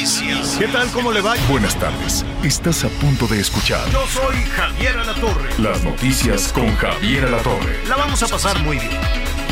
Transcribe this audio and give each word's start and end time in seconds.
Noticias. 0.00 0.56
¿Qué 0.58 0.68
tal? 0.68 0.88
¿Cómo 0.90 1.10
le 1.10 1.20
va? 1.22 1.34
Buenas 1.48 1.74
tardes. 1.76 2.24
Estás 2.42 2.84
a 2.84 2.88
punto 2.88 3.26
de 3.26 3.40
escuchar 3.40 3.80
Yo 3.90 4.06
soy 4.06 4.36
Javier 4.54 4.98
Alatorre. 4.98 5.48
las 5.58 5.82
noticias 5.82 6.52
con 6.52 6.74
Javier 6.76 7.24
Alatorre. 7.24 7.80
La 7.88 7.96
vamos 7.96 8.22
a 8.22 8.28
pasar 8.28 8.58
muy 8.62 8.78
bien. 8.78 8.90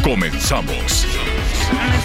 Comenzamos. 0.03 1.07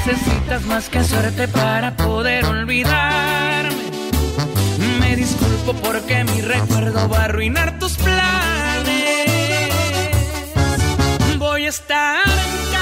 Necesitas 0.05 0.63
más 0.65 0.87
que 0.89 1.03
suerte 1.03 1.47
para 1.49 1.95
poder 1.97 2.45
olvidarme. 2.45 3.75
Me 4.99 5.15
disculpo 5.17 5.73
porque 5.73 6.23
mi 6.23 6.39
recuerdo 6.41 7.09
va 7.09 7.17
a 7.19 7.25
arruinar 7.25 7.77
tus 7.77 7.97
planes. 7.97 8.87
Voy 11.37 11.65
a 11.65 11.69
estar 11.69 12.25
en 12.25 12.71
cada 12.71 12.78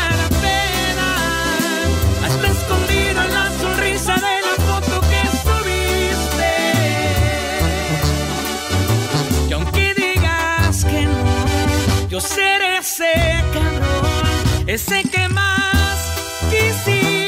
ese 12.97 13.43
cabrón, 13.53 14.63
ese 14.65 15.03
que 15.03 15.27
más 15.29 16.15
quisiste. 16.49 17.27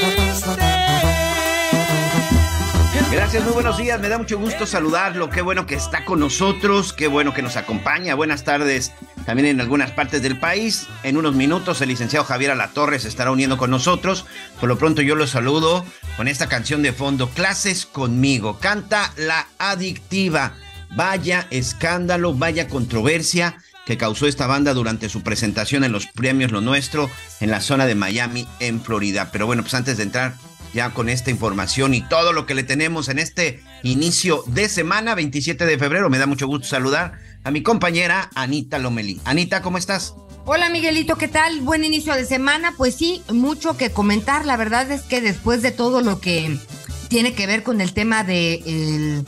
Gracias, 3.11 3.43
muy 3.43 3.53
buenos 3.53 3.77
días. 3.77 3.99
Me 3.99 4.09
da 4.09 4.17
mucho 4.17 4.39
gusto 4.39 4.65
saludarlo. 4.65 5.29
Qué 5.29 5.41
bueno 5.43 5.67
que 5.67 5.75
está 5.75 6.05
con 6.05 6.19
nosotros, 6.19 6.91
qué 6.91 7.07
bueno 7.07 7.35
que 7.35 7.43
nos 7.43 7.55
acompaña. 7.55 8.15
Buenas 8.15 8.43
tardes 8.43 8.93
también 9.27 9.47
en 9.47 9.61
algunas 9.61 9.91
partes 9.91 10.23
del 10.23 10.39
país. 10.39 10.87
En 11.03 11.17
unos 11.17 11.35
minutos 11.35 11.81
el 11.81 11.89
licenciado 11.89 12.25
Javier 12.25 12.49
Alatorre 12.51 12.97
se 12.97 13.07
estará 13.07 13.29
uniendo 13.29 13.57
con 13.57 13.69
nosotros. 13.69 14.25
Por 14.59 14.69
lo 14.69 14.77
pronto 14.79 15.03
yo 15.03 15.13
lo 15.13 15.27
saludo 15.27 15.85
con 16.17 16.27
esta 16.27 16.49
canción 16.49 16.81
de 16.81 16.93
fondo, 16.93 17.29
Clases 17.29 17.85
conmigo. 17.85 18.57
Canta 18.59 19.13
La 19.17 19.47
Adictiva. 19.59 20.53
Vaya 20.95 21.45
escándalo, 21.51 22.33
vaya 22.33 22.67
controversia 22.67 23.57
que 23.89 23.97
causó 23.97 24.27
esta 24.27 24.45
banda 24.45 24.75
durante 24.75 25.09
su 25.09 25.23
presentación 25.23 25.83
en 25.83 25.91
los 25.91 26.05
premios 26.05 26.51
Lo 26.51 26.61
Nuestro 26.61 27.09
en 27.39 27.49
la 27.49 27.59
zona 27.59 27.87
de 27.87 27.95
Miami, 27.95 28.47
en 28.59 28.83
Florida. 28.83 29.29
Pero 29.31 29.47
bueno, 29.47 29.63
pues 29.63 29.73
antes 29.73 29.97
de 29.97 30.03
entrar 30.03 30.35
ya 30.75 30.91
con 30.91 31.09
esta 31.09 31.31
información 31.31 31.95
y 31.95 32.07
todo 32.07 32.31
lo 32.31 32.45
que 32.45 32.53
le 32.53 32.61
tenemos 32.61 33.09
en 33.09 33.17
este 33.17 33.63
inicio 33.81 34.43
de 34.45 34.69
semana, 34.69 35.15
27 35.15 35.65
de 35.65 35.79
febrero, 35.79 36.07
me 36.11 36.19
da 36.19 36.27
mucho 36.27 36.45
gusto 36.45 36.67
saludar 36.67 37.13
a 37.43 37.49
mi 37.49 37.63
compañera 37.63 38.29
Anita 38.35 38.77
Lomelí. 38.77 39.21
Anita, 39.25 39.63
¿cómo 39.63 39.79
estás? 39.79 40.13
Hola 40.45 40.69
Miguelito, 40.69 41.15
¿qué 41.15 41.27
tal? 41.27 41.61
Buen 41.61 41.83
inicio 41.83 42.13
de 42.13 42.25
semana. 42.25 42.75
Pues 42.77 42.93
sí, 42.93 43.23
mucho 43.33 43.75
que 43.75 43.89
comentar. 43.89 44.45
La 44.45 44.55
verdad 44.55 44.91
es 44.91 45.01
que 45.01 45.19
después 45.19 45.63
de 45.63 45.71
todo 45.71 46.01
lo 46.01 46.19
que 46.19 46.59
tiene 47.07 47.33
que 47.33 47.47
ver 47.47 47.63
con 47.63 47.81
el 47.81 47.95
tema 47.95 48.23
de 48.23 48.61
el, 48.67 49.25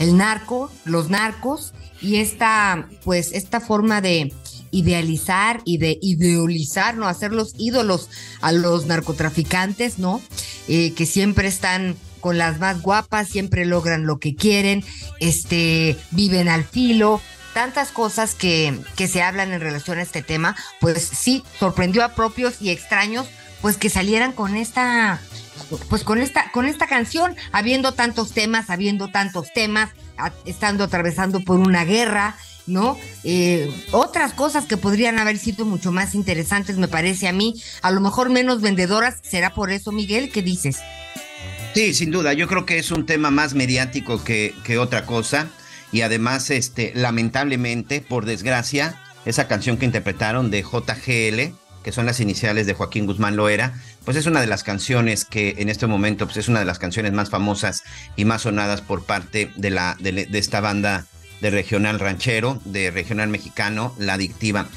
el 0.00 0.16
narco, 0.16 0.72
los 0.84 1.08
narcos 1.08 1.72
y 2.02 2.16
esta, 2.16 2.88
pues, 3.04 3.32
esta 3.32 3.60
forma 3.60 4.00
de 4.00 4.32
idealizar 4.72 5.60
y 5.64 5.78
de 5.78 5.98
ideolizar, 6.02 6.96
¿no? 6.96 7.06
Hacerlos 7.06 7.54
ídolos 7.58 8.10
a 8.40 8.52
los 8.52 8.86
narcotraficantes, 8.86 9.98
¿no? 9.98 10.20
Eh, 10.68 10.92
que 10.94 11.06
siempre 11.06 11.48
están 11.48 11.96
con 12.20 12.38
las 12.38 12.58
más 12.58 12.82
guapas, 12.82 13.28
siempre 13.28 13.64
logran 13.64 14.06
lo 14.06 14.18
que 14.18 14.34
quieren, 14.34 14.84
este, 15.20 15.96
viven 16.10 16.48
al 16.48 16.64
filo, 16.64 17.20
tantas 17.52 17.90
cosas 17.90 18.34
que, 18.34 18.78
que 18.96 19.08
se 19.08 19.22
hablan 19.22 19.52
en 19.52 19.60
relación 19.60 19.98
a 19.98 20.02
este 20.02 20.22
tema, 20.22 20.56
pues 20.80 21.02
sí, 21.02 21.44
sorprendió 21.58 22.04
a 22.04 22.14
propios 22.14 22.62
y 22.62 22.70
extraños, 22.70 23.26
pues 23.60 23.76
que 23.76 23.90
salieran 23.90 24.32
con 24.32 24.56
esta, 24.56 25.20
pues 25.88 26.04
con 26.04 26.20
esta, 26.20 26.50
con 26.52 26.66
esta 26.66 26.86
canción, 26.86 27.36
habiendo 27.52 27.92
tantos 27.92 28.32
temas, 28.32 28.70
habiendo 28.70 29.08
tantos 29.08 29.52
temas, 29.52 29.90
estando 30.44 30.84
atravesando 30.84 31.40
por 31.40 31.58
una 31.58 31.84
guerra, 31.84 32.36
¿no? 32.66 32.98
Eh, 33.24 33.72
otras 33.90 34.32
cosas 34.34 34.66
que 34.66 34.76
podrían 34.76 35.18
haber 35.18 35.38
sido 35.38 35.64
mucho 35.64 35.90
más 35.92 36.14
interesantes, 36.14 36.78
me 36.78 36.88
parece 36.88 37.28
a 37.28 37.32
mí, 37.32 37.54
a 37.80 37.90
lo 37.90 38.00
mejor 38.00 38.30
menos 38.30 38.60
vendedoras, 38.60 39.16
¿será 39.22 39.54
por 39.54 39.70
eso, 39.70 39.92
Miguel? 39.92 40.30
¿Qué 40.30 40.42
dices? 40.42 40.78
Sí, 41.74 41.94
sin 41.94 42.10
duda, 42.10 42.34
yo 42.34 42.46
creo 42.48 42.66
que 42.66 42.78
es 42.78 42.90
un 42.90 43.06
tema 43.06 43.30
más 43.30 43.54
mediático 43.54 44.22
que, 44.22 44.54
que 44.64 44.78
otra 44.78 45.06
cosa 45.06 45.48
y 45.92 46.00
además, 46.00 46.50
este, 46.50 46.92
lamentablemente, 46.94 48.00
por 48.00 48.24
desgracia, 48.24 49.00
esa 49.26 49.46
canción 49.46 49.76
que 49.76 49.84
interpretaron 49.84 50.50
de 50.50 50.62
JGL, 50.62 51.54
que 51.84 51.92
son 51.92 52.06
las 52.06 52.20
iniciales 52.20 52.66
de 52.66 52.74
Joaquín 52.74 53.06
Guzmán 53.06 53.36
Loera, 53.36 53.74
pues 54.04 54.16
es 54.16 54.26
una 54.26 54.40
de 54.40 54.46
las 54.46 54.64
canciones 54.64 55.24
que 55.24 55.56
en 55.58 55.68
este 55.68 55.86
momento 55.86 56.26
pues 56.26 56.38
es 56.38 56.48
una 56.48 56.60
de 56.60 56.64
las 56.64 56.78
canciones 56.78 57.12
más 57.12 57.30
famosas 57.30 57.82
y 58.16 58.24
más 58.24 58.42
sonadas 58.42 58.80
por 58.80 59.04
parte 59.04 59.50
de, 59.56 59.70
la, 59.70 59.96
de, 60.00 60.28
esta 60.32 60.60
banda 60.60 61.06
de 61.40 61.50
regional 61.50 62.00
ranchero, 62.00 62.60
de 62.64 62.90
regional 62.90 63.28
mexicano, 63.28 63.94
La 63.98 64.14
Adictiva. 64.14 64.68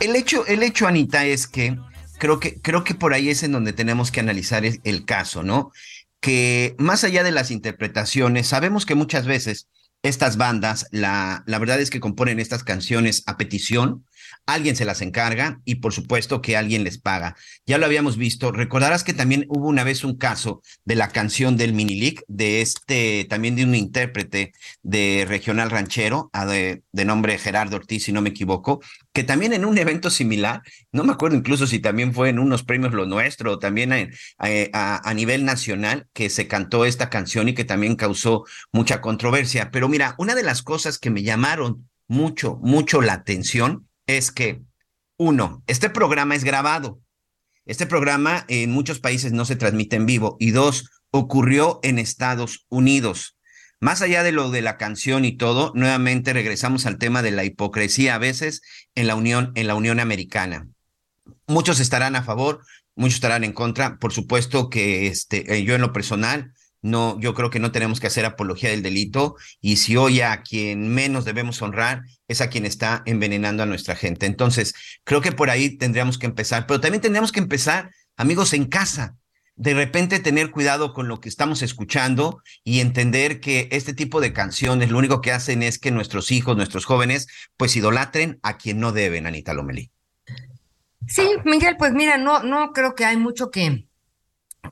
El 0.00 0.16
hecho, 0.16 0.46
el 0.46 0.62
hecho, 0.62 0.86
Anita, 0.86 1.24
es 1.24 1.46
que 1.46 1.78
creo 2.18 2.40
que, 2.40 2.60
creo 2.60 2.84
que 2.84 2.94
por 2.94 3.14
ahí 3.14 3.30
es 3.30 3.42
en 3.42 3.52
donde 3.52 3.72
tenemos 3.72 4.10
que 4.10 4.20
analizar 4.20 4.64
el, 4.64 4.80
el 4.84 5.04
caso, 5.04 5.42
¿no? 5.42 5.72
Que 6.20 6.74
más 6.78 7.04
allá 7.04 7.22
de 7.22 7.32
las 7.32 7.50
interpretaciones, 7.50 8.48
sabemos 8.48 8.86
que 8.86 8.94
muchas 8.94 9.26
veces 9.26 9.68
estas 10.02 10.36
bandas, 10.36 10.86
la, 10.90 11.42
la 11.46 11.58
verdad 11.58 11.80
es 11.80 11.88
que 11.88 12.00
componen 12.00 12.38
estas 12.38 12.62
canciones 12.62 13.22
a 13.26 13.38
petición, 13.38 14.04
alguien 14.46 14.76
se 14.76 14.84
las 14.84 15.00
encarga 15.00 15.60
y 15.64 15.76
por 15.76 15.92
supuesto 15.92 16.42
que 16.42 16.56
alguien 16.56 16.84
les 16.84 16.98
paga. 16.98 17.36
Ya 17.66 17.78
lo 17.78 17.86
habíamos 17.86 18.16
visto, 18.16 18.52
recordarás 18.52 19.04
que 19.04 19.14
también 19.14 19.46
hubo 19.48 19.68
una 19.68 19.84
vez 19.84 20.04
un 20.04 20.16
caso 20.16 20.62
de 20.84 20.94
la 20.94 21.08
canción 21.08 21.56
del 21.56 21.72
Minilic, 21.72 22.22
de 22.28 22.60
este, 22.60 23.26
también 23.28 23.56
de 23.56 23.64
un 23.64 23.74
intérprete 23.74 24.52
de 24.82 25.24
regional 25.26 25.70
ranchero, 25.70 26.30
a 26.32 26.46
de, 26.46 26.82
nombre 26.92 27.38
Gerardo 27.38 27.76
Ortiz, 27.76 28.04
si 28.04 28.12
no 28.12 28.22
me 28.22 28.30
equivoco, 28.30 28.80
que 29.12 29.24
también 29.24 29.52
en 29.52 29.64
un 29.64 29.78
evento 29.78 30.10
similar, 30.10 30.62
no 30.92 31.04
me 31.04 31.12
acuerdo 31.12 31.36
incluso 31.36 31.66
si 31.66 31.78
también 31.78 32.14
fue 32.14 32.30
en 32.30 32.38
unos 32.38 32.64
premios 32.64 32.92
Lo 32.92 33.06
Nuestro, 33.06 33.52
o 33.52 33.58
también 33.58 33.92
a, 33.92 34.08
a, 34.72 35.08
a 35.08 35.14
nivel 35.14 35.44
nacional, 35.44 36.06
que 36.12 36.30
se 36.30 36.48
cantó 36.48 36.84
esta 36.84 37.10
canción 37.10 37.48
y 37.48 37.54
que 37.54 37.64
también 37.64 37.96
causó 37.96 38.44
mucha 38.72 39.00
controversia. 39.00 39.70
Pero 39.70 39.88
mira, 39.88 40.14
una 40.18 40.34
de 40.34 40.42
las 40.42 40.62
cosas 40.62 40.98
que 40.98 41.10
me 41.10 41.22
llamaron 41.22 41.88
mucho, 42.08 42.58
mucho 42.62 43.00
la 43.00 43.14
atención 43.14 43.88
es 44.06 44.30
que, 44.30 44.62
uno, 45.16 45.62
este 45.66 45.90
programa 45.90 46.34
es 46.34 46.44
grabado. 46.44 47.00
Este 47.66 47.86
programa 47.86 48.44
en 48.48 48.70
muchos 48.70 48.98
países 48.98 49.32
no 49.32 49.44
se 49.44 49.56
transmite 49.56 49.96
en 49.96 50.06
vivo. 50.06 50.36
Y 50.38 50.50
dos, 50.50 50.90
ocurrió 51.10 51.80
en 51.82 51.98
Estados 51.98 52.66
Unidos. 52.68 53.36
Más 53.80 54.02
allá 54.02 54.22
de 54.22 54.32
lo 54.32 54.50
de 54.50 54.62
la 54.62 54.76
canción 54.76 55.24
y 55.24 55.36
todo, 55.36 55.72
nuevamente 55.74 56.32
regresamos 56.32 56.86
al 56.86 56.98
tema 56.98 57.22
de 57.22 57.30
la 57.30 57.44
hipocresía 57.44 58.14
a 58.14 58.18
veces 58.18 58.62
en 58.94 59.06
la 59.06 59.14
Unión, 59.14 59.52
en 59.54 59.66
la 59.66 59.74
Unión 59.74 60.00
Americana. 60.00 60.68
Muchos 61.46 61.80
estarán 61.80 62.16
a 62.16 62.22
favor, 62.22 62.64
muchos 62.96 63.16
estarán 63.16 63.44
en 63.44 63.52
contra. 63.52 63.98
Por 63.98 64.12
supuesto 64.12 64.68
que 64.68 65.06
este, 65.06 65.64
yo 65.64 65.74
en 65.74 65.82
lo 65.82 65.92
personal, 65.92 66.52
no, 66.84 67.18
yo 67.18 67.32
creo 67.32 67.48
que 67.48 67.60
no 67.60 67.72
tenemos 67.72 67.98
que 67.98 68.08
hacer 68.08 68.26
apología 68.26 68.68
del 68.68 68.82
delito 68.82 69.36
y 69.62 69.76
si 69.76 69.96
hoy 69.96 70.20
a 70.20 70.42
quien 70.42 70.88
menos 70.88 71.24
debemos 71.24 71.62
honrar 71.62 72.02
es 72.28 72.42
a 72.42 72.50
quien 72.50 72.66
está 72.66 73.02
envenenando 73.06 73.62
a 73.62 73.66
nuestra 73.66 73.96
gente. 73.96 74.26
Entonces, 74.26 74.74
creo 75.02 75.22
que 75.22 75.32
por 75.32 75.48
ahí 75.48 75.78
tendríamos 75.78 76.18
que 76.18 76.26
empezar, 76.26 76.66
pero 76.66 76.82
también 76.82 77.00
tendríamos 77.00 77.32
que 77.32 77.40
empezar, 77.40 77.90
amigos, 78.18 78.52
en 78.52 78.66
casa. 78.66 79.16
De 79.56 79.72
repente 79.72 80.20
tener 80.20 80.50
cuidado 80.50 80.92
con 80.92 81.08
lo 81.08 81.20
que 81.20 81.30
estamos 81.30 81.62
escuchando 81.62 82.42
y 82.64 82.80
entender 82.80 83.40
que 83.40 83.68
este 83.72 83.94
tipo 83.94 84.20
de 84.20 84.34
canciones 84.34 84.90
lo 84.90 84.98
único 84.98 85.22
que 85.22 85.32
hacen 85.32 85.62
es 85.62 85.78
que 85.78 85.90
nuestros 85.90 86.30
hijos, 86.32 86.54
nuestros 86.54 86.84
jóvenes, 86.84 87.28
pues 87.56 87.74
idolatren 87.76 88.38
a 88.42 88.58
quien 88.58 88.78
no 88.78 88.92
deben, 88.92 89.26
Anita 89.26 89.54
Lomelí. 89.54 89.90
Sí, 91.08 91.30
Miguel, 91.46 91.76
pues 91.78 91.92
mira, 91.92 92.18
no, 92.18 92.42
no 92.42 92.72
creo 92.74 92.94
que 92.94 93.06
hay 93.06 93.16
mucho 93.16 93.50
que, 93.50 93.86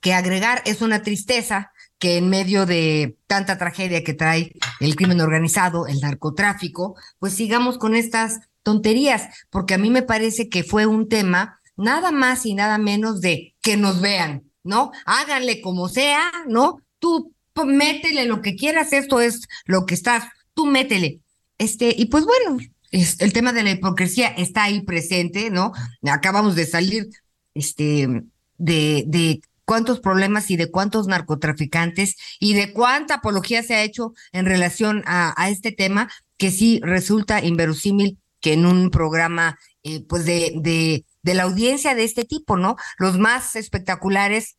que 0.03 0.13
agregar. 0.13 0.61
Es 0.67 0.83
una 0.83 1.03
tristeza 1.03 1.72
que 2.03 2.17
en 2.17 2.29
medio 2.29 2.67
de 2.67 3.17
tanta 3.29 3.59
tragedia 3.59 4.03
que 4.03 4.13
trae 4.13 4.55
el 4.81 4.97
crimen 4.97 5.21
organizado, 5.21 5.87
el 5.87 6.01
narcotráfico, 6.01 6.97
pues 7.21 7.33
sigamos 7.33 7.79
con 7.79 7.95
estas 7.95 8.41
tonterías, 8.65 9.29
porque 9.51 9.75
a 9.75 9.79
mí 9.79 9.89
me 9.89 10.03
parece 10.03 10.49
que 10.49 10.65
fue 10.65 10.85
un 10.85 11.09
tema 11.09 11.61
nada 11.77 12.11
más 12.11 12.45
y 12.45 12.55
nada 12.55 12.77
menos 12.79 13.21
de 13.21 13.55
que 13.63 13.77
nos 13.77 14.01
vean, 14.01 14.51
¿no? 14.65 14.91
Háganle 15.07 15.61
como 15.61 15.89
sea, 15.89 16.29
¿no? 16.49 16.79
Tú 16.99 17.37
métele 17.65 18.25
lo 18.25 18.43
que 18.43 18.57
quieras, 18.57 18.93
esto 18.93 19.21
es 19.21 19.43
lo 19.67 19.87
que 19.87 19.95
estás, 19.95 20.25
tú 20.55 20.67
métele. 20.67 21.21
Este, 21.57 21.95
y 21.97 22.07
pues 22.07 22.25
bueno, 22.25 22.59
es, 22.91 23.21
el 23.21 23.33
tema 23.33 23.53
de 23.53 23.63
la 23.63 23.71
hipocresía 23.71 24.27
está 24.27 24.65
ahí 24.65 24.81
presente, 24.81 25.51
¿no? 25.51 25.71
Acabamos 26.11 26.57
de 26.57 26.67
salir 26.67 27.11
este, 27.55 28.25
de, 28.59 29.05
de 29.07 29.41
cuántos 29.73 30.01
problemas 30.01 30.51
y 30.51 30.59
de 30.59 30.71
cuántos 30.71 31.07
narcotraficantes 31.07 32.17
y 32.39 32.53
de 32.53 32.75
cuánta 32.75 33.15
apología 33.15 33.63
se 33.63 33.75
ha 33.75 33.83
hecho 33.83 34.13
en 34.31 34.45
relación 34.45 35.03
a, 35.07 35.49
este 35.49 35.73
tema, 35.73 36.11
que 36.37 36.51
sí 36.51 36.79
resulta 36.83 37.43
inverosímil 37.43 38.19
que 38.43 38.53
en 38.53 38.67
un 38.67 38.91
programa 38.91 39.59
eh, 39.83 40.05
pues 40.07 40.27
de, 40.27 40.53
de, 40.57 41.07
de 41.23 41.35
la 41.35 41.45
audiencia 41.45 41.95
de 41.95 42.05
este 42.05 42.27
tipo, 42.27 42.59
¿no? 42.59 42.77
Los 42.99 43.17
más 43.19 43.57
espectaculares 43.57 44.59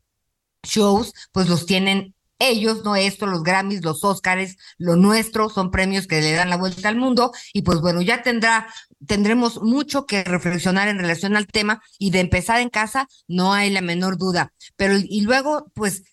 shows, 0.63 1.13
pues 1.31 1.47
los 1.47 1.67
tienen 1.67 2.12
ellos, 2.49 2.83
no 2.83 2.95
esto, 2.95 3.25
los 3.25 3.43
Grammys, 3.43 3.83
los 3.83 4.03
Oscars, 4.03 4.57
lo 4.77 4.95
nuestro, 4.95 5.49
son 5.49 5.71
premios 5.71 6.07
que 6.07 6.21
le 6.21 6.33
dan 6.33 6.49
la 6.49 6.57
vuelta 6.57 6.89
al 6.89 6.95
mundo 6.95 7.31
y 7.53 7.61
pues 7.63 7.81
bueno, 7.81 8.01
ya 8.01 8.21
tendrá, 8.21 8.67
tendremos 9.07 9.61
mucho 9.61 10.05
que 10.05 10.23
reflexionar 10.23 10.87
en 10.87 10.99
relación 10.99 11.35
al 11.35 11.47
tema 11.47 11.81
y 11.99 12.11
de 12.11 12.19
empezar 12.19 12.61
en 12.61 12.69
casa, 12.69 13.07
no 13.27 13.53
hay 13.53 13.69
la 13.69 13.81
menor 13.81 14.17
duda. 14.17 14.53
Pero 14.75 14.95
y 14.97 15.21
luego, 15.21 15.71
pues, 15.73 16.03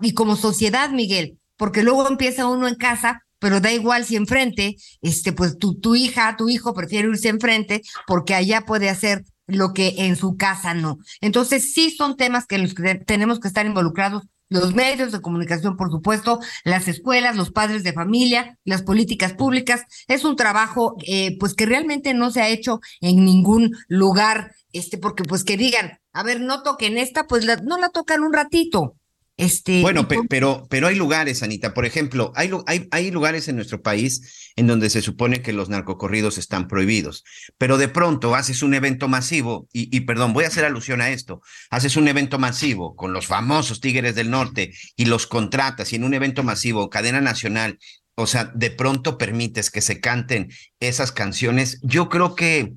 y 0.00 0.14
como 0.14 0.36
sociedad, 0.36 0.90
Miguel, 0.90 1.38
porque 1.56 1.82
luego 1.82 2.08
empieza 2.08 2.46
uno 2.46 2.68
en 2.68 2.76
casa 2.76 3.24
pero 3.40 3.60
da 3.60 3.70
igual 3.70 4.06
si 4.06 4.16
enfrente, 4.16 4.76
este, 5.02 5.34
pues 5.34 5.58
tu, 5.58 5.78
tu 5.78 5.94
hija, 5.94 6.34
tu 6.38 6.48
hijo 6.48 6.72
prefiere 6.72 7.08
irse 7.08 7.28
enfrente 7.28 7.82
porque 8.06 8.34
allá 8.34 8.62
puede 8.62 8.88
hacer 8.88 9.22
lo 9.46 9.74
que 9.74 9.94
en 9.98 10.16
su 10.16 10.38
casa 10.38 10.72
no. 10.72 10.98
Entonces, 11.20 11.74
sí 11.74 11.90
son 11.90 12.16
temas 12.16 12.46
que 12.46 12.56
los 12.56 12.72
que 12.72 12.94
tenemos 12.94 13.40
que 13.40 13.48
estar 13.48 13.66
involucrados 13.66 14.22
los 14.48 14.74
medios 14.74 15.12
de 15.12 15.20
comunicación, 15.20 15.76
por 15.76 15.90
supuesto, 15.90 16.40
las 16.64 16.88
escuelas, 16.88 17.36
los 17.36 17.50
padres 17.50 17.82
de 17.82 17.92
familia, 17.92 18.58
las 18.64 18.82
políticas 18.82 19.32
públicas. 19.32 19.82
Es 20.08 20.24
un 20.24 20.36
trabajo, 20.36 20.96
eh, 21.06 21.36
pues, 21.38 21.54
que 21.54 21.66
realmente 21.66 22.14
no 22.14 22.30
se 22.30 22.40
ha 22.42 22.48
hecho 22.48 22.80
en 23.00 23.24
ningún 23.24 23.72
lugar, 23.88 24.52
este, 24.72 24.98
porque, 24.98 25.24
pues, 25.24 25.44
que 25.44 25.56
digan, 25.56 25.98
a 26.12 26.22
ver, 26.22 26.40
no 26.40 26.62
toquen 26.62 26.98
esta, 26.98 27.26
pues, 27.26 27.44
la, 27.44 27.56
no 27.56 27.78
la 27.78 27.88
tocan 27.90 28.22
un 28.22 28.32
ratito. 28.32 28.96
Este, 29.36 29.82
bueno, 29.82 30.06
pe 30.06 30.20
pero, 30.28 30.66
pero 30.70 30.86
hay 30.86 30.94
lugares, 30.94 31.42
Anita. 31.42 31.74
Por 31.74 31.86
ejemplo, 31.86 32.32
hay, 32.36 32.52
hay, 32.66 32.86
hay 32.92 33.10
lugares 33.10 33.48
en 33.48 33.56
nuestro 33.56 33.82
país 33.82 34.52
en 34.54 34.68
donde 34.68 34.90
se 34.90 35.02
supone 35.02 35.42
que 35.42 35.52
los 35.52 35.68
narcocorridos 35.68 36.38
están 36.38 36.68
prohibidos, 36.68 37.24
pero 37.58 37.76
de 37.76 37.88
pronto 37.88 38.36
haces 38.36 38.62
un 38.62 38.74
evento 38.74 39.08
masivo, 39.08 39.68
y, 39.72 39.94
y, 39.94 40.02
perdón, 40.02 40.32
voy 40.32 40.44
a 40.44 40.48
hacer 40.48 40.64
alusión 40.64 41.00
a 41.00 41.10
esto, 41.10 41.42
haces 41.70 41.96
un 41.96 42.06
evento 42.06 42.38
masivo 42.38 42.94
con 42.94 43.12
los 43.12 43.26
famosos 43.26 43.80
Tigres 43.80 44.14
del 44.14 44.30
Norte 44.30 44.72
y 44.94 45.06
los 45.06 45.26
contratas 45.26 45.92
y 45.92 45.96
en 45.96 46.04
un 46.04 46.14
evento 46.14 46.44
masivo, 46.44 46.88
cadena 46.88 47.20
nacional, 47.20 47.78
o 48.14 48.26
sea, 48.26 48.44
de 48.54 48.70
pronto 48.70 49.18
permites 49.18 49.70
que 49.70 49.80
se 49.80 50.00
canten 50.00 50.50
esas 50.78 51.10
canciones. 51.10 51.80
Yo 51.82 52.08
creo 52.08 52.34
que 52.36 52.74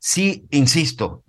sí, 0.00 0.46
insisto, 0.50 1.22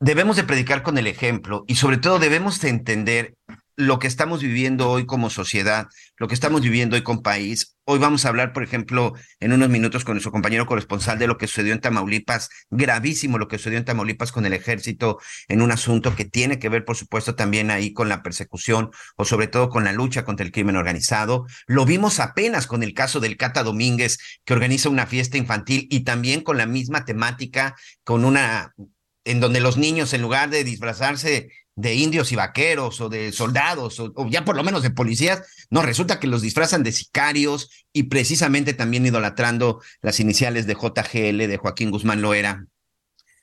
debemos 0.00 0.36
de 0.36 0.44
predicar 0.44 0.82
con 0.82 0.98
el 0.98 1.06
ejemplo 1.06 1.64
y 1.68 1.76
sobre 1.76 1.98
todo 1.98 2.18
debemos 2.18 2.60
de 2.60 2.70
entender 2.70 3.34
lo 3.80 3.98
que 3.98 4.06
estamos 4.06 4.42
viviendo 4.42 4.90
hoy 4.90 5.06
como 5.06 5.30
sociedad, 5.30 5.88
lo 6.18 6.28
que 6.28 6.34
estamos 6.34 6.60
viviendo 6.60 6.96
hoy 6.96 7.02
con 7.02 7.22
país. 7.22 7.76
Hoy 7.84 7.98
vamos 7.98 8.24
a 8.24 8.28
hablar, 8.28 8.52
por 8.52 8.62
ejemplo, 8.62 9.14
en 9.40 9.54
unos 9.54 9.70
minutos 9.70 10.04
con 10.04 10.14
nuestro 10.14 10.32
compañero 10.32 10.66
corresponsal 10.66 11.18
de 11.18 11.26
lo 11.26 11.38
que 11.38 11.46
sucedió 11.46 11.72
en 11.72 11.80
Tamaulipas, 11.80 12.50
gravísimo 12.68 13.38
lo 13.38 13.48
que 13.48 13.56
sucedió 13.56 13.78
en 13.78 13.86
Tamaulipas 13.86 14.32
con 14.32 14.44
el 14.44 14.52
ejército, 14.52 15.18
en 15.48 15.62
un 15.62 15.72
asunto 15.72 16.14
que 16.14 16.26
tiene 16.26 16.58
que 16.58 16.68
ver, 16.68 16.84
por 16.84 16.96
supuesto, 16.96 17.34
también 17.34 17.70
ahí 17.70 17.94
con 17.94 18.10
la 18.10 18.22
persecución 18.22 18.90
o 19.16 19.24
sobre 19.24 19.48
todo 19.48 19.70
con 19.70 19.84
la 19.84 19.92
lucha 19.92 20.26
contra 20.26 20.44
el 20.44 20.52
crimen 20.52 20.76
organizado. 20.76 21.46
Lo 21.66 21.86
vimos 21.86 22.20
apenas 22.20 22.66
con 22.66 22.82
el 22.82 22.92
caso 22.92 23.18
del 23.18 23.38
Cata 23.38 23.62
Domínguez, 23.62 24.18
que 24.44 24.52
organiza 24.52 24.90
una 24.90 25.06
fiesta 25.06 25.38
infantil 25.38 25.88
y 25.90 26.04
también 26.04 26.42
con 26.42 26.58
la 26.58 26.66
misma 26.66 27.06
temática, 27.06 27.74
con 28.04 28.26
una 28.26 28.74
en 29.24 29.40
donde 29.40 29.60
los 29.60 29.76
niños, 29.76 30.12
en 30.14 30.22
lugar 30.22 30.50
de 30.50 30.64
disfrazarse 30.64 31.50
de 31.80 31.94
indios 31.94 32.30
y 32.32 32.36
vaqueros 32.36 33.00
o 33.00 33.08
de 33.08 33.32
soldados 33.32 33.98
o, 34.00 34.28
ya 34.28 34.44
por 34.44 34.56
lo 34.56 34.62
menos 34.62 34.82
de 34.82 34.90
policías, 34.90 35.42
no, 35.70 35.82
resulta 35.82 36.20
que 36.20 36.26
los 36.26 36.42
disfrazan 36.42 36.82
de 36.82 36.92
sicarios 36.92 37.70
y 37.92 38.04
precisamente 38.04 38.74
también 38.74 39.06
idolatrando 39.06 39.80
las 40.02 40.20
iniciales 40.20 40.66
de 40.66 40.74
JGL 40.74 41.48
de 41.48 41.56
Joaquín 41.56 41.90
Guzmán 41.90 42.20
Loera. 42.20 42.66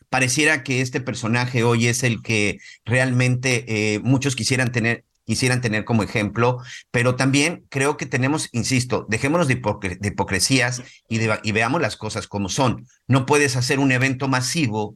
Pareciera 0.10 0.64
que 0.64 0.82
este 0.82 1.02
personaje 1.02 1.64
hoy 1.64 1.88
es 1.88 2.04
el 2.04 2.22
que 2.22 2.60
realmente 2.86 3.66
eh, 3.68 4.00
muchos 4.00 4.36
quisieran 4.36 4.72
tener 4.72 5.04
quisieran 5.26 5.60
tener 5.60 5.84
como 5.84 6.04
ejemplo, 6.04 6.60
pero 6.90 7.18
también 7.18 7.66
creo 7.68 7.98
que 7.98 8.06
tenemos, 8.06 8.48
insisto, 8.54 9.06
dejémonos 9.10 9.50
de, 9.50 9.56
hipocr 9.56 10.00
de 10.00 10.08
hipocresías 10.08 10.82
y 11.10 11.52
veamos 11.52 11.82
las 11.82 11.98
cosas 11.98 12.28
como 12.28 12.48
son. 12.48 12.88
No 13.08 13.26
puedes 13.26 13.58
hacer 13.58 13.80
un 13.80 13.92
evento 13.92 14.30
masivo 14.30 14.96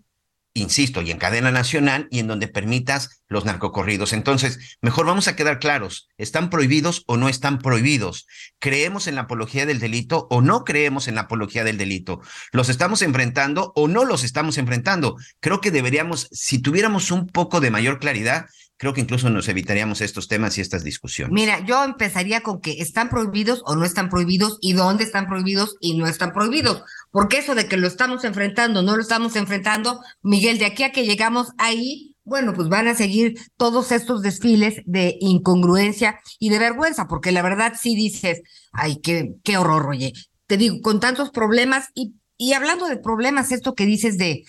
insisto, 0.54 1.02
y 1.02 1.12
en 1.12 1.18
cadena 1.18 1.52
nacional 1.52 2.08
y 2.12 2.20
en 2.20 2.28
donde 2.28 2.48
permitas 2.48 3.22
los 3.28 3.46
narcocorridos. 3.46 4.14
Entonces, 4.14 4.78
mejor 4.82 5.06
vamos 5.06 5.28
a 5.28 5.36
quedar 5.36 5.60
claros, 5.60 6.10
¿están 6.18 6.50
prohibidos 6.50 7.04
o 7.08 7.18
no 7.18 7.30
están 7.30 7.60
prohibidos? 7.60 8.28
¿Creemos 8.60 9.08
en 9.08 9.16
la 9.16 9.22
apología 9.22 9.66
del 9.66 9.80
delito 9.80 10.28
o 10.30 10.42
no 10.42 10.64
creemos 10.64 11.08
en 11.08 11.16
la 11.16 11.22
apología 11.22 11.64
del 11.64 11.78
delito? 11.78 12.22
¿Los 12.52 12.70
estamos 12.70 13.02
enfrentando 13.02 13.72
o 13.76 13.88
no 13.88 14.04
los 14.04 14.24
estamos 14.24 14.58
enfrentando? 14.58 15.16
Creo 15.40 15.62
que 15.62 15.72
deberíamos, 15.72 16.28
si 16.32 16.60
tuviéramos 16.60 17.12
un 17.12 17.28
poco 17.28 17.62
de 17.62 17.72
mayor 17.72 18.00
claridad, 18.00 18.48
creo 18.82 18.96
que 18.96 19.02
incluso 19.02 19.30
nos 19.30 19.48
evitaríamos 19.48 20.02
estos 20.02 20.28
temas 20.28 20.58
y 20.58 20.62
estas 20.62 20.84
discusiones. 20.84 21.32
Mira, 21.32 21.64
yo 21.64 21.84
empezaría 21.84 22.42
con 22.42 22.62
que 22.62 22.82
están 22.82 23.10
prohibidos 23.10 23.62
o 23.68 23.76
no 23.76 23.86
están 23.86 24.10
prohibidos 24.10 24.58
y 24.60 24.74
dónde 24.74 25.04
están 25.04 25.28
prohibidos 25.28 25.76
y 25.80 25.96
no 25.96 26.08
están 26.08 26.34
prohibidos. 26.34 26.82
Porque 27.12 27.38
eso 27.38 27.54
de 27.54 27.68
que 27.68 27.78
lo 27.78 27.86
estamos 27.86 28.24
enfrentando, 28.24 28.82
no 28.82 28.96
lo 28.96 29.04
estamos 29.04 29.36
enfrentando, 29.36 30.00
Miguel, 30.24 30.58
de 30.58 30.66
aquí 30.66 30.82
a 30.82 30.92
que 30.92 31.06
llegamos 31.06 31.50
ahí, 31.60 32.16
bueno, 32.24 32.54
pues 32.56 32.70
van 32.70 32.88
a 32.88 32.96
seguir 32.96 33.36
todos 33.56 33.92
estos 33.92 34.24
desfiles 34.24 34.82
de 34.86 35.16
incongruencia 35.20 36.20
y 36.40 36.50
de 36.50 36.58
vergüenza, 36.58 37.06
porque 37.08 37.32
la 37.32 37.44
verdad 37.44 37.74
sí 37.80 37.96
dices, 37.96 38.42
ay, 38.72 38.98
qué, 39.04 39.36
qué 39.44 39.58
horror, 39.58 39.90
oye. 39.90 40.14
Te 40.48 40.58
digo, 40.58 40.82
con 40.82 41.00
tantos 41.00 41.30
problemas 41.30 41.90
y 41.94 42.16
y 42.42 42.54
hablando 42.54 42.88
de 42.88 42.98
problemas, 42.98 43.52
esto 43.52 43.76
que 43.76 43.86
dices 43.86 44.18
de, 44.18 44.46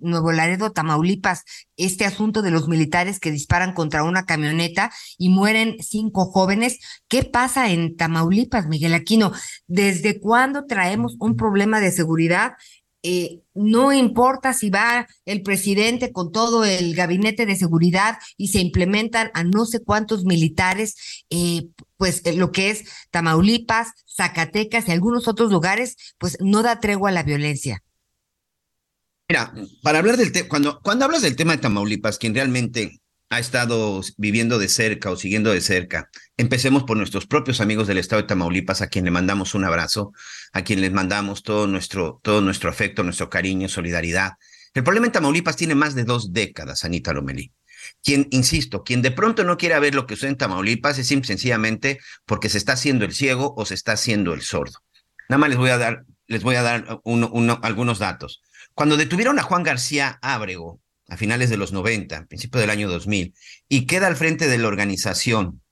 Nuevo 0.00 0.32
Laredo, 0.32 0.72
Tamaulipas, 0.72 1.44
este 1.76 2.06
asunto 2.06 2.40
de 2.40 2.50
los 2.50 2.66
militares 2.66 3.20
que 3.20 3.30
disparan 3.30 3.74
contra 3.74 4.04
una 4.04 4.24
camioneta 4.24 4.90
y 5.18 5.28
mueren 5.28 5.76
cinco 5.82 6.24
jóvenes, 6.24 6.78
¿qué 7.06 7.22
pasa 7.22 7.70
en 7.70 7.94
Tamaulipas, 7.96 8.68
Miguel 8.68 8.94
Aquino? 8.94 9.32
¿Desde 9.66 10.18
cuándo 10.18 10.64
traemos 10.64 11.16
un 11.20 11.36
problema 11.36 11.78
de 11.78 11.92
seguridad? 11.92 12.54
Eh, 13.06 13.42
no 13.52 13.92
importa 13.92 14.54
si 14.54 14.70
va 14.70 15.06
el 15.26 15.42
presidente 15.42 16.10
con 16.10 16.32
todo 16.32 16.64
el 16.64 16.94
gabinete 16.94 17.44
de 17.44 17.54
seguridad 17.54 18.16
y 18.38 18.48
se 18.48 18.60
implementan 18.60 19.30
a 19.34 19.44
no 19.44 19.66
sé 19.66 19.80
cuántos 19.84 20.24
militares, 20.24 21.24
eh, 21.28 21.66
pues 21.98 22.22
eh, 22.24 22.32
lo 22.32 22.50
que 22.50 22.70
es 22.70 22.84
Tamaulipas, 23.10 23.88
Zacatecas 24.06 24.88
y 24.88 24.92
algunos 24.92 25.28
otros 25.28 25.52
lugares, 25.52 26.14
pues 26.16 26.38
no 26.40 26.62
da 26.62 26.80
tregua 26.80 27.10
a 27.10 27.12
la 27.12 27.22
violencia. 27.22 27.84
Mira, 29.28 29.52
para 29.82 29.98
hablar 29.98 30.16
del 30.16 30.32
tema, 30.32 30.48
cuando, 30.48 30.80
cuando 30.80 31.04
hablas 31.04 31.20
del 31.20 31.36
tema 31.36 31.52
de 31.52 31.58
Tamaulipas, 31.58 32.16
quien 32.16 32.34
realmente 32.34 33.02
ha 33.30 33.38
estado 33.38 34.00
viviendo 34.16 34.58
de 34.58 34.68
cerca 34.68 35.10
o 35.10 35.16
siguiendo 35.16 35.52
de 35.52 35.60
cerca, 35.60 36.08
empecemos 36.36 36.84
por 36.84 36.96
nuestros 36.96 37.26
propios 37.26 37.60
amigos 37.60 37.86
del 37.86 37.98
estado 37.98 38.22
de 38.22 38.28
Tamaulipas, 38.28 38.82
a 38.82 38.88
quien 38.88 39.04
le 39.04 39.10
mandamos 39.10 39.54
un 39.54 39.64
abrazo, 39.64 40.12
a 40.52 40.62
quien 40.62 40.80
les 40.80 40.92
mandamos 40.92 41.42
todo 41.42 41.66
nuestro, 41.66 42.20
todo 42.22 42.40
nuestro 42.40 42.70
afecto, 42.70 43.02
nuestro 43.02 43.30
cariño, 43.30 43.68
solidaridad. 43.68 44.32
El 44.74 44.84
problema 44.84 45.06
en 45.06 45.12
Tamaulipas 45.12 45.56
tiene 45.56 45.74
más 45.74 45.94
de 45.94 46.04
dos 46.04 46.32
décadas, 46.32 46.84
Anita 46.84 47.12
Lomelí. 47.12 47.52
Quien, 48.02 48.28
insisto, 48.30 48.82
quien 48.82 49.02
de 49.02 49.10
pronto 49.10 49.44
no 49.44 49.56
quiera 49.56 49.78
ver 49.78 49.94
lo 49.94 50.06
que 50.06 50.14
sucede 50.14 50.30
en 50.30 50.38
Tamaulipas 50.38 50.98
es 50.98 51.06
sencillamente 51.06 52.00
porque 52.24 52.48
se 52.48 52.58
está 52.58 52.72
haciendo 52.72 53.04
el 53.04 53.12
ciego 53.12 53.54
o 53.56 53.66
se 53.66 53.74
está 53.74 53.92
haciendo 53.92 54.32
el 54.32 54.42
sordo. 54.42 54.78
Nada 55.28 55.38
más 55.38 55.48
les 55.50 55.58
voy 55.58 55.70
a 55.70 55.78
dar, 55.78 56.04
les 56.26 56.42
voy 56.42 56.56
a 56.56 56.62
dar 56.62 57.00
uno, 57.04 57.30
uno, 57.32 57.60
algunos 57.62 57.98
datos. 57.98 58.42
Cuando 58.74 58.96
detuvieron 58.96 59.38
a 59.38 59.42
Juan 59.42 59.62
García 59.62 60.18
Ábrego 60.22 60.80
a 61.08 61.16
finales 61.16 61.50
de 61.50 61.56
los 61.56 61.72
90, 61.72 62.26
principio 62.26 62.60
del 62.60 62.70
año 62.70 62.88
2000, 62.88 63.34
y 63.68 63.86
queda 63.86 64.06
al 64.06 64.16
frente 64.16 64.48
de 64.48 64.58
la 64.58 64.68
organización 64.68 65.63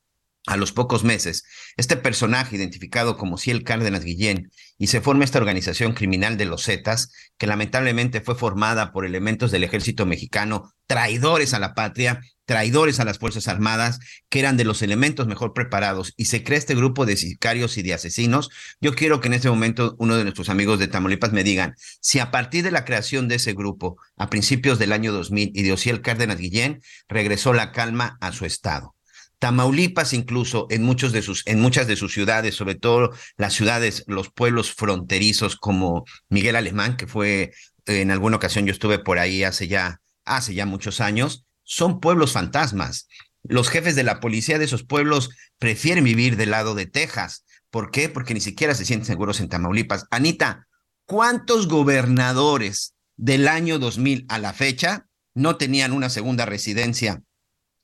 a 0.46 0.56
los 0.56 0.72
pocos 0.72 1.04
meses, 1.04 1.44
este 1.76 1.96
personaje 1.96 2.56
identificado 2.56 3.16
como 3.16 3.38
Ciel 3.38 3.62
Cárdenas 3.62 4.04
Guillén 4.04 4.50
y 4.76 4.88
se 4.88 5.00
forma 5.00 5.24
esta 5.24 5.38
organización 5.38 5.92
criminal 5.92 6.36
de 6.36 6.46
los 6.46 6.64
Zetas, 6.64 7.12
que 7.38 7.46
lamentablemente 7.46 8.20
fue 8.20 8.34
formada 8.34 8.92
por 8.92 9.06
elementos 9.06 9.52
del 9.52 9.62
ejército 9.62 10.04
mexicano, 10.04 10.72
traidores 10.88 11.54
a 11.54 11.60
la 11.60 11.74
patria, 11.74 12.20
traidores 12.44 12.98
a 12.98 13.04
las 13.04 13.18
Fuerzas 13.18 13.46
Armadas, 13.46 14.00
que 14.28 14.40
eran 14.40 14.56
de 14.56 14.64
los 14.64 14.82
elementos 14.82 15.28
mejor 15.28 15.52
preparados, 15.52 16.12
y 16.16 16.24
se 16.24 16.42
crea 16.42 16.58
este 16.58 16.74
grupo 16.74 17.06
de 17.06 17.16
sicarios 17.16 17.78
y 17.78 17.82
de 17.82 17.94
asesinos. 17.94 18.50
Yo 18.80 18.96
quiero 18.96 19.20
que 19.20 19.28
en 19.28 19.34
este 19.34 19.48
momento 19.48 19.94
uno 19.98 20.16
de 20.16 20.24
nuestros 20.24 20.48
amigos 20.48 20.80
de 20.80 20.88
Tamaulipas 20.88 21.32
me 21.32 21.44
digan 21.44 21.76
si 22.00 22.18
a 22.18 22.32
partir 22.32 22.64
de 22.64 22.72
la 22.72 22.84
creación 22.84 23.28
de 23.28 23.36
ese 23.36 23.52
grupo, 23.52 23.96
a 24.16 24.28
principios 24.28 24.80
del 24.80 24.92
año 24.92 25.12
2000, 25.12 25.52
y 25.54 25.62
de 25.62 25.72
Ociel 25.72 26.02
Cárdenas 26.02 26.38
Guillén, 26.38 26.82
regresó 27.08 27.52
la 27.52 27.70
calma 27.70 28.18
a 28.20 28.32
su 28.32 28.44
estado. 28.44 28.96
Tamaulipas 29.42 30.12
incluso 30.12 30.68
en 30.70 30.84
muchas 30.84 31.10
de 31.10 31.20
sus 31.20 32.12
ciudades, 32.12 32.54
sobre 32.54 32.76
todo 32.76 33.10
las 33.36 33.52
ciudades, 33.52 34.04
los 34.06 34.30
pueblos 34.30 34.72
fronterizos 34.72 35.56
como 35.56 36.04
Miguel 36.28 36.54
Alemán, 36.54 36.96
que 36.96 37.08
fue 37.08 37.52
en 37.86 38.12
alguna 38.12 38.36
ocasión 38.36 38.66
yo 38.66 38.72
estuve 38.72 39.00
por 39.00 39.18
ahí 39.18 39.42
hace 39.42 39.66
ya 39.66 40.00
hace 40.24 40.54
ya 40.54 40.64
muchos 40.64 41.00
años, 41.00 41.44
son 41.64 41.98
pueblos 41.98 42.30
fantasmas. 42.30 43.08
Los 43.42 43.68
jefes 43.68 43.96
de 43.96 44.04
la 44.04 44.20
policía 44.20 44.60
de 44.60 44.66
esos 44.66 44.84
pueblos 44.84 45.30
prefieren 45.58 46.04
vivir 46.04 46.36
del 46.36 46.52
lado 46.52 46.76
de 46.76 46.86
Texas. 46.86 47.44
¿Por 47.70 47.90
qué? 47.90 48.08
Porque 48.08 48.34
ni 48.34 48.40
siquiera 48.40 48.76
se 48.76 48.84
sienten 48.84 49.06
seguros 49.06 49.40
en 49.40 49.48
Tamaulipas. 49.48 50.06
Anita, 50.12 50.68
¿cuántos 51.04 51.66
gobernadores 51.66 52.94
del 53.16 53.48
año 53.48 53.80
2000 53.80 54.24
a 54.28 54.38
la 54.38 54.52
fecha 54.52 55.08
no 55.34 55.56
tenían 55.56 55.90
una 55.90 56.10
segunda 56.10 56.46
residencia 56.46 57.24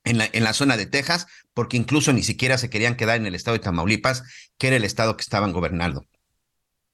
en 0.05 0.19
la, 0.19 0.29
en 0.33 0.45
la 0.45 0.53
zona 0.53 0.77
de 0.77 0.87
Texas, 0.87 1.27
porque 1.55 1.77
incluso 1.77 2.13
ni 2.13 2.23
siquiera 2.23 2.59
se 2.59 2.71
querían 2.71 2.97
quedar 2.97 3.17
en 3.17 3.27
el 3.27 3.35
estado 3.35 3.57
de 3.57 3.63
Tamaulipas, 3.65 4.23
que 4.59 4.69
era 4.69 4.77
el 4.77 4.85
estado 4.85 5.17
que 5.17 5.23
estaban 5.23 5.53
gobernando. 5.53 6.07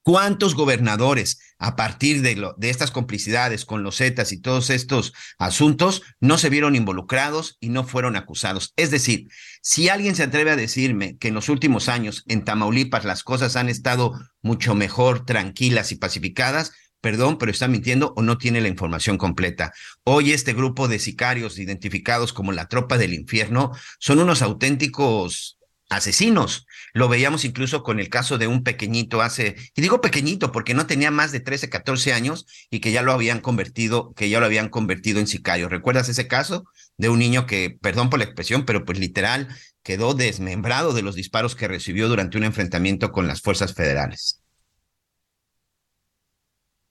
¿Cuántos 0.05 0.55
gobernadores, 0.55 1.39
a 1.57 1.77
partir 1.77 2.21
de, 2.21 2.37
lo, 2.37 2.55
de, 2.59 2.69
estas 2.69 2.91
complicidades 2.91 3.65
con 3.65 3.83
los 3.83 3.97
Zetas 3.97 4.33
y 4.33 4.41
todos 4.41 4.69
estos 4.69 5.15
asuntos, 5.39 6.03
no 6.21 6.37
se 6.37 6.51
vieron 6.51 6.77
involucrados 6.77 7.57
y 7.59 7.71
no 7.71 7.85
fueron 7.85 8.15
acusados? 8.15 8.75
Es 8.77 8.91
decir, 8.91 9.29
si 9.63 9.89
alguien 9.89 10.15
se 10.15 10.25
atreve 10.25 10.51
a 10.51 10.57
decirme 10.57 11.17
que 11.17 11.29
en 11.29 11.35
los 11.35 11.49
últimos 11.49 11.89
años 11.89 12.23
en 12.27 12.45
Tamaulipas 12.45 13.07
las 13.07 13.23
cosas 13.23 13.57
han 13.57 13.71
estado 13.71 14.13
mucho 14.43 14.75
mejor, 14.75 15.25
tranquilas 15.25 15.91
y 15.91 15.97
pacificadas, 15.97 16.73
perdón, 17.05 17.37
pero 17.37 17.53
está 17.53 17.69
mintiendo 17.69 18.15
o 18.17 18.23
no 18.23 18.39
tiene 18.39 18.63
la 18.63 18.69
información 18.69 19.19
completa. 19.19 19.75
Hoy 20.05 20.33
este 20.33 20.55
grupo 20.55 20.89
de 20.89 20.99
sicarios 20.99 21.59
identificados 21.59 22.33
como 22.33 22.51
la 22.51 22.67
tropa 22.67 22.97
del 22.97 23.13
infierno 23.13 23.73
son 23.99 24.21
unos 24.21 24.41
auténticos 24.41 25.59
asesinos. 25.91 26.67
Lo 26.95 27.11
veíamos 27.11 27.45
incluso 27.45 27.83
con 27.83 28.01
el 28.01 28.09
caso 28.09 28.39
de 28.39 28.47
un 28.47 28.63
pequeñito 28.63 29.21
hace, 29.21 29.55
y 29.77 29.83
digo 29.83 30.01
pequeñito 30.01 30.51
porque 30.51 30.73
no 30.73 30.87
tenía 30.87 31.11
más 31.11 31.31
de 31.31 31.41
13, 31.41 31.69
14 31.69 32.15
años 32.15 32.47
y 32.71 32.81
que 32.81 32.91
ya 32.91 33.03
lo 33.03 33.13
habían 33.13 33.41
convertido, 33.41 34.15
que 34.15 34.31
ya 34.31 34.41
lo 34.41 34.47
habían 34.47 34.71
convertido 34.71 35.21
en 35.21 35.27
sicario. 35.27 35.69
¿Recuerdas 35.69 36.09
ese 36.09 36.27
caso 36.27 36.65
de 36.97 37.11
un 37.11 37.19
niño 37.19 37.45
que, 37.45 37.77
perdón 37.83 38.09
por 38.09 38.19
la 38.19 38.25
expresión, 38.25 38.65
pero 38.65 38.87
pues 38.87 38.99
literal 38.99 39.49
quedó 39.83 40.15
desmembrado 40.15 40.95
de 40.95 41.03
los 41.03 41.17
disparos 41.17 41.55
que 41.55 41.69
recibió 41.69 42.09
durante 42.09 42.39
un 42.39 42.45
enfrentamiento 42.45 43.13
con 43.13 43.27
las 43.27 43.43
fuerzas 43.43 43.75
federales? 43.75 44.41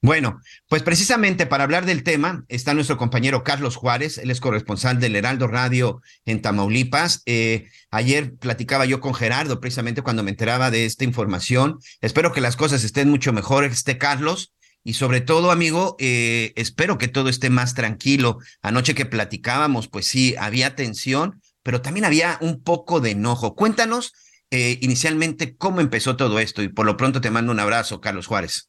Bueno, 0.04 0.42
pues 0.68 0.82
precisamente 0.82 1.46
para 1.46 1.64
hablar 1.64 1.86
del 1.86 2.02
tema 2.02 2.44
está 2.48 2.74
nuestro 2.74 2.98
compañero 2.98 3.42
Carlos 3.42 3.76
Juárez, 3.76 4.18
él 4.18 4.30
es 4.30 4.38
corresponsal 4.38 5.00
del 5.00 5.16
Heraldo 5.16 5.46
Radio 5.46 6.02
en 6.26 6.42
Tamaulipas. 6.42 7.22
Eh, 7.24 7.68
ayer 7.90 8.34
platicaba 8.34 8.84
yo 8.84 9.00
con 9.00 9.14
Gerardo 9.14 9.60
precisamente 9.60 10.02
cuando 10.02 10.22
me 10.22 10.28
enteraba 10.28 10.70
de 10.70 10.84
esta 10.84 11.04
información. 11.04 11.78
Espero 12.02 12.32
que 12.32 12.42
las 12.42 12.54
cosas 12.54 12.84
estén 12.84 13.08
mucho 13.08 13.32
mejor, 13.32 13.64
este 13.64 13.96
Carlos. 13.96 14.52
Y 14.82 14.92
sobre 14.92 15.22
todo, 15.22 15.50
amigo, 15.50 15.96
eh, 15.98 16.52
espero 16.56 16.98
que 16.98 17.08
todo 17.08 17.30
esté 17.30 17.48
más 17.48 17.72
tranquilo. 17.72 18.36
Anoche 18.60 18.94
que 18.94 19.06
platicábamos, 19.06 19.88
pues 19.88 20.06
sí, 20.06 20.34
había 20.38 20.76
tensión, 20.76 21.40
pero 21.62 21.80
también 21.80 22.04
había 22.04 22.36
un 22.42 22.62
poco 22.62 23.00
de 23.00 23.12
enojo. 23.12 23.54
Cuéntanos 23.54 24.12
eh, 24.50 24.78
inicialmente 24.82 25.56
cómo 25.56 25.80
empezó 25.80 26.14
todo 26.14 26.40
esto 26.40 26.62
y 26.62 26.68
por 26.68 26.84
lo 26.84 26.98
pronto 26.98 27.22
te 27.22 27.30
mando 27.30 27.52
un 27.52 27.60
abrazo, 27.60 28.02
Carlos 28.02 28.26
Juárez. 28.26 28.68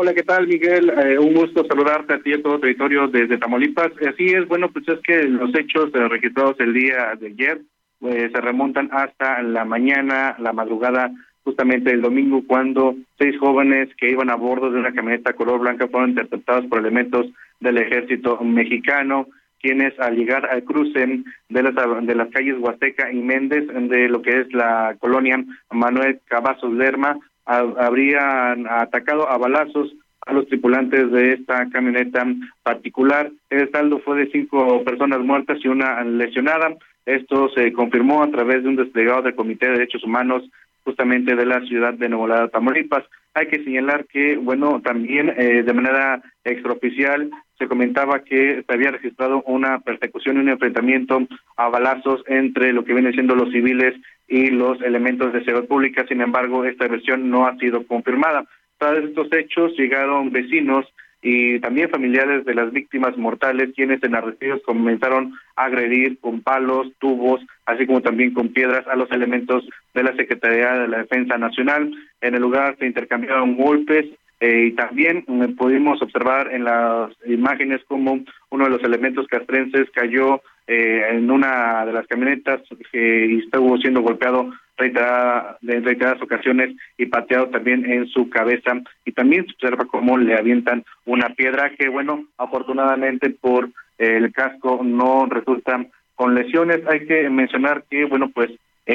Hola, 0.00 0.14
¿qué 0.14 0.22
tal, 0.22 0.46
Miguel? 0.46 0.90
Eh, 0.90 1.18
un 1.18 1.34
gusto 1.34 1.66
saludarte 1.66 2.14
a 2.14 2.20
ti 2.20 2.30
y 2.30 2.34
a 2.34 2.40
todo 2.40 2.60
territorio 2.60 3.08
desde 3.08 3.36
Tamaulipas. 3.36 3.90
Así 4.08 4.26
es, 4.26 4.46
bueno, 4.46 4.70
pues 4.70 4.86
es 4.86 5.00
que 5.00 5.24
los 5.24 5.52
hechos 5.56 5.90
eh, 5.92 6.06
registrados 6.06 6.54
el 6.60 6.72
día 6.72 7.16
de 7.18 7.26
ayer 7.26 7.62
eh, 8.02 8.30
se 8.32 8.40
remontan 8.40 8.90
hasta 8.92 9.42
la 9.42 9.64
mañana, 9.64 10.36
la 10.38 10.52
madrugada, 10.52 11.10
justamente 11.42 11.90
el 11.90 12.00
domingo, 12.00 12.44
cuando 12.46 12.94
seis 13.18 13.36
jóvenes 13.40 13.88
que 13.96 14.08
iban 14.08 14.30
a 14.30 14.36
bordo 14.36 14.70
de 14.70 14.78
una 14.78 14.94
camioneta 14.94 15.32
color 15.32 15.58
blanca 15.58 15.88
fueron 15.88 16.10
interceptados 16.10 16.66
por 16.66 16.78
elementos 16.78 17.26
del 17.58 17.78
ejército 17.78 18.38
mexicano 18.44 19.26
quienes 19.60 19.98
al 19.98 20.14
llegar 20.14 20.46
al 20.46 20.62
cruce 20.62 21.24
de 21.48 21.62
las, 21.64 21.74
de 22.06 22.14
las 22.14 22.28
calles 22.28 22.54
Huasteca 22.60 23.10
y 23.10 23.16
Méndez 23.16 23.66
de 23.66 24.08
lo 24.08 24.22
que 24.22 24.42
es 24.42 24.52
la 24.52 24.96
colonia 25.00 25.44
Manuel 25.72 26.20
Cavazos 26.26 26.72
Lerma 26.72 27.18
habrían 27.48 28.66
atacado 28.68 29.28
a 29.28 29.38
balazos 29.38 29.94
a 30.26 30.32
los 30.32 30.46
tripulantes 30.46 31.10
de 31.10 31.32
esta 31.32 31.68
camioneta 31.70 32.26
particular. 32.62 33.30
El 33.48 33.70
saldo 33.70 34.00
fue 34.00 34.18
de 34.18 34.30
cinco 34.30 34.84
personas 34.84 35.20
muertas 35.20 35.58
y 35.64 35.68
una 35.68 36.04
lesionada. 36.04 36.76
Esto 37.06 37.48
se 37.50 37.72
confirmó 37.72 38.22
a 38.22 38.30
través 38.30 38.62
de 38.62 38.68
un 38.68 38.76
desplegado 38.76 39.22
del 39.22 39.34
Comité 39.34 39.66
de 39.66 39.72
Derechos 39.72 40.04
Humanos 40.04 40.42
justamente 40.84 41.34
de 41.34 41.46
la 41.46 41.60
ciudad 41.62 41.94
de 41.94 42.08
Nuevo 42.08 42.48
Tamaulipas. 42.48 43.04
Hay 43.34 43.46
que 43.46 43.64
señalar 43.64 44.06
que, 44.06 44.36
bueno, 44.36 44.80
también 44.82 45.32
eh, 45.36 45.62
de 45.62 45.72
manera 45.72 46.22
extraoficial 46.44 47.30
se 47.58 47.66
comentaba 47.66 48.20
que 48.20 48.62
se 48.66 48.72
había 48.72 48.92
registrado 48.92 49.42
una 49.42 49.80
persecución 49.80 50.36
y 50.36 50.40
un 50.40 50.48
enfrentamiento 50.48 51.26
a 51.56 51.68
balazos 51.68 52.22
entre 52.26 52.72
lo 52.72 52.84
que 52.84 52.94
vienen 52.94 53.12
siendo 53.12 53.34
los 53.34 53.50
civiles 53.50 53.94
y 54.28 54.50
los 54.50 54.80
elementos 54.82 55.32
de 55.32 55.44
seguridad 55.44 55.68
pública. 55.68 56.06
Sin 56.06 56.20
embargo, 56.20 56.64
esta 56.64 56.86
versión 56.86 57.30
no 57.30 57.46
ha 57.46 57.56
sido 57.56 57.86
confirmada. 57.86 58.44
Tras 58.78 58.98
estos 58.98 59.32
hechos 59.32 59.72
llegaron 59.76 60.30
vecinos 60.30 60.86
y 61.20 61.58
también 61.58 61.90
familiares 61.90 62.44
de 62.44 62.54
las 62.54 62.72
víctimas 62.72 63.16
mortales, 63.16 63.70
quienes 63.74 64.00
en 64.04 64.14
arrestidos 64.14 64.62
comenzaron 64.64 65.32
a 65.56 65.64
agredir 65.64 66.18
con 66.20 66.42
palos, 66.42 66.92
tubos, 67.00 67.40
así 67.66 67.86
como 67.86 68.02
también 68.02 68.32
con 68.32 68.50
piedras 68.50 68.86
a 68.86 68.94
los 68.94 69.10
elementos 69.10 69.68
de 69.94 70.04
la 70.04 70.14
Secretaría 70.14 70.74
de 70.74 70.88
la 70.88 70.98
Defensa 70.98 71.36
Nacional. 71.36 71.92
En 72.20 72.34
el 72.36 72.40
lugar 72.40 72.76
se 72.78 72.86
intercambiaron 72.86 73.56
golpes, 73.56 74.06
eh, 74.40 74.66
y 74.68 74.72
también 74.72 75.24
eh, 75.26 75.48
pudimos 75.56 76.00
observar 76.00 76.52
en 76.52 76.64
las 76.64 77.10
imágenes 77.26 77.80
como 77.88 78.20
uno 78.50 78.64
de 78.64 78.70
los 78.70 78.82
elementos 78.84 79.26
castrenses 79.26 79.90
cayó 79.92 80.40
eh, 80.68 81.02
en 81.10 81.28
una 81.28 81.84
de 81.84 81.92
las 81.92 82.06
camionetas 82.06 82.60
y 82.92 83.40
estuvo 83.40 83.76
siendo 83.78 84.00
golpeado 84.00 84.52
reiterada, 84.76 85.58
en 85.62 85.84
reiteradas 85.84 86.22
ocasiones 86.22 86.76
y 86.96 87.06
pateado 87.06 87.48
también 87.48 87.84
en 87.90 88.06
su 88.06 88.30
cabeza. 88.30 88.74
Y 89.04 89.10
también 89.10 89.44
se 89.44 89.54
observa 89.54 89.86
cómo 89.86 90.16
le 90.16 90.36
avientan 90.36 90.84
una 91.04 91.30
piedra 91.30 91.70
que 91.76 91.88
bueno 91.88 92.24
afortunadamente 92.36 93.30
por 93.30 93.70
el 93.96 94.32
casco 94.32 94.82
no 94.84 95.26
resulta 95.26 95.84
con 96.14 96.36
lesiones. 96.36 96.86
Hay 96.86 97.06
que 97.06 97.28
mencionar 97.28 97.82
que 97.90 98.04
bueno 98.04 98.30
pues 98.32 98.52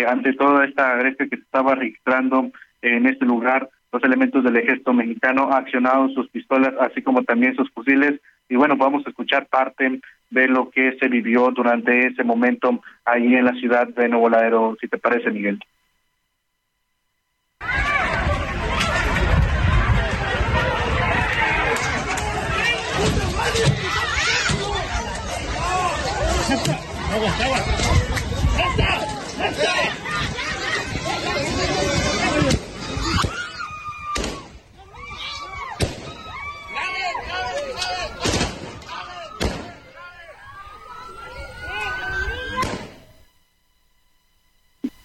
ante 0.08 0.34
toda 0.34 0.64
esta 0.64 0.94
agresión 0.94 1.30
que 1.30 1.36
se 1.36 1.44
estaba 1.44 1.76
registrando 1.76 2.50
en 2.82 3.08
este 3.08 3.26
lugar 3.26 3.70
los 3.94 4.04
elementos 4.04 4.44
del 4.44 4.58
ejército 4.58 4.92
mexicano 4.92 5.50
accionaron 5.54 6.12
sus 6.16 6.28
pistolas, 6.30 6.74
así 6.82 7.04
como 7.04 7.24
también 7.24 7.56
sus 7.56 7.70
fusiles. 7.72 8.20
Y 8.50 8.56
bueno, 8.56 8.76
vamos 8.76 9.06
a 9.06 9.10
escuchar 9.10 9.46
parte 9.46 10.02
de 10.32 10.48
lo 10.48 10.72
que 10.72 10.98
se 11.00 11.08
vivió 11.08 11.52
durante 11.52 12.08
ese 12.08 12.24
momento 12.24 12.82
ahí 13.06 13.36
en 13.36 13.46
la 13.46 13.54
ciudad 13.54 13.88
de 13.88 14.10
Nuevo 14.10 14.30
Laredo, 14.30 14.76
si 14.82 14.88
te 14.88 14.98
parece, 14.98 15.30
Miguel. 15.30 15.60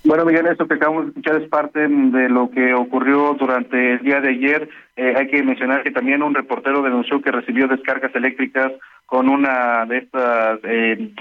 Bueno, 0.08 0.24
Miguel, 0.24 0.46
esto 0.46 0.66
que 0.66 0.76
acabamos 0.76 1.04
de 1.04 1.08
escuchar 1.10 1.42
es 1.42 1.50
parte 1.50 1.80
de 1.86 2.30
lo 2.30 2.50
que 2.50 2.72
ocurrió 2.72 3.34
durante 3.38 3.92
el 3.92 3.98
día 3.98 4.22
de 4.22 4.30
ayer. 4.30 4.66
Eh, 4.96 5.12
hay 5.14 5.28
que 5.28 5.42
mencionar 5.42 5.82
que 5.82 5.90
también 5.90 6.22
un 6.22 6.34
reportero 6.34 6.80
denunció 6.80 7.20
que 7.20 7.30
recibió 7.30 7.68
descargas 7.68 8.14
eléctricas 8.14 8.72
con 9.04 9.28
una 9.28 9.84
de 9.84 9.98
estas 9.98 10.60
eh, 10.62 11.12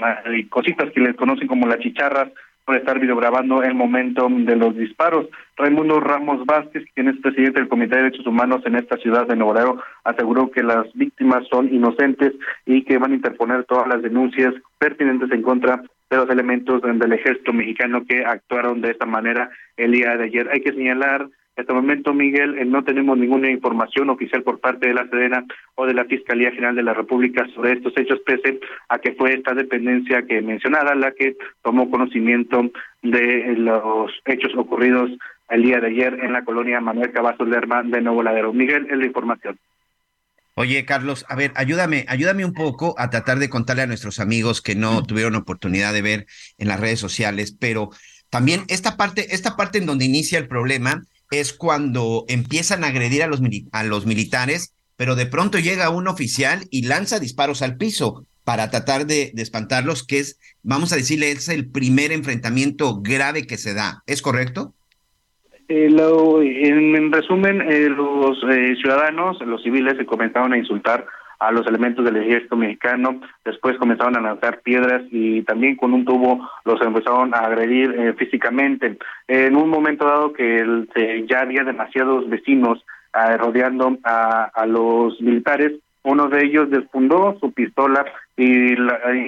cositas 0.48 0.90
que 0.94 1.00
les 1.00 1.14
conocen 1.16 1.48
como 1.48 1.66
las 1.66 1.80
chicharras 1.80 2.30
por 2.64 2.76
estar 2.76 2.98
videograbando 2.98 3.62
el 3.62 3.74
momento 3.74 4.26
de 4.30 4.56
los 4.56 4.74
disparos. 4.74 5.26
Raimundo 5.58 6.00
Ramos 6.00 6.46
Vázquez, 6.46 6.84
quien 6.94 7.08
es 7.08 7.20
presidente 7.20 7.60
del 7.60 7.68
Comité 7.68 7.96
de 7.96 8.04
Derechos 8.04 8.26
Humanos 8.26 8.62
en 8.64 8.76
esta 8.76 8.96
ciudad 8.96 9.26
de 9.26 9.36
Nuevo 9.36 9.52
Laredo, 9.52 9.82
aseguró 10.04 10.50
que 10.50 10.62
las 10.62 10.86
víctimas 10.94 11.46
son 11.50 11.68
inocentes 11.74 12.32
y 12.64 12.84
que 12.84 12.96
van 12.96 13.12
a 13.12 13.16
interponer 13.16 13.64
todas 13.64 13.86
las 13.86 14.00
denuncias 14.00 14.54
pertinentes 14.78 15.30
en 15.30 15.42
contra 15.42 15.82
de 16.10 16.16
los 16.16 16.30
elementos 16.30 16.80
del 16.82 17.12
ejército 17.12 17.52
mexicano 17.52 18.04
que 18.06 18.24
actuaron 18.24 18.80
de 18.80 18.90
esta 18.90 19.06
manera 19.06 19.50
el 19.76 19.92
día 19.92 20.16
de 20.16 20.24
ayer. 20.24 20.48
Hay 20.50 20.60
que 20.60 20.72
señalar 20.72 21.28
hasta 21.58 21.72
el 21.72 21.80
momento, 21.80 22.14
Miguel, 22.14 22.56
eh, 22.56 22.64
no 22.64 22.84
tenemos 22.84 23.18
ninguna 23.18 23.50
información 23.50 24.10
oficial 24.10 24.44
por 24.44 24.60
parte 24.60 24.86
de 24.86 24.94
la 24.94 25.08
Sedena 25.08 25.44
o 25.74 25.86
de 25.86 25.94
la 25.94 26.04
Fiscalía 26.04 26.52
General 26.52 26.76
de 26.76 26.84
la 26.84 26.94
República 26.94 27.48
sobre 27.52 27.72
estos 27.72 27.92
hechos, 27.96 28.20
pese 28.24 28.60
a 28.88 29.00
que 29.00 29.12
fue 29.14 29.34
esta 29.34 29.54
dependencia 29.54 30.22
que 30.22 30.40
mencionada 30.40 30.94
la 30.94 31.10
que 31.10 31.36
tomó 31.62 31.90
conocimiento 31.90 32.70
de 33.02 33.54
los 33.56 34.12
hechos 34.24 34.52
ocurridos 34.56 35.10
el 35.48 35.64
día 35.64 35.80
de 35.80 35.88
ayer 35.88 36.20
en 36.22 36.32
la 36.32 36.44
colonia 36.44 36.80
Manuel 36.80 37.10
Cavazos 37.10 37.48
Lerma 37.48 37.82
de 37.82 38.02
Nuevo 38.02 38.22
Ladero. 38.22 38.52
Miguel, 38.52 38.86
es 38.88 38.96
la 38.96 39.06
información. 39.06 39.58
Oye, 40.58 40.84
Carlos, 40.84 41.24
a 41.28 41.36
ver, 41.36 41.52
ayúdame, 41.54 42.04
ayúdame 42.08 42.44
un 42.44 42.52
poco 42.52 42.96
a 42.98 43.10
tratar 43.10 43.38
de 43.38 43.48
contarle 43.48 43.82
a 43.82 43.86
nuestros 43.86 44.18
amigos 44.18 44.60
que 44.60 44.74
no 44.74 45.04
tuvieron 45.04 45.36
oportunidad 45.36 45.92
de 45.92 46.02
ver 46.02 46.26
en 46.58 46.66
las 46.66 46.80
redes 46.80 46.98
sociales, 46.98 47.54
pero 47.56 47.90
también 48.28 48.64
esta 48.66 48.96
parte, 48.96 49.36
esta 49.36 49.56
parte 49.56 49.78
en 49.78 49.86
donde 49.86 50.04
inicia 50.04 50.36
el 50.36 50.48
problema 50.48 51.04
es 51.30 51.52
cuando 51.52 52.24
empiezan 52.26 52.82
a 52.82 52.88
agredir 52.88 53.22
a 53.22 53.28
los, 53.28 53.40
a 53.70 53.84
los 53.84 54.04
militares, 54.04 54.72
pero 54.96 55.14
de 55.14 55.26
pronto 55.26 55.60
llega 55.60 55.90
un 55.90 56.08
oficial 56.08 56.66
y 56.72 56.82
lanza 56.82 57.20
disparos 57.20 57.62
al 57.62 57.76
piso 57.76 58.26
para 58.42 58.68
tratar 58.68 59.06
de, 59.06 59.32
espantarlos, 59.36 60.02
que 60.02 60.18
es, 60.18 60.40
vamos 60.64 60.92
a 60.92 60.96
decirle, 60.96 61.30
es 61.30 61.48
el 61.48 61.70
primer 61.70 62.10
enfrentamiento 62.10 63.00
grave 63.00 63.46
que 63.46 63.58
se 63.58 63.74
da. 63.74 64.02
¿Es 64.08 64.22
correcto? 64.22 64.74
Eh, 65.68 65.88
en, 65.90 67.12
resumen, 67.12 67.60
eh, 67.60 67.90
los 67.90 68.42
eh, 68.50 68.74
ciudadanos, 68.80 69.38
los 69.42 69.62
civiles, 69.62 69.98
se 69.98 70.06
comenzaron 70.06 70.54
a 70.54 70.58
insultar 70.58 71.04
a 71.38 71.52
los 71.52 71.66
elementos 71.66 72.04
del 72.04 72.16
ejército 72.16 72.56
mexicano, 72.56 73.20
después 73.44 73.76
comenzaron 73.76 74.16
a 74.16 74.20
lanzar 74.20 74.60
piedras 74.60 75.02
y 75.10 75.42
también 75.42 75.76
con 75.76 75.92
un 75.92 76.04
tubo 76.04 76.48
los 76.64 76.80
empezaron 76.80 77.34
a 77.34 77.40
agredir 77.40 77.94
eh, 77.96 78.14
físicamente. 78.14 78.98
En 79.28 79.56
un 79.56 79.68
momento 79.68 80.04
dado 80.04 80.32
que 80.32 80.86
ya 81.28 81.40
había 81.40 81.62
demasiados 81.62 82.28
vecinos 82.28 82.84
ah, 83.12 83.36
rodeando 83.36 83.98
a, 84.02 84.66
los 84.66 85.20
militares, 85.20 85.72
uno 86.02 86.28
de 86.28 86.44
ellos 86.44 86.70
desfundó 86.70 87.36
su 87.40 87.52
pistola 87.52 88.04
y 88.36 88.72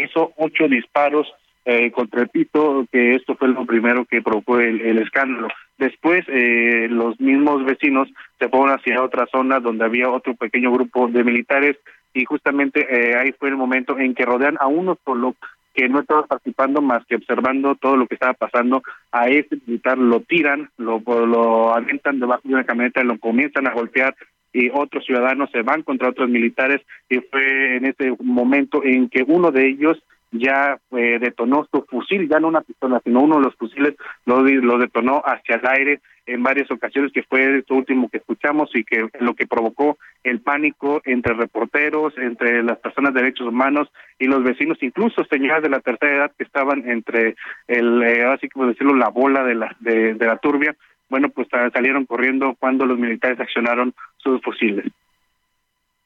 hizo 0.02 0.32
ocho 0.36 0.66
disparos 0.68 1.28
eh, 1.64 1.90
contra 1.90 2.22
el 2.22 2.28
pito, 2.28 2.86
que 2.90 3.14
esto 3.14 3.36
fue 3.36 3.48
lo 3.48 3.66
primero 3.66 4.04
que 4.04 4.22
provocó 4.22 4.58
el, 4.60 4.98
escándalo. 4.98 5.48
Después, 5.78 6.24
eh, 6.28 6.88
los 6.90 7.20
mismos 7.20 7.64
vecinos 7.64 8.08
se 8.38 8.48
fueron 8.48 8.70
hacia 8.70 9.02
otra 9.02 9.26
zona 9.30 9.60
donde 9.60 9.84
había 9.84 10.10
otro 10.10 10.34
pequeño 10.34 10.72
grupo 10.72 11.08
de 11.08 11.24
militares 11.24 11.76
y 12.12 12.24
justamente 12.24 12.86
eh, 12.88 13.16
ahí 13.16 13.32
fue 13.32 13.50
el 13.50 13.56
momento 13.56 13.98
en 13.98 14.14
que 14.14 14.24
rodean 14.24 14.56
a 14.60 14.66
uno 14.66 14.98
solo 15.04 15.36
que 15.74 15.88
no 15.88 16.00
estaba 16.00 16.26
participando 16.26 16.80
más 16.82 17.04
que 17.06 17.14
observando 17.16 17.76
todo 17.76 17.96
lo 17.96 18.06
que 18.06 18.14
estaba 18.14 18.34
pasando 18.34 18.82
a 19.12 19.28
este 19.28 19.56
militar 19.66 19.96
lo 19.96 20.20
tiran 20.20 20.68
lo 20.76 21.00
lo 21.06 21.72
avientan 21.72 22.18
debajo 22.18 22.42
de 22.42 22.54
una 22.54 22.64
camioneta 22.64 23.04
lo 23.04 23.18
comienzan 23.18 23.68
a 23.68 23.74
golpear 23.74 24.16
y 24.52 24.68
otros 24.70 25.04
ciudadanos 25.06 25.50
se 25.52 25.62
van 25.62 25.82
contra 25.82 26.08
otros 26.08 26.28
militares 26.28 26.80
y 27.08 27.18
fue 27.18 27.76
en 27.76 27.86
ese 27.86 28.16
momento 28.20 28.82
en 28.84 29.08
que 29.08 29.22
uno 29.22 29.52
de 29.52 29.68
ellos 29.68 30.02
ya 30.32 30.78
eh, 30.92 31.18
detonó 31.20 31.66
su 31.70 31.82
fusil, 31.82 32.28
ya 32.28 32.40
no 32.40 32.48
una 32.48 32.60
pistola, 32.60 33.00
sino 33.04 33.20
uno 33.20 33.36
de 33.36 33.42
los 33.42 33.54
fusiles 33.56 33.94
lo, 34.26 34.42
lo 34.42 34.78
detonó 34.78 35.22
hacia 35.24 35.56
el 35.56 35.66
aire 35.66 36.00
en 36.26 36.42
varias 36.42 36.70
ocasiones, 36.70 37.12
que 37.12 37.24
fue 37.24 37.58
esto 37.58 37.74
último 37.74 38.08
que 38.08 38.18
escuchamos 38.18 38.70
y 38.74 38.84
que 38.84 39.08
lo 39.18 39.34
que 39.34 39.46
provocó 39.46 39.98
el 40.22 40.40
pánico 40.40 41.02
entre 41.04 41.34
reporteros, 41.34 42.16
entre 42.18 42.62
las 42.62 42.78
personas 42.78 43.14
de 43.14 43.22
derechos 43.22 43.48
humanos 43.48 43.88
y 44.18 44.26
los 44.26 44.44
vecinos, 44.44 44.78
incluso 44.80 45.24
señoras 45.24 45.62
de 45.62 45.70
la 45.70 45.80
tercera 45.80 46.16
edad 46.16 46.32
que 46.36 46.44
estaban 46.44 46.88
entre 46.88 47.36
el, 47.66 48.02
eh, 48.02 48.24
así 48.24 48.48
como 48.48 48.66
decirlo, 48.66 48.94
la 48.94 49.08
bola 49.08 49.42
de 49.42 49.54
la, 49.54 49.76
de, 49.80 50.14
la 50.14 50.36
turbia, 50.38 50.76
bueno, 51.08 51.30
pues 51.30 51.48
salieron 51.50 52.06
corriendo 52.06 52.54
cuando 52.58 52.86
los 52.86 52.98
militares 52.98 53.40
accionaron 53.40 53.92
sus 54.18 54.40
fusiles. 54.42 54.86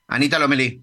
Anita 0.09 0.39
Lomelí. 0.39 0.81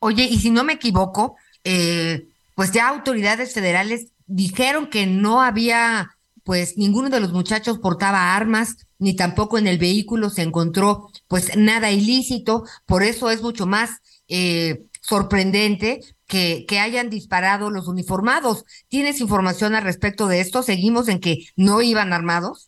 Oye, 0.00 0.24
y 0.24 0.36
si 0.36 0.50
no 0.50 0.64
me 0.64 0.74
equivoco, 0.74 1.36
eh, 1.64 2.26
pues 2.58 2.72
ya 2.72 2.88
autoridades 2.88 3.54
federales 3.54 4.08
dijeron 4.26 4.90
que 4.90 5.06
no 5.06 5.42
había, 5.42 6.18
pues 6.42 6.76
ninguno 6.76 7.08
de 7.08 7.20
los 7.20 7.32
muchachos 7.32 7.78
portaba 7.78 8.34
armas, 8.34 8.78
ni 8.98 9.14
tampoco 9.14 9.58
en 9.58 9.68
el 9.68 9.78
vehículo 9.78 10.28
se 10.28 10.42
encontró 10.42 11.08
pues 11.28 11.56
nada 11.56 11.92
ilícito, 11.92 12.64
por 12.84 13.04
eso 13.04 13.30
es 13.30 13.42
mucho 13.42 13.66
más 13.66 14.00
eh, 14.26 14.86
sorprendente 15.00 16.00
que, 16.26 16.64
que 16.66 16.80
hayan 16.80 17.10
disparado 17.10 17.70
los 17.70 17.86
uniformados. 17.86 18.64
¿Tienes 18.88 19.20
información 19.20 19.76
al 19.76 19.84
respecto 19.84 20.26
de 20.26 20.40
esto? 20.40 20.64
¿Seguimos 20.64 21.06
en 21.06 21.20
que 21.20 21.44
no 21.54 21.80
iban 21.80 22.12
armados? 22.12 22.67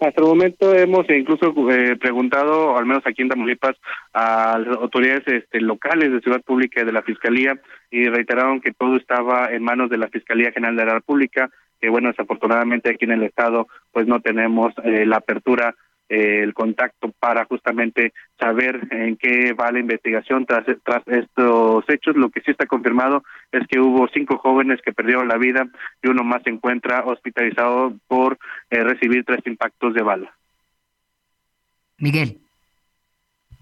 Hasta 0.00 0.22
el 0.22 0.28
momento 0.28 0.74
hemos 0.74 1.04
incluso 1.10 1.52
eh, 1.70 1.94
preguntado, 1.96 2.78
al 2.78 2.86
menos 2.86 3.02
aquí 3.04 3.20
en 3.20 3.28
Tamaulipas, 3.28 3.76
a 4.14 4.58
las 4.58 4.78
autoridades 4.78 5.26
este, 5.26 5.60
locales 5.60 6.10
de 6.10 6.20
Ciudad 6.20 6.40
Pública 6.40 6.80
y 6.80 6.86
de 6.86 6.92
la 6.92 7.02
Fiscalía 7.02 7.60
y 7.90 8.08
reiteraron 8.08 8.62
que 8.62 8.72
todo 8.72 8.96
estaba 8.96 9.52
en 9.52 9.62
manos 9.62 9.90
de 9.90 9.98
la 9.98 10.08
Fiscalía 10.08 10.52
General 10.52 10.74
de 10.74 10.86
la 10.86 10.94
República, 10.94 11.50
que 11.78 11.90
bueno, 11.90 12.08
desafortunadamente 12.08 12.88
aquí 12.88 13.04
en 13.04 13.12
el 13.12 13.24
Estado 13.24 13.68
pues 13.92 14.06
no 14.06 14.20
tenemos 14.20 14.72
eh, 14.84 15.04
la 15.04 15.18
apertura 15.18 15.74
el 16.10 16.52
contacto 16.54 17.12
para 17.18 17.44
justamente 17.44 18.12
saber 18.38 18.80
en 18.90 19.16
qué 19.16 19.52
va 19.52 19.70
la 19.70 19.78
investigación 19.78 20.44
tras, 20.44 20.66
tras 20.84 21.06
estos 21.06 21.84
hechos. 21.88 22.16
Lo 22.16 22.30
que 22.30 22.40
sí 22.40 22.50
está 22.50 22.66
confirmado 22.66 23.22
es 23.52 23.66
que 23.68 23.78
hubo 23.78 24.08
cinco 24.12 24.38
jóvenes 24.38 24.80
que 24.84 24.92
perdieron 24.92 25.28
la 25.28 25.38
vida 25.38 25.68
y 26.02 26.08
uno 26.08 26.24
más 26.24 26.42
se 26.42 26.50
encuentra 26.50 27.04
hospitalizado 27.06 27.94
por 28.08 28.38
eh, 28.70 28.82
recibir 28.82 29.24
tres 29.24 29.40
impactos 29.46 29.94
de 29.94 30.02
bala. 30.02 30.34
Miguel. 31.98 32.38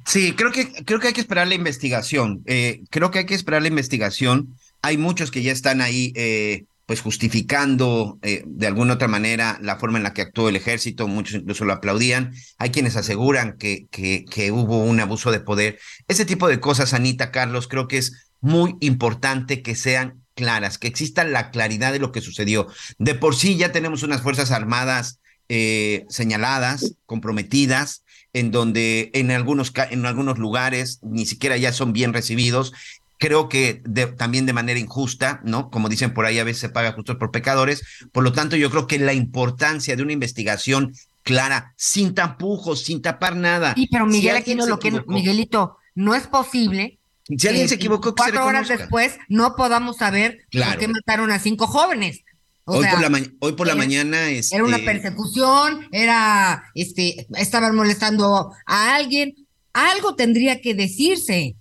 Sí, 0.06 0.32
creo 0.32 0.50
que 0.50 0.72
creo 0.86 1.00
que 1.00 1.08
hay 1.08 1.12
que 1.12 1.20
esperar 1.20 1.48
la 1.48 1.54
investigación. 1.54 2.42
Eh, 2.46 2.80
creo 2.88 3.10
que 3.10 3.18
hay 3.18 3.26
que 3.26 3.34
esperar 3.34 3.60
la 3.60 3.68
investigación. 3.68 4.54
Hay 4.80 4.96
muchos 4.96 5.30
que 5.30 5.42
ya 5.42 5.52
están 5.52 5.82
ahí 5.82 6.14
eh, 6.16 6.64
pues 6.88 7.02
justificando 7.02 8.18
eh, 8.22 8.44
de 8.46 8.66
alguna 8.66 8.94
otra 8.94 9.08
manera 9.08 9.58
la 9.60 9.76
forma 9.76 9.98
en 9.98 10.04
la 10.04 10.14
que 10.14 10.22
actuó 10.22 10.48
el 10.48 10.56
ejército, 10.56 11.06
muchos 11.06 11.34
incluso 11.34 11.66
lo 11.66 11.74
aplaudían, 11.74 12.32
hay 12.56 12.70
quienes 12.70 12.96
aseguran 12.96 13.58
que, 13.58 13.88
que, 13.90 14.50
hubo 14.50 14.82
un 14.82 14.98
abuso 14.98 15.30
de 15.30 15.40
poder. 15.40 15.78
Ese 16.08 16.24
tipo 16.24 16.48
de 16.48 16.60
cosas, 16.60 16.94
Anita, 16.94 17.30
Carlos, 17.30 17.68
creo 17.68 17.88
que 17.88 17.98
es 17.98 18.30
muy 18.40 18.74
importante 18.80 19.60
que 19.60 19.74
sean 19.74 20.24
claras, 20.32 20.78
que 20.78 20.88
exista 20.88 21.24
la 21.24 21.50
claridad 21.50 21.92
de 21.92 21.98
lo 21.98 22.10
que 22.10 22.22
sucedió. 22.22 22.68
De 22.96 23.14
por 23.14 23.36
sí 23.36 23.58
ya 23.58 23.70
tenemos 23.70 24.02
unas 24.02 24.22
Fuerzas 24.22 24.50
Armadas 24.50 25.20
eh, 25.50 26.06
señaladas, 26.08 26.94
comprometidas, 27.04 28.02
en 28.32 28.50
donde 28.50 29.10
en 29.12 29.30
algunos, 29.30 29.72
en 29.90 30.06
algunos 30.06 30.38
lugares 30.38 31.00
ni 31.02 31.26
siquiera 31.26 31.58
ya 31.58 31.72
son 31.74 31.92
bien 31.92 32.14
recibidos 32.14 32.72
creo 33.18 33.48
que 33.48 33.82
también 34.16 34.46
de 34.46 34.52
manera 34.52 34.78
injusta, 34.78 35.40
¿no? 35.44 35.70
Como 35.70 35.88
dicen 35.88 36.14
por 36.14 36.24
ahí, 36.24 36.38
a 36.38 36.44
veces 36.44 36.60
se 36.60 36.68
paga 36.68 36.92
justo 36.92 37.18
por 37.18 37.30
pecadores. 37.30 37.82
Por 38.12 38.24
lo 38.24 38.32
tanto, 38.32 38.56
yo 38.56 38.70
creo 38.70 38.86
que 38.86 38.98
la 38.98 39.12
importancia 39.12 39.96
de 39.96 40.02
una 40.02 40.12
investigación 40.12 40.94
clara, 41.24 41.74
sin 41.76 42.14
tapujos, 42.14 42.82
sin 42.82 43.02
tapar 43.02 43.36
nada. 43.36 43.74
Sí, 43.74 43.88
pero 43.90 44.06
Miguel, 44.06 44.36
aquí 44.36 44.54
no 44.54 44.66
lo 44.66 44.78
que, 44.78 45.02
Miguelito, 45.06 45.76
no 45.94 46.14
es 46.14 46.26
posible. 46.26 46.98
Si 47.36 47.46
alguien 47.46 47.68
se 47.68 47.74
equivocó, 47.74 48.14
que 48.14 48.22
cuatro 48.22 48.46
horas 48.46 48.68
después 48.68 49.18
no 49.28 49.54
podamos 49.54 49.98
saber 49.98 50.38
por 50.50 50.78
qué 50.78 50.88
mataron 50.88 51.30
a 51.30 51.38
cinco 51.38 51.66
jóvenes. 51.66 52.20
hoy, 52.64 52.86
por 52.86 53.00
la 53.00 53.22
hoy 53.40 53.52
por 53.52 53.66
la 53.66 53.74
mañana 53.74 54.30
este... 54.30 54.56
era 54.56 54.64
una 54.64 54.78
persecución, 54.78 55.86
era 55.92 56.64
este 56.74 57.26
estaban 57.36 57.76
molestando 57.76 58.52
a 58.64 58.94
alguien, 58.94 59.34
algo 59.74 60.14
tendría 60.14 60.62
que 60.62 60.74
decirse 60.74 61.56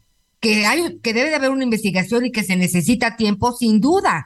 que 0.48 0.66
hay 0.66 1.00
que 1.00 1.14
debe 1.14 1.30
de 1.30 1.36
haber 1.36 1.50
una 1.50 1.66
investigación 1.66 2.26
y 2.26 2.32
que 2.32 2.44
se 2.44 2.56
necesita 2.56 3.18
tiempo 3.18 3.54
sin 3.54 3.82
duda. 3.82 4.26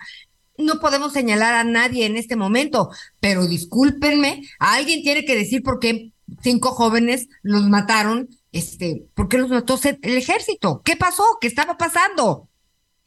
No 0.58 0.80
podemos 0.80 1.14
señalar 1.14 1.56
a 1.56 1.64
nadie 1.64 2.06
en 2.06 2.16
este 2.16 2.36
momento, 2.36 2.90
pero 3.20 3.48
discúlpenme, 3.48 4.44
alguien 4.60 5.02
tiene 5.02 5.26
que 5.26 5.36
decir 5.36 5.64
por 5.64 5.80
qué 5.80 6.12
cinco 6.44 6.72
jóvenes 6.72 7.28
los 7.42 7.68
mataron, 7.68 8.30
este, 8.52 9.06
por 9.16 9.28
qué 9.28 9.40
los 9.40 9.50
mató 9.50 9.80
el 9.84 10.18
ejército, 10.18 10.82
qué 10.86 10.96
pasó, 10.96 11.24
qué 11.42 11.48
estaba 11.48 11.78
pasando, 11.78 12.48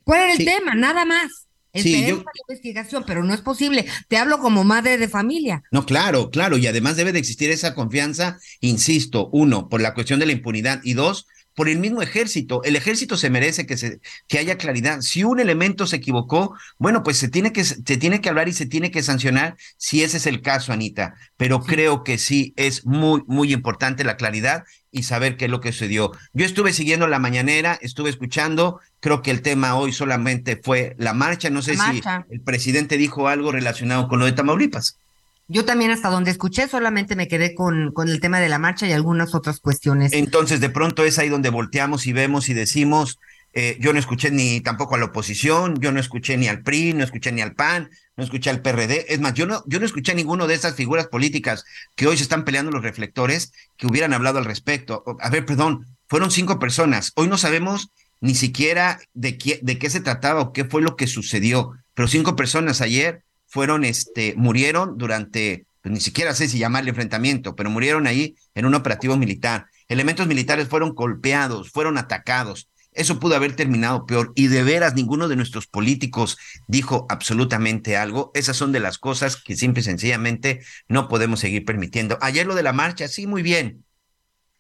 cuál 0.02 0.22
era 0.22 0.32
el 0.32 0.44
tema, 0.44 0.74
nada 0.74 1.04
más. 1.04 1.46
Sí, 1.72 2.06
yo... 2.06 2.16
la 2.16 2.32
investigación, 2.48 3.04
pero 3.06 3.24
no 3.24 3.34
es 3.34 3.40
posible. 3.40 3.84
Te 4.08 4.16
hablo 4.16 4.38
como 4.38 4.62
madre 4.62 4.96
de 4.96 5.08
familia. 5.08 5.62
No, 5.72 5.84
claro, 5.86 6.30
claro, 6.30 6.56
y 6.56 6.66
además 6.68 6.96
debe 6.96 7.12
de 7.12 7.18
existir 7.18 7.50
esa 7.50 7.74
confianza, 7.74 8.38
insisto, 8.60 9.28
uno, 9.32 9.68
por 9.68 9.80
la 9.80 9.92
cuestión 9.94 10.20
de 10.20 10.26
la 10.26 10.32
impunidad 10.32 10.80
y 10.84 10.94
dos, 10.94 11.26
por 11.54 11.68
el 11.68 11.78
mismo 11.78 12.02
ejército. 12.02 12.62
El 12.64 12.76
ejército 12.76 13.16
se 13.16 13.30
merece 13.30 13.66
que, 13.66 13.76
se, 13.76 14.00
que 14.28 14.38
haya 14.38 14.58
claridad. 14.58 15.00
Si 15.00 15.24
un 15.24 15.40
elemento 15.40 15.86
se 15.86 15.96
equivocó, 15.96 16.54
bueno, 16.78 17.02
pues 17.02 17.16
se 17.16 17.28
tiene, 17.28 17.52
que, 17.52 17.64
se 17.64 17.96
tiene 17.96 18.20
que 18.20 18.28
hablar 18.28 18.48
y 18.48 18.52
se 18.52 18.66
tiene 18.66 18.90
que 18.90 19.02
sancionar 19.02 19.56
si 19.76 20.02
ese 20.02 20.16
es 20.16 20.26
el 20.26 20.42
caso, 20.42 20.72
Anita. 20.72 21.14
Pero 21.36 21.60
creo 21.60 22.04
que 22.04 22.18
sí 22.18 22.52
es 22.56 22.84
muy, 22.84 23.22
muy 23.26 23.52
importante 23.52 24.04
la 24.04 24.16
claridad 24.16 24.64
y 24.90 25.02
saber 25.02 25.36
qué 25.36 25.46
es 25.46 25.50
lo 25.50 25.60
que 25.60 25.72
sucedió. 25.72 26.12
Yo 26.32 26.46
estuve 26.46 26.72
siguiendo 26.72 27.08
la 27.08 27.18
mañanera, 27.18 27.78
estuve 27.82 28.10
escuchando, 28.10 28.80
creo 29.00 29.22
que 29.22 29.32
el 29.32 29.42
tema 29.42 29.76
hoy 29.76 29.92
solamente 29.92 30.60
fue 30.62 30.94
la 30.98 31.14
marcha, 31.14 31.50
no 31.50 31.62
sé 31.62 31.76
si 31.76 32.00
el 32.30 32.40
presidente 32.40 32.96
dijo 32.96 33.26
algo 33.28 33.50
relacionado 33.50 34.06
con 34.08 34.20
lo 34.20 34.26
de 34.26 34.32
Tamaulipas. 34.32 34.98
Yo 35.46 35.64
también 35.64 35.90
hasta 35.90 36.08
donde 36.08 36.30
escuché 36.30 36.68
solamente 36.68 37.16
me 37.16 37.28
quedé 37.28 37.54
con, 37.54 37.92
con 37.92 38.08
el 38.08 38.20
tema 38.20 38.40
de 38.40 38.48
la 38.48 38.58
marcha 38.58 38.86
y 38.86 38.92
algunas 38.92 39.34
otras 39.34 39.60
cuestiones. 39.60 40.12
Entonces 40.12 40.60
de 40.60 40.70
pronto 40.70 41.04
es 41.04 41.18
ahí 41.18 41.28
donde 41.28 41.50
volteamos 41.50 42.06
y 42.06 42.12
vemos 42.12 42.48
y 42.48 42.54
decimos, 42.54 43.18
eh, 43.52 43.76
yo 43.78 43.92
no 43.92 43.98
escuché 43.98 44.30
ni 44.30 44.60
tampoco 44.60 44.94
a 44.94 44.98
la 44.98 45.06
oposición, 45.06 45.78
yo 45.80 45.92
no 45.92 46.00
escuché 46.00 46.36
ni 46.36 46.48
al 46.48 46.62
PRI, 46.62 46.92
no 46.94 47.04
escuché 47.04 47.30
ni 47.30 47.40
al 47.40 47.54
PAN, 47.54 47.90
no 48.16 48.24
escuché 48.24 48.50
al 48.50 48.62
PRD. 48.62 49.12
Es 49.12 49.20
más, 49.20 49.34
yo 49.34 49.46
no, 49.46 49.62
yo 49.66 49.78
no 49.78 49.86
escuché 49.86 50.12
a 50.12 50.16
ninguno 50.16 50.46
de 50.46 50.54
esas 50.54 50.74
figuras 50.74 51.06
políticas 51.08 51.64
que 51.94 52.06
hoy 52.06 52.16
se 52.16 52.22
están 52.22 52.44
peleando 52.44 52.70
los 52.72 52.82
reflectores 52.82 53.52
que 53.76 53.86
hubieran 53.86 54.12
hablado 54.12 54.38
al 54.38 54.44
respecto. 54.44 55.04
A 55.20 55.30
ver, 55.30 55.44
perdón, 55.44 55.86
fueron 56.08 56.30
cinco 56.30 56.58
personas. 56.58 57.12
Hoy 57.16 57.28
no 57.28 57.38
sabemos 57.38 57.90
ni 58.20 58.34
siquiera 58.34 59.00
de 59.12 59.36
qué, 59.36 59.60
de 59.62 59.78
qué 59.78 59.90
se 59.90 60.00
trataba 60.00 60.40
o 60.40 60.52
qué 60.52 60.64
fue 60.64 60.80
lo 60.80 60.96
que 60.96 61.06
sucedió, 61.06 61.72
pero 61.94 62.08
cinco 62.08 62.36
personas 62.36 62.80
ayer 62.80 63.23
fueron, 63.54 63.84
este, 63.84 64.34
murieron 64.36 64.98
durante, 64.98 65.68
pues 65.80 65.92
ni 65.92 66.00
siquiera 66.00 66.34
sé 66.34 66.48
si 66.48 66.58
llamarle 66.58 66.90
enfrentamiento, 66.90 67.54
pero 67.54 67.70
murieron 67.70 68.08
ahí 68.08 68.34
en 68.56 68.66
un 68.66 68.74
operativo 68.74 69.16
militar. 69.16 69.66
Elementos 69.86 70.26
militares 70.26 70.66
fueron 70.66 70.92
golpeados, 70.92 71.70
fueron 71.70 71.96
atacados. 71.96 72.68
Eso 72.90 73.20
pudo 73.20 73.36
haber 73.36 73.54
terminado 73.54 74.06
peor 74.06 74.32
y 74.34 74.48
de 74.48 74.64
veras 74.64 74.96
ninguno 74.96 75.28
de 75.28 75.36
nuestros 75.36 75.68
políticos 75.68 76.36
dijo 76.66 77.06
absolutamente 77.08 77.96
algo. 77.96 78.32
Esas 78.34 78.56
son 78.56 78.72
de 78.72 78.80
las 78.80 78.98
cosas 78.98 79.36
que 79.36 79.54
simple 79.54 79.82
y 79.82 79.84
sencillamente 79.84 80.60
no 80.88 81.06
podemos 81.06 81.38
seguir 81.38 81.64
permitiendo. 81.64 82.18
Ayer 82.20 82.48
lo 82.48 82.56
de 82.56 82.64
la 82.64 82.72
marcha, 82.72 83.06
sí, 83.06 83.28
muy 83.28 83.42
bien. 83.42 83.84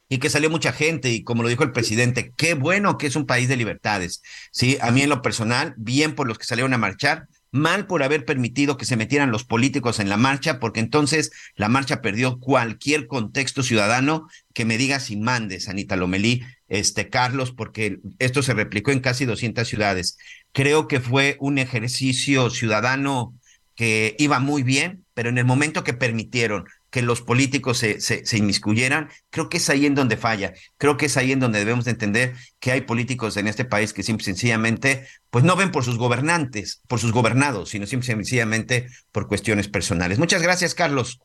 Y 0.08 0.18
que 0.18 0.30
salió 0.30 0.50
mucha 0.50 0.72
gente 0.72 1.10
y 1.10 1.24
como 1.24 1.42
lo 1.42 1.48
dijo 1.48 1.64
el 1.64 1.72
presidente, 1.72 2.32
qué 2.36 2.54
bueno 2.54 2.96
que 2.96 3.08
es 3.08 3.16
un 3.16 3.26
país 3.26 3.48
de 3.48 3.56
libertades. 3.56 4.22
Sí, 4.52 4.78
a 4.80 4.92
mí 4.92 5.02
en 5.02 5.08
lo 5.08 5.20
personal, 5.20 5.74
bien 5.76 6.14
por 6.14 6.28
los 6.28 6.38
que 6.38 6.44
salieron 6.44 6.74
a 6.74 6.78
marchar, 6.78 7.26
mal 7.54 7.86
por 7.86 8.02
haber 8.02 8.24
permitido 8.24 8.76
que 8.76 8.84
se 8.84 8.96
metieran 8.96 9.30
los 9.30 9.44
políticos 9.44 10.00
en 10.00 10.08
la 10.08 10.16
marcha, 10.16 10.58
porque 10.58 10.80
entonces 10.80 11.30
la 11.54 11.68
marcha 11.68 12.02
perdió 12.02 12.40
cualquier 12.40 13.06
contexto 13.06 13.62
ciudadano 13.62 14.26
que 14.52 14.64
me 14.64 14.76
diga 14.76 14.98
si 14.98 15.16
mandes, 15.16 15.68
Anita 15.68 15.94
Lomelí, 15.94 16.42
este 16.66 17.10
Carlos, 17.10 17.52
porque 17.52 18.00
esto 18.18 18.42
se 18.42 18.54
replicó 18.54 18.90
en 18.90 18.98
casi 18.98 19.24
200 19.24 19.68
ciudades. 19.68 20.18
Creo 20.50 20.88
que 20.88 20.98
fue 20.98 21.36
un 21.38 21.58
ejercicio 21.58 22.50
ciudadano 22.50 23.38
que 23.76 24.16
iba 24.18 24.40
muy 24.40 24.64
bien, 24.64 25.04
pero 25.14 25.28
en 25.28 25.38
el 25.38 25.44
momento 25.44 25.84
que 25.84 25.94
permitieron 25.94 26.64
que 26.94 27.02
los 27.02 27.22
políticos 27.22 27.78
se, 27.78 28.00
se, 28.00 28.38
inmiscuyeran, 28.38 29.08
creo 29.30 29.48
que 29.48 29.56
es 29.56 29.68
ahí 29.68 29.84
en 29.84 29.96
donde 29.96 30.16
falla. 30.16 30.52
Creo 30.78 30.96
que 30.96 31.06
es 31.06 31.16
ahí 31.16 31.32
en 31.32 31.40
donde 31.40 31.58
debemos 31.58 31.86
de 31.86 31.90
entender 31.90 32.34
que 32.60 32.70
hay 32.70 32.82
políticos 32.82 33.36
en 33.36 33.48
este 33.48 33.64
país 33.64 33.92
que 33.92 34.04
simple 34.04 34.24
sencillamente, 34.24 35.04
pues 35.28 35.42
no 35.42 35.56
ven 35.56 35.72
por 35.72 35.82
sus 35.82 35.98
gobernantes, 35.98 36.84
por 36.88 37.00
sus 37.00 37.10
gobernados, 37.10 37.70
sino 37.70 37.86
simple 37.86 38.06
sencillamente 38.06 38.86
por 39.10 39.26
cuestiones 39.26 39.66
personales. 39.66 40.20
Muchas 40.20 40.40
gracias, 40.40 40.76
Carlos. 40.76 41.20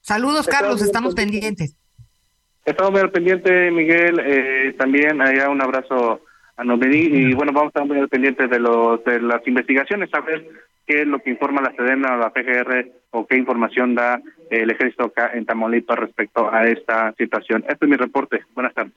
Saludos, 0.00 0.46
Carlos, 0.46 0.80
estamos 0.80 1.14
pendientes. 1.14 1.76
Estamos 2.64 2.92
muy 2.92 3.10
pendientes, 3.10 3.70
Miguel. 3.70 4.18
Eh, 4.18 4.74
también 4.78 5.20
allá 5.20 5.50
un 5.50 5.60
abrazo 5.60 6.22
a 6.56 6.64
Novedí 6.64 7.00
y 7.00 7.34
bueno, 7.34 7.52
vamos 7.52 7.66
a 7.74 7.80
estar 7.80 7.84
muy 7.84 8.06
pendientes 8.06 8.48
de, 8.48 8.58
los, 8.58 9.04
de 9.04 9.20
las 9.20 9.46
investigaciones, 9.46 10.08
a 10.14 10.20
ver 10.20 10.48
qué 10.86 11.02
es 11.02 11.06
lo 11.06 11.18
que 11.18 11.28
informa 11.28 11.60
la 11.60 11.74
Sedena, 11.76 12.16
la 12.16 12.32
PGR 12.32 12.90
o 13.10 13.26
qué 13.26 13.36
información 13.36 13.94
da 13.94 14.22
el 14.52 14.70
ejército 14.70 15.04
acá 15.04 15.30
en 15.34 15.46
Tamaulipas 15.46 15.98
respecto 15.98 16.52
a 16.52 16.66
esta 16.66 17.14
situación. 17.16 17.64
Este 17.68 17.86
es 17.86 17.88
mi 17.90 17.96
reporte. 17.96 18.44
Buenas 18.54 18.74
tardes. 18.74 18.94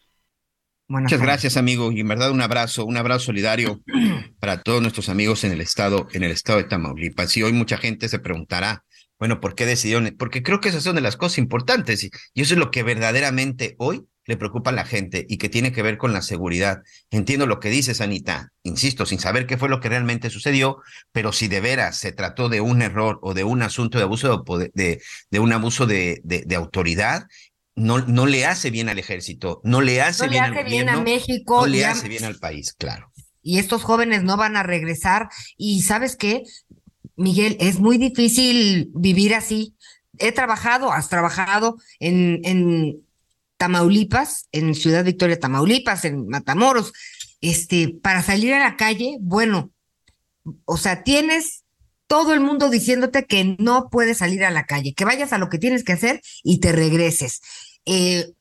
Muchas 0.87 1.19
gracias, 1.19 1.57
amigo, 1.57 1.91
y 1.91 2.01
en 2.01 2.07
verdad 2.07 2.29
un 2.29 2.41
abrazo, 2.41 2.85
un 2.85 2.97
abrazo 2.97 3.25
solidario 3.25 3.81
para 4.39 4.61
todos 4.61 4.81
nuestros 4.81 5.09
amigos 5.09 5.43
en 5.43 5.51
el 5.51 5.61
estado, 5.61 6.07
en 6.13 6.23
el 6.23 6.31
estado 6.31 6.59
de 6.59 6.65
Tamaulipas. 6.65 7.35
Y 7.37 7.43
hoy 7.43 7.53
mucha 7.53 7.77
gente 7.77 8.07
se 8.07 8.19
preguntará, 8.19 8.83
bueno, 9.17 9.39
¿por 9.39 9.55
qué 9.55 9.65
decidieron? 9.65 10.15
Porque 10.19 10.43
creo 10.43 10.59
que 10.59 10.69
esas 10.69 10.83
son 10.83 10.95
de 10.95 11.01
las 11.01 11.17
cosas 11.17 11.39
importantes 11.39 12.03
y 12.03 12.41
eso 12.41 12.53
es 12.53 12.59
lo 12.59 12.69
que 12.69 12.83
verdaderamente 12.83 13.75
hoy 13.79 14.05
le 14.25 14.37
preocupa 14.37 14.71
a 14.71 14.73
la 14.73 14.85
gente 14.85 15.25
y 15.29 15.37
que 15.37 15.49
tiene 15.49 15.71
que 15.71 15.81
ver 15.81 15.97
con 15.97 16.13
la 16.13 16.21
seguridad. 16.21 16.81
Entiendo 17.11 17.45
lo 17.45 17.59
que 17.59 17.69
dices, 17.69 18.01
Anita, 18.01 18.51
insisto, 18.63 19.05
sin 19.05 19.19
saber 19.19 19.45
qué 19.45 19.57
fue 19.57 19.69
lo 19.69 19.79
que 19.79 19.89
realmente 19.89 20.29
sucedió, 20.29 20.79
pero 21.11 21.31
si 21.31 21.47
de 21.47 21.61
veras 21.61 21.97
se 21.97 22.11
trató 22.11 22.49
de 22.49 22.61
un 22.61 22.81
error 22.81 23.19
o 23.21 23.33
de 23.33 23.43
un 23.43 23.61
asunto 23.61 23.97
de 23.97 24.03
abuso 24.03 24.43
de, 24.73 25.01
de, 25.29 25.39
un 25.39 25.53
abuso 25.53 25.85
de, 25.85 26.21
de, 26.23 26.55
autoridad, 26.55 27.27
no, 27.75 27.99
no 27.99 28.25
le 28.25 28.45
hace 28.45 28.71
bien 28.71 28.89
al 28.89 28.99
ejército, 28.99 29.61
no 29.63 29.81
le 29.81 30.01
hace, 30.01 30.27
bien, 30.27 30.43
al 30.43 30.63
bien 30.65 30.89
a 30.89 31.01
México, 31.01 31.61
no 31.61 31.67
le 31.67 31.85
hace 31.85 32.07
bien 32.07 32.23
al 32.23 32.39
país, 32.39 32.73
claro. 32.73 33.11
Y 33.43 33.59
estos 33.59 33.83
jóvenes 33.83 34.23
no 34.23 34.37
van 34.37 34.57
a 34.57 34.63
regresar. 34.63 35.29
Y 35.55 35.83
sabes 35.83 36.15
qué, 36.15 36.41
Miguel, 37.15 37.57
es 37.59 37.79
muy 37.79 37.99
difícil 37.99 38.89
vivir 38.95 39.35
así. 39.35 39.75
He 40.17 40.31
trabajado, 40.31 40.91
has 40.91 41.09
trabajado 41.09 41.77
en, 41.99 42.39
en 42.43 43.04
Tamaulipas, 43.57 44.47
en 44.51 44.75
Ciudad 44.75 45.03
Victoria, 45.03 45.39
Tamaulipas, 45.39 46.05
en 46.05 46.27
Matamoros, 46.27 46.93
este, 47.41 47.95
para 48.01 48.21
salir 48.21 48.53
a 48.53 48.59
la 48.59 48.77
calle, 48.77 49.17
bueno, 49.21 49.71
o 50.65 50.77
sea, 50.77 51.03
tienes 51.03 51.63
todo 52.07 52.33
el 52.33 52.39
mundo 52.39 52.69
diciéndote 52.69 53.25
que 53.25 53.55
no 53.57 53.89
puedes 53.89 54.19
salir 54.19 54.45
a 54.45 54.51
la 54.51 54.65
calle, 54.65 54.93
que 54.93 55.05
vayas 55.05 55.33
a 55.33 55.37
lo 55.37 55.49
que 55.49 55.57
tienes 55.57 55.83
que 55.83 55.93
hacer 55.93 56.21
y 56.43 56.59
te 56.59 56.71
regreses. 56.71 57.41
Eh, 57.85 58.31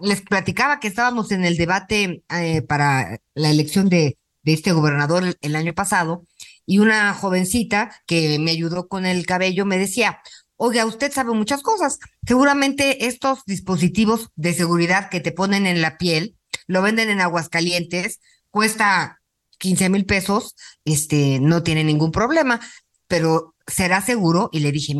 les 0.00 0.22
platicaba 0.22 0.80
que 0.80 0.88
estábamos 0.88 1.30
en 1.30 1.44
el 1.44 1.56
debate 1.56 2.24
eh, 2.30 2.62
para 2.62 3.20
la 3.34 3.50
elección 3.50 3.88
de, 3.88 4.18
de 4.42 4.52
este 4.52 4.72
gobernador 4.72 5.36
el 5.40 5.56
año 5.56 5.74
pasado 5.74 6.24
y 6.66 6.80
una 6.80 7.14
jovencita 7.14 8.02
que 8.06 8.38
me 8.38 8.50
ayudó 8.50 8.88
con 8.88 9.06
el 9.06 9.24
cabello 9.24 9.64
me 9.64 9.78
decía, 9.78 10.20
oiga, 10.58 10.84
usted 10.84 11.10
sabe 11.10 11.32
muchas 11.32 11.62
cosas. 11.62 11.98
Seguramente 12.26 13.06
estos 13.06 13.44
dispositivos 13.46 14.28
de 14.36 14.52
seguridad 14.52 15.08
que 15.08 15.20
te 15.20 15.32
ponen 15.32 15.66
en 15.66 15.80
la 15.80 15.96
piel, 15.96 16.36
lo 16.66 16.82
venden 16.82 17.08
en 17.08 17.20
Aguascalientes, 17.20 18.20
cuesta 18.50 19.20
15 19.58 19.88
mil 19.88 20.04
pesos, 20.04 20.54
este, 20.84 21.40
no 21.40 21.62
tiene 21.62 21.84
ningún 21.84 22.12
problema, 22.12 22.60
pero 23.06 23.54
será 23.66 24.02
seguro. 24.02 24.50
Y 24.52 24.60
le 24.60 24.72
dije, 24.72 24.94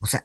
o 0.00 0.06
sea, 0.06 0.24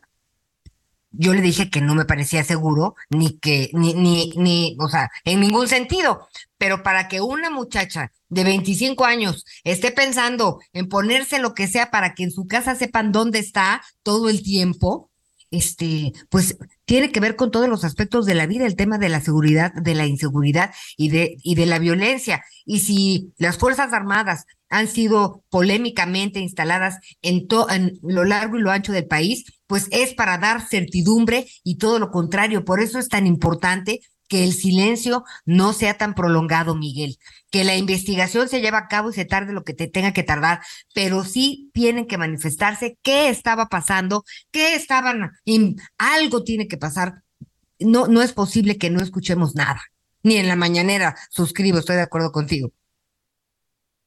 yo 1.11 1.33
le 1.33 1.41
dije 1.41 1.69
que 1.69 1.81
no 1.81 1.93
me 1.93 2.05
parecía 2.05 2.43
seguro, 2.43 2.95
ni 3.09 3.37
que, 3.39 3.69
ni, 3.73 3.93
ni, 3.93 4.31
ni, 4.37 4.77
o 4.79 4.87
sea, 4.87 5.09
en 5.25 5.41
ningún 5.41 5.67
sentido. 5.67 6.27
Pero 6.57 6.81
para 6.81 7.07
que 7.07 7.21
una 7.21 7.49
muchacha 7.49 8.11
de 8.29 8.43
25 8.43 9.05
años 9.05 9.45
esté 9.63 9.91
pensando 9.91 10.59
en 10.73 10.89
ponerse 10.89 11.39
lo 11.39 11.53
que 11.53 11.67
sea 11.67 11.91
para 11.91 12.13
que 12.13 12.23
en 12.23 12.31
su 12.31 12.47
casa 12.47 12.75
sepan 12.75 13.11
dónde 13.11 13.39
está 13.39 13.81
todo 14.03 14.29
el 14.29 14.43
tiempo, 14.43 15.11
este, 15.49 16.11
pues 16.29 16.57
tiene 16.85 17.11
que 17.11 17.19
ver 17.19 17.35
con 17.35 17.51
todos 17.51 17.69
los 17.69 17.83
aspectos 17.83 18.25
de 18.25 18.35
la 18.35 18.47
vida, 18.47 18.65
el 18.65 18.75
tema 18.75 18.97
de 18.97 19.09
la 19.09 19.21
seguridad, 19.21 19.73
de 19.73 19.95
la 19.95 20.05
inseguridad 20.05 20.73
y 20.97 21.09
de, 21.09 21.37
y 21.41 21.55
de 21.55 21.65
la 21.65 21.79
violencia. 21.79 22.43
Y 22.65 22.79
si 22.79 23.33
las 23.37 23.57
Fuerzas 23.57 23.93
Armadas 23.93 24.45
han 24.69 24.87
sido 24.87 25.43
polémicamente 25.49 26.41
instaladas 26.41 26.97
en, 27.21 27.47
en 27.69 27.99
lo 28.01 28.25
largo 28.25 28.57
y 28.57 28.61
lo 28.61 28.71
ancho 28.71 28.91
del 28.91 29.07
país, 29.07 29.45
pues 29.67 29.87
es 29.91 30.13
para 30.13 30.37
dar 30.37 30.67
certidumbre 30.67 31.47
y 31.63 31.77
todo 31.77 31.99
lo 31.99 32.11
contrario. 32.11 32.65
Por 32.65 32.81
eso 32.81 32.99
es 32.99 33.07
tan 33.07 33.25
importante 33.25 34.01
que 34.27 34.43
el 34.43 34.53
silencio 34.53 35.23
no 35.45 35.73
sea 35.73 35.97
tan 35.97 36.13
prolongado, 36.13 36.75
Miguel, 36.75 37.17
que 37.49 37.63
la 37.63 37.75
investigación 37.75 38.49
se 38.49 38.61
lleve 38.61 38.77
a 38.77 38.87
cabo 38.87 39.09
y 39.09 39.13
se 39.13 39.25
tarde 39.25 39.53
lo 39.53 39.63
que 39.63 39.73
te 39.73 39.87
tenga 39.87 40.13
que 40.13 40.23
tardar, 40.23 40.61
pero 40.93 41.23
sí 41.23 41.69
tienen 41.73 42.07
que 42.07 42.17
manifestarse 42.17 42.97
qué 43.01 43.29
estaba 43.29 43.67
pasando, 43.67 44.23
qué 44.51 44.75
estaban, 44.75 45.31
algo 45.97 46.43
tiene 46.43 46.67
que 46.67 46.77
pasar. 46.77 47.23
No, 47.79 48.07
no 48.07 48.21
es 48.21 48.33
posible 48.33 48.77
que 48.77 48.89
no 48.89 49.01
escuchemos 49.01 49.55
nada, 49.55 49.81
ni 50.23 50.37
en 50.37 50.47
la 50.47 50.55
mañanera. 50.55 51.15
Suscribo, 51.29 51.77
estoy 51.77 51.95
de 51.95 52.01
acuerdo 52.01 52.31
contigo. 52.31 52.71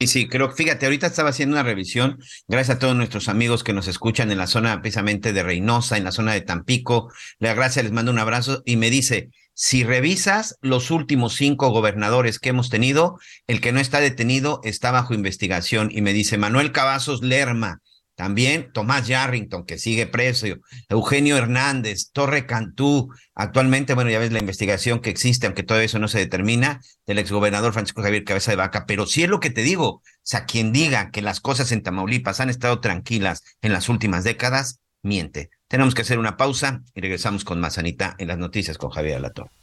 Sí, 0.00 0.06
sí, 0.06 0.28
creo, 0.30 0.50
fíjate, 0.50 0.86
ahorita 0.86 1.08
estaba 1.08 1.28
haciendo 1.28 1.56
una 1.56 1.62
revisión, 1.62 2.18
gracias 2.48 2.76
a 2.76 2.78
todos 2.78 2.96
nuestros 2.96 3.28
amigos 3.28 3.62
que 3.62 3.74
nos 3.74 3.86
escuchan 3.86 4.30
en 4.30 4.38
la 4.38 4.46
zona 4.46 4.80
precisamente 4.80 5.34
de 5.34 5.42
Reynosa, 5.42 5.98
en 5.98 6.04
la 6.04 6.10
zona 6.10 6.32
de 6.32 6.40
Tampico. 6.40 7.12
La 7.38 7.52
gracia 7.52 7.82
les 7.82 7.92
mando 7.92 8.10
un 8.10 8.18
abrazo 8.18 8.62
y 8.64 8.76
me 8.76 8.88
dice, 8.88 9.28
si 9.62 9.84
revisas 9.84 10.56
los 10.62 10.90
últimos 10.90 11.34
cinco 11.34 11.68
gobernadores 11.68 12.38
que 12.38 12.48
hemos 12.48 12.70
tenido, 12.70 13.18
el 13.46 13.60
que 13.60 13.72
no 13.72 13.80
está 13.80 14.00
detenido 14.00 14.62
está 14.64 14.90
bajo 14.90 15.12
investigación 15.12 15.90
y 15.92 16.00
me 16.00 16.14
dice 16.14 16.38
Manuel 16.38 16.72
Cavazos 16.72 17.20
Lerma, 17.22 17.82
también 18.14 18.72
Tomás 18.72 19.06
Yarrington, 19.06 19.66
que 19.66 19.76
sigue 19.76 20.06
preso, 20.06 20.46
Eugenio 20.88 21.36
Hernández, 21.36 22.10
Torre 22.10 22.46
Cantú, 22.46 23.10
actualmente, 23.34 23.92
bueno, 23.92 24.08
ya 24.10 24.18
ves 24.18 24.32
la 24.32 24.38
investigación 24.38 25.00
que 25.00 25.10
existe, 25.10 25.44
aunque 25.44 25.62
todo 25.62 25.80
eso 25.80 25.98
no 25.98 26.08
se 26.08 26.20
determina, 26.20 26.80
del 27.06 27.18
exgobernador 27.18 27.74
Francisco 27.74 28.00
Javier 28.00 28.24
Cabeza 28.24 28.52
de 28.52 28.56
Vaca, 28.56 28.86
pero 28.86 29.04
sí 29.04 29.24
es 29.24 29.28
lo 29.28 29.40
que 29.40 29.50
te 29.50 29.60
digo, 29.60 29.86
o 29.88 30.02
sea, 30.22 30.46
quien 30.46 30.72
diga 30.72 31.10
que 31.10 31.20
las 31.20 31.40
cosas 31.40 31.70
en 31.70 31.82
Tamaulipas 31.82 32.40
han 32.40 32.48
estado 32.48 32.80
tranquilas 32.80 33.42
en 33.60 33.74
las 33.74 33.90
últimas 33.90 34.24
décadas, 34.24 34.80
miente. 35.02 35.50
Tenemos 35.70 35.94
que 35.94 36.02
hacer 36.02 36.18
una 36.18 36.36
pausa 36.36 36.82
y 36.96 37.00
regresamos 37.00 37.44
con 37.44 37.60
más 37.60 37.78
Anita 37.78 38.16
en 38.18 38.26
las 38.26 38.38
noticias 38.38 38.76
con 38.76 38.90
Javier 38.90 39.18
Alatorre. 39.18 39.59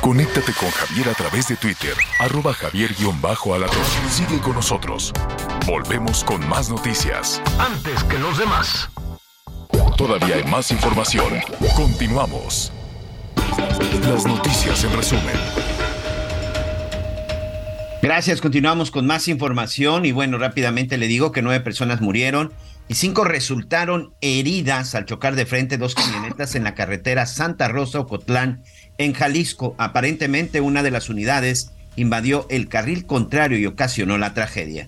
Conéctate 0.00 0.52
con 0.54 0.70
Javier 0.70 1.10
a 1.10 1.12
través 1.12 1.48
de 1.48 1.56
Twitter, 1.56 1.92
arroba 2.20 2.54
javier 2.54 2.90
alator 2.98 3.84
Sigue 4.10 4.40
con 4.40 4.54
nosotros. 4.54 5.12
Volvemos 5.66 6.24
con 6.24 6.48
más 6.48 6.70
noticias. 6.70 7.42
Antes 7.58 8.02
que 8.04 8.18
los 8.18 8.38
demás. 8.38 8.88
Todavía 9.98 10.36
hay 10.36 10.44
más 10.44 10.70
información. 10.70 11.34
Continuamos. 11.76 12.72
Las 14.08 14.24
noticias 14.24 14.82
en 14.84 14.96
resumen. 14.96 15.36
Gracias, 18.00 18.40
continuamos 18.40 18.90
con 18.90 19.06
más 19.06 19.28
información 19.28 20.06
y 20.06 20.12
bueno, 20.12 20.38
rápidamente 20.38 20.96
le 20.96 21.08
digo 21.08 21.30
que 21.32 21.42
nueve 21.42 21.62
personas 21.62 22.00
murieron 22.00 22.54
y 22.88 22.94
cinco 22.94 23.24
resultaron 23.24 24.14
heridas 24.22 24.94
al 24.94 25.04
chocar 25.04 25.36
de 25.36 25.44
frente 25.44 25.76
dos 25.76 25.94
camionetas 25.94 26.54
en 26.54 26.64
la 26.64 26.74
carretera 26.74 27.26
Santa 27.26 27.68
Rosa 27.68 28.00
Ocotlán 28.00 28.62
en 29.00 29.14
Jalisco. 29.14 29.74
Aparentemente 29.78 30.60
una 30.60 30.82
de 30.82 30.90
las 30.90 31.08
unidades 31.08 31.72
invadió 31.96 32.46
el 32.50 32.68
carril 32.68 33.06
contrario 33.06 33.58
y 33.58 33.66
ocasionó 33.66 34.18
la 34.18 34.34
tragedia. 34.34 34.86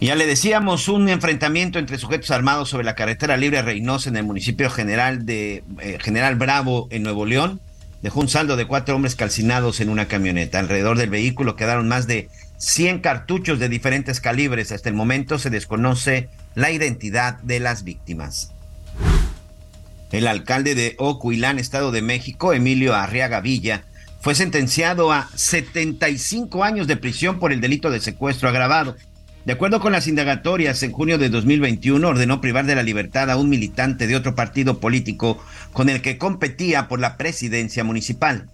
Ya 0.00 0.14
le 0.14 0.26
decíamos, 0.26 0.88
un 0.88 1.08
enfrentamiento 1.08 1.78
entre 1.78 1.96
sujetos 1.96 2.30
armados 2.30 2.68
sobre 2.68 2.84
la 2.84 2.94
carretera 2.94 3.36
libre 3.36 3.62
Reynosa 3.62 4.10
en 4.10 4.16
el 4.16 4.24
municipio 4.24 4.68
general 4.68 5.24
de 5.24 5.64
eh, 5.80 5.98
General 6.00 6.34
Bravo 6.34 6.88
en 6.90 7.02
Nuevo 7.02 7.24
León 7.24 7.60
dejó 8.02 8.20
un 8.20 8.28
saldo 8.28 8.56
de 8.56 8.66
cuatro 8.66 8.96
hombres 8.96 9.14
calcinados 9.14 9.80
en 9.80 9.88
una 9.88 10.08
camioneta. 10.08 10.58
Alrededor 10.58 10.98
del 10.98 11.08
vehículo 11.08 11.56
quedaron 11.56 11.88
más 11.88 12.06
de 12.06 12.28
100 12.58 12.98
cartuchos 12.98 13.58
de 13.58 13.68
diferentes 13.68 14.20
calibres. 14.20 14.72
Hasta 14.72 14.88
el 14.88 14.96
momento 14.96 15.38
se 15.38 15.50
desconoce 15.50 16.28
la 16.54 16.72
identidad 16.72 17.38
de 17.38 17.60
las 17.60 17.84
víctimas. 17.84 18.52
El 20.12 20.26
alcalde 20.26 20.74
de 20.74 20.94
Ocuilán, 20.98 21.58
Estado 21.58 21.90
de 21.90 22.02
México, 22.02 22.52
Emilio 22.52 22.94
Arriaga 22.94 23.40
Villa, 23.40 23.84
fue 24.20 24.34
sentenciado 24.34 25.10
a 25.10 25.28
75 25.34 26.62
años 26.62 26.86
de 26.86 26.98
prisión 26.98 27.38
por 27.38 27.50
el 27.50 27.62
delito 27.62 27.90
de 27.90 27.98
secuestro 27.98 28.50
agravado. 28.50 28.94
De 29.46 29.54
acuerdo 29.54 29.80
con 29.80 29.90
las 29.90 30.06
indagatorias, 30.06 30.82
en 30.82 30.92
junio 30.92 31.16
de 31.16 31.30
2021 31.30 32.06
ordenó 32.06 32.42
privar 32.42 32.66
de 32.66 32.74
la 32.74 32.82
libertad 32.82 33.30
a 33.30 33.36
un 33.36 33.48
militante 33.48 34.06
de 34.06 34.14
otro 34.14 34.34
partido 34.34 34.78
político 34.80 35.42
con 35.72 35.88
el 35.88 36.02
que 36.02 36.18
competía 36.18 36.88
por 36.88 37.00
la 37.00 37.16
presidencia 37.16 37.82
municipal. 37.82 38.48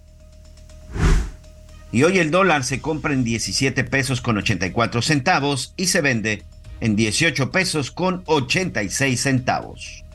Y 1.91 2.03
hoy 2.03 2.19
el 2.19 2.31
dólar 2.31 2.63
se 2.63 2.79
compra 2.79 3.13
en 3.13 3.25
17 3.25 3.83
pesos 3.83 4.21
con 4.21 4.37
84 4.37 5.01
centavos 5.01 5.73
y 5.75 5.87
se 5.87 5.99
vende 6.01 6.43
en 6.79 6.95
18 6.95 7.51
pesos 7.51 7.91
con 7.91 8.23
86 8.25 9.19
centavos. 9.19 10.05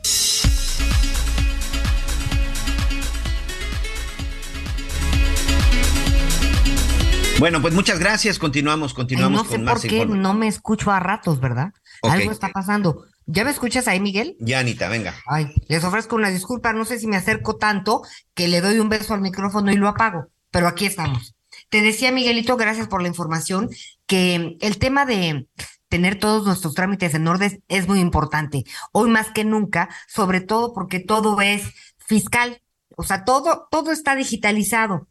Bueno, 7.37 7.61
pues 7.61 7.73
muchas 7.73 7.99
gracias. 7.99 8.39
Continuamos, 8.39 8.93
continuamos 8.93 9.43
no 9.43 9.49
sé 9.49 9.59
por 9.59 9.81
qué 9.81 10.05
no 10.05 10.33
me 10.33 10.47
escucho 10.47 10.91
a 10.91 10.99
ratos, 10.99 11.41
¿verdad? 11.41 11.73
Algo 12.01 12.31
está 12.31 12.49
pasando. 12.49 13.05
¿Ya 13.25 13.43
me 13.43 13.51
escuchas 13.51 13.87
ahí, 13.87 13.99
Miguel? 13.99 14.37
Ya, 14.39 14.59
Anita, 14.59 14.87
venga. 14.87 15.13
Ay, 15.27 15.53
les 15.67 15.83
ofrezco 15.83 16.15
una 16.15 16.29
disculpa. 16.29 16.71
No 16.71 16.85
sé 16.85 16.97
si 16.97 17.07
me 17.07 17.17
acerco 17.17 17.57
tanto 17.57 18.03
que 18.33 18.47
le 18.47 18.61
doy 18.61 18.79
un 18.79 18.87
beso 18.87 19.13
al 19.13 19.21
micrófono 19.21 19.71
y 19.71 19.75
lo 19.75 19.89
apago, 19.89 20.27
pero 20.49 20.67
aquí 20.67 20.85
estamos. 20.85 21.35
Te 21.69 21.81
decía, 21.81 22.11
Miguelito, 22.11 22.55
gracias 22.55 22.87
por 22.87 23.01
la 23.01 23.07
información, 23.09 23.69
que 24.05 24.55
el 24.61 24.77
tema 24.77 25.05
de 25.05 25.47
tener 25.89 26.19
todos 26.19 26.45
nuestros 26.45 26.73
trámites 26.73 27.13
en 27.15 27.27
orden 27.27 27.63
es 27.67 27.87
muy 27.87 27.99
importante. 27.99 28.63
Hoy 28.91 29.09
más 29.09 29.31
que 29.31 29.43
nunca, 29.43 29.89
sobre 30.07 30.39
todo 30.39 30.73
porque 30.73 30.99
todo 30.99 31.41
es 31.41 31.63
fiscal. 31.97 32.61
O 32.95 33.03
sea, 33.03 33.25
todo, 33.25 33.67
todo 33.71 33.91
está 33.91 34.15
digitalizado. 34.15 35.07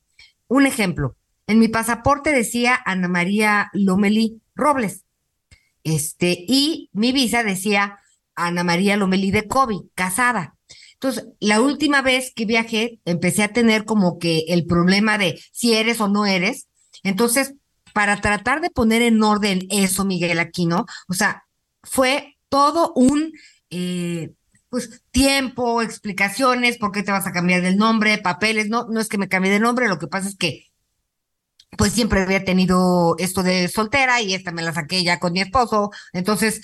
Un 0.47 0.67
ejemplo, 0.67 1.17
en 1.47 1.59
mi 1.59 1.69
pasaporte 1.69 2.33
decía 2.33 2.79
Ana 2.85 3.09
María 3.09 3.71
Lomelí 3.73 4.41
Robles. 4.55 5.05
Este, 5.83 6.45
y 6.49 6.89
mi 6.93 7.13
visa 7.13 7.43
decía 7.43 7.99
Ana 8.35 8.65
María 8.65 8.97
Lomelí 8.97 9.31
de 9.31 9.47
Kobe, 9.47 9.83
casada. 9.95 10.57
Entonces, 10.95 11.27
la 11.41 11.61
última 11.61 12.01
vez 12.01 12.33
que 12.35 12.47
viajé, 12.47 13.01
empecé 13.05 13.43
a 13.43 13.53
tener 13.53 13.85
como 13.85 14.19
que 14.19 14.45
el 14.49 14.65
problema 14.65 15.19
de 15.19 15.39
si 15.53 15.75
eres 15.75 16.01
o 16.01 16.09
no 16.09 16.25
eres. 16.25 16.69
Entonces, 17.03 17.55
para 17.93 18.21
tratar 18.21 18.61
de 18.61 18.71
poner 18.71 19.03
en 19.03 19.23
orden 19.23 19.67
eso, 19.71 20.05
Miguel 20.05 20.39
Aquino, 20.39 20.87
o 21.09 21.13
sea, 21.13 21.45
fue 21.83 22.39
todo 22.49 22.93
un 22.95 23.33
eh, 23.71 24.33
pues 24.71 25.03
tiempo, 25.11 25.83
explicaciones, 25.83 26.79
por 26.79 26.91
qué 26.91 27.03
te 27.03 27.13
vas 27.13 27.27
a 27.27 27.33
cambiar 27.33 27.63
del 27.63 27.77
nombre, 27.77 28.19
papeles, 28.19 28.69
no, 28.69 28.87
no 28.89 29.01
es 29.01 29.09
que 29.09 29.19
me 29.19 29.29
cambie 29.29 29.53
de 29.53 29.61
nombre, 29.61 29.89
lo 29.89 29.99
que 29.99 30.09
pasa 30.09 30.29
es 30.29 30.37
que 30.37 30.67
pues 31.77 31.93
siempre 31.93 32.23
había 32.23 32.45
tenido 32.45 33.17
esto 33.19 33.43
de 33.43 33.69
soltera 33.69 34.21
y 34.21 34.35
esta 34.35 34.53
me 34.53 34.63
la 34.63 34.73
saqué 34.73 35.03
ya 35.05 35.19
con 35.21 35.33
mi 35.33 35.41
esposo. 35.41 35.91
Entonces, 36.13 36.61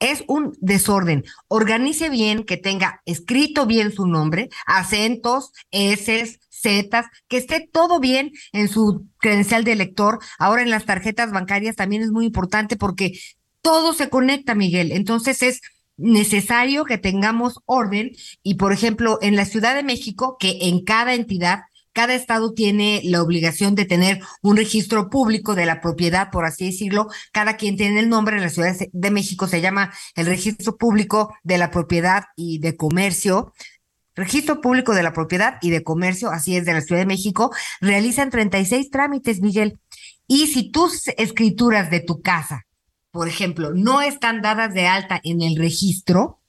es 0.00 0.24
un 0.28 0.56
desorden. 0.60 1.24
Organice 1.48 2.08
bien, 2.08 2.44
que 2.44 2.56
tenga 2.56 3.02
escrito 3.04 3.66
bien 3.66 3.92
su 3.92 4.06
nombre, 4.06 4.48
acentos, 4.66 5.52
S, 5.70 6.38
Z, 6.50 7.10
que 7.28 7.36
esté 7.36 7.68
todo 7.72 8.00
bien 8.00 8.32
en 8.52 8.68
su 8.68 9.06
credencial 9.18 9.64
de 9.64 9.76
lector. 9.76 10.18
Ahora 10.38 10.62
en 10.62 10.70
las 10.70 10.84
tarjetas 10.84 11.32
bancarias 11.32 11.76
también 11.76 12.02
es 12.02 12.10
muy 12.10 12.26
importante 12.26 12.76
porque 12.76 13.18
todo 13.60 13.92
se 13.92 14.08
conecta, 14.08 14.54
Miguel. 14.54 14.92
Entonces 14.92 15.42
es 15.42 15.60
necesario 15.96 16.84
que 16.84 16.96
tengamos 16.96 17.58
orden 17.66 18.12
y, 18.42 18.54
por 18.54 18.72
ejemplo, 18.72 19.18
en 19.20 19.36
la 19.36 19.44
Ciudad 19.44 19.74
de 19.74 19.82
México, 19.82 20.36
que 20.38 20.58
en 20.62 20.84
cada 20.84 21.14
entidad 21.14 21.62
cada 21.98 22.14
estado 22.14 22.54
tiene 22.54 23.00
la 23.02 23.20
obligación 23.20 23.74
de 23.74 23.84
tener 23.84 24.20
un 24.40 24.56
registro 24.56 25.10
público 25.10 25.56
de 25.56 25.66
la 25.66 25.80
propiedad, 25.80 26.30
por 26.30 26.44
así 26.44 26.66
decirlo. 26.66 27.08
Cada 27.32 27.56
quien 27.56 27.76
tiene 27.76 27.98
el 27.98 28.08
nombre. 28.08 28.36
En 28.36 28.42
la 28.42 28.50
Ciudad 28.50 28.76
de 28.92 29.10
México 29.10 29.48
se 29.48 29.60
llama 29.60 29.92
el 30.14 30.26
registro 30.26 30.76
público 30.76 31.34
de 31.42 31.58
la 31.58 31.72
propiedad 31.72 32.26
y 32.36 32.60
de 32.60 32.76
comercio. 32.76 33.52
Registro 34.14 34.60
Público 34.60 34.94
de 34.94 35.02
la 35.02 35.12
Propiedad 35.12 35.58
y 35.60 35.70
de 35.70 35.82
Comercio, 35.82 36.30
así 36.30 36.56
es, 36.56 36.64
de 36.64 36.72
la 36.72 36.82
Ciudad 36.82 37.00
de 37.00 37.06
México, 37.06 37.50
realizan 37.80 38.30
36 38.30 38.90
trámites, 38.90 39.40
Miguel. 39.40 39.80
Y 40.28 40.46
si 40.46 40.70
tus 40.70 41.08
escrituras 41.16 41.90
de 41.90 41.98
tu 41.98 42.22
casa, 42.22 42.66
por 43.10 43.26
ejemplo, 43.26 43.72
no 43.74 44.02
están 44.02 44.40
dadas 44.40 44.72
de 44.72 44.86
alta 44.86 45.20
en 45.24 45.42
el 45.42 45.56
registro, 45.56 46.40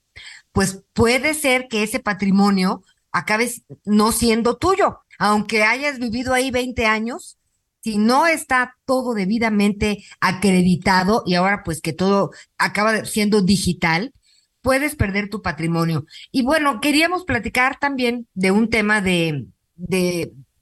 pues 0.52 0.84
puede 0.92 1.34
ser 1.34 1.66
que 1.66 1.82
ese 1.82 1.98
patrimonio 1.98 2.84
acabe 3.10 3.50
no 3.84 4.12
siendo 4.12 4.56
tuyo 4.56 5.00
aunque 5.20 5.64
hayas 5.64 5.98
vivido 5.98 6.32
ahí 6.32 6.50
20 6.50 6.86
años, 6.86 7.36
si 7.84 7.98
no 7.98 8.26
está 8.26 8.78
todo 8.86 9.12
debidamente 9.12 10.02
acreditado 10.18 11.22
y 11.26 11.34
ahora 11.34 11.62
pues 11.62 11.82
que 11.82 11.92
todo 11.92 12.30
acaba 12.56 13.04
siendo 13.04 13.42
digital, 13.42 14.14
puedes 14.62 14.96
perder 14.96 15.28
tu 15.28 15.42
patrimonio. 15.42 16.06
Y 16.32 16.42
bueno, 16.42 16.80
queríamos 16.80 17.24
platicar 17.24 17.78
también 17.78 18.28
de 18.32 18.50
un 18.50 18.70
tema 18.70 19.02
de, 19.02 19.44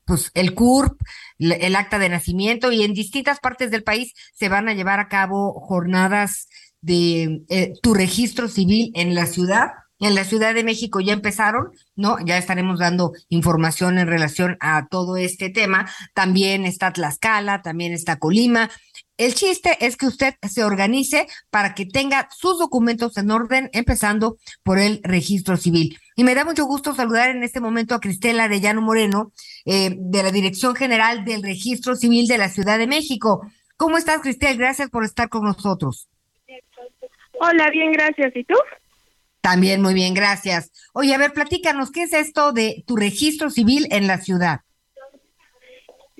pues 0.05 0.33
el 0.35 0.55
CURP, 0.55 1.01
el 1.39 1.77
acta 1.77 2.01
de 2.01 2.09
nacimiento 2.09 2.73
y 2.73 2.83
en 2.83 2.95
distintas 2.95 3.39
partes 3.39 3.71
del 3.71 3.85
país 3.85 4.13
se 4.35 4.49
van 4.49 4.69
a 4.69 4.75
llevar 4.75 4.99
a 4.99 5.09
cabo 5.09 5.53
jornadas 5.61 6.49
de 6.81 7.43
eh, 7.49 7.75
tu 7.81 7.95
registro 7.95 8.49
civil 8.49 8.91
en 8.97 9.15
la 9.15 9.27
ciudad 9.27 9.69
en 10.01 10.15
la 10.15 10.25
Ciudad 10.25 10.55
de 10.55 10.65
México 10.65 11.01
ya 11.01 11.13
empezaron, 11.13 11.73
¿no? 11.97 12.17
Ya 12.25 12.39
estaremos 12.39 12.79
dando 12.79 13.13
información 13.29 13.99
en 13.99 14.07
relación 14.07 14.57
a 14.61 14.87
todo 14.89 15.17
este 15.17 15.51
tema. 15.51 15.91
También 16.15 16.65
está 16.65 16.93
Tlaxcala, 16.93 17.63
también 17.63 17.93
está 17.93 18.19
Colima. 18.19 18.71
el 19.17 19.35
chiste 19.35 19.77
es 19.81 19.97
que 19.97 20.07
usted 20.07 20.35
se 20.49 20.63
organice 20.63 21.27
para 21.51 21.75
que 21.75 21.87
tenga 21.87 22.29
sus 22.31 22.59
documentos 22.59 23.17
en 23.17 23.31
orden, 23.33 23.69
empezando 23.73 24.37
por 24.63 24.79
el 24.79 25.01
registro 25.03 25.57
civil. 25.57 25.99
Y 26.15 26.23
me 26.23 26.35
da 26.35 26.45
mucho 26.45 26.65
gusto 26.67 26.95
saludar 26.95 27.31
en 27.31 27.43
este 27.43 27.61
momento 27.61 27.95
a 27.95 28.01
Cristela 28.01 28.45
Arellano 28.45 28.81
Moreno, 28.81 29.33
eh, 29.65 29.97
de 29.99 30.23
la 30.23 30.31
Dirección 30.31 30.77
General 30.77 31.25
del 31.25 31.43
Registro 31.43 31.97
Civil 31.97 32.29
de 32.29 32.39
la 32.39 32.49
Ciudad 32.49 32.79
de 32.79 32.87
México. 32.87 33.43
¿Cómo 33.77 33.99
estás, 33.99 34.21
Cristel? 34.21 34.57
Gracias 34.57 34.91
por 34.91 35.05
estar 35.05 35.29
con 35.29 35.45
nosotros. 35.45 36.09
Hola, 37.41 37.71
bien, 37.71 37.93
gracias. 37.93 38.35
¿Y 38.35 38.45
tú? 38.45 38.55
También 39.41 39.81
muy 39.83 39.95
bien, 39.95 40.15
gracias. 40.15 40.73
Oye, 40.93 41.15
a 41.15 41.19
ver, 41.19 41.33
platícanos, 41.33 41.91
¿qué 41.91 42.03
es 42.03 42.13
esto 42.13 42.53
de 42.53 42.85
tu 42.87 42.97
registro 42.97 43.51
civil 43.51 43.87
en 43.91 44.07
la 44.07 44.19
ciudad? 44.19 44.61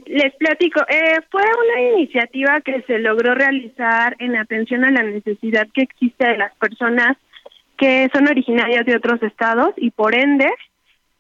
Les 0.07 0.35
platico, 0.37 0.81
eh, 0.89 1.19
fue 1.31 1.43
una 1.43 1.83
iniciativa 1.99 2.61
que 2.63 2.83
se 2.87 2.99
logró 2.99 3.35
realizar 3.35 4.17
en 4.21 4.37
atención 4.37 4.85
a 4.85 4.91
la 4.91 5.03
necesidad 5.03 5.69
que 5.75 5.83
existe 5.83 6.27
de 6.27 6.39
las 6.39 6.55
personas 6.57 7.17
que 7.77 8.09
son 8.15 8.27
originarias 8.27 8.87
de 8.87 8.97
otros 8.97 9.23
estados 9.23 9.75
y 9.77 9.91
por 9.91 10.15
ende 10.15 10.51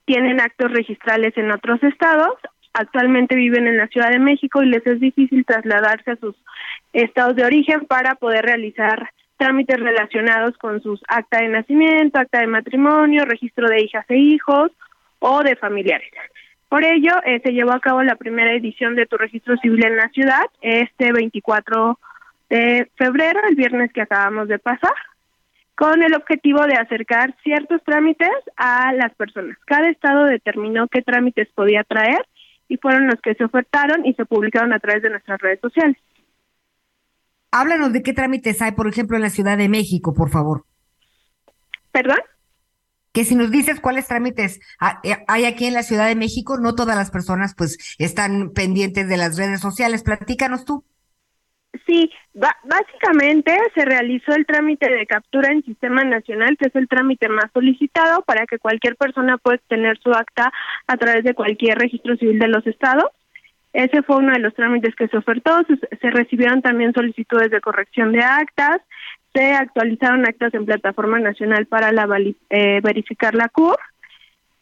tienen 0.07 0.41
actos 0.41 0.73
registrales 0.73 1.37
en 1.37 1.51
otros 1.51 1.83
estados. 1.83 2.35
Actualmente 2.73 3.37
viven 3.37 3.67
en 3.67 3.77
la 3.77 3.89
Ciudad 3.89 4.11
de 4.11 4.19
México 4.19 4.63
y 4.63 4.69
les 4.69 4.87
es 4.87 5.01
difícil 5.01 5.45
trasladarse 5.45 6.13
a 6.13 6.17
sus 6.17 6.35
estados 6.95 7.37
de 7.37 7.45
origen 7.45 7.87
para 7.87 8.15
poder 8.15 8.45
realizar 8.47 9.11
trámites 9.39 9.81
relacionados 9.81 10.59
con 10.59 10.83
sus 10.83 11.01
acta 11.09 11.41
de 11.41 11.49
nacimiento, 11.49 12.19
acta 12.19 12.41
de 12.41 12.47
matrimonio, 12.47 13.25
registro 13.25 13.69
de 13.69 13.83
hijas 13.83 14.05
e 14.09 14.17
hijos 14.17 14.71
o 15.21 15.43
de 15.43 15.57
familiares. 15.57 16.11
Por 16.69 16.85
ello, 16.85 17.13
eh, 17.25 17.41
se 17.43 17.53
llevó 17.53 17.73
a 17.73 17.81
cabo 17.81 18.03
la 18.03 18.17
primera 18.17 18.53
edición 18.53 18.95
de 18.95 19.07
tu 19.07 19.17
registro 19.17 19.57
civil 19.57 19.85
en 19.87 19.97
la 19.97 20.09
ciudad 20.11 20.45
este 20.61 21.13
24 21.13 21.99
de 22.51 22.91
febrero, 22.97 23.41
el 23.49 23.57
viernes 23.57 23.93
que 23.93 24.03
acabamos 24.03 24.49
de 24.49 24.59
pasar, 24.59 24.95
con 25.75 26.03
el 26.03 26.15
objetivo 26.15 26.61
de 26.67 26.75
acercar 26.75 27.35
ciertos 27.43 27.83
trámites 27.85 28.29
a 28.57 28.93
las 28.93 29.15
personas. 29.15 29.57
Cada 29.65 29.89
estado 29.89 30.25
determinó 30.25 30.89
qué 30.89 31.03
trámites 31.03 31.49
podía 31.55 31.85
traer 31.85 32.27
y 32.69 32.77
fueron 32.77 33.07
los 33.07 33.21
que 33.21 33.35
se 33.35 33.45
ofertaron 33.45 34.05
y 34.05 34.13
se 34.15 34.27
publicaron 34.27 34.73
a 34.73 34.81
través 34.81 35.03
de 35.03 35.11
nuestras 35.11 35.41
redes 35.41 35.61
sociales. 35.61 35.97
Háblanos 37.51 37.93
de 37.93 38.03
qué 38.03 38.13
trámites 38.13 38.61
hay, 38.63 38.73
por 38.73 38.89
ejemplo, 38.89 39.17
en 39.17 39.23
la 39.23 39.31
Ciudad 39.31 39.57
de 39.57 39.69
México, 39.69 40.15
por 40.15 40.31
favor. 40.31 40.65
¿Perdón? 41.93 42.19
que 43.13 43.25
si 43.25 43.35
nos 43.35 43.51
dices 43.51 43.81
cuáles 43.81 44.07
trámites 44.07 44.61
eh, 45.03 45.17
hay 45.27 45.45
aquí 45.45 45.67
en 45.67 45.75
la 45.75 45.83
Ciudad 45.83 46.07
de 46.07 46.15
México, 46.15 46.57
no 46.57 46.77
todas 46.77 46.97
las 46.97 47.11
personas 47.11 47.55
pues 47.57 47.97
están 47.99 48.53
pendientes 48.55 49.09
de 49.09 49.17
las 49.17 49.37
redes 49.37 49.61
sociales. 49.61 50.05
Platícanos 50.05 50.65
tú. 50.65 50.85
Sí, 51.87 52.11
básicamente 52.33 53.59
se 53.75 53.85
realizó 53.85 54.35
el 54.35 54.47
trámite 54.47 54.89
de 54.89 55.07
captura 55.07 55.51
en 55.51 55.65
Sistema 55.65 56.05
Nacional, 56.05 56.57
que 56.59 56.69
es 56.69 56.77
el 56.77 56.87
trámite 56.87 57.29
más 57.29 57.47
solicitado 57.53 58.23
para 58.23 58.47
que 58.47 58.59
cualquier 58.59 58.95
persona 58.95 59.37
pueda 59.37 59.59
tener 59.69 59.99
su 59.99 60.13
acta 60.13 60.53
a 60.87 60.97
través 60.97 61.25
de 61.25 61.35
cualquier 61.35 61.77
registro 61.77 62.17
civil 62.17 62.39
de 62.39 62.49
los 62.49 62.67
estados. 62.67 63.07
Ese 63.73 64.03
fue 64.03 64.17
uno 64.17 64.33
de 64.33 64.39
los 64.39 64.55
trámites 64.55 64.95
que 64.95 65.09
se 65.09 65.17
ofertó. 65.17 65.61
se 66.01 66.11
recibieron 66.11 66.63
también 66.63 66.93
solicitudes 66.93 67.51
de 67.51 67.61
corrección 67.61 68.13
de 68.13 68.21
actas, 68.21 68.81
se 69.35 69.53
actualizaron 69.53 70.27
actas 70.27 70.55
en 70.55 70.67
plataforma 70.67 71.19
nacional 71.21 71.67
para 71.67 71.93
la, 71.93 72.09
eh, 72.51 72.81
verificar 72.83 73.35
la 73.35 73.49
CUR, 73.49 73.79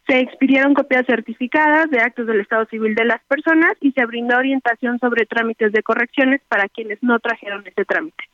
se 0.07 0.21
expidieron 0.21 0.75
copias 0.75 1.05
certificadas 1.07 1.91
de 1.91 2.01
actos 2.01 2.27
del 2.27 2.41
Estado 2.41 2.67
Civil 2.67 2.95
de 2.95 3.05
las 3.05 3.23
personas 3.25 3.73
y 3.81 3.93
se 3.93 4.05
brindó 4.07 4.37
orientación 4.37 4.99
sobre 4.99 5.27
trámites 5.27 5.73
de 5.73 5.83
correcciones 5.83 6.41
para 6.49 6.69
quienes 6.69 7.03
no 7.03 7.19
trajeron 7.19 7.67
ese 7.67 7.85
trámite. 7.85 8.25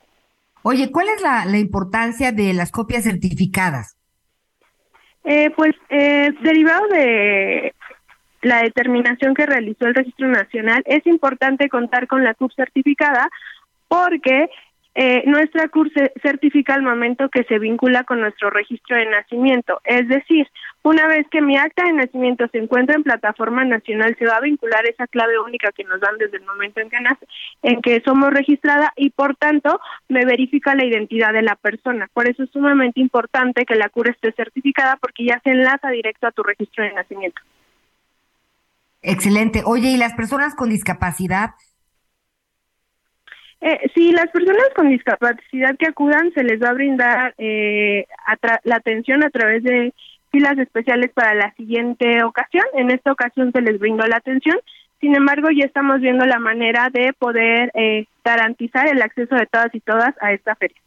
Oye, 0.63 0.91
¿cuál 0.93 1.09
es 1.09 1.23
la, 1.23 1.59
importancia 1.59 2.31
de 2.31 2.53
las 2.53 2.71
copias 2.71 3.05
certificadas? 3.05 3.97
Eh, 5.25 5.51
pues 5.57 5.73
eh, 5.89 6.31
derivado 6.43 6.87
de 6.89 7.75
la 8.43 8.63
determinación 8.63 9.35
que 9.35 9.47
realizó 9.47 9.87
el 9.87 9.95
Registro 9.95 10.29
Nacional, 10.29 10.83
es 10.87 11.07
importante 11.07 11.69
contar 11.69 12.07
con 12.07 12.25
la 12.25 12.35
CUR 12.35 12.53
certificada 12.55 13.29
porque 13.89 14.49
eh, 14.95 15.23
nuestra 15.25 15.69
CUR 15.69 15.91
certifica 16.21 16.75
el 16.75 16.83
momento 16.83 17.31
que 17.31 17.45
se 17.45 17.59
vincula 17.59 18.05
con 18.05 18.21
nuestro 18.21 18.51
registro 18.51 18.97
de 18.97 19.07
nacimiento. 19.07 19.81
Es 19.85 20.07
decir, 20.07 20.47
una 20.83 21.07
vez 21.07 21.27
que 21.31 21.41
mi 21.41 21.57
acta 21.57 21.85
de 21.85 21.95
nacimiento 21.95 22.47
se 22.49 22.59
encuentra 22.59 22.97
en 22.97 23.03
plataforma 23.03 23.65
nacional, 23.65 24.15
se 24.19 24.27
va 24.27 24.37
a 24.37 24.41
vincular 24.41 24.85
esa 24.87 25.07
clave 25.07 25.39
única 25.39 25.73
que 25.73 25.85
nos 25.85 26.01
dan 26.01 26.19
desde 26.19 26.37
el 26.37 26.45
momento 26.45 26.81
en 26.81 26.91
que 26.91 27.01
nace, 27.01 27.27
en 27.63 27.81
que 27.81 28.03
somos 28.05 28.35
registrada 28.35 28.93
y 28.97 29.11
por 29.11 29.35
tanto 29.37 29.81
me 30.09 30.27
verifica 30.27 30.75
la 30.75 30.85
identidad 30.85 31.33
de 31.33 31.43
la 31.43 31.57
persona. 31.57 32.09
Por 32.13 32.29
eso 32.29 32.43
es 32.43 32.51
sumamente 32.51 33.01
importante 33.01 33.65
que 33.65 33.77
la 33.77 33.89
CUR 33.89 34.11
esté 34.11 34.33
certificada 34.33 34.97
porque 34.97 35.25
ya 35.25 35.41
se 35.43 35.51
enlaza 35.51 35.89
directo 35.89 36.27
a 36.27 36.33
tu 36.33 36.43
registro 36.43 36.85
de 36.85 36.93
nacimiento. 36.93 37.41
Excelente. 39.03 39.63
Oye, 39.65 39.91
¿y 39.91 39.97
las 39.97 40.15
personas 40.15 40.55
con 40.55 40.71
discapacidad 40.71 41.51
eh, 43.65 43.79
sí, 43.95 44.11
las 44.11 44.29
personas 44.31 44.65
con 44.75 44.89
discapacidad 44.89 45.77
que 45.79 45.87
acudan 45.87 46.33
se 46.35 46.43
les 46.43 46.61
va 46.61 46.71
a 46.71 46.75
brindar 46.75 47.33
eh, 47.39 48.09
la 48.65 48.75
atención 48.75 49.23
a 49.23 49.31
través 49.31 49.63
de 49.63 49.95
filas 50.33 50.59
especiales 50.59 51.13
para 51.13 51.35
la 51.35 51.55
siguiente 51.55 52.25
ocasión. 52.25 52.65
En 52.75 52.91
esta 52.91 53.13
ocasión 53.13 53.53
se 53.53 53.61
les 53.61 53.79
brindó 53.79 54.05
la 54.09 54.17
atención. 54.17 54.59
Sin 55.01 55.15
embargo, 55.15 55.49
ya 55.51 55.65
estamos 55.65 56.01
viendo 56.01 56.25
la 56.25 56.41
manera 56.41 56.91
de 56.91 57.13
poder 57.13 57.71
eh, 57.75 58.07
garantizar 58.25 58.89
el 58.89 59.01
acceso 59.01 59.37
de 59.37 59.47
todas 59.47 59.73
y 59.75 59.81
todas 59.81 60.13
a 60.21 60.33
esta 60.33 60.57
feria. 60.57 60.81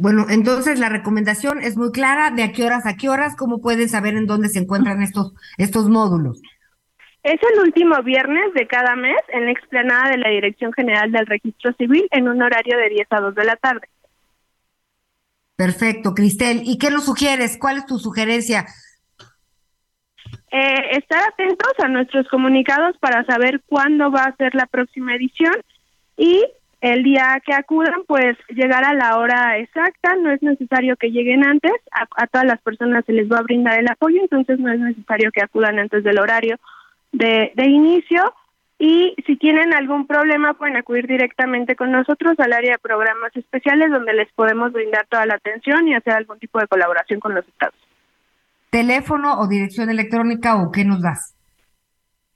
Bueno, 0.00 0.24
entonces 0.30 0.80
la 0.80 0.88
recomendación 0.88 1.62
es 1.62 1.76
muy 1.76 1.92
clara, 1.92 2.30
de 2.30 2.42
a 2.42 2.52
qué 2.52 2.64
horas 2.64 2.86
a 2.86 2.96
qué 2.96 3.10
horas, 3.10 3.36
cómo 3.36 3.60
pueden 3.60 3.86
saber 3.90 4.14
en 4.14 4.26
dónde 4.26 4.48
se 4.48 4.60
encuentran 4.60 5.02
estos, 5.02 5.34
estos 5.58 5.90
módulos. 5.90 6.40
Es 7.22 7.38
el 7.52 7.60
último 7.60 8.02
viernes 8.02 8.54
de 8.54 8.66
cada 8.66 8.96
mes 8.96 9.18
en 9.28 9.44
la 9.44 9.52
explanada 9.52 10.08
de 10.08 10.16
la 10.16 10.30
Dirección 10.30 10.72
General 10.72 11.12
del 11.12 11.26
Registro 11.26 11.74
Civil 11.74 12.08
en 12.12 12.28
un 12.28 12.40
horario 12.40 12.78
de 12.78 12.88
10 12.88 13.08
a 13.10 13.20
2 13.20 13.34
de 13.34 13.44
la 13.44 13.56
tarde. 13.56 13.88
Perfecto, 15.56 16.14
Cristel. 16.14 16.62
¿Y 16.64 16.78
qué 16.78 16.90
nos 16.90 17.04
sugieres? 17.04 17.58
¿Cuál 17.58 17.76
es 17.76 17.84
tu 17.84 17.98
sugerencia? 17.98 18.64
Eh, 20.50 20.96
estar 20.96 21.22
atentos 21.28 21.72
a 21.84 21.88
nuestros 21.88 22.26
comunicados 22.28 22.96
para 23.00 23.22
saber 23.26 23.60
cuándo 23.66 24.10
va 24.10 24.22
a 24.22 24.36
ser 24.36 24.54
la 24.54 24.64
próxima 24.64 25.14
edición 25.14 25.52
y 26.16 26.42
el 26.80 27.02
día 27.02 27.40
que 27.44 27.52
acudan, 27.52 28.02
pues 28.06 28.36
llegar 28.48 28.84
a 28.84 28.94
la 28.94 29.18
hora 29.18 29.58
exacta, 29.58 30.16
no 30.16 30.30
es 30.30 30.42
necesario 30.42 30.96
que 30.96 31.10
lleguen 31.10 31.44
antes, 31.44 31.72
a, 31.92 32.06
a 32.22 32.26
todas 32.26 32.46
las 32.46 32.60
personas 32.62 33.04
se 33.04 33.12
les 33.12 33.30
va 33.30 33.38
a 33.38 33.42
brindar 33.42 33.78
el 33.78 33.88
apoyo, 33.88 34.20
entonces 34.20 34.58
no 34.58 34.72
es 34.72 34.80
necesario 34.80 35.30
que 35.32 35.42
acudan 35.42 35.78
antes 35.78 36.02
del 36.04 36.18
horario 36.18 36.58
de, 37.12 37.52
inicio 37.66 38.22
y 38.78 39.14
si 39.26 39.36
tienen 39.36 39.74
algún 39.74 40.06
problema 40.06 40.54
pueden 40.54 40.76
acudir 40.76 41.06
directamente 41.06 41.76
con 41.76 41.92
nosotros 41.92 42.38
al 42.38 42.52
área 42.52 42.72
de 42.72 42.78
programas 42.78 43.34
especiales 43.36 43.90
donde 43.90 44.14
les 44.14 44.32
podemos 44.32 44.72
brindar 44.72 45.06
toda 45.08 45.26
la 45.26 45.34
atención 45.34 45.86
y 45.88 45.94
hacer 45.94 46.14
algún 46.14 46.38
tipo 46.38 46.58
de 46.58 46.66
colaboración 46.66 47.20
con 47.20 47.34
los 47.34 47.46
estados. 47.46 47.74
¿Teléfono 48.70 49.38
o 49.40 49.48
dirección 49.48 49.90
electrónica 49.90 50.56
o 50.62 50.70
qué 50.70 50.84
nos 50.84 51.02
das? 51.02 51.34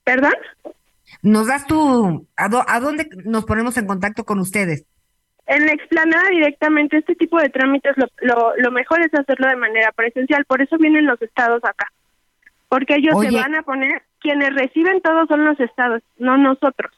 ¿Perdón? 0.03 0.33
¿Nos 1.21 1.47
das 1.47 1.67
tu... 1.67 2.27
¿A, 2.35 2.79
dónde 2.79 3.07
nos 3.25 3.45
ponemos 3.45 3.77
en 3.77 3.87
contacto 3.87 4.23
con 4.23 4.39
ustedes? 4.39 4.85
En 5.47 5.65
la 5.65 5.73
explanada 5.73 6.29
directamente, 6.29 6.97
este 6.97 7.15
tipo 7.15 7.39
de 7.39 7.49
trámites 7.49 7.95
lo, 7.97 8.07
lo, 8.21 8.57
lo 8.57 8.71
mejor 8.71 9.01
es 9.01 9.13
hacerlo 9.13 9.47
de 9.47 9.55
manera 9.55 9.91
presencial, 9.91 10.43
por 10.45 10.61
eso 10.61 10.77
vienen 10.77 11.05
los 11.05 11.21
estados 11.21 11.63
acá 11.63 11.87
porque 12.75 12.95
ellos 12.95 13.15
se 13.21 13.31
van 13.31 13.55
a 13.55 13.63
poner, 13.63 14.03
quienes 14.19 14.53
reciben 14.53 15.01
todos 15.01 15.27
son 15.27 15.45
los 15.45 15.59
estados, 15.59 16.01
no 16.17 16.37
nosotros. 16.37 16.91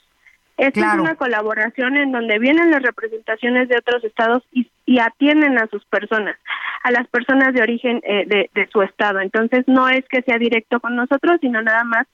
Esta 0.57 0.93
es 0.93 0.99
una 0.99 1.13
colaboración 1.13 1.97
en 1.97 2.11
donde 2.11 2.39
vienen 2.39 2.71
las 2.71 2.81
representaciones 2.81 3.69
de 3.69 3.77
otros 3.77 4.03
estados 4.03 4.43
y, 4.51 4.67
atienden 4.99 5.59
a 5.59 5.67
sus 5.67 5.85
personas, 5.85 6.35
a 6.81 6.89
las 6.89 7.07
personas 7.09 7.53
de 7.53 7.61
origen 7.61 8.01
eh, 8.03 8.25
de, 8.25 8.49
de 8.55 8.67
su 8.71 8.81
estado. 8.81 9.19
Entonces 9.19 9.65
no 9.67 9.87
es 9.87 10.03
que 10.09 10.23
sea 10.23 10.39
directo 10.39 10.79
con 10.79 10.95
nosotros, 10.95 11.37
sino 11.41 11.61
nada 11.61 11.83
más 11.83 12.07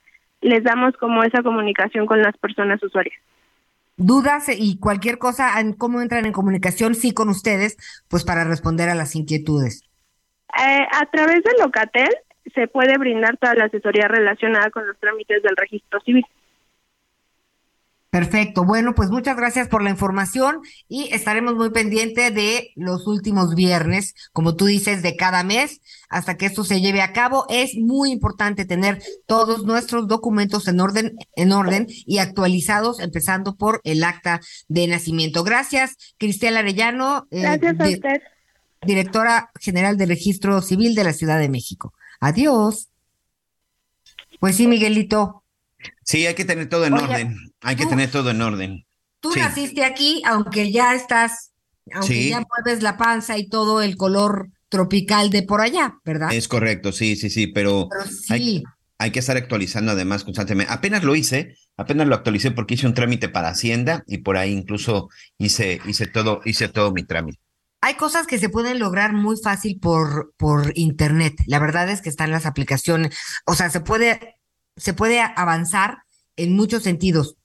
les 0.43 0.63
damos 0.63 0.95
como 0.97 1.23
esa 1.23 1.41
comunicación 1.41 2.05
con 2.05 2.21
las 2.21 2.37
personas 2.37 2.81
usuarias. 2.83 3.17
Dudas 3.95 4.49
y 4.49 4.77
cualquier 4.79 5.17
cosa, 5.17 5.51
¿cómo 5.77 6.01
entran 6.01 6.25
en 6.25 6.33
comunicación? 6.33 6.95
Sí, 6.95 7.13
con 7.13 7.29
ustedes, 7.29 7.77
pues 8.09 8.23
para 8.23 8.43
responder 8.43 8.89
a 8.89 8.95
las 8.95 9.15
inquietudes. 9.15 9.83
Eh, 10.59 10.87
a 10.91 11.05
través 11.11 11.43
de 11.43 11.51
Locatel, 11.59 12.09
se 12.53 12.67
puede 12.67 12.97
brindar 12.97 13.37
toda 13.37 13.55
la 13.55 13.65
asesoría 13.65 14.07
relacionada 14.07 14.69
con 14.69 14.85
los 14.85 14.97
trámites 14.99 15.41
del 15.41 15.55
registro 15.55 15.99
civil. 16.01 16.25
Perfecto. 18.13 18.63
Bueno, 18.63 18.93
pues 18.93 19.09
muchas 19.09 19.35
gracias 19.35 19.67
por 19.67 19.81
la 19.81 19.89
información 19.89 20.59
y 20.87 21.11
estaremos 21.11 21.55
muy 21.55 21.71
pendientes 21.71 22.31
de 22.31 22.71
los 22.75 23.07
últimos 23.07 23.55
viernes, 23.55 24.13
como 24.33 24.55
tú 24.55 24.67
dices, 24.67 25.01
de 25.01 25.15
cada 25.15 25.43
mes 25.43 25.81
hasta 26.09 26.37
que 26.37 26.45
esto 26.45 26.63
se 26.63 26.79
lleve 26.79 27.01
a 27.01 27.11
cabo. 27.11 27.47
Es 27.49 27.73
muy 27.73 28.11
importante 28.11 28.65
tener 28.65 29.01
todos 29.25 29.65
nuestros 29.65 30.07
documentos 30.07 30.67
en 30.67 30.79
orden, 30.79 31.17
en 31.35 31.51
orden 31.53 31.87
y 31.89 32.19
actualizados, 32.19 32.99
empezando 32.99 33.55
por 33.55 33.81
el 33.83 34.03
acta 34.03 34.41
de 34.67 34.85
nacimiento. 34.85 35.43
Gracias, 35.43 35.97
Cristian 36.19 36.55
Arellano. 36.55 37.25
Eh, 37.31 37.41
gracias 37.41 37.79
a 37.79 37.89
usted. 37.89 38.21
Directora 38.83 39.49
General 39.59 39.97
de 39.97 40.05
Registro 40.05 40.61
Civil 40.61 40.93
de 40.93 41.03
la 41.03 41.13
Ciudad 41.13 41.39
de 41.39 41.49
México. 41.49 41.95
Adiós. 42.19 42.89
Pues 44.39 44.55
sí, 44.55 44.67
Miguelito. 44.67 45.43
Sí, 46.03 46.27
hay 46.27 46.35
que 46.35 46.45
tener 46.45 46.69
todo 46.69 46.85
en 46.85 46.93
orden. 46.93 47.52
Hay 47.63 47.75
que 47.75 47.85
tener 47.85 48.11
todo 48.11 48.29
en 48.29 48.41
orden. 48.41 48.85
Tú 49.19 49.31
naciste 49.35 49.83
aquí, 49.83 50.21
aunque 50.25 50.71
ya 50.71 50.93
estás, 50.95 51.51
aunque 51.93 52.29
ya 52.29 52.41
mueves 52.41 52.83
la 52.83 52.97
panza 52.97 53.37
y 53.37 53.47
todo 53.47 53.81
el 53.81 53.95
color 53.95 54.49
tropical 54.69 55.29
de 55.29 55.43
por 55.43 55.61
allá, 55.61 55.95
¿verdad? 56.03 56.33
Es 56.33 56.47
correcto, 56.47 56.91
sí, 56.91 57.15
sí, 57.15 57.29
sí, 57.29 57.47
pero, 57.47 57.89
Hay, 58.29 58.63
hay, 58.97 59.11
que 59.11 59.19
estar 59.19 59.37
actualizando 59.37 59.91
además 59.91 60.23
constantemente. 60.23 60.73
Apenas 60.73 61.03
lo 61.03 61.15
hice, 61.15 61.55
apenas 61.77 62.07
lo 62.07 62.15
actualicé 62.15 62.51
porque 62.51 62.73
hice 62.73 62.87
un 62.87 62.93
trámite 62.93 63.29
para 63.29 63.49
Hacienda 63.49 64.03
y 64.07 64.19
por 64.19 64.37
ahí 64.37 64.51
incluso 64.51 65.09
hice, 65.37 65.79
hice 65.85 66.07
todo, 66.07 66.41
hice 66.43 66.67
todo 66.67 66.91
mi 66.91 67.03
trámite. 67.03 67.39
Hay 67.81 67.95
cosas 67.95 68.27
que 68.27 68.39
se 68.39 68.49
pueden 68.49 68.79
lograr 68.79 69.13
muy 69.13 69.35
fácil 69.37 69.77
por, 69.79 70.33
por 70.37 70.71
internet. 70.75 71.35
La 71.47 71.59
verdad 71.59 71.89
es 71.89 72.01
que 72.01 72.09
están 72.09 72.31
las 72.31 72.45
aplicaciones. 72.45 73.15
O 73.45 73.55
sea, 73.55 73.69
se 73.69 73.81
puede 73.81 74.37
se 74.75 74.93
puede 74.93 75.21
avanzar 75.21 75.99
en 76.35 76.55
muchos 76.55 76.83
sentidos, 76.83 77.35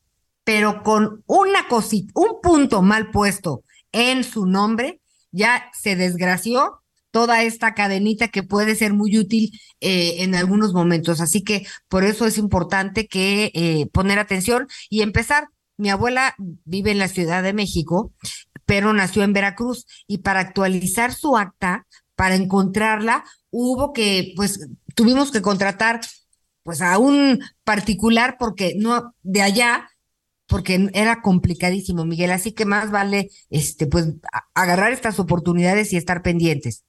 pero 0.48 0.82
con 0.82 1.22
una 1.26 1.68
cosita, 1.68 2.10
un 2.14 2.40
punto 2.42 2.80
mal 2.80 3.10
puesto 3.10 3.64
en 3.92 4.24
su 4.24 4.46
nombre, 4.46 5.02
ya 5.30 5.70
se 5.74 5.94
desgració 5.94 6.80
toda 7.10 7.42
esta 7.42 7.74
cadenita 7.74 8.28
que 8.28 8.42
puede 8.42 8.74
ser 8.74 8.94
muy 8.94 9.18
útil 9.18 9.52
eh, 9.82 10.22
en 10.22 10.34
algunos 10.34 10.72
momentos. 10.72 11.20
Así 11.20 11.44
que 11.44 11.66
por 11.88 12.02
eso 12.02 12.24
es 12.24 12.38
importante 12.38 13.08
que 13.08 13.50
eh, 13.52 13.88
poner 13.92 14.18
atención 14.18 14.68
y 14.88 15.02
empezar. 15.02 15.48
Mi 15.76 15.90
abuela 15.90 16.34
vive 16.38 16.92
en 16.92 16.98
la 16.98 17.08
Ciudad 17.08 17.42
de 17.42 17.52
México, 17.52 18.14
pero 18.64 18.94
nació 18.94 19.24
en 19.24 19.34
Veracruz 19.34 19.84
y 20.06 20.16
para 20.16 20.40
actualizar 20.40 21.12
su 21.12 21.36
acta, 21.36 21.86
para 22.16 22.36
encontrarla, 22.36 23.22
hubo 23.50 23.92
que, 23.92 24.32
pues, 24.34 24.66
tuvimos 24.94 25.30
que 25.30 25.42
contratar 25.42 26.00
pues 26.62 26.80
a 26.80 26.96
un 26.96 27.38
particular 27.64 28.36
porque 28.38 28.72
no 28.78 29.14
de 29.22 29.42
allá 29.42 29.90
porque 30.48 30.88
era 30.94 31.20
complicadísimo, 31.22 32.04
Miguel, 32.04 32.30
así 32.30 32.52
que 32.52 32.64
más 32.64 32.90
vale 32.90 33.30
este 33.50 33.86
pues 33.86 34.14
agarrar 34.54 34.92
estas 34.92 35.20
oportunidades 35.20 35.92
y 35.92 35.96
estar 35.96 36.22
pendientes. 36.22 36.84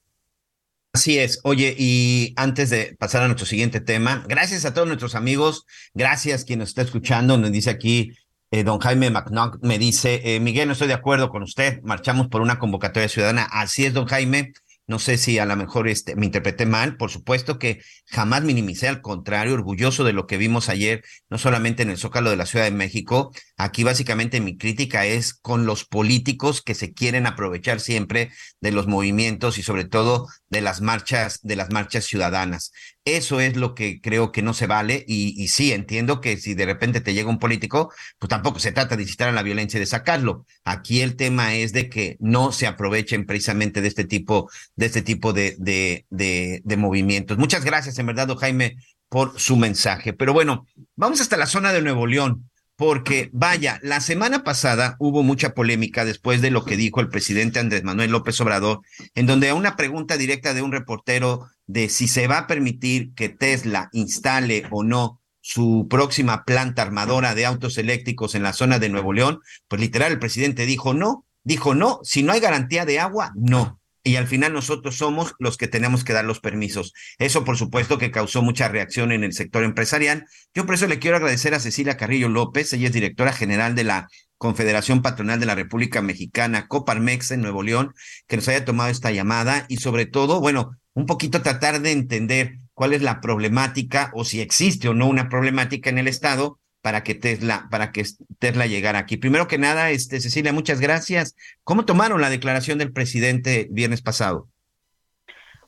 Así 0.92 1.18
es. 1.18 1.38
Oye, 1.44 1.76
y 1.78 2.32
antes 2.36 2.70
de 2.70 2.96
pasar 2.98 3.22
a 3.22 3.26
nuestro 3.26 3.46
siguiente 3.46 3.80
tema, 3.80 4.24
gracias 4.28 4.64
a 4.64 4.74
todos 4.74 4.88
nuestros 4.88 5.14
amigos, 5.14 5.64
gracias 5.94 6.44
quien 6.44 6.58
nos 6.58 6.70
está 6.70 6.82
escuchando, 6.82 7.38
nos 7.38 7.52
dice 7.52 7.70
aquí 7.70 8.12
eh, 8.50 8.64
don 8.64 8.80
Jaime 8.80 9.10
McNock, 9.10 9.58
me 9.62 9.78
dice, 9.78 10.20
eh, 10.24 10.40
Miguel, 10.40 10.66
no 10.66 10.72
estoy 10.72 10.88
de 10.88 10.94
acuerdo 10.94 11.30
con 11.30 11.44
usted, 11.44 11.80
marchamos 11.84 12.26
por 12.26 12.40
una 12.40 12.58
convocatoria 12.58 13.08
ciudadana. 13.08 13.44
Así 13.44 13.84
es, 13.84 13.94
don 13.94 14.06
Jaime, 14.06 14.52
no 14.90 14.98
sé 14.98 15.18
si 15.18 15.38
a 15.38 15.46
lo 15.46 15.54
mejor 15.54 15.86
este, 15.86 16.16
me 16.16 16.26
interpreté 16.26 16.66
mal, 16.66 16.96
por 16.96 17.12
supuesto 17.12 17.60
que 17.60 17.80
jamás 18.06 18.42
minimicé, 18.42 18.88
al 18.88 19.00
contrario, 19.02 19.54
orgulloso 19.54 20.02
de 20.02 20.12
lo 20.12 20.26
que 20.26 20.36
vimos 20.36 20.68
ayer, 20.68 21.04
no 21.28 21.38
solamente 21.38 21.84
en 21.84 21.90
el 21.90 21.96
Zócalo 21.96 22.28
de 22.30 22.36
la 22.36 22.44
Ciudad 22.44 22.64
de 22.64 22.72
México. 22.72 23.30
Aquí 23.62 23.84
básicamente 23.84 24.40
mi 24.40 24.56
crítica 24.56 25.04
es 25.04 25.34
con 25.34 25.66
los 25.66 25.84
políticos 25.84 26.62
que 26.62 26.74
se 26.74 26.94
quieren 26.94 27.26
aprovechar 27.26 27.78
siempre 27.78 28.32
de 28.62 28.72
los 28.72 28.86
movimientos 28.86 29.58
y 29.58 29.62
sobre 29.62 29.84
todo 29.84 30.28
de 30.48 30.62
las 30.62 30.80
marchas, 30.80 31.40
de 31.42 31.56
las 31.56 31.70
marchas 31.70 32.06
ciudadanas. 32.06 32.72
Eso 33.04 33.38
es 33.38 33.56
lo 33.56 33.74
que 33.74 34.00
creo 34.00 34.32
que 34.32 34.40
no 34.40 34.54
se 34.54 34.66
vale 34.66 35.04
y, 35.06 35.46
sí, 35.48 35.72
entiendo 35.72 36.22
que 36.22 36.38
si 36.38 36.54
de 36.54 36.64
repente 36.64 37.02
te 37.02 37.12
llega 37.12 37.28
un 37.28 37.38
político, 37.38 37.92
pues 38.18 38.30
tampoco 38.30 38.60
se 38.60 38.72
trata 38.72 38.96
de 38.96 39.02
incitar 39.02 39.28
a 39.28 39.32
la 39.32 39.42
violencia 39.42 39.76
y 39.76 39.80
de 39.80 39.86
sacarlo. 39.86 40.46
Aquí 40.64 41.02
el 41.02 41.16
tema 41.16 41.54
es 41.54 41.74
de 41.74 41.90
que 41.90 42.16
no 42.18 42.52
se 42.52 42.66
aprovechen 42.66 43.26
precisamente 43.26 43.82
de 43.82 43.88
este 43.88 44.06
tipo, 44.06 44.50
de 44.74 44.86
este 44.86 45.02
tipo 45.02 45.34
de, 45.34 45.56
de, 45.58 46.06
de, 46.08 46.62
de 46.64 46.76
movimientos. 46.78 47.36
Muchas 47.36 47.62
gracias, 47.66 47.98
en 47.98 48.06
verdad, 48.06 48.34
Jaime, 48.38 48.76
por 49.10 49.38
su 49.38 49.58
mensaje. 49.58 50.14
Pero 50.14 50.32
bueno, 50.32 50.66
vamos 50.96 51.20
hasta 51.20 51.36
la 51.36 51.46
zona 51.46 51.74
de 51.74 51.82
Nuevo 51.82 52.06
León 52.06 52.49
porque 52.80 53.28
vaya, 53.34 53.78
la 53.82 54.00
semana 54.00 54.42
pasada 54.42 54.96
hubo 54.98 55.22
mucha 55.22 55.52
polémica 55.52 56.06
después 56.06 56.40
de 56.40 56.50
lo 56.50 56.64
que 56.64 56.78
dijo 56.78 57.00
el 57.00 57.10
presidente 57.10 57.58
Andrés 57.58 57.84
Manuel 57.84 58.10
López 58.10 58.40
Obrador, 58.40 58.80
en 59.14 59.26
donde 59.26 59.50
a 59.50 59.54
una 59.54 59.76
pregunta 59.76 60.16
directa 60.16 60.54
de 60.54 60.62
un 60.62 60.72
reportero 60.72 61.46
de 61.66 61.90
si 61.90 62.08
se 62.08 62.26
va 62.26 62.38
a 62.38 62.46
permitir 62.46 63.12
que 63.12 63.28
Tesla 63.28 63.90
instale 63.92 64.64
o 64.70 64.82
no 64.82 65.20
su 65.42 65.88
próxima 65.90 66.46
planta 66.46 66.80
armadora 66.80 67.34
de 67.34 67.44
autos 67.44 67.76
eléctricos 67.76 68.34
en 68.34 68.44
la 68.44 68.54
zona 68.54 68.78
de 68.78 68.88
Nuevo 68.88 69.12
León, 69.12 69.40
pues 69.68 69.78
literal 69.78 70.12
el 70.12 70.18
presidente 70.18 70.64
dijo 70.64 70.94
no, 70.94 71.26
dijo 71.44 71.74
no, 71.74 72.00
si 72.02 72.22
no 72.22 72.32
hay 72.32 72.40
garantía 72.40 72.86
de 72.86 72.98
agua, 72.98 73.34
no 73.36 73.79
y 74.10 74.16
al 74.16 74.26
final 74.26 74.52
nosotros 74.52 74.96
somos 74.96 75.34
los 75.38 75.56
que 75.56 75.68
tenemos 75.68 76.02
que 76.02 76.12
dar 76.12 76.24
los 76.24 76.40
permisos. 76.40 76.92
Eso, 77.18 77.44
por 77.44 77.56
supuesto, 77.56 77.96
que 77.96 78.10
causó 78.10 78.42
mucha 78.42 78.66
reacción 78.66 79.12
en 79.12 79.22
el 79.22 79.32
sector 79.32 79.62
empresarial. 79.62 80.26
Yo 80.52 80.66
por 80.66 80.74
eso 80.74 80.88
le 80.88 80.98
quiero 80.98 81.16
agradecer 81.16 81.54
a 81.54 81.60
Cecilia 81.60 81.96
Carrillo 81.96 82.28
López, 82.28 82.72
ella 82.72 82.88
es 82.88 82.92
directora 82.92 83.32
general 83.32 83.76
de 83.76 83.84
la 83.84 84.08
Confederación 84.36 85.00
Patronal 85.00 85.38
de 85.38 85.46
la 85.46 85.54
República 85.54 86.02
Mexicana, 86.02 86.66
Coparmex 86.66 87.30
en 87.30 87.42
Nuevo 87.42 87.62
León, 87.62 87.94
que 88.26 88.34
nos 88.34 88.48
haya 88.48 88.64
tomado 88.64 88.90
esta 88.90 89.12
llamada 89.12 89.66
y 89.68 89.76
sobre 89.76 90.06
todo, 90.06 90.40
bueno, 90.40 90.72
un 90.94 91.06
poquito 91.06 91.40
tratar 91.40 91.80
de 91.80 91.92
entender 91.92 92.58
cuál 92.74 92.92
es 92.92 93.02
la 93.02 93.20
problemática 93.20 94.10
o 94.12 94.24
si 94.24 94.40
existe 94.40 94.88
o 94.88 94.94
no 94.94 95.06
una 95.06 95.28
problemática 95.28 95.88
en 95.88 95.98
el 95.98 96.08
Estado 96.08 96.58
para 96.82 97.02
que 97.02 97.14
Tesla, 97.14 97.66
para 97.70 97.92
que 97.92 98.04
Tesla 98.38 98.66
llegara 98.66 98.98
aquí. 98.98 99.16
Primero 99.16 99.46
que 99.46 99.58
nada, 99.58 99.90
este, 99.90 100.20
Cecilia, 100.20 100.52
muchas 100.52 100.80
gracias. 100.80 101.36
¿Cómo 101.64 101.84
tomaron 101.84 102.20
la 102.20 102.30
declaración 102.30 102.78
del 102.78 102.92
presidente 102.92 103.68
viernes 103.70 104.02
pasado? 104.02 104.46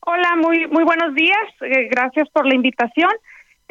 Hola, 0.01 0.37
muy, 0.37 0.67
muy 0.67 0.85
buenos 0.85 1.15
días. 1.15 1.47
Eh, 1.61 1.89
gracias 1.91 2.29
por 2.31 2.47
la 2.47 2.55
invitación. 2.55 3.11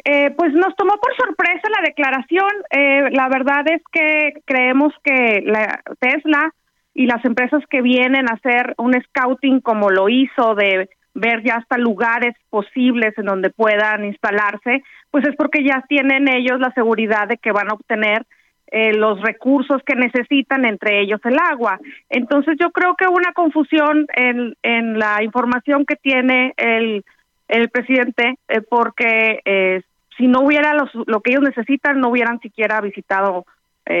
Eh, 0.04 0.30
pues 0.30 0.52
nos 0.52 0.74
tomó 0.76 0.94
por 1.00 1.14
sorpresa 1.16 1.68
la 1.68 1.82
declaración. 1.84 2.50
Eh, 2.70 3.10
la 3.12 3.28
verdad 3.28 3.64
es 3.66 3.82
que 3.92 4.40
creemos 4.44 4.92
que 5.04 5.42
la 5.44 5.82
Tesla 6.00 6.52
y 6.94 7.06
las 7.06 7.24
empresas 7.24 7.62
que 7.70 7.82
vienen 7.82 8.28
a 8.28 8.34
hacer 8.34 8.74
un 8.78 8.94
scouting 8.94 9.60
como 9.60 9.90
lo 9.90 10.08
hizo 10.08 10.54
de 10.54 10.88
ver 11.14 11.42
ya 11.42 11.56
hasta 11.56 11.76
lugares 11.78 12.34
posibles 12.50 13.16
en 13.18 13.26
donde 13.26 13.50
puedan 13.50 14.04
instalarse, 14.04 14.82
pues 15.10 15.26
es 15.26 15.36
porque 15.36 15.64
ya 15.64 15.84
tienen 15.88 16.28
ellos 16.28 16.58
la 16.58 16.72
seguridad 16.72 17.28
de 17.28 17.36
que 17.36 17.52
van 17.52 17.70
a 17.70 17.74
obtener 17.74 18.24
eh, 18.68 18.94
los 18.94 19.20
recursos 19.20 19.82
que 19.84 19.94
necesitan, 19.94 20.64
entre 20.64 21.00
ellos 21.00 21.20
el 21.24 21.36
agua. 21.38 21.78
Entonces 22.08 22.56
yo 22.58 22.70
creo 22.70 22.94
que 22.96 23.06
una 23.06 23.32
confusión 23.34 24.06
en, 24.14 24.56
en 24.62 24.98
la 24.98 25.22
información 25.22 25.84
que 25.84 25.96
tiene 25.96 26.54
el, 26.56 27.04
el 27.48 27.68
presidente, 27.68 28.36
eh, 28.48 28.62
porque 28.62 29.40
eh, 29.44 29.82
si 30.16 30.26
no 30.26 30.40
hubiera 30.40 30.72
los, 30.72 30.90
lo 31.06 31.20
que 31.20 31.32
ellos 31.32 31.44
necesitan, 31.44 32.00
no 32.00 32.08
hubieran 32.08 32.40
siquiera 32.40 32.80
visitado 32.80 33.44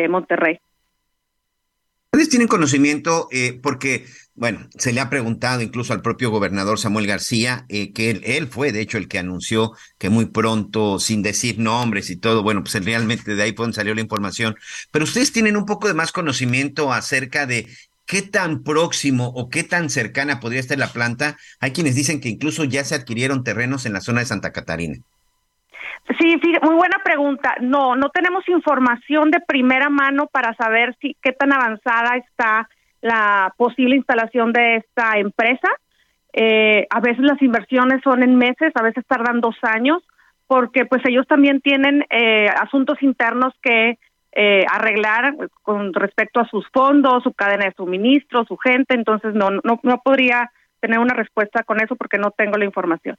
Monterrey. 0.08 0.60
¿Ustedes 2.32 2.46
tienen 2.46 2.48
conocimiento? 2.48 3.28
porque 3.62 4.06
bueno, 4.34 4.66
se 4.78 4.92
le 4.92 5.00
ha 5.00 5.10
preguntado 5.10 5.60
incluso 5.60 5.92
al 5.92 6.00
propio 6.00 6.30
gobernador 6.30 6.78
Samuel 6.78 7.06
García, 7.06 7.66
eh, 7.68 7.92
que 7.92 8.10
él, 8.10 8.48
fue 8.48 8.72
de 8.72 8.80
hecho 8.80 8.96
el 8.96 9.06
que 9.06 9.18
anunció 9.18 9.72
que 9.98 10.08
muy 10.08 10.26
pronto, 10.26 10.98
sin 10.98 11.22
decir 11.22 11.58
nombres 11.58 12.08
y 12.08 12.16
todo, 12.16 12.42
bueno, 12.42 12.62
pues 12.62 12.82
realmente 12.82 13.34
de 13.34 13.42
ahí 13.42 13.54
salió 13.72 13.94
la 13.94 14.00
información. 14.00 14.56
Pero 14.90 15.04
ustedes 15.04 15.32
tienen 15.32 15.56
un 15.56 15.66
poco 15.66 15.86
de 15.86 15.94
más 15.94 16.12
conocimiento 16.12 16.92
acerca 16.92 17.44
de 17.46 17.68
qué 18.06 18.22
tan 18.22 18.62
próximo 18.62 19.28
o 19.34 19.50
qué 19.50 19.64
tan 19.64 19.90
cercana 19.90 20.40
podría 20.40 20.60
estar 20.60 20.78
la 20.78 20.92
planta. 20.92 21.36
Hay 21.60 21.72
quienes 21.72 21.94
dicen 21.94 22.20
que 22.20 22.30
incluso 22.30 22.64
ya 22.64 22.84
se 22.84 22.94
adquirieron 22.94 23.44
terrenos 23.44 23.84
en 23.84 23.92
la 23.92 24.00
zona 24.00 24.20
de 24.20 24.26
Santa 24.26 24.52
Catarina. 24.52 24.96
Sí, 26.18 26.36
muy 26.62 26.74
buena 26.74 26.98
pregunta. 27.04 27.54
No, 27.60 27.94
no 27.94 28.10
tenemos 28.10 28.48
información 28.48 29.30
de 29.30 29.40
primera 29.40 29.88
mano 29.88 30.26
para 30.26 30.54
saber 30.54 30.96
si 31.00 31.16
qué 31.22 31.32
tan 31.32 31.52
avanzada 31.52 32.16
está 32.16 32.68
la 33.00 33.54
posible 33.56 33.96
instalación 33.96 34.52
de 34.52 34.76
esta 34.76 35.18
empresa. 35.18 35.68
Eh, 36.32 36.86
a 36.90 37.00
veces 37.00 37.24
las 37.24 37.40
inversiones 37.40 38.00
son 38.02 38.22
en 38.22 38.36
meses, 38.36 38.72
a 38.74 38.82
veces 38.82 39.04
tardan 39.06 39.40
dos 39.40 39.56
años, 39.62 40.02
porque 40.46 40.86
pues 40.86 41.02
ellos 41.06 41.26
también 41.26 41.60
tienen 41.60 42.04
eh, 42.10 42.48
asuntos 42.48 43.02
internos 43.02 43.54
que 43.62 43.98
eh, 44.32 44.64
arreglar 44.72 45.36
con 45.62 45.92
respecto 45.92 46.40
a 46.40 46.48
sus 46.48 46.66
fondos, 46.72 47.22
su 47.22 47.32
cadena 47.32 47.66
de 47.66 47.74
suministro, 47.74 48.44
su 48.44 48.56
gente, 48.56 48.94
entonces 48.94 49.34
no, 49.34 49.50
no, 49.50 49.78
no 49.82 50.00
podría 50.02 50.50
tener 50.80 50.98
una 50.98 51.14
respuesta 51.14 51.62
con 51.64 51.80
eso 51.80 51.96
porque 51.96 52.18
no 52.18 52.30
tengo 52.30 52.56
la 52.56 52.64
información. 52.64 53.16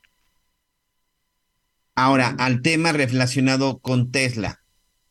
Ahora, 1.95 2.35
al 2.39 2.61
tema 2.61 2.91
relacionado 2.91 3.79
con 3.79 4.11
Tesla, 4.11 4.59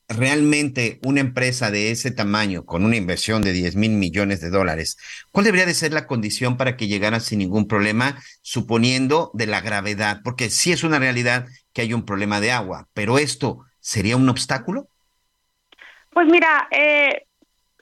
realmente 0.09 0.99
una 1.05 1.20
empresa 1.20 1.70
de 1.70 1.91
ese 1.91 2.11
tamaño, 2.11 2.64
con 2.64 2.85
una 2.85 2.97
inversión 2.97 3.43
de 3.43 3.53
10 3.53 3.76
mil 3.76 3.93
millones 3.93 4.41
de 4.41 4.51
dólares, 4.51 4.99
¿cuál 5.30 5.45
debería 5.45 5.66
de 5.66 5.74
ser 5.74 5.93
la 5.93 6.07
condición 6.07 6.57
para 6.57 6.76
que 6.76 6.89
llegara 6.89 7.20
sin 7.20 7.39
ningún 7.39 7.68
problema, 7.68 8.16
suponiendo 8.43 9.30
de 9.35 9.47
la 9.47 9.61
gravedad? 9.61 10.20
Porque 10.24 10.51
sí 10.51 10.72
es 10.72 10.83
una 10.83 10.99
realidad 10.99 11.47
que 11.72 11.83
hay 11.83 11.95
un 11.95 12.05
problema 12.05 12.41
de 12.41 12.53
agua, 12.53 12.89
pero 12.95 13.18
esto 13.18 13.61
sería 13.80 14.16
un 14.16 14.28
obstáculo. 14.28 14.89
Pues 16.11 16.26
mira, 16.26 16.68
eh, 16.70 17.26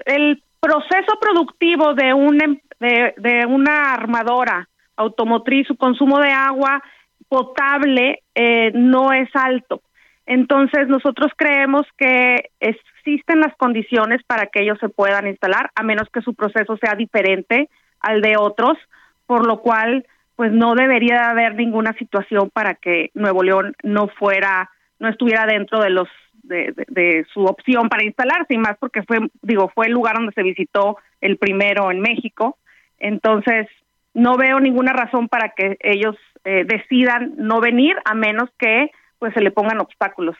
el 0.05 0.42
proceso 0.61 1.18
productivo 1.20 1.94
em, 1.98 2.61
de, 2.78 3.14
de 3.16 3.46
una 3.46 3.94
armadora 3.94 4.68
automotriz, 4.96 5.66
su 5.66 5.76
consumo 5.76 6.18
de 6.20 6.30
agua 6.30 6.82
potable 7.29 8.23
eh, 8.35 8.73
no 8.75 9.12
es 9.12 9.29
alto. 9.35 9.83
Entonces, 10.27 10.87
nosotros 10.89 11.33
creemos 11.37 11.83
que 11.97 12.51
existen 12.61 13.41
las 13.41 13.55
condiciones 13.57 14.23
para 14.25 14.47
que 14.47 14.62
ellos 14.62 14.79
se 14.81 14.89
puedan 14.89 15.27
instalar, 15.27 15.71
a 15.75 15.83
menos 15.83 16.09
que 16.12 16.23
su 16.23 16.35
proceso 16.35 16.77
sea 16.77 16.95
diferente 16.95 17.68
al 18.01 18.21
de 18.21 18.37
otros, 18.39 18.79
por 19.27 19.47
lo 19.47 19.61
cual, 19.61 20.07
pues 20.37 20.53
no 20.53 20.75
debería 20.75 21.31
haber 21.31 21.55
ninguna 21.55 21.93
situación 21.95 22.51
para 22.51 22.75
que 22.75 23.11
Nuevo 23.14 23.43
León 23.43 23.75
no 23.83 24.09
fuera, 24.09 24.71
no 24.99 25.09
estuviera 25.09 25.47
dentro 25.47 25.81
de 25.81 25.91
los 25.91 26.09
de, 26.43 26.75
de, 26.89 27.27
su 27.33 27.45
opción 27.45 27.89
para 27.89 28.05
instalarse, 28.05 28.55
y 28.55 28.59
más 28.59 28.77
porque 28.79 29.03
fue, 29.03 29.18
digo, 29.43 29.71
fue 29.75 29.87
el 29.87 29.93
lugar 29.93 30.14
donde 30.14 30.33
se 30.33 30.43
visitó 30.43 30.97
el 31.21 31.37
primero 31.37 31.91
en 31.91 32.01
México. 32.01 32.57
Entonces, 32.99 33.66
no 34.14 34.37
veo 34.37 34.59
ninguna 34.61 34.93
razón 34.93 35.29
para 35.29 35.51
que 35.51 35.77
ellos 35.81 36.16
eh, 36.45 36.64
decidan 36.64 37.34
no 37.36 37.61
venir, 37.61 37.97
a 38.05 38.14
menos 38.14 38.49
que 38.59 38.91
pues 39.18 39.34
se 39.34 39.41
le 39.41 39.51
pongan 39.51 39.80
obstáculos. 39.80 40.36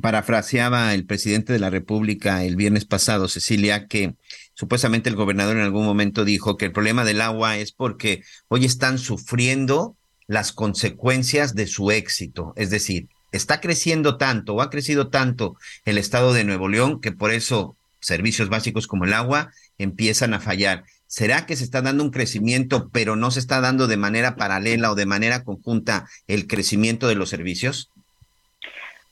Parafraseaba 0.00 0.94
el 0.94 1.04
presidente 1.04 1.52
de 1.52 1.58
la 1.58 1.68
República 1.68 2.42
el 2.42 2.56
viernes 2.56 2.86
pasado, 2.86 3.28
Cecilia, 3.28 3.86
que 3.86 4.14
supuestamente 4.54 5.10
el 5.10 5.16
gobernador 5.16 5.56
en 5.56 5.62
algún 5.62 5.84
momento 5.84 6.24
dijo 6.24 6.56
que 6.56 6.64
el 6.64 6.72
problema 6.72 7.04
del 7.04 7.20
agua 7.20 7.58
es 7.58 7.72
porque 7.72 8.22
hoy 8.48 8.64
están 8.64 8.98
sufriendo 8.98 9.96
las 10.26 10.52
consecuencias 10.52 11.54
de 11.54 11.66
su 11.66 11.90
éxito. 11.90 12.54
Es 12.56 12.70
decir, 12.70 13.08
está 13.30 13.60
creciendo 13.60 14.16
tanto 14.16 14.54
o 14.54 14.62
ha 14.62 14.70
crecido 14.70 15.08
tanto 15.08 15.56
el 15.84 15.98
estado 15.98 16.32
de 16.32 16.44
Nuevo 16.44 16.68
León 16.68 17.00
que 17.02 17.12
por 17.12 17.30
eso 17.30 17.76
servicios 18.00 18.48
básicos 18.48 18.86
como 18.86 19.04
el 19.04 19.12
agua 19.12 19.50
empiezan 19.78 20.34
a 20.34 20.40
fallar. 20.40 20.84
¿Será 21.06 21.46
que 21.46 21.56
se 21.56 21.64
está 21.64 21.82
dando 21.82 22.02
un 22.02 22.10
crecimiento, 22.10 22.88
pero 22.92 23.16
no 23.16 23.30
se 23.30 23.40
está 23.40 23.60
dando 23.60 23.86
de 23.86 23.96
manera 23.96 24.36
paralela 24.36 24.90
o 24.90 24.94
de 24.94 25.06
manera 25.06 25.44
conjunta 25.44 26.06
el 26.26 26.46
crecimiento 26.46 27.08
de 27.08 27.14
los 27.14 27.30
servicios? 27.30 27.90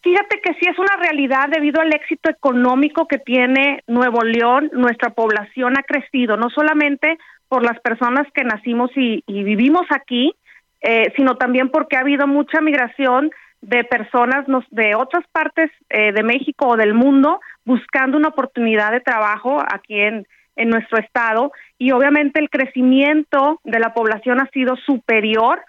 Fíjate 0.02 0.40
que 0.40 0.54
sí 0.54 0.66
es 0.68 0.78
una 0.78 0.96
realidad 0.96 1.48
debido 1.48 1.80
al 1.80 1.94
éxito 1.94 2.28
económico 2.28 3.06
que 3.06 3.18
tiene 3.18 3.84
Nuevo 3.86 4.22
León, 4.22 4.68
nuestra 4.72 5.10
población 5.10 5.78
ha 5.78 5.84
crecido, 5.84 6.36
no 6.36 6.50
solamente 6.50 7.18
por 7.48 7.62
las 7.62 7.78
personas 7.80 8.26
que 8.34 8.42
nacimos 8.42 8.90
y, 8.96 9.22
vivimos 9.28 9.86
aquí, 9.90 10.34
eh, 10.80 11.12
sino 11.14 11.36
también 11.36 11.68
porque 11.68 11.96
ha 11.96 12.00
habido 12.00 12.26
mucha 12.26 12.60
migración 12.60 13.30
de 13.60 13.84
personas 13.84 14.44
de 14.70 14.96
otras 14.96 15.24
partes 15.30 15.70
eh, 15.88 16.10
de 16.10 16.22
México 16.24 16.66
o 16.66 16.76
del 16.76 16.94
mundo 16.94 17.40
buscando 17.64 18.16
una 18.16 18.28
oportunidad 18.28 18.90
de 18.90 19.00
trabajo 19.00 19.62
aquí 19.72 20.00
en, 20.00 20.26
en 20.62 20.70
nuestro 20.70 20.98
estado 20.98 21.52
y 21.78 21.92
obviamente 21.92 22.40
el 22.40 22.50
crecimiento 22.50 23.60
de 23.64 23.80
la 23.80 23.92
población 23.94 24.40
ha 24.40 24.48
sido 24.50 24.76
superior 24.76 25.60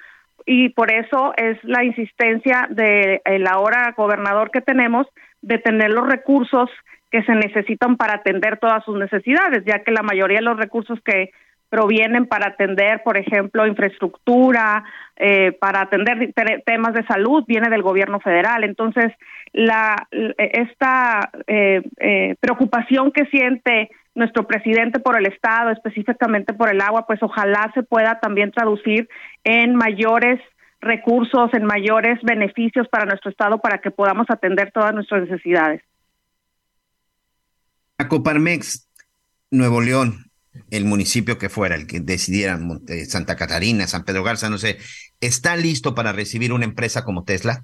y 0.45 0.69
por 0.69 0.91
eso 0.91 1.33
es 1.37 1.57
la 1.63 1.83
insistencia 1.83 2.67
de 2.69 3.21
el 3.25 3.47
ahora 3.47 3.93
gobernador 3.95 4.51
que 4.51 4.61
tenemos 4.61 5.07
de 5.41 5.57
tener 5.57 5.91
los 5.91 6.07
recursos 6.07 6.69
que 7.11 7.23
se 7.23 7.35
necesitan 7.35 7.95
para 7.95 8.15
atender 8.15 8.57
todas 8.57 8.83
sus 8.83 8.97
necesidades, 8.97 9.63
ya 9.65 9.79
que 9.83 9.91
la 9.91 10.01
mayoría 10.01 10.39
de 10.39 10.45
los 10.45 10.57
recursos 10.57 10.99
que 11.05 11.31
provienen 11.69 12.27
para 12.27 12.49
atender, 12.49 13.01
por 13.03 13.17
ejemplo, 13.17 13.65
infraestructura, 13.65 14.83
eh, 15.15 15.53
para 15.53 15.81
atender 15.81 16.31
temas 16.65 16.93
de 16.93 17.03
salud, 17.05 17.43
viene 17.47 17.69
del 17.69 17.81
gobierno 17.81 18.19
federal. 18.19 18.63
Entonces, 18.63 19.11
la, 19.53 20.07
esta 20.37 21.31
eh, 21.47 21.81
eh, 21.97 22.35
preocupación 22.39 23.11
que 23.11 23.25
siente 23.25 23.89
nuestro 24.15 24.45
presidente 24.45 24.99
por 24.99 25.17
el 25.17 25.25
Estado, 25.25 25.71
específicamente 25.71 26.53
por 26.53 26.69
el 26.69 26.81
agua, 26.81 27.05
pues 27.07 27.21
ojalá 27.23 27.71
se 27.73 27.83
pueda 27.83 28.19
también 28.19 28.51
traducir 28.51 29.09
en 29.43 29.75
mayores 29.75 30.39
recursos, 30.81 31.49
en 31.53 31.65
mayores 31.65 32.19
beneficios 32.23 32.87
para 32.89 33.05
nuestro 33.05 33.31
Estado 33.31 33.59
para 33.59 33.79
que 33.79 33.91
podamos 33.91 34.27
atender 34.29 34.71
todas 34.71 34.93
nuestras 34.93 35.27
necesidades. 35.27 35.81
A 37.97 38.07
Coparmex, 38.07 38.89
Nuevo 39.49 39.81
León, 39.81 40.25
el 40.69 40.85
municipio 40.85 41.37
que 41.37 41.49
fuera, 41.49 41.75
el 41.75 41.87
que 41.87 41.99
decidieran, 41.99 42.81
Santa 43.07 43.35
Catarina, 43.35 43.87
San 43.87 44.03
Pedro 44.03 44.23
Garza, 44.23 44.49
no 44.49 44.57
sé, 44.57 44.77
¿está 45.21 45.55
listo 45.55 45.95
para 45.95 46.11
recibir 46.11 46.53
una 46.53 46.65
empresa 46.65 47.03
como 47.03 47.23
Tesla? 47.23 47.63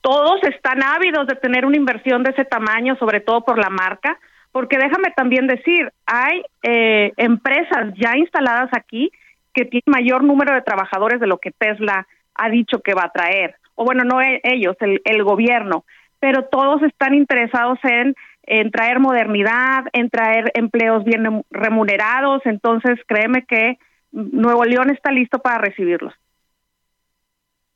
Todos 0.00 0.42
están 0.44 0.82
ávidos 0.82 1.26
de 1.26 1.34
tener 1.36 1.66
una 1.66 1.76
inversión 1.76 2.22
de 2.22 2.30
ese 2.30 2.44
tamaño, 2.44 2.96
sobre 2.96 3.20
todo 3.20 3.44
por 3.44 3.58
la 3.58 3.68
marca 3.68 4.18
porque 4.52 4.78
déjame 4.78 5.10
también 5.16 5.46
decir, 5.46 5.92
hay 6.06 6.42
eh, 6.62 7.12
empresas 7.16 7.92
ya 7.96 8.16
instaladas 8.16 8.70
aquí 8.72 9.10
que 9.54 9.64
tienen 9.64 9.84
mayor 9.86 10.24
número 10.24 10.54
de 10.54 10.62
trabajadores 10.62 11.20
de 11.20 11.26
lo 11.26 11.38
que 11.38 11.50
Tesla 11.50 12.06
ha 12.34 12.48
dicho 12.48 12.80
que 12.80 12.94
va 12.94 13.04
a 13.04 13.12
traer. 13.12 13.56
O 13.74 13.84
bueno, 13.84 14.04
no 14.04 14.20
e, 14.20 14.40
ellos, 14.44 14.76
el, 14.80 15.00
el 15.04 15.22
gobierno, 15.22 15.84
pero 16.20 16.44
todos 16.44 16.82
están 16.82 17.14
interesados 17.14 17.78
en, 17.84 18.14
en 18.42 18.70
traer 18.70 18.98
modernidad, 18.98 19.84
en 19.92 20.10
traer 20.10 20.50
empleos 20.54 21.04
bien 21.04 21.44
remunerados. 21.50 22.42
Entonces, 22.44 22.98
créeme 23.06 23.44
que 23.46 23.78
Nuevo 24.10 24.64
León 24.64 24.90
está 24.90 25.12
listo 25.12 25.38
para 25.38 25.58
recibirlos. 25.58 26.14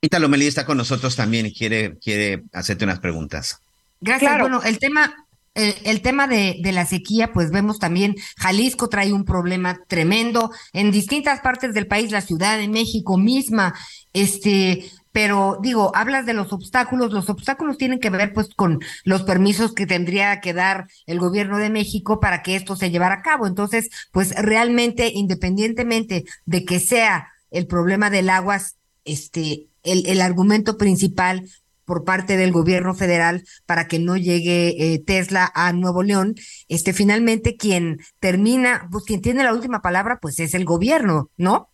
Ítalo 0.00 0.28
Melí 0.28 0.46
está 0.48 0.66
con 0.66 0.76
nosotros 0.76 1.14
también 1.14 1.46
y 1.46 1.54
quiere, 1.54 1.96
quiere 2.00 2.42
hacerte 2.52 2.84
unas 2.84 2.98
preguntas. 2.98 3.60
Gracias. 4.00 4.40
Bueno, 4.40 4.60
el 4.64 4.80
tema, 4.80 5.14
el, 5.54 6.00
tema 6.02 6.26
de, 6.26 6.58
de, 6.62 6.72
la 6.72 6.86
sequía, 6.86 7.32
pues 7.32 7.50
vemos 7.50 7.78
también, 7.78 8.16
Jalisco 8.38 8.88
trae 8.88 9.12
un 9.12 9.24
problema 9.24 9.78
tremendo, 9.86 10.50
en 10.72 10.90
distintas 10.90 11.40
partes 11.40 11.74
del 11.74 11.86
país, 11.86 12.10
la 12.10 12.22
Ciudad 12.22 12.58
de 12.58 12.68
México 12.68 13.18
misma, 13.18 13.74
este, 14.12 14.90
pero 15.12 15.58
digo, 15.62 15.92
hablas 15.94 16.24
de 16.24 16.32
los 16.32 16.52
obstáculos, 16.52 17.12
los 17.12 17.28
obstáculos 17.28 17.76
tienen 17.76 18.00
que 18.00 18.10
ver 18.10 18.32
pues 18.32 18.48
con 18.54 18.80
los 19.04 19.22
permisos 19.22 19.74
que 19.74 19.86
tendría 19.86 20.40
que 20.40 20.54
dar 20.54 20.88
el 21.06 21.20
gobierno 21.20 21.58
de 21.58 21.70
México 21.70 22.18
para 22.18 22.42
que 22.42 22.56
esto 22.56 22.76
se 22.76 22.90
llevara 22.90 23.16
a 23.16 23.22
cabo. 23.22 23.46
Entonces, 23.46 23.90
pues 24.10 24.34
realmente, 24.34 25.12
independientemente 25.14 26.24
de 26.46 26.64
que 26.64 26.80
sea 26.80 27.28
el 27.50 27.66
problema 27.66 28.08
del 28.08 28.30
agua, 28.30 28.60
este, 29.04 29.68
el, 29.82 30.06
el 30.06 30.22
argumento 30.22 30.78
principal 30.78 31.46
por 31.92 32.06
parte 32.06 32.38
del 32.38 32.52
gobierno 32.52 32.94
federal 32.94 33.42
para 33.66 33.86
que 33.86 33.98
no 33.98 34.16
llegue 34.16 34.68
eh, 34.80 34.98
Tesla 35.06 35.50
a 35.54 35.74
Nuevo 35.74 36.02
León, 36.02 36.32
este 36.70 36.94
finalmente 36.94 37.58
quien 37.58 37.98
termina, 38.18 38.88
pues 38.90 39.04
quien 39.04 39.20
tiene 39.20 39.44
la 39.44 39.52
última 39.52 39.82
palabra, 39.82 40.16
pues 40.18 40.40
es 40.40 40.54
el 40.54 40.64
gobierno, 40.64 41.28
¿no? 41.36 41.68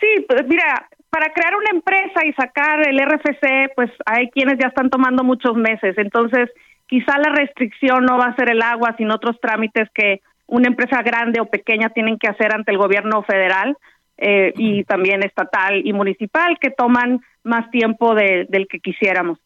Sí, 0.00 0.24
pues 0.26 0.48
mira, 0.48 0.88
para 1.10 1.30
crear 1.34 1.54
una 1.54 1.72
empresa 1.74 2.24
y 2.24 2.32
sacar 2.32 2.88
el 2.88 2.98
RFC, 3.04 3.74
pues 3.76 3.90
hay 4.06 4.30
quienes 4.30 4.56
ya 4.58 4.68
están 4.68 4.88
tomando 4.88 5.22
muchos 5.24 5.56
meses, 5.56 5.92
entonces 5.98 6.48
quizá 6.86 7.18
la 7.18 7.34
restricción 7.34 8.06
no 8.06 8.16
va 8.16 8.28
a 8.28 8.36
ser 8.36 8.50
el 8.50 8.62
agua, 8.62 8.94
sino 8.96 9.16
otros 9.16 9.38
trámites 9.42 9.90
que 9.94 10.22
una 10.46 10.68
empresa 10.68 11.02
grande 11.02 11.38
o 11.42 11.50
pequeña 11.50 11.90
tienen 11.90 12.16
que 12.18 12.30
hacer 12.30 12.54
ante 12.54 12.72
el 12.72 12.78
gobierno 12.78 13.22
federal 13.24 13.76
eh, 14.16 14.52
y 14.56 14.84
también 14.84 15.22
estatal 15.22 15.86
y 15.86 15.92
municipal 15.92 16.58
que 16.60 16.70
toman 16.70 17.20
más 17.42 17.70
tiempo 17.70 18.14
de, 18.14 18.46
del 18.48 18.66
que 18.68 18.80
quisiéramos. 18.80 19.38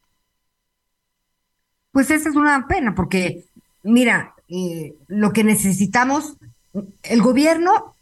Pues 1.93 2.11
esa 2.11 2.29
es 2.29 2.37
una 2.37 2.67
pena, 2.69 2.95
porque 2.95 3.45
mira, 3.83 4.35
eh, 4.49 4.95
lo 5.09 5.33
que 5.33 5.45
necesitamos, 5.45 6.37
el 7.03 7.23
gobierno, 7.23 7.95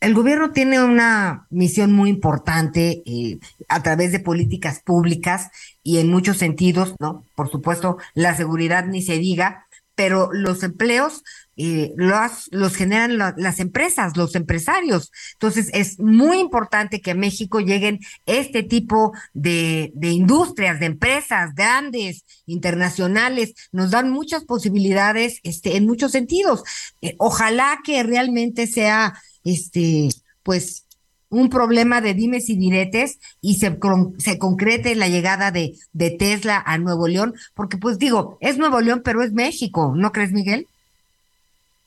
el 0.00 0.14
gobierno 0.14 0.50
tiene 0.50 0.82
una 0.82 1.46
misión 1.50 1.92
muy 1.92 2.10
importante 2.10 3.02
eh, 3.06 3.38
a 3.68 3.82
través 3.82 4.12
de 4.12 4.20
políticas 4.20 4.80
públicas 4.80 5.50
y 5.82 5.98
en 5.98 6.10
muchos 6.10 6.38
sentidos, 6.38 6.94
¿no? 7.00 7.24
Por 7.34 7.50
supuesto, 7.50 7.98
la 8.14 8.34
seguridad 8.34 8.86
ni 8.86 9.02
se 9.02 9.18
diga, 9.18 9.66
pero 10.00 10.32
los 10.32 10.62
empleos 10.62 11.22
eh, 11.58 11.92
los, 11.94 12.48
los 12.52 12.74
generan 12.74 13.18
las 13.18 13.60
empresas, 13.60 14.16
los 14.16 14.34
empresarios. 14.34 15.12
Entonces, 15.34 15.68
es 15.74 15.98
muy 15.98 16.38
importante 16.38 17.02
que 17.02 17.10
a 17.10 17.14
México 17.14 17.60
lleguen 17.60 17.98
este 18.24 18.62
tipo 18.62 19.12
de, 19.34 19.92
de 19.94 20.08
industrias, 20.08 20.80
de 20.80 20.86
empresas 20.86 21.54
grandes, 21.54 22.24
internacionales. 22.46 23.52
Nos 23.72 23.90
dan 23.90 24.08
muchas 24.08 24.44
posibilidades 24.44 25.40
este, 25.42 25.76
en 25.76 25.84
muchos 25.84 26.12
sentidos. 26.12 26.62
Eh, 27.02 27.14
ojalá 27.18 27.80
que 27.84 28.02
realmente 28.04 28.66
sea, 28.66 29.20
este, 29.44 30.08
pues, 30.42 30.86
un 31.30 31.48
problema 31.48 32.00
de 32.00 32.12
dimes 32.12 32.50
y 32.50 32.56
diretes 32.56 33.18
y 33.40 33.54
se, 33.54 33.78
se 34.18 34.38
concrete 34.38 34.94
la 34.96 35.08
llegada 35.08 35.50
de, 35.50 35.74
de 35.92 36.10
Tesla 36.10 36.62
a 36.66 36.76
Nuevo 36.76 37.08
León, 37.08 37.34
porque 37.54 37.78
pues 37.78 37.98
digo, 37.98 38.36
es 38.40 38.58
Nuevo 38.58 38.80
León, 38.80 39.00
pero 39.04 39.22
es 39.22 39.32
México, 39.32 39.94
¿no 39.96 40.12
crees, 40.12 40.32
Miguel? 40.32 40.66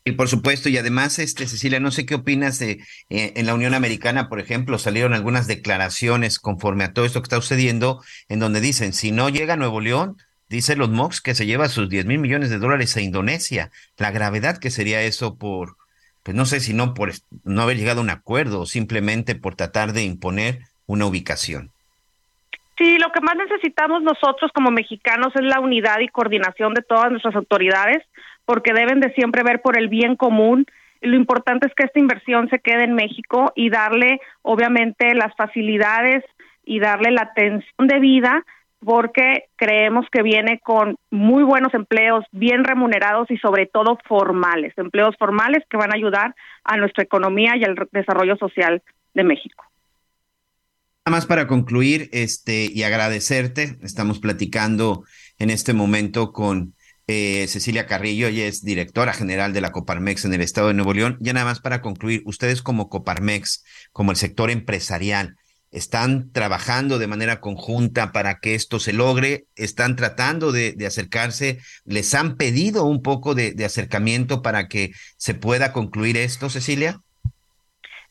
Y 0.06 0.14
por 0.14 0.28
supuesto, 0.28 0.68
y 0.68 0.78
además, 0.78 1.18
este, 1.20 1.48
Cecilia, 1.48 1.80
no 1.80 1.92
sé 1.92 2.06
qué 2.06 2.16
opinas 2.16 2.60
de 2.60 2.84
eh, 3.10 3.34
en 3.36 3.46
la 3.46 3.54
Unión 3.54 3.74
Americana, 3.74 4.28
por 4.28 4.40
ejemplo, 4.40 4.78
salieron 4.78 5.14
algunas 5.14 5.48
declaraciones 5.48 6.40
conforme 6.40 6.84
a 6.84 6.92
todo 6.92 7.06
esto 7.06 7.22
que 7.22 7.28
está 7.28 7.38
sucediendo, 7.38 8.04
en 8.28 8.40
donde 8.40 8.60
dicen, 8.60 8.92
si 8.92 9.12
no 9.12 9.30
llega 9.30 9.54
a 9.54 9.58
Nuevo 9.58 9.80
León, 9.80 10.18
dice 10.50 10.76
los 10.76 10.90
MOX 10.90 11.22
que 11.22 11.36
se 11.36 11.46
lleva 11.46 11.70
sus 11.70 11.90
10 11.90 12.06
mil 12.06 12.20
millones 12.20 12.50
de 12.50 12.60
dólares 12.60 12.98
a 12.98 13.02
Indonesia. 13.02 13.72
La 13.98 14.12
gravedad 14.12 14.58
que 14.58 14.72
sería 14.72 15.02
eso 15.04 15.36
por, 15.38 15.78
pues 16.24 16.36
no 16.36 16.46
sé 16.46 16.60
si 16.60 16.74
no 16.74 16.94
por 16.94 17.12
no 17.44 17.62
haber 17.62 17.78
llegado 17.78 18.00
a 18.00 18.04
un 18.04 18.10
acuerdo 18.10 18.62
o 18.62 18.66
simplemente 18.66 19.36
por 19.36 19.56
tratar 19.56 19.94
de 19.94 20.04
imponer 20.04 20.60
una 20.88 21.06
ubicación. 21.06 21.72
Sí, 22.78 22.98
lo 22.98 23.12
que 23.12 23.22
más 23.22 23.36
necesitamos 23.36 24.02
nosotros 24.02 24.52
como 24.54 24.72
mexicanos 24.72 25.32
es 25.36 25.44
la 25.44 25.60
unidad 25.60 26.00
y 26.00 26.08
coordinación 26.08 26.74
de 26.74 26.82
todas 26.82 27.12
nuestras 27.12 27.36
autoridades 27.36 28.04
porque 28.46 28.74
deben 28.74 29.00
de 29.00 29.14
siempre 29.14 29.44
ver 29.44 29.62
por 29.62 29.78
el 29.78 29.90
bien 29.90 30.16
común. 30.16 30.66
Lo 31.02 31.16
importante 31.16 31.68
es 31.68 31.74
que 31.76 31.84
esta 31.84 32.00
inversión 32.00 32.50
se 32.50 32.60
quede 32.60 32.86
en 32.86 32.96
México 32.96 33.52
y 33.56 33.70
darle, 33.70 34.20
obviamente, 34.42 35.14
las 35.14 35.36
facilidades 35.36 36.24
y 36.66 36.80
darle 36.80 37.12
la 37.12 37.24
atención 37.24 37.88
de 37.88 38.00
vida 38.00 38.44
porque 38.84 39.46
creemos 39.56 40.06
que 40.12 40.22
viene 40.22 40.60
con 40.60 40.96
muy 41.10 41.44
buenos 41.44 41.74
empleos, 41.74 42.26
bien 42.32 42.64
remunerados 42.64 43.30
y 43.32 43.38
sobre 43.38 43.66
todo 43.66 43.98
formales, 44.08 44.74
empleos 44.78 45.16
formales 45.18 45.64
que 45.70 45.78
van 45.78 45.92
a 45.92 45.96
ayudar 45.96 46.36
a 46.64 46.78
nuestra 46.78 47.04
economía 47.04 47.56
y 47.58 47.64
al 47.64 47.76
desarrollo 47.92 48.36
social 48.38 48.82
de 49.14 49.24
México. 49.24 49.64
Nada 51.06 51.18
más 51.18 51.26
para 51.26 51.48
concluir, 51.48 52.10
este 52.14 52.70
y 52.72 52.84
agradecerte, 52.84 53.78
estamos 53.82 54.20
platicando 54.20 55.04
en 55.38 55.50
este 55.50 55.74
momento 55.74 56.32
con 56.32 56.76
eh, 57.08 57.46
Cecilia 57.48 57.86
Carrillo, 57.86 58.28
ella 58.28 58.46
es 58.46 58.64
directora 58.64 59.12
general 59.12 59.52
de 59.52 59.60
la 59.60 59.74
Coparmex 59.74 60.24
en 60.24 60.34
el 60.34 60.40
estado 60.40 60.70
de 60.70 60.74
Nuevo 60.74 60.94
León. 60.94 61.18
Ya 61.20 61.34
nada 61.34 61.46
más 61.46 61.60
para 61.60 61.82
concluir, 61.82 62.22
ustedes 62.26 62.62
como 62.62 62.88
Coparmex, 62.88 63.66
como 63.92 64.12
el 64.12 64.18
sector 64.18 64.50
empresarial, 64.50 65.36
están 65.74 66.32
trabajando 66.32 67.00
de 67.00 67.08
manera 67.08 67.42
conjunta 67.42 68.12
para 68.12 68.40
que 68.40 68.56
esto 68.56 68.80
se 68.80 68.94
logre, 68.94 69.46
están 69.56 69.96
tratando 69.96 70.52
de, 70.52 70.76
acercarse, 70.86 71.60
les 71.86 72.14
han 72.14 72.38
pedido 72.38 72.86
un 72.86 73.02
poco 73.02 73.36
de, 73.36 73.54
de 73.54 73.66
acercamiento 73.66 74.42
para 74.42 74.68
que 74.68 74.92
se 75.18 75.34
pueda 75.34 75.74
concluir 75.74 76.16
esto, 76.16 76.50
Cecilia. 76.50 77.00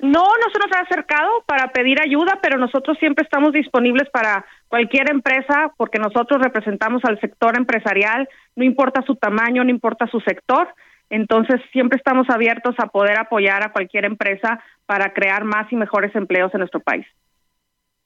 No, 0.02 0.24
no 0.24 0.50
se 0.52 0.58
nos 0.58 0.76
ha 0.76 0.80
acercado 0.80 1.30
para 1.46 1.68
pedir 1.68 2.02
ayuda, 2.02 2.40
pero 2.42 2.58
nosotros 2.58 2.98
siempre 2.98 3.22
estamos 3.22 3.52
disponibles 3.52 4.10
para 4.10 4.44
cualquier 4.66 5.08
empresa 5.08 5.72
porque 5.76 6.00
nosotros 6.00 6.42
representamos 6.42 7.04
al 7.04 7.20
sector 7.20 7.56
empresarial, 7.56 8.28
no 8.56 8.64
importa 8.64 9.02
su 9.02 9.14
tamaño, 9.14 9.62
no 9.62 9.70
importa 9.70 10.08
su 10.08 10.18
sector. 10.18 10.68
Entonces, 11.08 11.60
siempre 11.70 11.98
estamos 11.98 12.28
abiertos 12.30 12.74
a 12.78 12.88
poder 12.88 13.16
apoyar 13.16 13.62
a 13.62 13.70
cualquier 13.70 14.04
empresa 14.04 14.60
para 14.86 15.12
crear 15.12 15.44
más 15.44 15.70
y 15.70 15.76
mejores 15.76 16.12
empleos 16.16 16.52
en 16.52 16.60
nuestro 16.60 16.80
país. 16.80 17.06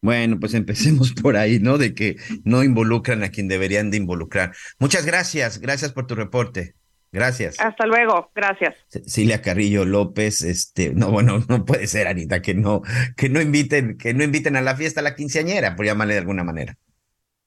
Bueno, 0.02 0.38
pues 0.38 0.54
empecemos 0.54 1.12
por 1.12 1.36
ahí, 1.36 1.58
¿no? 1.58 1.78
De 1.78 1.94
que 1.94 2.16
no 2.44 2.62
involucran 2.62 3.22
a 3.22 3.30
quien 3.30 3.48
deberían 3.48 3.90
de 3.90 3.96
involucrar. 3.96 4.54
Muchas 4.78 5.06
gracias, 5.06 5.58
gracias 5.60 5.92
por 5.92 6.06
tu 6.06 6.14
reporte. 6.14 6.74
Gracias. 7.12 7.58
Hasta 7.60 7.86
luego, 7.86 8.30
gracias. 8.34 8.74
Cecilia 8.88 9.40
Carrillo 9.40 9.84
López, 9.84 10.42
este, 10.42 10.92
no, 10.92 11.10
bueno, 11.10 11.38
no 11.48 11.64
puede 11.64 11.86
ser, 11.86 12.08
Anita, 12.08 12.42
que 12.42 12.54
no, 12.54 12.82
que 13.16 13.28
no 13.28 13.40
inviten, 13.40 13.96
que 13.96 14.12
no 14.12 14.22
inviten 14.22 14.56
a 14.56 14.60
la 14.60 14.76
fiesta 14.76 15.00
a 15.00 15.04
la 15.04 15.14
quinceañera, 15.14 15.76
por 15.76 15.86
llamarle 15.86 16.14
de 16.14 16.20
alguna 16.20 16.44
manera. 16.44 16.76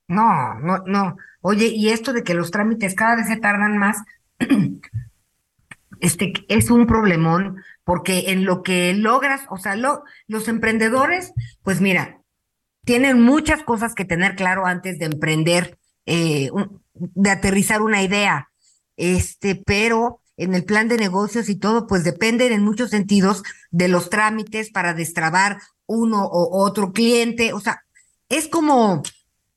No, 0.07 0.55
no, 0.59 0.79
no. 0.87 1.17
Oye, 1.41 1.67
y 1.67 1.89
esto 1.89 2.13
de 2.13 2.23
que 2.23 2.33
los 2.33 2.51
trámites 2.51 2.95
cada 2.95 3.17
vez 3.17 3.27
se 3.27 3.37
tardan 3.37 3.77
más, 3.77 3.97
este 5.99 6.33
es 6.47 6.71
un 6.71 6.87
problemón, 6.87 7.61
porque 7.83 8.31
en 8.31 8.45
lo 8.45 8.63
que 8.63 8.93
logras, 8.93 9.41
o 9.49 9.57
sea, 9.57 9.75
lo, 9.75 10.03
los 10.27 10.47
emprendedores, 10.47 11.33
pues 11.63 11.79
mira, 11.79 12.18
tienen 12.85 13.21
muchas 13.21 13.63
cosas 13.63 13.95
que 13.95 14.05
tener 14.05 14.35
claro 14.35 14.65
antes 14.65 14.99
de 14.99 15.05
emprender, 15.05 15.77
eh, 16.05 16.49
de 16.93 17.29
aterrizar 17.29 17.81
una 17.81 18.01
idea 18.01 18.49
este, 18.99 19.55
pero 19.55 20.19
en 20.35 20.53
el 20.53 20.65
plan 20.65 20.89
de 20.89 20.97
negocios 20.97 21.47
y 21.47 21.55
todo, 21.55 21.87
pues 21.87 22.03
dependen 22.03 22.51
en 22.51 22.63
muchos 22.63 22.89
sentidos 22.89 23.43
de 23.71 23.87
los 23.87 24.09
trámites 24.09 24.71
para 24.71 24.93
destrabar 24.93 25.59
uno 25.85 26.25
o 26.25 26.63
otro 26.63 26.91
cliente. 26.91 27.53
O 27.53 27.61
sea, 27.61 27.85
es 28.27 28.49
como, 28.49 29.01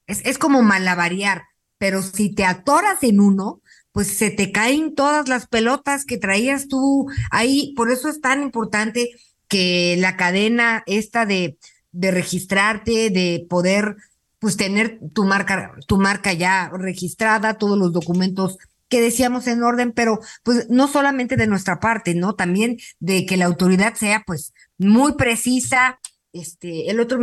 es, 0.06 0.22
es 0.24 0.38
como 0.38 0.62
malavariar, 0.62 1.42
pero 1.78 2.02
si 2.02 2.32
te 2.32 2.44
atoras 2.44 3.02
en 3.02 3.18
uno, 3.20 3.60
pues 3.90 4.16
se 4.16 4.30
te 4.30 4.52
caen 4.52 4.94
todas 4.94 5.28
las 5.28 5.48
pelotas 5.48 6.04
que 6.04 6.18
traías 6.18 6.68
tú 6.68 7.08
ahí. 7.32 7.74
Por 7.76 7.90
eso 7.90 8.08
es 8.08 8.20
tan 8.20 8.42
importante 8.42 9.10
que 9.48 9.96
la 9.98 10.16
cadena 10.16 10.84
esta 10.86 11.26
de, 11.26 11.58
de 11.92 12.10
registrarte, 12.10 13.10
de 13.10 13.46
poder 13.48 13.96
pues 14.38 14.56
tener 14.56 14.98
tu 15.12 15.24
marca, 15.24 15.72
tu 15.86 15.98
marca 15.98 16.32
ya 16.32 16.70
registrada, 16.74 17.54
todos 17.54 17.78
los 17.78 17.92
documentos 17.92 18.58
que 18.88 19.00
decíamos 19.00 19.46
en 19.46 19.62
orden, 19.62 19.92
pero 19.92 20.18
pues 20.42 20.68
no 20.68 20.88
solamente 20.88 21.36
de 21.36 21.46
nuestra 21.46 21.80
parte, 21.80 22.14
¿no? 22.14 22.34
También 22.34 22.76
de 22.98 23.24
que 23.24 23.36
la 23.36 23.46
autoridad 23.46 23.94
sea 23.94 24.22
pues 24.26 24.52
muy 24.78 25.14
precisa. 25.14 25.98
Este, 26.34 26.90
el 26.90 26.98
otro, 27.00 27.20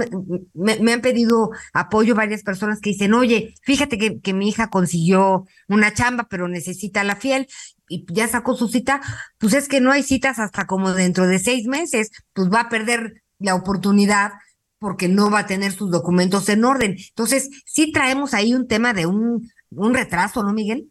me, 0.53 0.93
han 0.93 1.01
pedido 1.01 1.49
apoyo 1.73 2.15
varias 2.15 2.41
personas 2.41 2.79
que 2.79 2.91
dicen, 2.91 3.13
oye, 3.13 3.53
fíjate 3.63 3.97
que, 3.97 4.19
que 4.19 4.33
mi 4.33 4.49
hija 4.49 4.69
consiguió 4.69 5.45
una 5.67 5.93
chamba, 5.93 6.27
pero 6.29 6.47
necesita 6.47 7.03
la 7.03 7.15
fiel 7.15 7.47
y 7.89 8.05
ya 8.13 8.27
sacó 8.27 8.55
su 8.55 8.67
cita, 8.67 9.01
pues 9.37 9.53
es 9.53 9.67
que 9.67 9.81
no 9.81 9.91
hay 9.91 10.03
citas 10.03 10.39
hasta 10.39 10.65
como 10.67 10.93
dentro 10.93 11.27
de 11.27 11.39
seis 11.39 11.67
meses, 11.67 12.11
pues 12.33 12.49
va 12.49 12.61
a 12.61 12.69
perder 12.69 13.23
la 13.39 13.55
oportunidad 13.55 14.31
porque 14.79 15.07
no 15.07 15.29
va 15.29 15.39
a 15.39 15.47
tener 15.47 15.71
sus 15.71 15.91
documentos 15.91 16.49
en 16.49 16.65
orden. 16.65 16.95
Entonces, 17.09 17.49
sí 17.65 17.91
traemos 17.91 18.33
ahí 18.33 18.53
un 18.53 18.67
tema 18.67 18.93
de 18.93 19.05
un, 19.05 19.51
un 19.69 19.93
retraso, 19.93 20.41
¿no, 20.43 20.53
Miguel? 20.53 20.89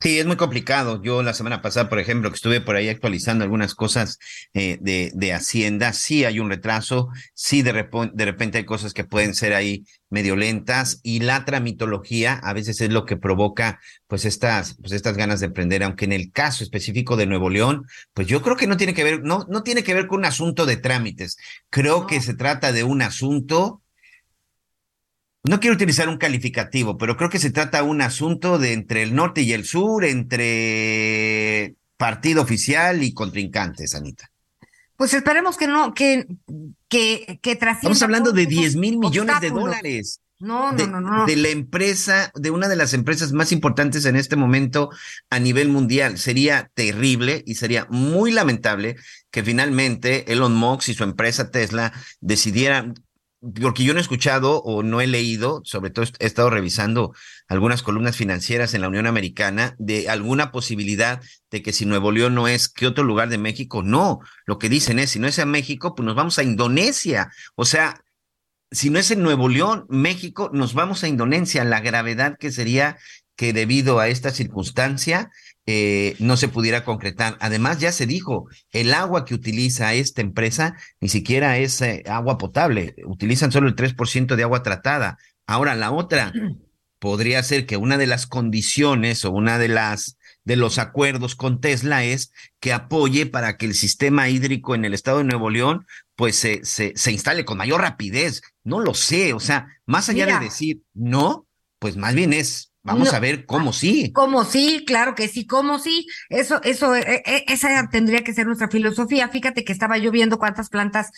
Sí, 0.00 0.18
es 0.18 0.26
muy 0.26 0.36
complicado. 0.36 1.02
Yo 1.02 1.22
la 1.22 1.32
semana 1.32 1.62
pasada, 1.62 1.88
por 1.88 1.98
ejemplo, 1.98 2.28
que 2.30 2.34
estuve 2.36 2.60
por 2.60 2.76
ahí 2.76 2.90
actualizando 2.90 3.42
algunas 3.42 3.74
cosas 3.74 4.18
eh, 4.52 4.76
de, 4.80 5.10
de, 5.14 5.32
Hacienda, 5.32 5.94
sí 5.94 6.26
hay 6.26 6.40
un 6.40 6.50
retraso, 6.50 7.08
sí 7.32 7.62
de, 7.62 7.88
de 8.12 8.24
repente 8.26 8.58
hay 8.58 8.64
cosas 8.64 8.92
que 8.92 9.04
pueden 9.04 9.34
ser 9.34 9.54
ahí 9.54 9.86
medio 10.10 10.36
lentas 10.36 11.00
y 11.02 11.20
la 11.20 11.46
tramitología 11.46 12.34
a 12.34 12.52
veces 12.52 12.82
es 12.82 12.90
lo 12.90 13.06
que 13.06 13.16
provoca 13.16 13.80
pues 14.06 14.26
estas, 14.26 14.76
pues 14.80 14.92
estas 14.92 15.16
ganas 15.16 15.40
de 15.40 15.46
emprender, 15.46 15.82
aunque 15.82 16.04
en 16.04 16.12
el 16.12 16.30
caso 16.32 16.64
específico 16.64 17.16
de 17.16 17.26
Nuevo 17.26 17.48
León, 17.48 17.86
pues 18.12 18.26
yo 18.26 18.42
creo 18.42 18.56
que 18.56 18.66
no 18.66 18.76
tiene 18.76 18.92
que 18.92 19.04
ver, 19.04 19.22
no, 19.22 19.46
no 19.48 19.62
tiene 19.62 19.84
que 19.84 19.94
ver 19.94 20.06
con 20.06 20.18
un 20.18 20.24
asunto 20.26 20.66
de 20.66 20.76
trámites. 20.76 21.38
Creo 21.70 22.06
que 22.06 22.20
se 22.20 22.34
trata 22.34 22.72
de 22.72 22.84
un 22.84 23.00
asunto 23.00 23.80
no 25.44 25.60
quiero 25.60 25.76
utilizar 25.76 26.08
un 26.08 26.16
calificativo, 26.16 26.96
pero 26.96 27.16
creo 27.16 27.28
que 27.28 27.38
se 27.38 27.50
trata 27.50 27.78
de 27.82 27.88
un 27.88 28.00
asunto 28.00 28.58
de 28.58 28.72
entre 28.72 29.02
el 29.02 29.14
norte 29.14 29.42
y 29.42 29.52
el 29.52 29.64
sur, 29.64 30.04
entre 30.04 31.74
partido 31.98 32.42
oficial 32.42 33.02
y 33.02 33.12
contrincantes, 33.12 33.94
Anita. 33.94 34.30
Pues 34.96 35.12
esperemos 35.12 35.56
que 35.56 35.66
no, 35.66 35.92
que, 35.92 36.26
que, 36.88 37.38
que 37.42 37.52
Estamos 37.52 38.02
hablando 38.02 38.32
de 38.32 38.46
10 38.46 38.76
mil 38.76 38.98
millones 38.98 39.40
de 39.40 39.50
dólares. 39.50 40.20
No, 40.40 40.72
no, 40.72 40.86
no, 40.86 41.00
no. 41.00 41.26
De 41.26 41.36
la 41.36 41.48
empresa, 41.48 42.30
de 42.34 42.50
una 42.50 42.68
de 42.68 42.76
las 42.76 42.92
empresas 42.92 43.32
más 43.32 43.52
importantes 43.52 44.04
en 44.04 44.16
este 44.16 44.36
momento 44.36 44.90
a 45.30 45.38
nivel 45.38 45.68
mundial. 45.68 46.18
Sería 46.18 46.70
terrible 46.74 47.42
y 47.46 47.54
sería 47.54 47.86
muy 47.90 48.30
lamentable 48.30 48.96
que 49.30 49.42
finalmente 49.42 50.32
Elon 50.32 50.54
Musk 50.54 50.88
y 50.88 50.94
su 50.94 51.04
empresa 51.04 51.50
Tesla 51.50 51.92
decidieran 52.20 52.94
porque 53.60 53.84
yo 53.84 53.92
no 53.92 53.98
he 53.98 54.02
escuchado 54.02 54.62
o 54.62 54.82
no 54.82 55.00
he 55.00 55.06
leído, 55.06 55.60
sobre 55.64 55.90
todo 55.90 56.06
he 56.18 56.26
estado 56.26 56.50
revisando 56.50 57.14
algunas 57.48 57.82
columnas 57.82 58.16
financieras 58.16 58.74
en 58.74 58.80
la 58.80 58.88
Unión 58.88 59.06
Americana, 59.06 59.74
de 59.78 60.08
alguna 60.08 60.50
posibilidad 60.50 61.20
de 61.50 61.62
que 61.62 61.72
si 61.72 61.84
Nuevo 61.84 62.10
León 62.10 62.34
no 62.34 62.48
es, 62.48 62.68
¿qué 62.68 62.86
otro 62.86 63.04
lugar 63.04 63.28
de 63.28 63.38
México? 63.38 63.82
No, 63.82 64.20
lo 64.46 64.58
que 64.58 64.68
dicen 64.68 64.98
es, 64.98 65.10
si 65.10 65.18
no 65.18 65.28
es 65.28 65.38
a 65.38 65.46
México, 65.46 65.94
pues 65.94 66.06
nos 66.06 66.16
vamos 66.16 66.38
a 66.38 66.42
Indonesia. 66.42 67.30
O 67.54 67.64
sea, 67.64 68.02
si 68.70 68.90
no 68.90 68.98
es 68.98 69.10
en 69.10 69.22
Nuevo 69.22 69.48
León, 69.48 69.86
México, 69.88 70.50
nos 70.52 70.74
vamos 70.74 71.04
a 71.04 71.08
Indonesia. 71.08 71.64
La 71.64 71.80
gravedad 71.80 72.36
que 72.38 72.50
sería 72.50 72.96
que 73.36 73.52
debido 73.52 73.98
a 73.98 74.08
esta 74.08 74.30
circunstancia 74.30 75.30
eh, 75.66 76.14
no 76.18 76.36
se 76.36 76.48
pudiera 76.48 76.84
concretar. 76.84 77.36
Además, 77.40 77.78
ya 77.78 77.92
se 77.92 78.06
dijo, 78.06 78.48
el 78.70 78.92
agua 78.92 79.24
que 79.24 79.34
utiliza 79.34 79.94
esta 79.94 80.20
empresa 80.20 80.76
ni 81.00 81.08
siquiera 81.08 81.58
es 81.58 81.80
eh, 81.80 82.02
agua 82.06 82.36
potable, 82.38 82.94
utilizan 83.06 83.50
solo 83.50 83.68
el 83.68 83.76
3% 83.76 84.36
de 84.36 84.42
agua 84.42 84.62
tratada. 84.62 85.18
Ahora, 85.46 85.74
la 85.74 85.90
otra 85.90 86.32
podría 86.98 87.42
ser 87.42 87.66
que 87.66 87.76
una 87.76 87.96
de 87.96 88.06
las 88.06 88.26
condiciones 88.26 89.24
o 89.24 89.30
una 89.30 89.58
de 89.58 89.68
las 89.68 90.18
de 90.44 90.56
los 90.56 90.78
acuerdos 90.78 91.36
con 91.36 91.60
Tesla 91.60 92.04
es 92.04 92.30
que 92.60 92.74
apoye 92.74 93.24
para 93.24 93.56
que 93.56 93.64
el 93.64 93.74
sistema 93.74 94.28
hídrico 94.28 94.74
en 94.74 94.84
el 94.84 94.92
estado 94.92 95.18
de 95.18 95.24
Nuevo 95.24 95.48
León 95.48 95.86
pues 96.16 96.36
se, 96.36 96.64
se, 96.64 96.92
instale 97.10 97.46
con 97.46 97.56
mayor 97.56 97.80
rapidez. 97.80 98.42
No 98.62 98.80
lo 98.80 98.92
sé, 98.92 99.32
o 99.32 99.40
sea, 99.40 99.68
más 99.86 100.10
allá 100.10 100.26
de 100.26 100.44
decir 100.44 100.82
no, 100.92 101.46
pues 101.78 101.96
más 101.96 102.14
bien 102.14 102.34
es 102.34 102.73
Vamos 102.84 103.14
a 103.14 103.18
ver 103.18 103.46
cómo 103.46 103.72
sí. 103.72 104.12
Cómo 104.12 104.44
sí, 104.44 104.84
claro 104.86 105.14
que 105.14 105.26
sí, 105.26 105.46
cómo 105.46 105.78
sí. 105.78 106.06
Eso, 106.28 106.62
eso, 106.62 106.94
e, 106.94 107.22
e, 107.24 107.44
esa 107.48 107.88
tendría 107.90 108.22
que 108.22 108.34
ser 108.34 108.46
nuestra 108.46 108.68
filosofía. 108.68 109.28
Fíjate 109.28 109.64
que 109.64 109.72
estaba 109.72 109.96
yo 109.96 110.10
viendo 110.10 110.38
cuántas 110.38 110.68
plantas 110.68 111.10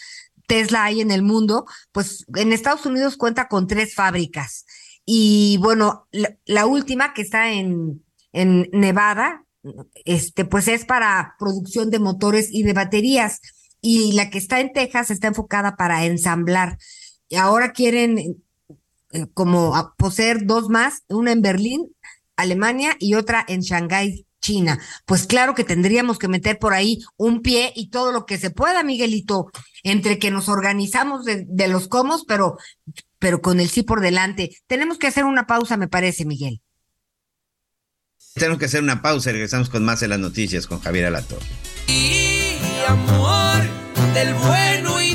Tesla 0.47 0.85
hay 0.85 1.01
en 1.01 1.11
el 1.11 1.23
mundo. 1.23 1.67
Pues 1.91 2.25
en 2.37 2.53
Estados 2.53 2.87
Unidos 2.87 3.17
cuenta 3.17 3.49
con 3.49 3.67
tres 3.67 3.97
fábricas. 3.97 4.65
Y 5.05 5.59
bueno, 5.61 6.07
la, 6.47 6.67
última 6.67 7.13
que 7.15 7.23
está 7.23 7.51
en, 7.51 8.05
en 8.33 8.69
Nevada, 8.73 9.45
este, 10.05 10.45
pues 10.45 10.69
es 10.69 10.85
para 10.85 11.35
producción 11.37 11.91
de 11.91 11.99
motores 11.99 12.49
y 12.53 12.63
de 12.63 12.75
baterías. 12.75 13.41
Y 13.81 14.13
la 14.13 14.31
que 14.31 14.39
está 14.39 14.61
en 14.61 14.73
Texas 14.73 15.11
está 15.11 15.27
enfocada 15.27 15.75
para 15.75 16.05
ensamblar. 16.05 16.79
Y 17.29 17.37
ahora 17.37 17.73
quieren 17.73 18.45
eh, 19.13 19.27
como 19.35 19.77
a 19.77 19.95
poseer 19.95 20.47
dos 20.47 20.69
más, 20.69 21.03
una 21.09 21.33
en 21.33 21.43
Berlín, 21.43 21.95
Alemania 22.37 22.97
y 22.99 23.15
otra 23.15 23.45
en 23.49 23.61
Shanghái, 23.61 24.27
China. 24.41 24.79
Pues 25.07 25.27
claro 25.27 25.55
que 25.55 25.65
tendríamos 25.65 26.19
que 26.19 26.29
meter 26.29 26.59
por 26.59 26.73
ahí 26.73 27.01
un 27.17 27.43
pie 27.43 27.73
y 27.75 27.91
todo 27.91 28.13
lo 28.13 28.27
que 28.27 28.39
se 28.39 28.51
pueda, 28.51 28.83
Miguelito, 28.83 29.51
entre 29.83 30.19
que 30.19 30.31
nos 30.31 30.49
organizamos 30.49 31.25
de, 31.25 31.69
los 31.69 31.89
comos, 31.89 32.25
pero, 32.27 32.57
pero 33.19 33.41
con 33.41 33.61
el 33.61 33.69
sí 33.69 33.83
por 33.83 34.01
delante. 34.01 34.57
Tenemos 34.67 34.99
que 34.99 35.09
hacer 35.09 35.25
una 35.25 35.47
pausa, 35.47 35.77
me 35.77 35.89
parece, 35.89 36.25
Miguel. 36.25 36.63
Tenemos 38.35 38.59
que 38.59 38.67
hacer 38.67 38.83
una 38.83 39.01
pausa 39.01 39.31
y 39.31 39.33
regresamos 39.33 39.71
con 39.71 39.85
más 39.85 40.01
de 40.01 40.09
las 40.09 40.19
noticias 40.19 40.67
con 40.67 40.81
Javier 40.81 41.07
Alatorre. 41.07 41.47
Y 41.89 42.59
amor 42.87 43.63
del 44.13 44.35
bueno 44.35 45.03
y 45.03 45.06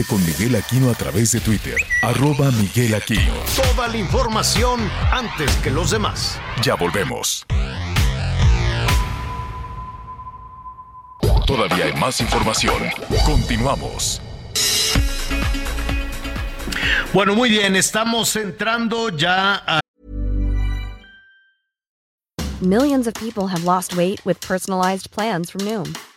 Conéctate 0.00 0.04
con 0.04 0.24
Miguel 0.24 0.56
Aquino 0.56 0.90
a 0.90 0.94
través 0.94 1.32
de 1.32 1.40
Twitter 1.40 1.76
arroba 2.02 2.50
Miguel 2.52 2.94
Aquino. 2.94 3.32
Toda 3.56 3.88
la 3.88 3.96
información 3.96 4.80
antes 5.10 5.54
que 5.56 5.70
los 5.70 5.90
demás. 5.90 6.38
Ya 6.62 6.74
volvemos. 6.74 7.46
Todavía 11.46 11.86
hay 11.86 11.92
más 11.94 12.20
información. 12.20 12.82
Continuamos. 13.24 14.20
Bueno, 17.12 17.34
muy 17.34 17.50
bien, 17.50 17.74
estamos 17.76 18.36
entrando 18.36 19.08
ya 19.10 19.62
a... 19.66 19.80
Millions 22.60 23.06
of 23.06 23.14
people 23.14 23.48
have 23.48 23.64
lost 23.64 23.96
weight 23.96 24.24
with 24.24 24.38
personalized 24.40 25.10
plans 25.10 25.50
from 25.50 25.62
Noom, 25.62 25.94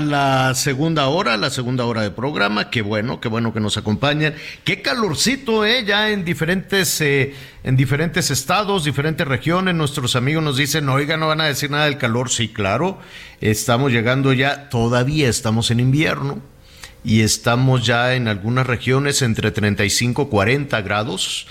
La 0.00 0.54
segunda 0.54 1.08
hora, 1.08 1.36
la 1.36 1.50
segunda 1.50 1.84
hora 1.84 2.02
de 2.02 2.10
programa. 2.10 2.70
Qué 2.70 2.82
bueno, 2.82 3.20
qué 3.20 3.28
bueno 3.28 3.52
que 3.52 3.60
nos 3.60 3.76
acompañan. 3.76 4.34
Qué 4.64 4.82
calorcito, 4.82 5.64
¿eh? 5.64 5.84
Ya 5.84 6.10
en 6.10 6.24
diferentes, 6.24 7.00
eh, 7.00 7.34
en 7.64 7.76
diferentes 7.76 8.30
estados, 8.30 8.84
diferentes 8.84 9.26
regiones. 9.26 9.74
Nuestros 9.74 10.16
amigos 10.16 10.42
nos 10.42 10.56
dicen, 10.56 10.88
oiga, 10.88 11.16
no 11.16 11.28
van 11.28 11.40
a 11.40 11.46
decir 11.46 11.70
nada 11.70 11.86
del 11.86 11.98
calor. 11.98 12.30
Sí, 12.30 12.48
claro. 12.48 12.98
Estamos 13.40 13.92
llegando 13.92 14.32
ya, 14.32 14.68
todavía 14.68 15.28
estamos 15.28 15.70
en 15.70 15.80
invierno. 15.80 16.40
Y 17.04 17.20
estamos 17.20 17.86
ya 17.86 18.14
en 18.14 18.26
algunas 18.26 18.66
regiones 18.66 19.22
entre 19.22 19.52
35 19.52 20.22
y 20.22 20.26
40 20.26 20.80
grados. 20.82 21.46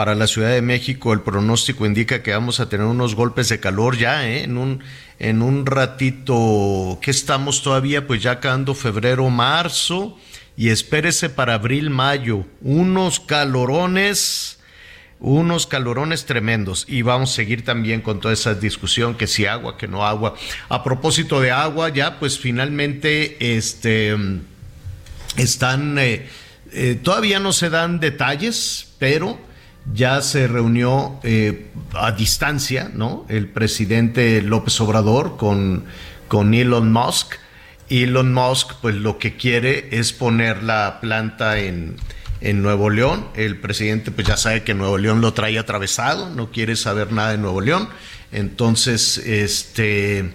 Para 0.00 0.14
la 0.14 0.26
Ciudad 0.26 0.48
de 0.48 0.62
México 0.62 1.12
el 1.12 1.20
pronóstico 1.20 1.84
indica 1.84 2.22
que 2.22 2.32
vamos 2.32 2.58
a 2.58 2.70
tener 2.70 2.86
unos 2.86 3.14
golpes 3.14 3.50
de 3.50 3.60
calor 3.60 3.98
ya 3.98 4.26
¿eh? 4.26 4.44
en, 4.44 4.56
un, 4.56 4.82
en 5.18 5.42
un 5.42 5.66
ratito 5.66 6.98
que 7.02 7.10
estamos 7.10 7.62
todavía 7.62 8.06
pues 8.06 8.22
ya 8.22 8.30
acabando 8.30 8.74
febrero, 8.74 9.28
marzo 9.28 10.16
y 10.56 10.70
espérese 10.70 11.28
para 11.28 11.52
abril, 11.52 11.90
mayo, 11.90 12.46
unos 12.62 13.20
calorones 13.20 14.58
unos 15.18 15.66
calorones 15.66 16.24
tremendos 16.24 16.86
y 16.88 17.02
vamos 17.02 17.32
a 17.32 17.34
seguir 17.34 17.62
también 17.62 18.00
con 18.00 18.20
toda 18.20 18.32
esa 18.32 18.54
discusión 18.54 19.16
que 19.16 19.26
si 19.26 19.44
agua, 19.44 19.76
que 19.76 19.86
no 19.86 20.06
agua. 20.06 20.34
A 20.70 20.82
propósito 20.82 21.42
de 21.42 21.50
agua, 21.50 21.90
ya 21.90 22.18
pues 22.18 22.38
finalmente 22.38 23.54
este 23.54 24.16
están 25.36 25.98
eh, 25.98 26.26
eh, 26.72 26.98
todavía 27.02 27.38
no 27.38 27.52
se 27.52 27.68
dan 27.68 28.00
detalles, 28.00 28.94
pero 28.98 29.49
ya 29.92 30.22
se 30.22 30.46
reunió 30.46 31.18
eh, 31.22 31.70
a 31.94 32.12
distancia, 32.12 32.90
¿no? 32.94 33.26
El 33.28 33.48
presidente 33.48 34.40
López 34.42 34.80
Obrador 34.80 35.36
con, 35.36 35.84
con 36.28 36.54
Elon 36.54 36.92
Musk. 36.92 37.34
Elon 37.88 38.32
Musk, 38.32 38.74
pues 38.80 38.94
lo 38.94 39.18
que 39.18 39.36
quiere 39.36 39.88
es 39.90 40.12
poner 40.12 40.62
la 40.62 40.98
planta 41.00 41.58
en, 41.58 41.96
en 42.40 42.62
Nuevo 42.62 42.90
León. 42.90 43.26
El 43.34 43.58
presidente, 43.58 44.10
pues 44.10 44.26
ya 44.26 44.36
sabe 44.36 44.62
que 44.62 44.74
Nuevo 44.74 44.98
León 44.98 45.20
lo 45.20 45.32
trae 45.32 45.58
atravesado, 45.58 46.30
no 46.30 46.50
quiere 46.50 46.76
saber 46.76 47.12
nada 47.12 47.32
de 47.32 47.38
Nuevo 47.38 47.60
León. 47.60 47.88
Entonces, 48.32 49.18
este, 49.18 50.30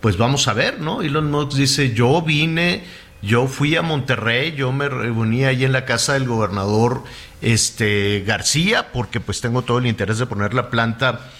pues 0.00 0.16
vamos 0.16 0.46
a 0.48 0.52
ver, 0.52 0.80
¿no? 0.80 1.02
Elon 1.02 1.30
Musk 1.30 1.56
dice, 1.56 1.92
yo 1.92 2.22
vine, 2.22 2.84
yo 3.22 3.46
fui 3.46 3.76
a 3.76 3.82
Monterrey, 3.82 4.52
yo 4.52 4.72
me 4.72 4.88
reuní 4.88 5.44
ahí 5.44 5.64
en 5.64 5.72
la 5.72 5.84
casa 5.84 6.14
del 6.14 6.26
gobernador 6.26 7.04
este, 7.40 8.24
García, 8.26 8.90
porque 8.92 9.20
pues 9.20 9.40
tengo 9.40 9.62
todo 9.62 9.78
el 9.78 9.86
interés 9.86 10.18
de 10.18 10.26
poner 10.26 10.54
la 10.54 10.70
planta, 10.70 11.30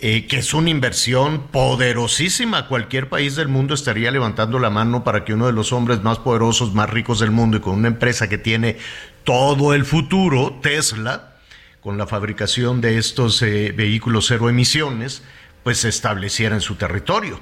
eh, 0.00 0.26
que 0.26 0.38
es 0.38 0.52
una 0.52 0.68
inversión 0.68 1.48
poderosísima. 1.48 2.68
Cualquier 2.68 3.08
país 3.08 3.36
del 3.36 3.48
mundo 3.48 3.72
estaría 3.72 4.10
levantando 4.10 4.58
la 4.58 4.68
mano 4.68 5.02
para 5.02 5.24
que 5.24 5.32
uno 5.32 5.46
de 5.46 5.52
los 5.52 5.72
hombres 5.72 6.02
más 6.02 6.18
poderosos, 6.18 6.74
más 6.74 6.90
ricos 6.90 7.20
del 7.20 7.30
mundo 7.30 7.56
y 7.56 7.60
con 7.60 7.74
una 7.74 7.88
empresa 7.88 8.28
que 8.28 8.38
tiene 8.38 8.76
todo 9.24 9.72
el 9.72 9.86
futuro, 9.86 10.58
Tesla, 10.62 11.36
con 11.80 11.96
la 11.96 12.06
fabricación 12.06 12.82
de 12.82 12.98
estos 12.98 13.40
eh, 13.40 13.72
vehículos 13.74 14.26
cero 14.28 14.50
emisiones, 14.50 15.22
pues 15.62 15.78
se 15.78 15.88
estableciera 15.88 16.54
en 16.54 16.60
su 16.60 16.74
territorio. 16.74 17.40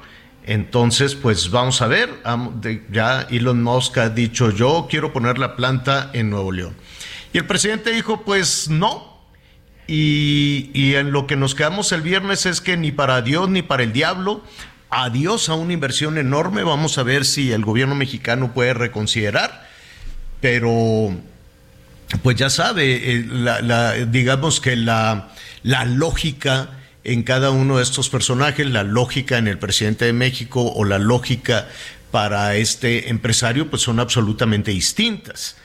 Entonces, 0.48 1.14
pues 1.14 1.50
vamos 1.50 1.82
a 1.82 1.88
ver, 1.88 2.08
ya 2.90 3.26
Elon 3.30 3.62
Musk 3.62 3.98
ha 3.98 4.08
dicho, 4.08 4.50
yo 4.50 4.86
quiero 4.88 5.12
poner 5.12 5.36
la 5.36 5.56
planta 5.56 6.08
en 6.14 6.30
Nuevo 6.30 6.52
León. 6.52 6.74
Y 7.34 7.38
el 7.38 7.44
presidente 7.44 7.90
dijo, 7.90 8.22
pues 8.22 8.70
no. 8.70 9.18
Y, 9.86 10.94
en 10.94 11.12
lo 11.12 11.26
que 11.26 11.36
nos 11.36 11.54
quedamos 11.54 11.92
el 11.92 12.00
viernes 12.00 12.46
es 12.46 12.62
que 12.62 12.78
ni 12.78 12.92
para 12.92 13.20
Dios 13.20 13.50
ni 13.50 13.60
para 13.60 13.82
el 13.82 13.92
diablo, 13.92 14.42
adiós 14.88 15.50
a 15.50 15.54
una 15.54 15.74
inversión 15.74 16.16
enorme. 16.16 16.62
Vamos 16.62 16.96
a 16.96 17.02
ver 17.02 17.26
si 17.26 17.52
el 17.52 17.62
gobierno 17.62 17.94
mexicano 17.94 18.54
puede 18.54 18.72
reconsiderar. 18.72 19.68
Pero, 20.40 21.14
pues 22.22 22.38
ya 22.38 22.48
sabe, 22.48 23.18
eh, 23.18 24.06
digamos 24.10 24.62
que 24.62 24.76
la, 24.76 25.28
la 25.62 25.84
lógica 25.84 26.70
en 27.08 27.22
cada 27.22 27.50
uno 27.50 27.78
de 27.78 27.82
estos 27.82 28.10
personajes, 28.10 28.66
la 28.70 28.82
lógica 28.82 29.38
en 29.38 29.48
el 29.48 29.58
presidente 29.58 30.04
de 30.04 30.12
México 30.12 30.72
o 30.74 30.84
la 30.84 30.98
lógica 30.98 31.66
para 32.10 32.54
este 32.56 33.08
empresario, 33.08 33.70
pues 33.70 33.80
son 33.80 33.98
absolutamente 33.98 34.72
distintas. 34.72 35.56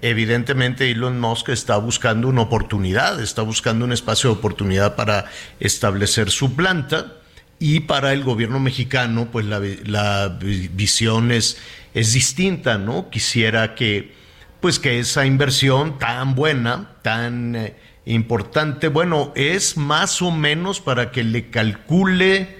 Evidentemente 0.00 0.90
Elon 0.90 1.20
Musk 1.20 1.50
está 1.50 1.76
buscando 1.76 2.28
una 2.28 2.40
oportunidad, 2.40 3.20
está 3.20 3.42
buscando 3.42 3.84
un 3.84 3.92
espacio 3.92 4.30
de 4.30 4.36
oportunidad 4.36 4.96
para 4.96 5.26
establecer 5.60 6.30
su 6.30 6.56
planta 6.56 7.12
y 7.58 7.80
para 7.80 8.14
el 8.14 8.24
gobierno 8.24 8.58
mexicano 8.58 9.28
pues 9.30 9.44
la, 9.44 10.38
visión 10.38 11.30
es, 11.30 11.58
es, 11.92 12.14
distinta, 12.14 12.78
¿no? 12.78 13.10
Quisiera 13.10 13.74
que 13.74 14.14
pues 14.60 14.78
que 14.78 14.98
esa 14.98 15.26
inversión 15.26 15.98
tan 15.98 16.34
buena, 16.34 16.92
tan 17.02 17.54
eh, 17.54 17.76
importante. 18.06 18.88
Bueno, 18.88 19.32
es 19.34 19.76
más 19.76 20.22
o 20.22 20.30
menos 20.30 20.80
para 20.80 21.10
que 21.10 21.24
le 21.24 21.50
calcule. 21.50 22.56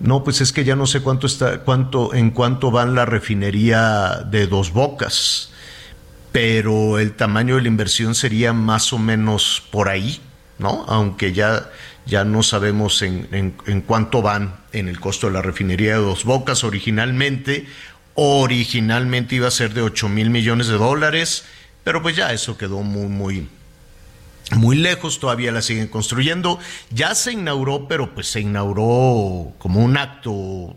No, 0.00 0.24
pues 0.24 0.40
es 0.40 0.52
que 0.52 0.64
ya 0.64 0.76
no 0.76 0.86
sé 0.86 1.00
cuánto 1.00 1.26
está, 1.26 1.60
cuánto, 1.60 2.14
en 2.14 2.30
cuánto 2.30 2.70
van 2.70 2.94
la 2.94 3.04
refinería 3.04 4.22
de 4.30 4.46
dos 4.46 4.72
bocas, 4.72 5.50
pero 6.30 7.00
el 7.00 7.14
tamaño 7.14 7.56
de 7.56 7.62
la 7.62 7.68
inversión 7.68 8.14
sería 8.14 8.52
más 8.52 8.92
o 8.92 8.98
menos 8.98 9.64
por 9.72 9.88
ahí, 9.88 10.20
¿no? 10.58 10.84
Aunque 10.86 11.32
ya, 11.32 11.68
ya 12.06 12.24
no 12.24 12.44
sabemos 12.44 13.02
en, 13.02 13.28
en 13.66 13.80
cuánto 13.80 14.22
van 14.22 14.54
en 14.72 14.88
el 14.88 15.00
costo 15.00 15.26
de 15.26 15.32
la 15.32 15.42
refinería 15.42 15.94
de 15.94 16.02
dos 16.02 16.24
bocas. 16.24 16.62
Originalmente, 16.62 17.66
originalmente 18.14 19.36
iba 19.36 19.48
a 19.48 19.52
ser 19.52 19.74
de 19.74 19.82
8 19.82 20.08
mil 20.08 20.30
millones 20.30 20.68
de 20.68 20.74
dólares, 20.74 21.44
pero 21.84 22.02
pues 22.02 22.16
ya 22.16 22.32
eso 22.32 22.58
quedó 22.58 22.82
muy, 22.82 23.06
muy, 23.06 23.48
muy 24.56 24.76
lejos, 24.76 25.20
todavía 25.20 25.52
la 25.52 25.62
siguen 25.62 25.88
construyendo. 25.88 26.58
Ya 26.90 27.14
se 27.14 27.32
inauguró, 27.32 27.86
pero 27.88 28.14
pues 28.14 28.28
se 28.28 28.40
inauguró 28.40 29.52
como 29.58 29.84
un 29.84 29.96
acto 29.96 30.76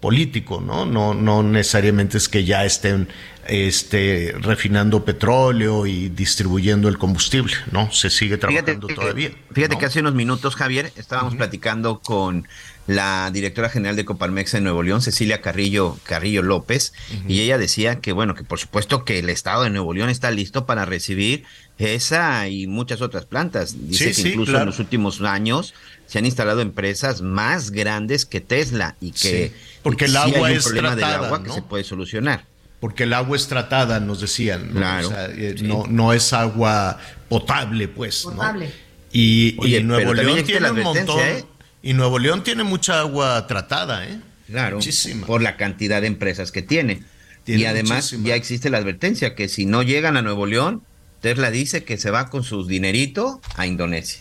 político, 0.00 0.60
¿no? 0.60 0.84
No, 0.84 1.14
no 1.14 1.42
necesariamente 1.42 2.18
es 2.18 2.28
que 2.28 2.44
ya 2.44 2.64
estén 2.64 3.08
este, 3.48 4.34
refinando 4.40 5.04
petróleo 5.04 5.86
y 5.86 6.10
distribuyendo 6.10 6.88
el 6.88 6.98
combustible, 6.98 7.54
¿no? 7.72 7.90
Se 7.92 8.10
sigue 8.10 8.36
trabajando 8.36 8.86
todavía. 8.88 9.30
Fíjate 9.52 9.78
que 9.78 9.86
hace 9.86 10.00
unos 10.00 10.14
minutos, 10.14 10.54
Javier, 10.54 10.92
estábamos 10.96 11.34
platicando 11.34 12.00
con 12.00 12.46
la 12.86 13.30
directora 13.32 13.68
general 13.68 13.96
de 13.96 14.04
Coparmex 14.04 14.54
en 14.54 14.62
Nuevo 14.64 14.82
León, 14.82 15.02
Cecilia 15.02 15.40
Carrillo, 15.40 15.98
Carrillo 16.04 16.42
López, 16.42 16.92
y 17.26 17.40
ella 17.40 17.58
decía 17.58 18.00
que, 18.00 18.12
bueno, 18.12 18.34
que 18.34 18.44
por 18.44 18.58
supuesto 18.60 19.04
que 19.04 19.18
el 19.18 19.28
Estado 19.28 19.64
de 19.64 19.70
Nuevo 19.70 19.92
León 19.92 20.08
está 20.08 20.30
listo 20.30 20.66
para 20.66 20.84
recibir 20.84 21.44
esa 21.78 22.48
y 22.48 22.66
muchas 22.66 23.02
otras 23.02 23.24
plantas. 23.24 23.88
Dice 23.88 24.12
que 24.12 24.28
incluso 24.28 24.56
en 24.58 24.66
los 24.66 24.78
últimos 24.78 25.20
años 25.20 25.74
se 26.06 26.18
han 26.18 26.26
instalado 26.26 26.60
empresas 26.60 27.22
más 27.22 27.70
grandes 27.70 28.24
que 28.24 28.40
Tesla 28.40 28.96
y 29.00 29.10
que 29.10 29.52
porque 29.82 30.04
el 30.06 30.16
agua 30.16 30.52
es 30.52 30.64
problema 30.64 30.94
tratada, 30.94 31.16
del 31.16 31.24
agua 31.26 31.38
¿no? 31.38 31.44
que 31.44 31.52
se 31.52 31.62
puede 31.62 31.84
solucionar. 31.84 32.44
Porque 32.78 33.02
el 33.04 33.12
agua 33.14 33.36
es 33.36 33.48
tratada, 33.48 34.00
nos 34.00 34.20
decían. 34.20 34.68
¿no? 34.68 34.74
Claro, 34.80 35.08
O 35.08 35.10
sea, 35.10 35.26
eh, 35.26 35.54
sí. 35.58 35.64
no, 35.66 35.84
no 35.88 36.12
es 36.12 36.32
agua 36.32 36.98
potable, 37.28 37.88
pues. 37.88 38.24
¿no? 38.26 38.32
Potable. 38.32 38.70
Y, 39.12 39.56
Oye, 39.58 39.78
y 39.78 39.82
Nuevo 39.82 40.12
León 40.14 40.44
tiene 40.44 40.60
la 40.60 40.72
un 40.72 40.78
advertencia, 40.80 41.14
montón. 41.14 41.28
¿eh? 41.28 41.44
Y 41.86 41.94
Nuevo 41.94 42.18
León 42.18 42.42
tiene 42.42 42.64
mucha 42.64 42.98
agua 42.98 43.46
tratada, 43.46 44.04
¿eh? 44.08 44.18
Claro, 44.48 44.78
Muchísima. 44.78 45.24
por 45.24 45.40
la 45.40 45.56
cantidad 45.56 46.00
de 46.00 46.08
empresas 46.08 46.50
que 46.50 46.60
tiene. 46.60 47.04
Tiene 47.44 47.62
y 47.62 47.64
además 47.64 48.06
muchísima. 48.06 48.28
ya 48.28 48.34
existe 48.34 48.70
la 48.70 48.78
advertencia 48.78 49.36
que 49.36 49.48
si 49.48 49.66
no 49.66 49.84
llegan 49.84 50.16
a 50.16 50.22
Nuevo 50.22 50.46
León, 50.46 50.82
Tesla 51.20 51.52
dice 51.52 51.84
que 51.84 51.96
se 51.96 52.10
va 52.10 52.28
con 52.28 52.42
sus 52.42 52.66
dinerito 52.66 53.40
a 53.54 53.68
Indonesia. 53.68 54.20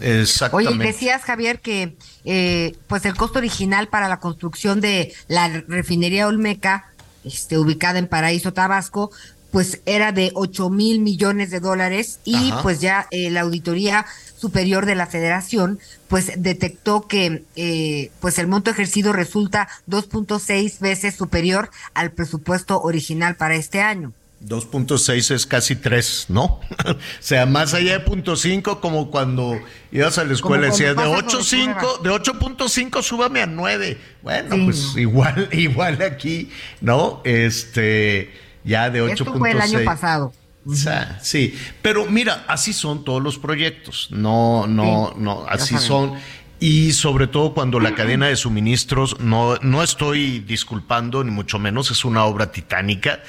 Exactamente. 0.00 0.74
Oye, 0.74 0.86
decías, 0.92 1.22
Javier, 1.22 1.60
que 1.60 1.94
eh, 2.24 2.74
pues 2.88 3.04
el 3.04 3.14
costo 3.14 3.38
original 3.38 3.86
para 3.86 4.08
la 4.08 4.18
construcción 4.18 4.80
de 4.80 5.14
la 5.28 5.46
refinería 5.68 6.26
Olmeca, 6.26 6.86
este, 7.24 7.58
ubicada 7.58 8.00
en 8.00 8.08
Paraíso, 8.08 8.52
Tabasco, 8.52 9.12
pues 9.52 9.82
era 9.86 10.10
de 10.10 10.32
8 10.34 10.68
mil 10.68 10.98
millones 10.98 11.52
de 11.52 11.60
dólares 11.60 12.18
y 12.24 12.50
Ajá. 12.50 12.62
pues 12.62 12.80
ya 12.80 13.06
eh, 13.12 13.30
la 13.30 13.42
auditoría 13.42 14.04
superior 14.44 14.84
de 14.84 14.94
la 14.94 15.06
federación 15.06 15.78
pues 16.08 16.32
detectó 16.36 17.08
que 17.08 17.44
eh, 17.56 18.10
pues 18.20 18.38
el 18.38 18.46
monto 18.46 18.70
ejercido 18.70 19.14
resulta 19.14 19.68
2.6 19.88 20.80
veces 20.80 21.14
superior 21.14 21.70
al 21.94 22.10
presupuesto 22.10 22.82
original 22.82 23.36
para 23.36 23.54
este 23.54 23.80
año. 23.80 24.12
2.6 24.46 25.34
es 25.34 25.46
casi 25.46 25.76
3, 25.76 26.26
¿no? 26.28 26.44
o 26.84 26.96
sea, 27.20 27.46
más 27.46 27.72
allá 27.72 27.98
de 27.98 28.04
0.5, 28.04 28.80
como 28.80 29.10
cuando 29.10 29.58
ibas 29.90 30.18
a 30.18 30.24
la 30.24 30.34
escuela 30.34 30.66
y 30.66 30.70
decías, 30.70 30.90
de 30.90 30.94
cuando 30.96 31.24
pasas 31.24 31.52
8.5, 31.54 32.02
de 32.02 32.10
8.5 32.10 33.02
súbame 33.02 33.40
a 33.40 33.46
9. 33.46 33.98
Bueno, 34.22 34.56
pues 34.66 34.94
igual, 34.96 35.48
igual 35.52 36.02
aquí, 36.02 36.50
¿no? 36.82 37.22
Este, 37.24 38.30
ya 38.62 38.90
de 38.90 39.02
8.6. 39.02 39.12
Esto 39.12 39.38
fue 39.38 39.52
el 39.52 39.60
año 39.62 39.84
pasado. 39.86 40.34
O 40.66 40.74
sea, 40.74 41.18
sí, 41.22 41.54
pero 41.82 42.06
mira, 42.06 42.44
así 42.48 42.72
son 42.72 43.04
todos 43.04 43.22
los 43.22 43.38
proyectos, 43.38 44.08
no, 44.10 44.66
no, 44.66 45.12
Sí, 45.12 45.20
no, 45.20 45.46
así 45.46 45.76
son. 45.78 46.14
Y 46.58 46.92
sobre 46.92 47.26
todo 47.26 47.52
cuando 47.52 47.80
la 47.80 47.94
cadena 47.94 48.28
de 48.28 48.36
suministros, 48.36 49.20
no, 49.20 49.56
no 49.56 49.82
estoy 49.82 50.38
disculpando, 50.38 51.22
ni 51.22 51.30
mucho 51.30 51.58
menos, 51.58 51.90
es 51.90 52.04
una 52.04 52.24
obra 52.24 52.52
titánica. 52.52 53.22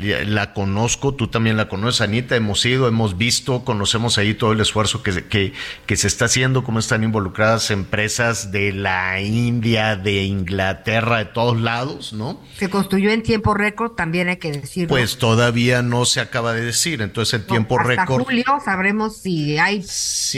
La 0.00 0.52
conozco, 0.52 1.14
tú 1.14 1.28
también 1.28 1.56
la 1.56 1.68
conoces, 1.68 2.00
Anita, 2.00 2.36
hemos 2.36 2.64
ido, 2.64 2.88
hemos 2.88 3.18
visto, 3.18 3.64
conocemos 3.64 4.18
ahí 4.18 4.34
todo 4.34 4.52
el 4.52 4.60
esfuerzo 4.60 5.02
que, 5.02 5.12
se- 5.12 5.26
que, 5.26 5.52
que 5.86 5.96
se 5.96 6.06
está 6.08 6.24
haciendo, 6.24 6.64
cómo 6.64 6.78
están 6.78 7.04
involucradas 7.04 7.70
empresas 7.70 8.50
de 8.52 8.72
la 8.72 9.20
India, 9.20 9.96
de 9.96 10.24
Inglaterra, 10.24 11.18
de 11.18 11.24
todos 11.26 11.60
lados, 11.60 12.12
¿no? 12.12 12.40
Se 12.58 12.68
construyó 12.70 13.10
en 13.10 13.22
tiempo 13.22 13.54
récord, 13.54 13.92
también 13.92 14.28
hay 14.28 14.36
que 14.38 14.52
decirlo. 14.52 14.88
Pues 14.88 15.18
todavía 15.18 15.82
no 15.82 16.04
se 16.04 16.20
acaba 16.20 16.52
de 16.52 16.62
decir, 16.62 17.02
entonces 17.02 17.34
el 17.40 17.46
tiempo 17.46 17.78
Hasta 17.78 17.88
récord. 17.88 18.24
julio 18.24 18.44
sabremos 18.64 19.16
si 19.16 19.58
hay 19.58 19.84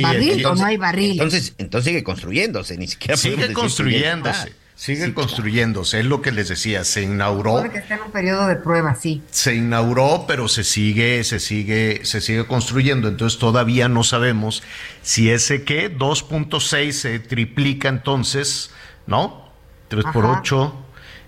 barril 0.03 0.45
o 0.47 0.55
no 0.55 0.65
hay 0.65 0.77
barril. 0.77 1.13
Entonces, 1.13 1.55
entonces 1.59 1.89
sigue 1.91 2.03
construyéndose, 2.03 2.77
ni 2.77 2.87
siquiera 2.89 3.15
podemos 3.17 3.75
Sigue 3.75 3.99
decir 4.23 4.62
que 4.75 4.97
ya 4.97 5.15
construyéndose, 5.15 5.99
sigue 5.99 6.01
es 6.01 6.07
lo 6.07 6.23
que 6.23 6.33
les 6.33 6.49
decía, 6.49 6.85
se 6.85 7.03
inauguró, 7.03 7.53
Supone 7.53 7.71
que 7.71 7.79
está 7.79 7.95
en 7.95 8.03
un 8.03 8.11
periodo 8.11 8.47
de 8.49 8.57
prueba, 8.57 8.95
sí. 8.95 9.23
se 9.31 9.55
inauguró, 9.55 10.25
pero 10.27 10.49
se 10.49 10.65
sigue, 10.65 11.23
se 11.25 11.39
sigue, 11.39 12.01
se 12.05 12.21
sigue 12.21 12.47
construyendo, 12.47 13.09
entonces 13.09 13.39
todavía 13.39 13.89
no 13.89 14.03
sabemos 14.03 14.63
si 15.03 15.31
ese 15.31 15.63
que 15.65 15.97
2.6 15.97 16.93
se 16.93 17.19
triplica 17.21 17.89
entonces, 17.89 18.71
¿no? 19.07 19.51
3 19.89 20.05
por 20.13 20.25
Ajá. 20.25 20.41
8, 20.41 20.75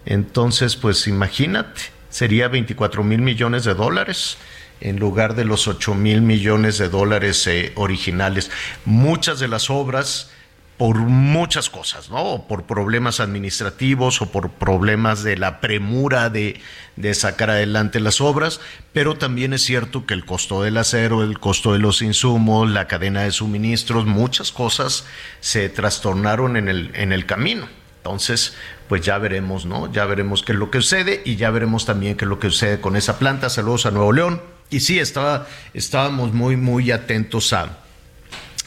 entonces 0.06 0.76
pues 0.76 1.06
imagínate, 1.06 1.82
sería 2.10 2.48
24 2.48 3.04
mil 3.04 3.20
millones 3.20 3.64
de 3.64 3.74
dólares 3.74 4.38
en 4.80 4.98
lugar 4.98 5.34
de 5.34 5.44
los 5.44 5.68
8 5.68 5.94
mil 5.94 6.22
millones 6.22 6.78
de 6.78 6.88
dólares 6.88 7.46
eh, 7.46 7.72
originales. 7.74 8.50
Muchas 8.84 9.38
de 9.38 9.48
las 9.48 9.70
obras 9.70 10.30
por 10.76 10.96
muchas 10.96 11.70
cosas, 11.70 12.10
¿no? 12.10 12.46
Por 12.48 12.64
problemas 12.64 13.20
administrativos 13.20 14.20
o 14.20 14.32
por 14.32 14.50
problemas 14.50 15.22
de 15.22 15.36
la 15.36 15.60
premura 15.60 16.30
de, 16.30 16.60
de 16.96 17.14
sacar 17.14 17.50
adelante 17.50 18.00
las 18.00 18.20
obras, 18.20 18.60
pero 18.92 19.16
también 19.16 19.52
es 19.52 19.62
cierto 19.62 20.04
que 20.04 20.14
el 20.14 20.24
costo 20.24 20.62
del 20.62 20.76
acero, 20.76 21.22
el 21.22 21.38
costo 21.38 21.72
de 21.72 21.78
los 21.78 22.02
insumos, 22.02 22.68
la 22.70 22.88
cadena 22.88 23.22
de 23.22 23.30
suministros, 23.30 24.06
muchas 24.06 24.50
cosas 24.50 25.04
se 25.40 25.68
trastornaron 25.68 26.56
en 26.56 26.68
el, 26.68 26.90
en 26.94 27.12
el 27.12 27.24
camino. 27.24 27.68
Entonces, 27.98 28.54
pues 28.88 29.00
ya 29.00 29.16
veremos, 29.18 29.64
¿no? 29.64 29.90
Ya 29.90 30.04
veremos 30.04 30.42
qué 30.42 30.52
es 30.52 30.58
lo 30.58 30.70
que 30.70 30.82
sucede 30.82 31.22
y 31.24 31.36
ya 31.36 31.50
veremos 31.50 31.86
también 31.86 32.16
qué 32.16 32.24
es 32.24 32.28
lo 32.28 32.38
que 32.38 32.50
sucede 32.50 32.80
con 32.80 32.96
esa 32.96 33.18
planta. 33.18 33.48
Saludos 33.48 33.86
a 33.86 33.92
Nuevo 33.92 34.12
León. 34.12 34.42
Y 34.70 34.80
sí, 34.80 34.98
estaba, 34.98 35.46
estábamos 35.72 36.32
muy, 36.32 36.56
muy 36.56 36.90
atentos 36.90 37.52
a, 37.52 37.78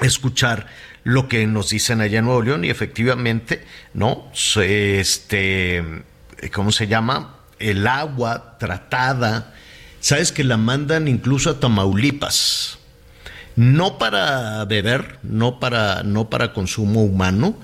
escuchar 0.01 0.67
lo 1.07 1.29
que 1.29 1.47
nos 1.47 1.69
dicen 1.69 2.01
allá 2.01 2.19
en 2.19 2.25
Nuevo 2.25 2.41
León 2.41 2.65
y 2.65 2.69
efectivamente, 2.69 3.63
¿no? 3.93 4.29
Este, 4.61 5.81
¿cómo 6.53 6.73
se 6.73 6.87
llama? 6.87 7.37
El 7.59 7.87
agua 7.87 8.57
tratada, 8.59 9.53
sabes 10.01 10.33
que 10.33 10.43
la 10.43 10.57
mandan 10.57 11.07
incluso 11.07 11.49
a 11.49 11.61
Tamaulipas, 11.61 12.79
no 13.55 13.97
para 13.97 14.65
beber, 14.65 15.19
no 15.23 15.61
para, 15.61 16.03
no 16.03 16.29
para 16.29 16.51
consumo 16.51 17.05
humano, 17.05 17.57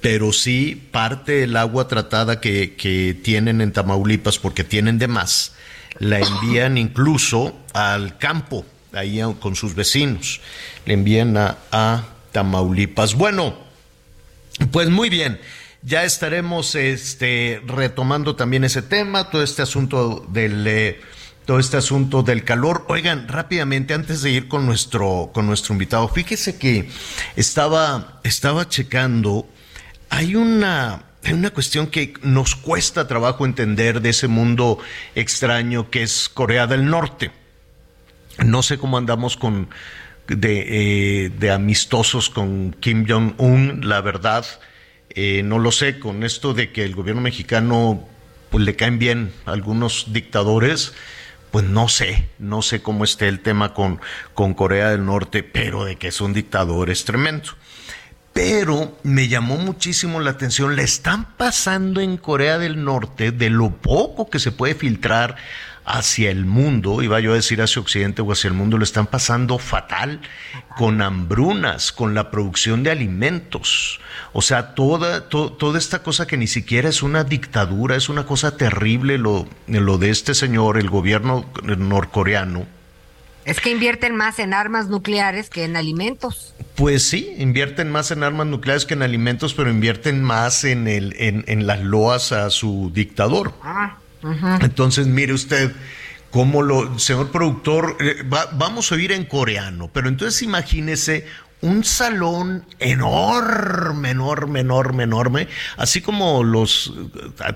pero 0.00 0.32
sí 0.32 0.80
parte 0.92 1.32
del 1.32 1.56
agua 1.56 1.88
tratada 1.88 2.40
que, 2.40 2.76
que 2.76 3.18
tienen 3.20 3.60
en 3.60 3.72
Tamaulipas, 3.72 4.38
porque 4.38 4.62
tienen 4.62 5.00
de 5.00 5.08
más, 5.08 5.54
la 5.98 6.20
envían 6.20 6.78
incluso 6.78 7.58
al 7.72 8.18
campo, 8.18 8.64
ahí 8.92 9.20
con 9.40 9.56
sus 9.56 9.74
vecinos, 9.74 10.40
le 10.86 10.94
envían 10.94 11.36
a 11.36 12.13
Tamaulipas. 12.34 13.14
Bueno, 13.14 13.54
pues 14.72 14.90
muy 14.90 15.08
bien, 15.08 15.40
ya 15.82 16.04
estaremos 16.04 16.74
este, 16.74 17.62
retomando 17.64 18.34
también 18.34 18.64
ese 18.64 18.82
tema, 18.82 19.30
todo 19.30 19.42
este 19.42 19.62
asunto 19.62 20.26
del... 20.28 20.66
eh, 20.66 21.00
todo 21.46 21.58
este 21.58 21.76
asunto 21.76 22.22
del 22.22 22.42
calor. 22.42 22.86
Oigan, 22.88 23.28
rápidamente, 23.28 23.92
antes 23.92 24.22
de 24.22 24.30
ir 24.30 24.48
con 24.48 24.64
nuestro, 24.64 25.30
con 25.34 25.46
nuestro 25.46 25.74
invitado, 25.74 26.08
fíjese 26.08 26.56
que 26.58 26.88
estaba, 27.36 28.18
estaba 28.24 28.66
checando, 28.66 29.46
hay 30.08 30.36
una, 30.36 31.02
hay 31.22 31.34
una 31.34 31.50
cuestión 31.50 31.88
que 31.88 32.14
nos 32.22 32.56
cuesta 32.56 33.06
trabajo 33.06 33.44
entender 33.44 34.00
de 34.00 34.08
ese 34.08 34.26
mundo 34.26 34.78
extraño 35.14 35.90
que 35.90 36.02
es 36.02 36.30
Corea 36.30 36.66
del 36.66 36.86
Norte. 36.86 37.30
No 38.38 38.62
sé 38.62 38.78
cómo 38.78 38.96
andamos 38.96 39.36
con 39.36 39.68
de, 40.28 41.24
eh, 41.26 41.30
de 41.30 41.50
amistosos 41.50 42.30
con 42.30 42.74
Kim 42.80 43.06
Jong-un, 43.08 43.88
la 43.88 44.00
verdad, 44.00 44.44
eh, 45.10 45.42
no 45.44 45.58
lo 45.58 45.70
sé, 45.70 45.98
con 45.98 46.24
esto 46.24 46.54
de 46.54 46.72
que 46.72 46.84
el 46.84 46.94
gobierno 46.94 47.20
mexicano 47.20 48.08
pues 48.50 48.64
le 48.64 48.76
caen 48.76 48.98
bien 48.98 49.32
algunos 49.46 50.12
dictadores, 50.12 50.94
pues 51.50 51.64
no 51.64 51.88
sé, 51.88 52.28
no 52.38 52.62
sé 52.62 52.82
cómo 52.82 53.04
esté 53.04 53.28
el 53.28 53.40
tema 53.40 53.74
con, 53.74 54.00
con 54.32 54.54
Corea 54.54 54.90
del 54.90 55.04
Norte, 55.04 55.42
pero 55.42 55.84
de 55.84 55.96
que 55.96 56.08
es 56.08 56.20
un 56.20 56.32
dictador 56.32 56.90
es 56.90 57.04
tremendo. 57.04 57.50
Pero 58.32 58.98
me 59.04 59.28
llamó 59.28 59.56
muchísimo 59.56 60.18
la 60.18 60.30
atención, 60.30 60.74
le 60.74 60.82
están 60.82 61.36
pasando 61.36 62.00
en 62.00 62.16
Corea 62.16 62.58
del 62.58 62.84
Norte 62.84 63.30
de 63.30 63.50
lo 63.50 63.70
poco 63.70 64.28
que 64.28 64.40
se 64.40 64.50
puede 64.50 64.74
filtrar 64.74 65.36
hacia 65.84 66.30
el 66.30 66.46
mundo, 66.46 67.02
iba 67.02 67.20
yo 67.20 67.32
a 67.32 67.36
decir 67.36 67.60
hacia 67.60 67.80
Occidente 67.80 68.22
o 68.22 68.32
hacia 68.32 68.48
el 68.48 68.54
mundo, 68.54 68.78
le 68.78 68.84
están 68.84 69.06
pasando 69.06 69.58
fatal 69.58 70.20
con 70.76 71.02
hambrunas, 71.02 71.92
con 71.92 72.14
la 72.14 72.30
producción 72.30 72.82
de 72.82 72.90
alimentos. 72.90 74.00
O 74.32 74.42
sea, 74.42 74.74
toda, 74.74 75.28
toda 75.28 75.78
esta 75.78 76.02
cosa 76.02 76.26
que 76.26 76.36
ni 76.36 76.46
siquiera 76.46 76.88
es 76.88 77.02
una 77.02 77.24
dictadura, 77.24 77.96
es 77.96 78.08
una 78.08 78.26
cosa 78.26 78.56
terrible 78.56 79.18
lo, 79.18 79.46
lo 79.66 79.98
de 79.98 80.10
este 80.10 80.34
señor, 80.34 80.78
el 80.78 80.88
gobierno 80.88 81.44
norcoreano. 81.62 82.66
Es 83.44 83.60
que 83.60 83.70
invierten 83.70 84.16
más 84.16 84.38
en 84.38 84.54
armas 84.54 84.88
nucleares 84.88 85.50
que 85.50 85.64
en 85.64 85.76
alimentos. 85.76 86.54
Pues 86.76 87.02
sí, 87.02 87.34
invierten 87.36 87.92
más 87.92 88.10
en 88.10 88.22
armas 88.22 88.46
nucleares 88.46 88.86
que 88.86 88.94
en 88.94 89.02
alimentos, 89.02 89.52
pero 89.52 89.70
invierten 89.70 90.22
más 90.22 90.64
en, 90.64 90.88
el, 90.88 91.14
en, 91.18 91.44
en 91.46 91.66
las 91.66 91.80
loas 91.80 92.32
a 92.32 92.48
su 92.48 92.90
dictador. 92.94 93.52
Ah. 93.62 93.98
Entonces, 94.60 95.06
mire 95.06 95.32
usted 95.32 95.72
cómo 96.30 96.62
lo, 96.62 96.98
señor 96.98 97.30
productor, 97.30 97.96
eh, 98.00 98.24
vamos 98.26 98.90
a 98.90 98.96
oír 98.96 99.12
en 99.12 99.24
coreano, 99.24 99.88
pero 99.92 100.08
entonces 100.08 100.42
imagínese 100.42 101.26
un 101.64 101.82
salón 101.82 102.66
enorme, 102.78 104.10
enorme, 104.10 104.60
enorme, 104.60 105.04
enorme, 105.04 105.48
así 105.78 106.02
como 106.02 106.44
los, 106.44 106.92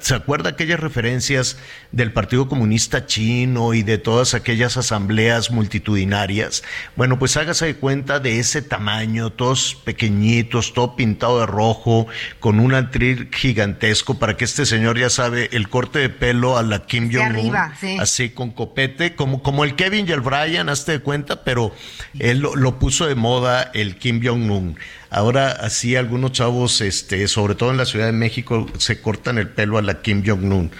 ¿se 0.00 0.14
acuerda 0.14 0.50
aquellas 0.50 0.80
referencias 0.80 1.58
del 1.92 2.12
Partido 2.12 2.48
Comunista 2.48 3.04
Chino 3.04 3.74
y 3.74 3.82
de 3.82 3.98
todas 3.98 4.32
aquellas 4.32 4.78
asambleas 4.78 5.50
multitudinarias? 5.50 6.62
Bueno, 6.96 7.18
pues 7.18 7.36
hágase 7.36 7.66
de 7.66 7.76
cuenta 7.76 8.18
de 8.18 8.38
ese 8.38 8.62
tamaño, 8.62 9.30
todos 9.30 9.74
pequeñitos, 9.84 10.72
todo 10.72 10.96
pintado 10.96 11.40
de 11.40 11.46
rojo, 11.46 12.06
con 12.40 12.60
un 12.60 12.72
atril 12.72 13.28
gigantesco 13.30 14.18
para 14.18 14.38
que 14.38 14.46
este 14.46 14.64
señor 14.64 14.98
ya 14.98 15.10
sabe 15.10 15.50
el 15.52 15.68
corte 15.68 15.98
de 15.98 16.08
pelo 16.08 16.56
a 16.56 16.62
la 16.62 16.86
Kim 16.86 17.10
Jong-un, 17.12 17.54
así 18.00 18.30
con 18.30 18.52
copete, 18.52 19.14
como, 19.14 19.42
como 19.42 19.64
el 19.64 19.74
Kevin 19.74 20.06
y 20.08 20.12
el 20.12 20.22
Brian, 20.22 20.70
hazte 20.70 20.92
de 20.92 21.00
cuenta, 21.00 21.44
pero 21.44 21.74
él 22.18 22.38
lo 22.38 22.78
puso 22.78 23.06
de 23.06 23.14
moda 23.14 23.70
el 23.74 23.97
Kim 23.98 24.22
Jong-un. 24.24 24.76
Ahora 25.10 25.50
así 25.50 25.96
algunos 25.96 26.32
chavos, 26.32 26.80
este, 26.80 27.28
sobre 27.28 27.54
todo 27.54 27.70
en 27.70 27.76
la 27.76 27.86
Ciudad 27.86 28.06
de 28.06 28.12
México, 28.12 28.66
se 28.78 29.00
cortan 29.00 29.38
el 29.38 29.48
pelo 29.48 29.78
a 29.78 29.82
la 29.82 30.02
Kim 30.02 30.22
Jong-un. 30.26 30.70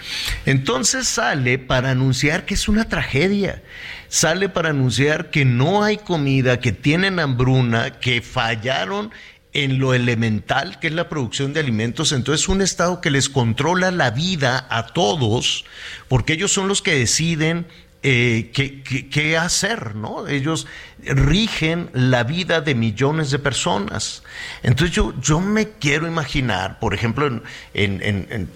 Entonces 0.45 1.07
sale 1.07 1.59
para 1.59 1.91
anunciar 1.91 2.45
que 2.45 2.53
es 2.53 2.67
una 2.67 2.89
tragedia. 2.89 3.61
Sale 4.07 4.49
para 4.49 4.69
anunciar 4.69 5.29
que 5.29 5.45
no 5.45 5.83
hay 5.83 5.97
comida, 5.97 6.59
que 6.59 6.71
tienen 6.71 7.19
hambruna, 7.19 7.99
que 7.99 8.21
fallaron 8.21 9.11
en 9.53 9.79
lo 9.79 9.93
elemental 9.93 10.79
que 10.79 10.87
es 10.87 10.93
la 10.93 11.09
producción 11.09 11.53
de 11.53 11.59
alimentos, 11.59 12.11
entonces 12.11 12.47
un 12.47 12.61
Estado 12.61 13.01
que 13.01 13.09
les 13.09 13.29
controla 13.29 13.91
la 13.91 14.11
vida 14.11 14.67
a 14.69 14.87
todos, 14.87 15.65
porque 16.07 16.33
ellos 16.33 16.51
son 16.51 16.67
los 16.67 16.81
que 16.81 16.95
deciden 16.95 17.65
eh, 18.01 18.51
qué, 18.53 19.37
hacer, 19.37 19.95
¿no? 19.95 20.27
Ellos 20.27 20.67
rigen 21.03 21.89
la 21.93 22.23
vida 22.23 22.61
de 22.61 22.73
millones 22.73 23.29
de 23.31 23.39
personas. 23.39 24.23
Entonces 24.63 24.95
yo, 24.95 25.13
yo 25.21 25.39
me 25.41 25.69
quiero 25.69 26.07
imaginar, 26.07 26.79
por 26.79 26.93
ejemplo, 26.93 27.27
en, 27.27 27.43
en, 27.73 28.49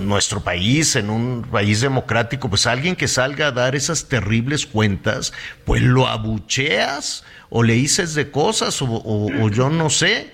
nuestro 0.00 0.40
país, 0.40 0.96
en 0.96 1.08
un 1.08 1.42
país 1.42 1.80
democrático, 1.80 2.48
pues 2.48 2.66
alguien 2.66 2.96
que 2.96 3.08
salga 3.08 3.48
a 3.48 3.52
dar 3.52 3.76
esas 3.76 4.08
terribles 4.08 4.66
cuentas, 4.66 5.32
pues 5.64 5.82
lo 5.82 6.06
abucheas 6.06 7.24
o 7.48 7.62
le 7.62 7.74
dices 7.74 8.14
de 8.14 8.30
cosas 8.30 8.80
o, 8.80 9.48
yo 9.50 9.70
no 9.70 9.90
sé. 9.90 10.32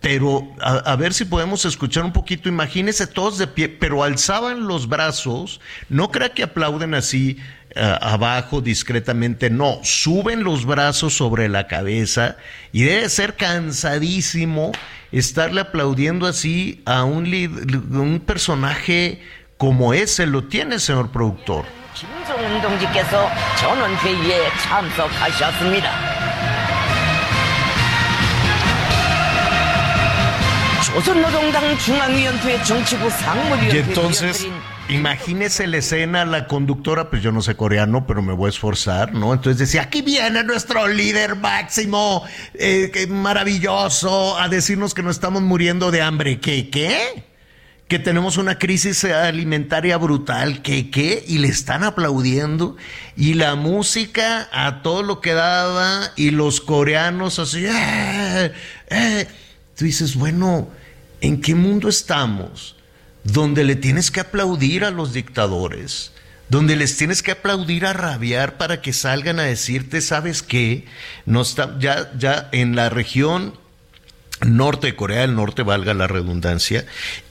Pero 0.00 0.46
a, 0.60 0.94
ver 0.96 1.12
si 1.14 1.24
podemos 1.24 1.64
escuchar 1.64 2.04
un 2.04 2.12
poquito. 2.12 2.48
Imagínense 2.48 3.06
todos 3.06 3.38
de 3.38 3.46
pie, 3.46 3.68
pero 3.68 4.04
alzaban 4.04 4.68
los 4.68 4.88
brazos. 4.88 5.60
No 5.88 6.10
crea 6.10 6.28
que 6.28 6.44
aplauden 6.44 6.94
así 6.94 7.38
eh, 7.78 7.98
abajo 8.00 8.62
discretamente, 8.62 9.50
no, 9.50 9.80
suben 9.82 10.44
los 10.44 10.64
brazos 10.64 11.14
sobre 11.14 11.46
la 11.50 11.66
cabeza 11.66 12.36
y 12.72 12.84
debe 12.84 13.06
ser 13.10 13.36
cansadísimo 13.36 14.72
estarle 15.12 15.60
aplaudiendo 15.60 16.26
así 16.26 16.80
a 16.86 17.04
un, 17.04 17.26
un 17.26 18.22
personaje 18.24 19.20
como 19.58 19.92
ese, 19.92 20.26
lo 20.26 20.44
tiene, 20.44 20.78
señor 20.78 21.10
productor. 21.10 21.66
Y 33.72 33.78
entonces 33.78 34.46
Imagínese 34.88 35.66
la 35.66 35.78
escena, 35.78 36.24
la 36.24 36.46
conductora, 36.46 37.10
pues 37.10 37.20
yo 37.20 37.32
no 37.32 37.42
sé 37.42 37.56
coreano, 37.56 38.06
pero 38.06 38.22
me 38.22 38.32
voy 38.32 38.46
a 38.46 38.50
esforzar, 38.50 39.14
¿no? 39.14 39.32
Entonces 39.32 39.58
decía, 39.58 39.82
aquí 39.82 40.00
viene 40.00 40.44
nuestro 40.44 40.86
líder 40.86 41.34
máximo, 41.34 42.22
eh, 42.54 43.06
maravilloso, 43.08 44.38
a 44.38 44.48
decirnos 44.48 44.94
que 44.94 45.02
nos 45.02 45.16
estamos 45.16 45.42
muriendo 45.42 45.90
de 45.90 46.02
hambre. 46.02 46.38
¿Qué? 46.38 46.70
¿Qué? 46.70 47.24
Que 47.88 47.98
tenemos 47.98 48.36
una 48.36 48.60
crisis 48.60 49.04
alimentaria 49.04 49.96
brutal. 49.96 50.62
¿Qué? 50.62 50.88
¿Qué? 50.88 51.24
Y 51.26 51.38
le 51.38 51.48
están 51.48 51.82
aplaudiendo. 51.82 52.76
Y 53.16 53.34
la 53.34 53.56
música 53.56 54.48
a 54.52 54.82
todo 54.82 55.02
lo 55.02 55.20
que 55.20 55.32
daba, 55.32 56.12
y 56.14 56.30
los 56.30 56.60
coreanos 56.60 57.40
así, 57.40 57.66
¡eh! 57.66 58.52
¡eh! 58.90 59.26
Tú 59.74 59.84
dices, 59.84 60.14
bueno, 60.14 60.68
¿en 61.20 61.40
qué 61.40 61.54
mundo 61.54 61.88
estamos? 61.88 62.76
donde 63.32 63.64
le 63.64 63.76
tienes 63.76 64.10
que 64.10 64.20
aplaudir 64.20 64.84
a 64.84 64.90
los 64.90 65.12
dictadores, 65.12 66.12
donde 66.48 66.76
les 66.76 66.96
tienes 66.96 67.22
que 67.22 67.32
aplaudir 67.32 67.84
a 67.86 67.92
rabiar 67.92 68.56
para 68.56 68.80
que 68.80 68.92
salgan 68.92 69.40
a 69.40 69.44
decirte, 69.44 70.00
¿sabes 70.00 70.42
qué? 70.42 70.84
No 71.24 71.42
está, 71.42 71.76
ya, 71.80 72.12
ya 72.16 72.48
en 72.52 72.76
la 72.76 72.88
región 72.88 73.58
norte 74.42 74.88
de 74.88 74.96
Corea 74.96 75.22
del 75.22 75.34
Norte, 75.34 75.62
valga 75.62 75.92
la 75.92 76.06
redundancia, 76.06 76.86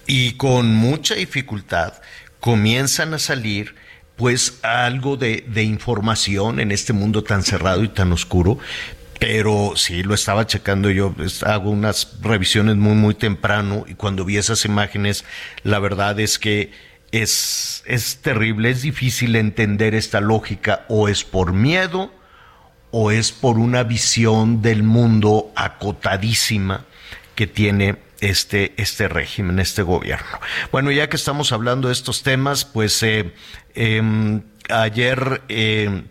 y 0.06 0.34
con 0.34 0.74
mucha 0.74 1.16
dificultad 1.16 1.94
comienzan 2.40 3.14
a 3.14 3.20
salir 3.20 3.76
pues 4.18 4.60
algo 4.64 5.18
de, 5.18 5.46
de 5.48 5.64
información 5.64 6.60
en 6.60 6.72
este 6.72 6.94
mundo 6.94 7.24
tan 7.24 7.44
cerrado 7.44 7.84
y 7.84 7.90
tan 7.90 8.12
oscuro, 8.12 8.58
pero 9.20 9.74
sí, 9.76 10.04
lo 10.04 10.14
estaba 10.14 10.46
checando 10.46 10.90
yo, 10.90 11.16
hago 11.46 11.70
unas 11.70 12.18
revisiones 12.22 12.76
muy, 12.76 12.96
muy 12.96 13.14
temprano 13.14 13.86
y 13.88 13.96
cuando 13.96 14.26
vi 14.26 14.38
esas 14.38 14.66
imágenes, 14.66 15.26
la 15.64 15.80
verdad 15.80 16.20
es 16.20 16.38
que 16.40 16.72
es, 17.12 17.84
es 17.86 18.18
terrible, 18.18 18.70
es 18.70 18.82
difícil 18.82 19.36
entender 19.36 19.96
esta 19.96 20.20
lógica, 20.20 20.86
o 20.90 21.08
es 21.08 21.24
por 21.24 21.54
miedo 21.54 22.12
o 22.92 23.12
es 23.12 23.32
por 23.32 23.58
una 23.58 23.84
visión 23.84 24.62
del 24.62 24.84
mundo 24.84 25.52
acotadísima 25.56 26.86
que 27.36 27.48
tiene 27.48 27.98
este, 28.22 28.74
este 28.78 29.08
régimen, 29.08 29.60
este 29.60 29.82
gobierno. 29.82 30.40
Bueno, 30.72 30.92
ya 30.92 31.10
que 31.10 31.18
estamos 31.18 31.52
hablando 31.52 31.90
de 31.90 31.94
estos 31.94 32.24
temas, 32.24 32.64
pues 32.64 33.04
eh, 33.04 33.34
em, 33.74 34.44
ayer... 34.70 35.42
Eh, 35.50 36.04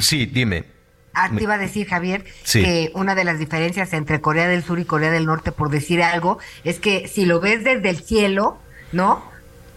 sí, 0.00 0.26
dime. 0.26 0.77
Ah, 1.20 1.30
te 1.34 1.42
iba 1.42 1.54
a 1.54 1.58
decir, 1.58 1.88
Javier, 1.88 2.24
que 2.52 2.92
una 2.94 3.16
de 3.16 3.24
las 3.24 3.40
diferencias 3.40 3.92
entre 3.92 4.20
Corea 4.20 4.46
del 4.46 4.62
Sur 4.62 4.78
y 4.78 4.84
Corea 4.84 5.10
del 5.10 5.26
Norte, 5.26 5.50
por 5.50 5.68
decir 5.68 6.00
algo, 6.02 6.38
es 6.62 6.78
que 6.78 7.08
si 7.08 7.24
lo 7.24 7.40
ves 7.40 7.64
desde 7.64 7.90
el 7.90 8.00
cielo, 8.00 8.58
¿no? 8.92 9.22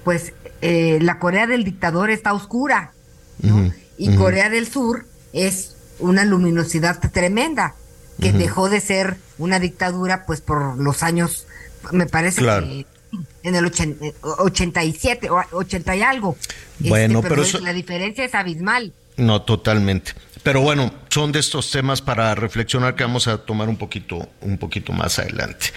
Pues 0.04 0.34
eh, 0.62 1.00
la 1.02 1.18
Corea 1.18 1.48
del 1.48 1.64
dictador 1.64 2.12
está 2.12 2.34
oscura, 2.34 2.94
¿no? 3.42 3.74
y 3.98 4.16
Corea 4.16 4.50
del 4.50 4.68
Sur 4.68 5.06
es 5.34 5.76
una 6.00 6.26
luminosidad 6.26 7.00
tremenda, 7.12 7.74
que 8.20 8.32
dejó 8.32 8.70
de 8.70 8.80
ser 8.82 9.18
una 9.40 9.60
dictadura, 9.60 10.26
pues 10.28 10.42
por 10.42 10.78
los 10.78 11.02
años, 11.02 11.48
me 11.92 12.06
parece 12.06 12.42
que 12.42 12.86
en 13.44 13.56
el 13.56 13.66
87, 13.66 15.30
80 15.52 15.96
y 15.96 16.02
algo. 16.04 16.38
Bueno, 16.80 17.20
este, 17.20 17.30
pero, 17.30 17.60
la 17.62 17.74
diferencia 17.74 18.24
es 18.24 18.36
abismal. 18.36 18.94
No, 19.18 19.42
totalmente. 19.42 20.14
Pero 20.44 20.62
bueno, 20.62 20.94
son 21.10 21.32
de 21.32 21.40
estos 21.40 21.70
temas 21.70 22.02
para 22.02 22.34
reflexionar 22.36 22.96
que 22.96 23.04
vamos 23.04 23.28
a 23.28 23.38
tomar 23.40 23.70
un 23.70 23.78
poquito, 23.78 24.30
un 24.42 24.58
poquito 24.58 24.92
más 24.92 25.20
adelante. 25.20 25.68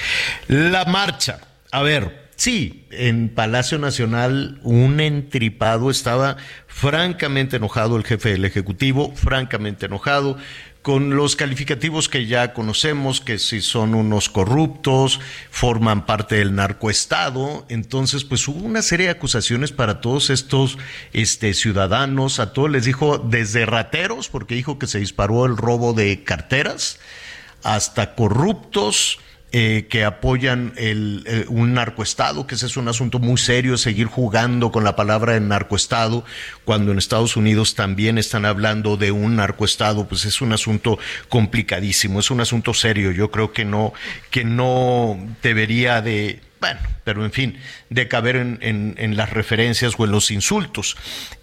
La 0.49 0.85
marcha. 0.87 1.39
A 1.71 1.83
ver, 1.83 2.31
sí, 2.37 2.87
en 2.91 3.29
Palacio 3.29 3.79
Nacional 3.79 4.61
un 4.63 5.01
entripado 5.01 5.91
estaba 5.91 6.37
francamente 6.67 7.57
enojado 7.57 7.97
el 7.97 8.05
jefe 8.05 8.31
del 8.31 8.45
Ejecutivo, 8.45 9.13
francamente 9.15 9.87
enojado 9.87 10.39
con 10.85 11.17
los 11.17 11.35
calificativos 11.35 12.11
que 12.11 12.27
ya 12.27 12.53
conocemos, 12.53 13.23
que 13.23 13.39
si 13.39 13.63
son 13.63 13.95
unos 13.95 14.29
corruptos, 14.29 15.19
forman 15.51 16.05
parte 16.05 16.35
del 16.35 16.55
narcoestado. 16.55 17.65
Entonces, 17.71 18.23
pues 18.25 18.47
hubo 18.49 18.59
una 18.59 18.83
serie 18.83 19.07
de 19.07 19.13
acusaciones 19.13 19.73
para 19.73 20.03
todos 20.03 20.29
estos 20.29 20.77
este, 21.15 21.55
ciudadanos. 21.55 22.39
A 22.39 22.53
todos 22.53 22.71
les 22.71 22.85
dijo 22.85 23.17
desde 23.17 23.65
rateros, 23.65 24.29
porque 24.29 24.57
dijo 24.57 24.79
que 24.79 24.87
se 24.87 24.99
disparó 24.99 25.47
el 25.47 25.57
robo 25.57 25.95
de 25.95 26.23
carteras, 26.23 27.01
hasta 27.63 28.15
corruptos 28.15 29.21
eh, 29.57 29.87
que 29.89 30.05
apoyan 30.05 30.73
el, 30.75 31.23
eh, 31.29 31.45
un 31.47 31.75
narcoestado, 31.75 32.45
que 32.45 32.57
ese 32.57 32.67
es 32.67 32.77
un 32.77 32.89
asunto 32.89 33.21
muy 33.21 33.39
serio, 33.39 33.77
seguir 33.77 34.09
jugando 34.09 34.73
con 34.73 34.83
la 34.83 34.97
palabra 34.97 35.35
de 35.35 35.41
narcoestado, 35.41 36.25
cuando 36.65 36.91
en 36.91 36.99
Estados 36.99 37.37
Unidos 37.37 37.77
también 37.77 38.19
están 38.19 38.47
hablando 38.47 38.97
de 38.97 39.13
un 39.13 39.37
narcoestado, 39.37 40.09
pues 40.09 40.25
es 40.25 40.41
un 40.41 40.53
asunto 40.53 40.99
complicadísimo, 41.29 42.19
es 42.19 42.33
un 42.33 42.41
asunto 42.41 42.75
serio. 42.75 43.13
Yo 43.13 43.31
creo 43.31 43.53
que 43.53 43.65
no, 43.65 43.93
que 44.33 44.43
no 44.43 45.17
debería 45.41 46.03
de 46.03 46.41
bueno, 46.61 46.81
pero 47.05 47.25
en 47.25 47.33
fin, 47.33 47.59
de 47.91 48.09
caber 48.09 48.37
en, 48.37 48.59
en, 48.63 49.17
las 49.17 49.31
referencias 49.31 49.95
o 49.99 50.05
en 50.05 50.13
los 50.13 50.31
insultos. 50.31 50.97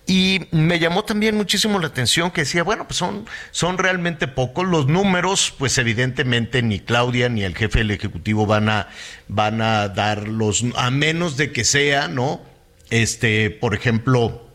Y 0.08 0.48
me 0.52 0.80
llamó 0.80 1.04
también 1.04 1.38
muchísimo 1.38 1.78
la 1.80 1.88
atención 1.88 2.32
que 2.32 2.42
decía, 2.42 2.64
bueno, 2.64 2.88
pues 2.88 2.98
son, 2.98 3.26
son 3.52 3.78
realmente 3.78 4.28
pocos 4.28 4.66
los 4.66 4.88
números, 4.88 5.54
pues 5.58 5.78
evidentemente 5.78 6.64
ni 6.64 6.80
Claudia 6.80 7.30
ni 7.30 7.44
el 7.44 7.56
jefe 7.56 7.80
del 7.80 7.92
Ejecutivo 7.92 8.46
van 8.48 8.70
a, 8.70 8.88
van 9.28 9.62
a 9.62 9.90
dar 9.90 10.28
los, 10.28 10.66
a 10.76 10.90
menos 10.90 11.38
de 11.38 11.52
que 11.52 11.64
sea, 11.64 12.08
¿no? 12.08 12.42
Este, 12.90 13.52
por 13.52 13.76
ejemplo, 13.76 14.50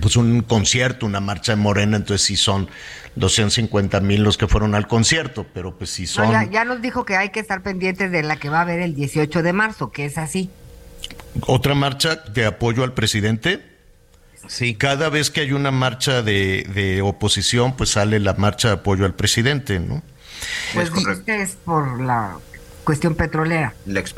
pues 0.00 0.16
un 0.16 0.42
concierto, 0.42 1.06
una 1.06 1.20
marcha 1.20 1.52
de 1.52 1.56
Morena, 1.56 1.96
entonces 1.96 2.26
sí 2.26 2.36
son 2.36 2.68
250 3.16 4.00
mil 4.00 4.22
los 4.22 4.38
que 4.38 4.48
fueron 4.48 4.74
al 4.74 4.86
concierto, 4.88 5.46
pero 5.52 5.76
pues 5.76 5.90
sí 5.90 6.06
son... 6.06 6.50
ya, 6.50 6.64
nos 6.64 6.80
dijo 6.80 7.04
que 7.04 7.16
hay 7.16 7.30
que 7.30 7.40
estar 7.40 7.62
pendientes 7.62 8.10
de 8.10 8.22
la 8.22 8.36
que 8.36 8.48
va 8.48 8.58
a 8.58 8.62
haber 8.62 8.80
el 8.80 8.94
18 8.94 9.42
de 9.42 9.52
marzo, 9.52 9.90
que 9.90 10.06
es 10.06 10.18
así. 10.18 10.50
¿Otra 11.46 11.74
marcha 11.74 12.16
de 12.16 12.46
apoyo 12.46 12.84
al 12.84 12.94
presidente? 12.94 13.62
Sí. 14.48 14.74
Cada 14.74 15.08
vez 15.08 15.30
que 15.30 15.40
hay 15.40 15.52
una 15.52 15.70
marcha 15.70 16.22
de, 16.22 16.66
de 16.74 17.00
oposición, 17.02 17.76
pues 17.76 17.90
sale 17.90 18.18
la 18.18 18.34
marcha 18.34 18.68
de 18.68 18.74
apoyo 18.74 19.04
al 19.04 19.14
presidente, 19.14 19.78
¿no? 19.78 20.02
Pues 20.74 20.90
es 21.26 21.56
por 21.64 22.00
la 22.00 22.38
cuestión 22.84 23.14
petrolera. 23.14 23.74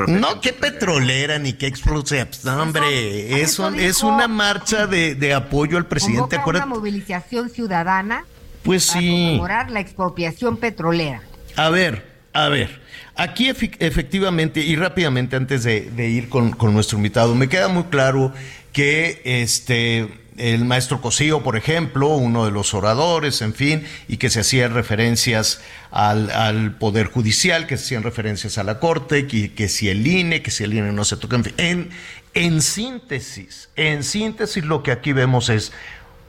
no, 0.08 0.40
qué 0.40 0.52
petrolera 0.52 1.38
ni 1.38 1.52
qué 1.52 1.66
explosiva. 1.66 2.26
No, 2.44 2.62
hombre, 2.62 3.42
es, 3.42 3.58
es 3.58 4.02
una 4.02 4.28
marcha 4.28 4.86
de, 4.86 5.14
de 5.14 5.34
apoyo 5.34 5.76
al 5.76 5.86
presidente. 5.86 6.40
Una 6.46 6.66
movilización 6.66 7.50
ciudadana 7.50 8.24
pues 8.64 8.88
para 8.88 9.00
sí. 9.00 9.40
la 9.70 9.80
expropiación 9.80 10.56
petrolera. 10.56 11.22
A 11.56 11.68
ver, 11.70 12.04
a 12.32 12.48
ver. 12.48 12.82
Aquí 13.16 13.48
efectivamente 13.48 14.60
y 14.60 14.74
rápidamente 14.74 15.36
antes 15.36 15.62
de, 15.62 16.08
ir 16.08 16.28
con, 16.28 16.50
con, 16.50 16.74
nuestro 16.74 16.96
invitado, 16.96 17.36
me 17.36 17.48
queda 17.48 17.68
muy 17.68 17.84
claro 17.84 18.32
que 18.72 19.22
este 19.24 20.08
el 20.36 20.64
maestro 20.64 21.00
Cosío, 21.00 21.42
por 21.42 21.56
ejemplo, 21.56 22.08
uno 22.08 22.44
de 22.44 22.50
los 22.50 22.74
oradores, 22.74 23.40
en 23.42 23.54
fin, 23.54 23.84
y 24.08 24.16
que 24.16 24.30
se 24.30 24.40
hacían 24.40 24.74
referencias 24.74 25.60
al, 25.92 26.30
al 26.30 26.76
Poder 26.76 27.06
Judicial, 27.06 27.66
que 27.66 27.76
se 27.76 27.84
hacían 27.84 28.02
referencias 28.02 28.58
a 28.58 28.64
la 28.64 28.80
Corte, 28.80 29.28
que, 29.28 29.52
que 29.52 29.68
si 29.68 29.88
el 29.88 30.04
INE, 30.04 30.42
que 30.42 30.50
si 30.50 30.64
el 30.64 30.74
INE 30.74 30.92
no 30.92 31.04
se 31.04 31.16
toca, 31.16 31.36
en 31.36 31.44
fin. 31.44 31.54
En, 31.56 31.90
en 32.34 32.62
síntesis, 32.62 33.68
en 33.76 34.02
síntesis 34.02 34.64
lo 34.64 34.82
que 34.82 34.90
aquí 34.90 35.12
vemos 35.12 35.48
es 35.50 35.72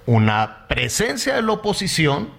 una 0.05 0.67
presencia 0.67 1.35
de 1.35 1.41
la 1.41 1.53
oposición 1.53 2.29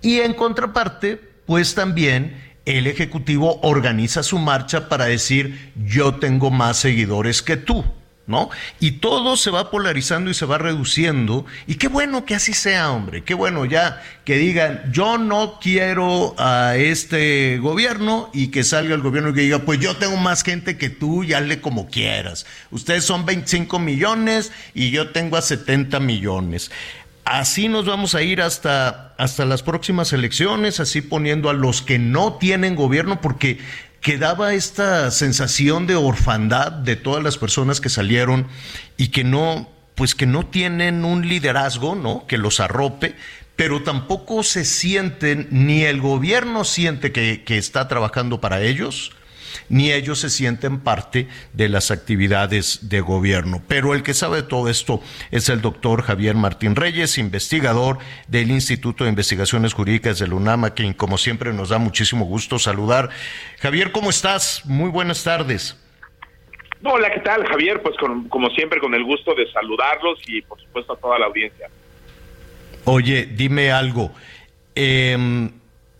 y 0.00 0.20
en 0.20 0.34
contraparte, 0.34 1.20
pues 1.46 1.74
también 1.74 2.52
el 2.64 2.86
Ejecutivo 2.86 3.60
organiza 3.62 4.22
su 4.22 4.38
marcha 4.38 4.88
para 4.88 5.06
decir 5.06 5.72
yo 5.84 6.16
tengo 6.16 6.50
más 6.50 6.76
seguidores 6.76 7.42
que 7.42 7.56
tú. 7.56 7.84
¿No? 8.24 8.50
Y 8.78 8.92
todo 8.92 9.36
se 9.36 9.50
va 9.50 9.72
polarizando 9.72 10.30
y 10.30 10.34
se 10.34 10.46
va 10.46 10.56
reduciendo. 10.56 11.44
Y 11.66 11.74
qué 11.74 11.88
bueno 11.88 12.24
que 12.24 12.36
así 12.36 12.52
sea, 12.52 12.92
hombre. 12.92 13.24
Qué 13.24 13.34
bueno 13.34 13.64
ya 13.64 14.00
que 14.24 14.38
digan, 14.38 14.92
yo 14.92 15.18
no 15.18 15.58
quiero 15.60 16.36
a 16.38 16.76
este 16.76 17.58
gobierno 17.58 18.30
y 18.32 18.52
que 18.52 18.62
salga 18.62 18.94
el 18.94 19.02
gobierno 19.02 19.30
y 19.30 19.34
que 19.34 19.40
diga, 19.40 19.58
pues 19.58 19.80
yo 19.80 19.96
tengo 19.96 20.16
más 20.18 20.44
gente 20.44 20.78
que 20.78 20.88
tú 20.88 21.24
y 21.24 21.32
hazle 21.34 21.60
como 21.60 21.88
quieras. 21.88 22.46
Ustedes 22.70 23.04
son 23.04 23.26
25 23.26 23.80
millones 23.80 24.52
y 24.72 24.92
yo 24.92 25.10
tengo 25.10 25.36
a 25.36 25.42
70 25.42 25.98
millones. 25.98 26.70
Así 27.24 27.68
nos 27.68 27.86
vamos 27.86 28.14
a 28.14 28.22
ir 28.22 28.42
hasta, 28.42 29.14
hasta 29.16 29.44
las 29.44 29.62
próximas 29.62 30.12
elecciones, 30.12 30.80
así 30.80 31.00
poniendo 31.00 31.50
a 31.50 31.54
los 31.54 31.80
que 31.80 31.98
no 31.98 32.34
tienen 32.34 32.74
gobierno, 32.74 33.20
porque 33.20 33.58
quedaba 34.00 34.54
esta 34.54 35.10
sensación 35.12 35.86
de 35.86 35.94
orfandad 35.94 36.72
de 36.72 36.96
todas 36.96 37.22
las 37.22 37.38
personas 37.38 37.80
que 37.80 37.88
salieron 37.88 38.48
y 38.96 39.08
que 39.08 39.22
no, 39.22 39.70
pues 39.94 40.16
que 40.16 40.26
no 40.26 40.46
tienen 40.46 41.04
un 41.04 41.28
liderazgo, 41.28 41.94
¿no? 41.94 42.26
Que 42.26 42.38
los 42.38 42.58
arrope, 42.58 43.14
pero 43.54 43.84
tampoco 43.84 44.42
se 44.42 44.64
sienten, 44.64 45.46
ni 45.50 45.84
el 45.84 46.00
gobierno 46.00 46.64
siente 46.64 47.12
que, 47.12 47.44
que 47.44 47.56
está 47.56 47.86
trabajando 47.86 48.40
para 48.40 48.62
ellos, 48.62 49.12
ni 49.68 49.92
ellos 49.92 50.18
se 50.18 50.30
sienten 50.30 50.80
parte 50.80 51.28
de 51.52 51.68
las 51.68 51.90
actividades 51.90 52.88
de 52.88 53.00
gobierno. 53.00 53.62
Pero 53.68 53.94
el 53.94 54.02
que 54.02 54.14
sabe 54.14 54.42
todo 54.42 54.68
esto 54.68 55.00
es 55.30 55.48
el 55.48 55.60
doctor 55.60 56.02
Javier 56.02 56.34
Martín 56.34 56.74
Reyes, 56.74 57.18
investigador 57.18 57.98
del 58.28 58.50
Instituto 58.50 59.04
de 59.04 59.10
Investigaciones 59.10 59.74
Jurídicas 59.74 60.18
de 60.18 60.32
UNAMA, 60.32 60.70
quien 60.70 60.92
como 60.92 61.18
siempre 61.18 61.52
nos 61.52 61.68
da 61.68 61.78
muchísimo 61.78 62.24
gusto 62.24 62.58
saludar. 62.58 63.10
Javier, 63.60 63.92
¿cómo 63.92 64.10
estás? 64.10 64.64
Muy 64.64 64.90
buenas 64.90 65.22
tardes. 65.24 65.78
Hola, 66.84 67.10
¿qué 67.12 67.20
tal, 67.20 67.46
Javier? 67.46 67.80
Pues 67.80 67.94
como 68.28 68.50
siempre, 68.50 68.80
con 68.80 68.94
el 68.94 69.04
gusto 69.04 69.34
de 69.34 69.50
saludarlos 69.52 70.18
y 70.26 70.42
por 70.42 70.60
supuesto 70.60 70.94
a 70.94 70.96
toda 70.96 71.18
la 71.18 71.26
audiencia. 71.26 71.68
Oye, 72.84 73.26
dime 73.26 73.70
algo. 73.70 74.10
Eh, 74.74 75.50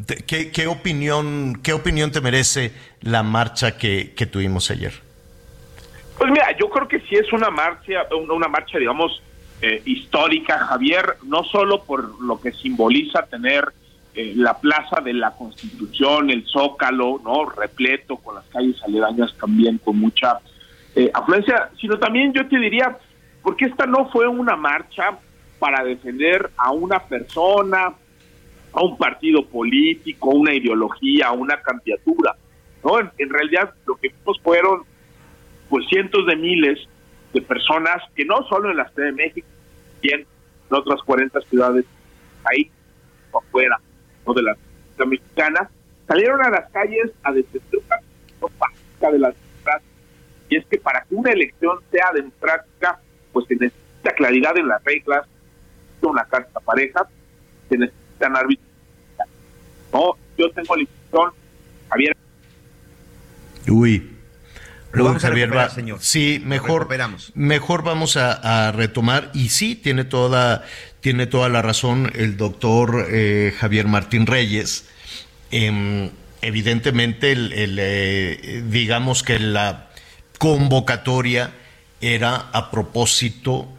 ¿Qué, 0.07 0.67
opinión, 0.67 1.61
¿Qué 1.63 1.73
opinión 1.73 2.11
te 2.11 2.21
merece 2.21 2.73
la 3.01 3.23
marcha 3.23 3.77
que, 3.77 4.15
tuvimos 4.31 4.71
ayer? 4.71 4.93
Pues 6.19 6.31
mira, 6.31 6.57
yo 6.59 6.69
creo 6.71 6.89
que 6.89 7.01
sí 7.01 7.17
es 7.17 7.33
una 7.33 7.51
marcha, 7.51 8.07
una 8.31 8.49
marcha, 8.49 8.79
digamos, 8.79 9.23
eh, 9.61 9.83
histórica, 9.85 10.59
Javier, 10.59 11.17
no 11.25 11.45
solo 11.45 11.85
por 11.85 12.21
lo 12.23 12.41
que 12.41 12.53
simboliza 12.53 13.27
tener 13.27 13.73
eh, 14.15 14.35
la 14.37 14.59
plaza 14.59 15.01
de 15.01 15.15
la 15.15 15.31
Constitución, 15.33 16.31
el 16.31 16.45
Zócalo, 16.47 17.21
no, 17.25 17.47
repleto 17.47 18.17
con 18.17 18.35
las 18.35 18.45
calles 18.47 18.77
aledañas 18.83 19.35
también 19.39 19.79
con 19.79 19.99
mucha 19.99 20.39
eh, 20.95 21.11
afluencia, 21.15 21.71
sino 21.81 21.99
también 21.99 22.33
yo 22.33 22.47
te 22.47 22.59
diría, 22.59 22.99
porque 23.43 23.67
esta 23.67 23.87
no 23.87 24.11
fue 24.11 24.27
una 24.27 24.57
marcha 24.57 25.19
para 25.59 25.83
defender 25.85 26.51
a 26.57 26.73
una 26.73 26.99
persona, 26.99 27.95
a 28.73 28.83
un 28.83 28.97
partido 28.97 29.45
político, 29.47 30.31
una 30.31 30.55
ideología, 30.55 31.33
una 31.33 31.61
candidatura. 31.61 32.35
¿no? 32.85 32.99
En, 32.99 33.31
realidad 33.31 33.73
lo 33.87 33.97
que 33.97 34.09
vimos 34.09 34.41
fueron 34.43 34.83
pues 35.69 35.87
cientos 35.89 36.27
de 36.27 36.37
miles 36.37 36.79
de 37.33 37.41
personas 37.43 38.03
que 38.15 38.25
no 38.25 38.47
solo 38.49 38.71
en 38.71 38.77
la 38.77 38.89
Ciudad 38.91 39.09
de 39.09 39.15
México, 39.15 39.47
sino 40.01 40.17
en 40.17 40.27
otras 40.71 41.01
40 41.03 41.41
ciudades 41.43 41.85
ahí 42.45 42.71
afuera 43.33 43.79
¿no? 44.27 44.35
de 44.35 44.43
la 44.43 44.57
ciudad 44.95 45.09
mexicana, 45.09 45.71
salieron 46.07 46.43
a 46.43 46.51
las 46.51 46.71
calles 46.71 47.11
a 47.23 47.33
defender 47.33 47.81
una 48.41 49.11
de 49.11 49.19
la 49.19 49.29
democracia. 49.31 49.89
Y 50.49 50.57
es 50.57 50.67
que 50.67 50.79
para 50.79 51.03
que 51.05 51.15
una 51.15 51.31
elección 51.31 51.79
sea 51.91 52.11
democrática, 52.13 53.01
pues 53.33 53.47
se 53.47 53.55
necesita 53.55 54.13
claridad 54.15 54.57
en 54.59 54.69
las 54.69 54.85
reglas, 54.85 55.27
una 56.03 56.25
carta 56.25 56.61
pareja, 56.61 57.09
se 57.69 57.79
necesita 57.79 58.02
no, 58.29 60.17
yo 60.39 60.51
tengo 60.51 60.77
la 60.77 60.83
impresión, 60.83 61.31
Javier. 61.89 62.17
Uy. 63.69 64.09
Lo 64.93 65.05
vamos 65.05 65.23
Javier, 65.23 65.57
a 65.57 65.71
señor. 65.71 65.99
Sí, 66.03 66.43
mejor, 66.45 66.87
mejor 67.35 67.83
vamos 67.83 68.19
a, 68.19 68.73
retomar. 68.73 69.31
Y 69.33 69.49
sí, 69.49 69.75
tiene 69.75 70.05
toda, 70.05 70.65
tiene 71.01 71.27
toda 71.27 71.49
la 71.49 71.63
razón 71.63 72.13
el 72.15 72.37
doctor 72.37 73.07
eh, 73.11 73.55
Javier 73.59 73.87
Martín 73.87 74.27
Reyes. 74.27 74.87
Em, 75.51 76.11
evidentemente, 76.43 77.33
el, 77.33 77.79
eh, 77.79 78.63
digamos 78.69 79.23
que 79.23 79.39
la 79.39 79.89
convocatoria 80.39 81.53
era 82.03 82.49
a 82.53 82.71
propósito 82.71 83.72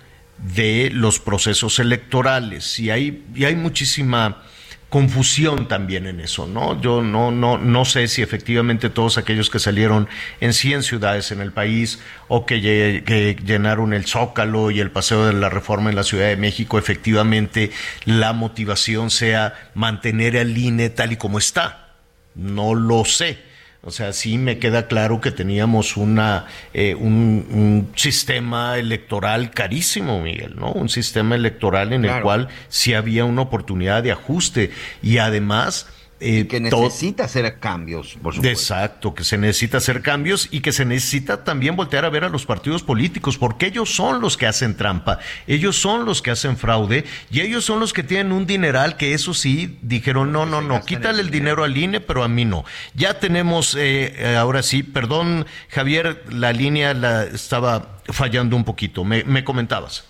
de 0.43 0.89
los 0.91 1.19
procesos 1.19 1.79
electorales 1.79 2.79
y 2.79 2.89
hay, 2.89 3.23
y 3.33 3.45
hay 3.45 3.55
muchísima 3.55 4.43
confusión 4.89 5.67
también 5.67 6.05
en 6.05 6.19
eso, 6.19 6.45
¿no? 6.45 6.79
Yo 6.79 7.01
no, 7.01 7.31
no, 7.31 7.57
no 7.57 7.83
sé 7.83 8.07
si 8.07 8.21
efectivamente 8.21 8.91
todos 8.91 9.17
aquellos 9.17 9.49
que 9.49 9.57
salieron 9.57 10.07
en 10.39 10.53
100 10.53 10.83
ciudades 10.83 11.31
en 11.31 11.41
el 11.41 11.51
país 11.51 11.99
o 12.27 12.45
que, 12.45 12.61
que, 13.03 13.35
llenaron 13.43 13.93
el 13.93 14.05
Zócalo 14.05 14.69
y 14.69 14.79
el 14.79 14.91
Paseo 14.91 15.25
de 15.25 15.33
la 15.33 15.49
Reforma 15.49 15.89
en 15.89 15.95
la 15.95 16.03
Ciudad 16.03 16.27
de 16.27 16.37
México, 16.37 16.77
efectivamente 16.77 17.71
la 18.05 18.33
motivación 18.33 19.09
sea 19.09 19.71
mantener 19.73 20.37
al 20.37 20.55
INE 20.55 20.91
tal 20.91 21.11
y 21.13 21.17
como 21.17 21.39
está. 21.39 21.95
No 22.35 22.75
lo 22.75 23.03
sé 23.03 23.52
o 23.85 23.91
sea, 23.91 24.13
sí 24.13 24.37
me 24.37 24.59
queda 24.59 24.87
claro 24.87 25.19
que 25.19 25.31
teníamos 25.31 25.97
una, 25.97 26.45
eh, 26.73 26.95
un, 26.95 27.91
sistema 27.95 28.77
electoral 28.77 29.51
carísimo, 29.51 30.21
Miguel, 30.21 30.55
¿no? 30.55 30.71
Un 30.71 30.87
sistema 30.87 31.35
electoral 31.35 31.91
en 31.91 32.05
el 32.05 32.21
cual 32.21 32.47
sí 32.69 32.93
había 32.93 33.25
una 33.25 33.41
oportunidad 33.41 34.01
de 34.01 34.13
ajuste 34.13 34.71
y 35.01 35.17
además 35.17 35.87
eh, 36.19 36.47
que 36.47 36.59
necesita 36.59 37.25
hacer 37.25 37.59
cambios, 37.59 38.17
por 38.21 38.33
supuesto. 38.33 38.47
Exacto, 38.47 39.13
que 39.13 39.23
se 39.23 39.37
necesita 39.37 39.77
hacer 39.77 40.01
cambios 40.01 40.47
y 40.51 40.61
que 40.61 40.71
se 40.71 40.85
necesita 40.85 41.43
también 41.43 41.75
voltear 41.75 42.05
a 42.05 42.09
ver 42.09 42.23
a 42.23 42.29
los 42.29 42.45
partidos 42.45 42.81
políticos, 42.81 43.37
porque 43.37 43.65
ellos 43.65 43.93
son 43.93 44.21
los 44.21 44.37
que 44.37 44.47
hacen 44.47 44.77
trampa, 44.77 45.19
ellos 45.47 45.75
son 45.75 46.05
los 46.05 46.21
que 46.21 46.31
hacen 46.31 46.55
fraude 46.55 47.03
y 47.29 47.41
ellos 47.41 47.65
son 47.65 47.79
los 47.79 47.91
que 47.91 48.03
tienen 48.03 48.31
un 48.31 48.45
dineral 48.45 48.95
que 48.95 49.13
eso 49.13 49.33
sí 49.33 49.77
dijeron, 49.81 50.31
no, 50.31 50.45
no, 50.45 50.61
no, 50.61 50.85
quítale 50.85 51.21
el 51.21 51.29
dinero 51.29 51.63
al 51.63 51.75
INE, 51.75 51.99
pero 51.99 52.23
a 52.23 52.27
mí 52.27 52.45
no. 52.45 52.63
Ya 52.93 53.19
tenemos, 53.19 53.75
eh, 53.75 54.13
eh, 54.17 54.35
ahora 54.37 54.63
sí, 54.63 54.83
perdón 54.83 55.45
Javier, 55.69 56.23
la 56.29 56.53
línea 56.53 56.93
la 56.93 57.23
estaba 57.23 57.97
fallando 58.05 58.55
un 58.55 58.63
poquito, 58.63 59.03
me, 59.03 59.23
me 59.23 59.43
comentabas. 59.43 60.05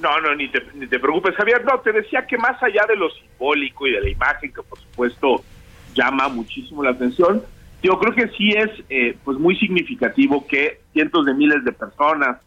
No, 0.00 0.20
no, 0.20 0.34
ni 0.34 0.48
te, 0.48 0.62
ni 0.74 0.86
te 0.86 0.98
preocupes, 0.98 1.34
Javier. 1.34 1.64
No, 1.64 1.80
te 1.80 1.92
decía 1.92 2.26
que 2.26 2.38
más 2.38 2.62
allá 2.62 2.84
de 2.86 2.96
lo 2.96 3.10
simbólico 3.10 3.86
y 3.86 3.92
de 3.92 4.00
la 4.00 4.08
imagen, 4.08 4.52
que 4.52 4.62
por 4.62 4.78
supuesto 4.78 5.42
llama 5.94 6.28
muchísimo 6.28 6.82
la 6.82 6.90
atención, 6.90 7.42
yo 7.82 7.98
creo 7.98 8.14
que 8.14 8.28
sí 8.36 8.50
es 8.50 8.70
eh, 8.88 9.16
pues 9.24 9.38
muy 9.38 9.56
significativo 9.56 10.46
que 10.46 10.80
cientos 10.92 11.26
de 11.26 11.34
miles 11.34 11.64
de 11.64 11.72
personas 11.72 12.38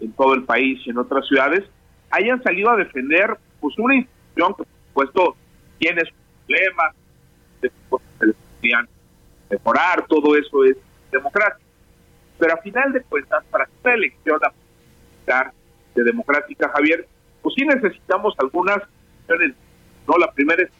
en 0.00 0.12
todo 0.12 0.34
el 0.34 0.44
país 0.44 0.80
y 0.84 0.90
en 0.90 0.98
otras 0.98 1.26
ciudades 1.26 1.64
hayan 2.10 2.42
salido 2.42 2.70
a 2.70 2.76
defender 2.76 3.36
pues 3.60 3.78
una 3.78 3.94
institución 3.96 4.54
que 4.54 4.64
por 4.64 4.66
supuesto 4.88 5.36
tiene 5.78 6.02
sus 6.02 6.14
problemas, 6.46 6.94
podrían 7.88 8.88
mejorar, 9.50 10.06
todo 10.06 10.36
eso 10.36 10.64
es 10.64 10.76
democrático. 11.10 11.68
Pero 12.38 12.54
a 12.54 12.58
final 12.58 12.92
de 12.92 13.02
cuentas, 13.02 13.44
para 13.50 13.66
que 13.66 13.72
esta 13.76 13.94
elección 13.94 14.40
a 14.44 15.52
democrática, 15.94 16.70
Javier, 16.74 17.06
pues 17.42 17.54
sí 17.56 17.64
necesitamos 17.64 18.34
algunas 18.38 18.78
no 20.06 20.16
la 20.16 20.32
primera 20.32 20.62
es 20.62 20.70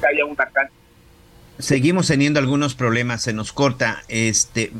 que 0.00 0.06
haya 0.06 0.24
una 0.26 0.44
cancha. 0.44 0.72
Seguimos 1.58 2.08
teniendo 2.08 2.38
algunos 2.38 2.74
problemas, 2.74 3.22
se 3.22 3.32
nos 3.32 3.52
corta. 3.52 4.02
Este, 4.08 4.72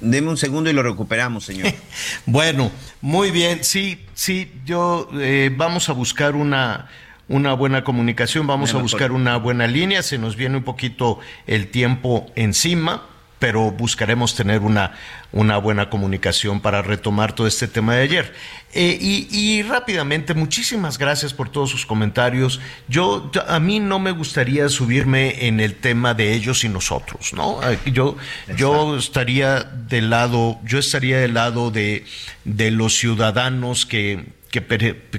deme 0.00 0.28
un 0.28 0.36
segundo 0.36 0.70
y 0.70 0.72
lo 0.72 0.82
recuperamos, 0.82 1.44
señor. 1.44 1.72
bueno, 2.26 2.70
muy 3.00 3.30
bien. 3.30 3.62
Sí, 3.64 4.06
sí, 4.14 4.52
yo 4.64 5.08
eh, 5.14 5.50
vamos 5.54 5.88
a 5.88 5.92
buscar 5.92 6.34
una 6.34 6.88
una 7.28 7.54
buena 7.54 7.82
comunicación, 7.82 8.46
vamos 8.46 8.74
a 8.74 8.78
buscar 8.78 9.10
una 9.10 9.36
buena 9.38 9.66
línea, 9.66 10.02
se 10.02 10.18
nos 10.18 10.36
viene 10.36 10.58
un 10.58 10.64
poquito 10.64 11.18
el 11.46 11.68
tiempo 11.68 12.30
encima, 12.34 13.06
pero 13.42 13.72
buscaremos 13.72 14.36
tener 14.36 14.60
una, 14.60 14.92
una 15.32 15.58
buena 15.58 15.90
comunicación 15.90 16.60
para 16.60 16.80
retomar 16.80 17.34
todo 17.34 17.48
este 17.48 17.66
tema 17.66 17.96
de 17.96 18.02
ayer. 18.02 18.32
Eh, 18.72 18.96
y, 19.00 19.62
rápidamente, 19.64 20.32
muchísimas 20.32 20.96
gracias 20.96 21.34
por 21.34 21.48
todos 21.48 21.68
sus 21.68 21.84
comentarios. 21.84 22.60
Yo, 22.86 23.32
a 23.48 23.58
mí 23.58 23.80
no 23.80 23.98
me 23.98 24.12
gustaría 24.12 24.68
subirme 24.68 25.48
en 25.48 25.58
el 25.58 25.74
tema 25.74 26.14
de 26.14 26.34
ellos 26.34 26.62
y 26.62 26.68
nosotros, 26.68 27.32
¿no? 27.32 27.58
Yo, 27.86 28.16
yo 28.56 28.96
estaría 28.96 29.64
del 29.64 30.10
lado, 30.10 30.60
yo 30.62 30.78
estaría 30.78 31.18
del 31.18 31.34
lado 31.34 31.72
de, 31.72 32.04
de 32.44 32.70
los 32.70 32.94
ciudadanos 32.94 33.86
que, 33.86 34.24
que, 34.52 34.62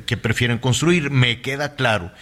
que 0.05 0.15
prefieren 0.15 0.59
construir. 0.59 1.11
Me 1.11 1.41
queda 1.41 1.75
claro 1.75 2.13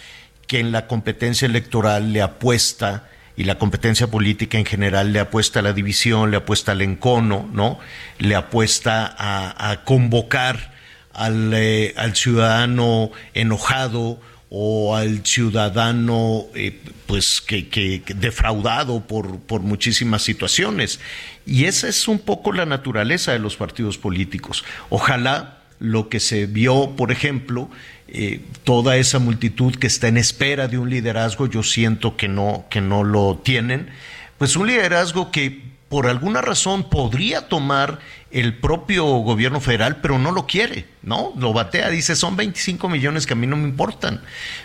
que 0.48 0.58
en 0.58 0.72
la 0.72 0.88
competencia 0.88 1.46
electoral 1.46 2.12
le 2.12 2.22
apuesta 2.22 3.04
y 3.36 3.44
la 3.44 3.58
competencia 3.58 4.08
política 4.08 4.58
en 4.58 4.64
general 4.64 5.12
le 5.12 5.20
apuesta 5.20 5.60
a 5.60 5.62
la 5.62 5.72
división, 5.72 6.30
le 6.30 6.36
apuesta 6.36 6.72
al 6.72 6.82
encono, 6.82 7.48
¿no? 7.52 7.78
Le 8.18 8.34
apuesta 8.34 9.14
a, 9.18 9.84
convocar 9.84 10.72
al, 11.12 11.52
eh, 11.54 11.94
ciudadano 12.14 13.10
enojado 13.34 14.20
o 14.50 14.96
al 14.96 15.24
ciudadano 15.24 16.44
eh, 16.54 16.78
pues 17.06 17.40
que, 17.40 18.02
defraudado 18.16 19.00
por 19.06 19.60
muchísimas 19.60 20.22
situaciones. 20.22 21.00
Y 21.46 21.64
esa 21.64 21.88
es 21.88 22.06
un 22.08 22.18
poco 22.18 22.52
la 22.52 22.66
naturaleza 22.66 23.32
de 23.32 23.38
los 23.38 23.56
partidos 23.56 23.98
políticos. 23.98 24.64
Ojalá 24.90 25.58
lo 25.78 26.08
que 26.08 26.20
se 26.20 26.46
vio, 26.46 26.94
por 26.96 27.10
ejemplo, 27.10 27.68
eh, 28.14 28.40
toda 28.64 28.98
esa 28.98 29.18
multitud 29.18 29.74
que 29.76 29.86
está 29.86 30.08
en 30.08 30.18
espera 30.18 30.68
de 30.68 30.76
un 30.76 30.90
liderazgo, 30.90 31.46
yo 31.46 31.62
siento 31.62 32.14
que 32.14 32.28
no, 32.28 32.66
que 32.68 32.82
no 32.82 33.04
lo 33.04 33.40
tienen, 33.42 33.88
pues 34.36 34.54
un 34.54 34.66
liderazgo 34.66 35.30
que 35.30 35.71
por 35.92 36.06
alguna 36.06 36.40
razón 36.40 36.88
podría 36.88 37.48
tomar 37.48 37.98
el 38.30 38.56
propio 38.56 39.04
gobierno 39.04 39.60
federal, 39.60 39.98
pero 40.00 40.18
no 40.18 40.30
lo 40.32 40.46
quiere, 40.46 40.86
¿no? 41.02 41.34
Lo 41.36 41.52
batea, 41.52 41.90
dice, 41.90 42.16
son 42.16 42.34
25 42.34 42.88
millones 42.88 43.26
que 43.26 43.34
a 43.34 43.36
mí 43.36 43.46
no 43.46 43.58
me 43.58 43.68
importan. 43.68 44.22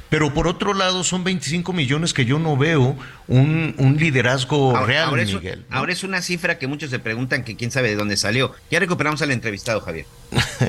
Pero 0.08 0.34
por 0.34 0.48
otro 0.48 0.74
lado, 0.74 1.04
son 1.04 1.26
25 1.26 1.74
millones 1.74 2.14
que 2.14 2.24
yo 2.24 2.40
no 2.40 2.56
veo 2.56 2.96
un, 3.28 3.98
liderazgo 4.00 4.86
real, 4.86 5.12
Miguel. 5.12 5.66
Ahora 5.70 5.92
es 5.92 6.06
una 6.06 6.22
cifra 6.22 6.58
que 6.58 6.68
muchos 6.68 6.92
se 6.92 7.00
preguntan 7.00 7.44
que 7.44 7.58
quién 7.58 7.72
sabe 7.72 7.90
de 7.90 7.98
dónde 7.98 8.16
salió. 8.16 8.56
Ya 8.72 8.80
recuperamos 8.80 9.22
al 9.22 9.32
entrevistado, 9.32 9.82
Javier. 9.82 10.06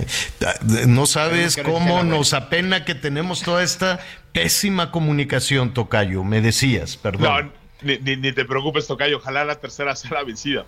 no 0.89 1.07
sabes 1.07 1.57
cómo 1.65 2.03
nos 2.03 2.33
apena 2.33 2.85
que 2.85 2.97
tenemos 2.97 3.43
toda 3.43 3.63
esta 3.63 4.01
pésima 4.33 4.91
comunicación, 4.91 5.73
Tocayo. 5.73 6.25
Me 6.25 6.41
decías, 6.41 6.97
perdón. 6.97 7.53
No, 7.53 7.68
ni, 7.83 8.33
te 8.33 8.45
preocupes, 8.45 8.87
Tocayo. 8.87 9.19
Ojalá 9.19 9.45
la 9.45 9.61
tercera 9.61 9.95
sea 9.97 10.13
la 10.13 10.25
vencida. 10.25 10.65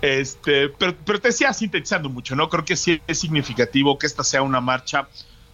Este, 0.00 0.68
pero, 0.68 0.94
te 0.94 1.28
decía 1.28 1.52
sintetizando 1.52 2.08
mucho, 2.08 2.36
¿no? 2.36 2.48
Creo 2.48 2.64
que 2.64 2.76
sí 2.76 3.00
es 3.06 3.18
significativo 3.18 3.98
que 3.98 4.06
esta 4.06 4.22
sea 4.22 4.42
una 4.42 4.60
marcha 4.60 5.08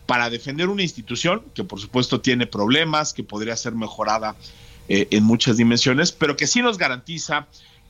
para 0.07 0.29
defender 0.29 0.69
una 0.69 0.83
institución 0.83 1.43
que 1.55 1.65
por 1.65 1.81
supuesto 1.81 2.21
tiene 2.21 2.47
problemas, 2.47 3.15
que 3.15 3.25
podría 3.25 3.57
ser 3.57 3.73
mejorada 3.73 4.37
eh, 4.89 5.09
en 5.11 5.25
muchas 5.25 5.57
dimensiones, 5.57 6.13
pero 6.13 6.37
que 6.37 6.47
sí 6.47 6.61
nos 6.61 6.77
garantiza 6.77 7.47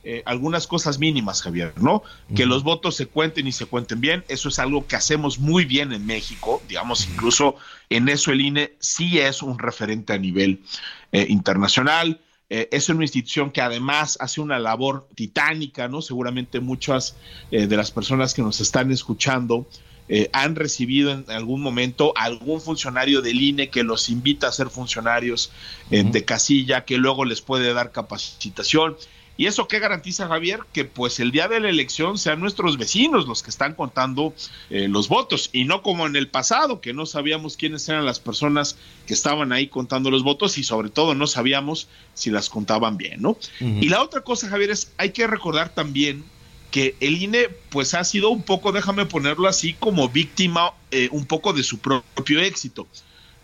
eh, 0.06 0.22
algunas 0.26 0.66
cosas 0.66 0.98
mínimas, 0.98 1.40
Javier, 1.40 1.72
¿no? 1.81 2.02
Que 2.36 2.44
los 2.44 2.62
votos 2.62 2.94
se 2.94 3.06
cuenten 3.06 3.47
y 3.47 3.52
se 3.52 3.64
cuenten 3.64 4.02
bien, 4.02 4.22
eso 4.28 4.51
es 4.51 4.59
algo 4.59 4.86
que 4.86 4.97
hacemos 4.97 5.39
muy 5.39 5.64
bien 5.64 5.94
en 5.94 6.05
México, 6.05 6.62
digamos, 6.68 7.09
incluso 7.09 7.56
en 7.89 8.10
eso 8.10 8.31
el 8.31 8.43
INE 8.43 8.74
sí 8.81 9.18
es 9.18 9.43
un 9.43 9.59
referente 9.59 10.12
a 10.12 10.18
nivel 10.18 10.60
eh, 11.10 11.24
internacional. 11.31 12.20
Eh, 12.56 12.68
es 12.70 12.89
una 12.89 13.02
institución 13.02 13.51
que 13.51 13.60
además 13.60 14.16
hace 14.20 14.40
una 14.40 14.60
labor 14.60 15.09
titánica, 15.16 15.89
¿no? 15.89 16.01
Seguramente 16.02 16.60
muchas 16.60 17.16
eh, 17.51 17.66
de 17.66 17.76
las 17.76 17.90
personas 17.90 18.32
que 18.32 18.43
nos 18.43 18.60
están 18.60 18.93
escuchando 18.93 19.66
eh, 20.09 20.31
han 20.32 20.55
recibido 20.55 21.10
en 21.10 21.28
algún 21.32 21.60
momento 21.60 22.12
algún 22.16 22.60
funcionario 22.60 23.22
del 23.22 23.43
INE 23.43 23.70
que 23.70 23.82
los 23.82 24.09
invita 24.09 24.47
a 24.47 24.52
ser 24.52 24.70
funcionarios 24.70 25.51
de 25.90 26.24
casilla, 26.24 26.85
que 26.85 26.97
luego 26.97 27.24
les 27.24 27.40
puede 27.40 27.72
dar 27.72 27.90
capacitación. 27.90 28.94
¿Y 29.36 29.47
eso 29.47 29.66
qué 29.66 29.81
garantiza 29.81 30.28
Javier? 30.28 30.61
Que 30.73 30.85
pues 30.85 31.19
el 31.19 31.32
día 31.32 31.48
de 31.48 31.59
la 31.59 31.69
elección 31.69 32.19
sean 32.19 32.40
nuestros 32.40 32.78
vecinos 32.78 33.27
los 33.27 33.43
que 33.43 33.51
están 33.51 33.74
contando 33.74 34.32
eh, 34.70 34.86
los 34.89 35.09
votos 35.09 35.51
y 35.52 35.65
no 35.65 35.82
como 35.82 36.06
en 36.06 36.15
el 36.15 36.28
pasado, 36.28 36.81
que 36.81 36.93
no 36.93 37.05
sabíamos 37.05 37.56
quiénes 37.56 37.89
eran 37.89 38.06
las 38.06 38.20
personas 38.20 38.77
que 39.06 39.15
estaban 39.15 39.52
ahí 39.52 39.66
contando 39.66 40.11
los 40.11 40.23
votos 40.23 40.56
y 40.59 40.62
sobre 40.62 40.89
todo 40.89 41.15
no 41.15 41.27
sabíamos 41.27 41.89
si 42.15 42.31
las 42.31 42.48
contaban 42.48 42.97
bien, 42.97 43.23
¿no? 43.23 43.36
Y 43.61 43.89
la 43.89 44.02
otra 44.02 44.20
cosa, 44.20 44.48
Javier, 44.48 44.70
es 44.70 44.93
hay 44.98 45.11
que 45.11 45.27
recordar 45.27 45.74
también 45.74 46.24
que 46.70 46.97
el 47.01 47.23
INE 47.23 47.48
pues 47.70 47.94
ha 47.94 48.05
sido 48.05 48.31
un 48.31 48.43
poco, 48.43 48.73
déjame 48.73 49.06
ponerlo 49.06 49.48
así, 49.48 49.74
como 49.74 50.09
víctima 50.09 50.74
eh, 50.90 51.09
un 51.12 51.24
poco 51.24 51.52
de 51.52 51.62
su 51.62 51.78
propio 51.78 52.40
éxito 52.40 52.86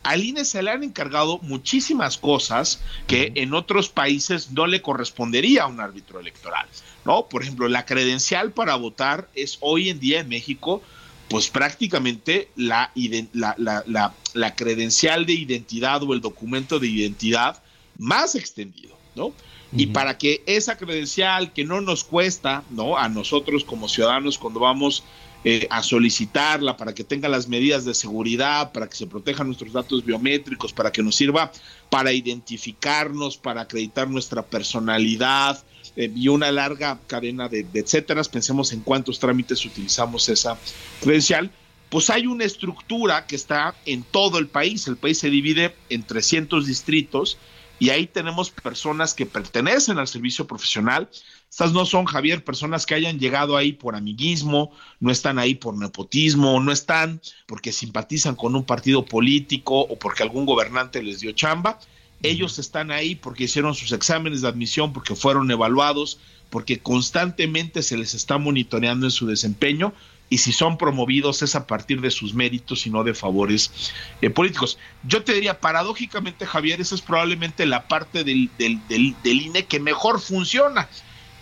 al 0.03 0.25
INE 0.25 0.45
se 0.45 0.63
le 0.63 0.71
han 0.71 0.83
encargado 0.83 1.39
muchísimas 1.43 2.17
cosas 2.17 2.81
que 3.07 3.33
en 3.35 3.55
otros 3.55 3.89
países 3.89 4.51
no 4.51 4.67
le 4.67 4.81
correspondería 4.83 5.65
a 5.65 5.67
un 5.67 5.81
árbitro 5.81 6.21
electoral, 6.21 6.67
¿no? 7.05 7.27
Por 7.27 7.43
ejemplo, 7.43 7.69
la 7.69 7.85
credencial 7.85 8.53
para 8.53 8.77
votar 8.77 9.29
es 9.35 9.59
hoy 9.61 9.91
en 9.91 10.01
día 10.01 10.21
en 10.21 10.29
México, 10.29 10.83
pues 11.29 11.49
prácticamente 11.49 12.51
la, 12.57 12.93
la, 12.95 14.55
credencial 14.57 15.27
de 15.27 15.35
identidad 15.35 16.03
o 16.03 16.13
el 16.13 16.21
documento 16.21 16.81
de 16.81 16.89
identidad 16.89 17.63
más 17.99 18.35
extendido. 18.35 18.99
¿no? 19.15 19.33
Y 19.73 19.87
para 19.87 20.19
que 20.19 20.43
esa 20.47 20.77
credencial 20.77 21.53
que 21.53 21.65
no 21.65 21.81
nos 21.81 22.03
cuesta, 22.03 22.65
¿no? 22.71 22.97
A 22.97 23.09
nosotros 23.09 23.63
como 23.63 23.89
ciudadanos 23.89 24.39
cuando 24.39 24.59
vamos 24.59 25.05
eh, 25.45 25.67
a 25.71 25.83
solicitarla, 25.83 26.77
para 26.77 26.95
que 26.95 27.05
tenga 27.05 27.29
las 27.29 27.49
medidas 27.49 27.85
de 27.85 27.95
seguridad, 27.95 28.73
para 28.73 28.89
que 28.89 28.97
se 28.97 29.07
protejan 29.07 29.47
nuestros 29.47 29.73
datos 29.73 30.05
biométricos, 30.05 30.73
para 30.73 30.93
que 30.93 31.03
nos 31.03 31.17
sirva 31.17 31.51
para 31.89 32.13
identificarnos, 32.13 33.37
para 33.37 33.63
acreditar 33.63 34.09
nuestra 34.09 34.43
personalidad, 34.43 35.63
eh, 35.97 36.11
y 36.15 36.29
una 36.29 36.53
larga 36.53 37.01
cadena 37.07 37.49
de, 37.49 37.65
de 37.65 37.81
etcétera. 37.81 38.23
Pensemos 38.25 38.73
en 38.73 38.81
cuántos 38.81 39.19
trámites 39.19 39.65
utilizamos 39.65 40.29
esa 40.29 40.59
credencial 41.01 41.51
pues 41.91 42.09
hay 42.09 42.27
una 42.27 42.45
estructura 42.45 43.27
que 43.27 43.35
está 43.35 43.75
en 43.85 44.05
todo 44.05 44.39
el 44.39 44.47
país. 44.47 44.87
El 44.87 44.97
país 44.97 45.19
se 45.19 45.29
divide 45.29 45.75
en 45.89 46.05
300 46.05 46.67
distritos 46.67 47.37
y 47.81 47.91
ahí 47.91 48.07
tenemos 48.07 48.51
personas 48.51 49.13
que 49.13 49.27
pertenecen 49.27 49.99
al 49.99 50.07
servicio 50.07 50.47
profesional. 50.47 51.11
Estas 51.51 51.73
no 51.73 51.85
son, 51.85 52.05
Javier, 52.05 52.45
personas 52.45 52.87
que 52.87 52.95
hayan 52.95 53.19
llegado 53.19 53.57
ahí 53.57 53.73
por 53.73 53.97
amiguismo, 53.97 54.71
no 55.01 55.11
están 55.11 55.39
ahí 55.41 55.57
por 55.57 55.77
nepotismo, 55.77 56.61
no 56.61 56.71
están 56.71 57.21
porque 57.47 57.73
simpatizan 57.73 58.37
con 58.37 58.55
un 58.55 58.65
partido 58.65 59.05
político 59.05 59.81
o 59.81 59.99
porque 59.99 60.23
algún 60.23 60.47
gobernante 60.47 61.03
les 61.03 61.19
dio 61.21 61.33
chamba. 61.33 61.81
Ellos 62.23 62.61
están 62.61 62.93
ahí 62.93 63.17
porque 63.17 63.45
hicieron 63.45 63.75
sus 63.75 63.91
exámenes 63.91 64.43
de 64.43 64.49
admisión, 64.49 64.93
porque 64.93 65.17
fueron 65.17 65.51
evaluados, 65.51 66.21
porque 66.51 66.79
constantemente 66.79 67.83
se 67.83 67.97
les 67.97 68.15
está 68.15 68.39
monitoreando 68.39 69.07
en 69.07 69.11
su 69.11 69.27
desempeño 69.27 69.93
y 70.29 70.39
si 70.39 70.53
son 70.53 70.79
promovidos 70.79 71.43
es 71.43 71.57
a 71.57 71.67
partir 71.67 72.01
de 72.01 72.13
sus 72.13 72.33
méritos 72.33 72.87
y 72.87 72.91
no 72.91 73.03
de 73.03 73.15
favores 73.15 73.93
eh, 74.23 74.31
políticos. 74.31 74.79
Yo 75.03 75.25
te 75.25 75.33
diría, 75.33 75.59
paradójicamente, 75.59 76.47
Javier, 76.47 76.81
esa 76.81 76.95
es 76.95 77.01
probablemente 77.01 77.67
la 77.67 77.89
parte 77.89 78.23
del, 78.23 78.49
del, 78.57 78.81
del, 78.89 79.17
INE 79.43 79.67
que 79.67 79.81
mejor 79.81 80.21
funciona 80.21 80.89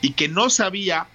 y 0.01 0.11
que 0.11 0.29
no 0.29 0.49
se 0.51 0.63
había 0.63 1.09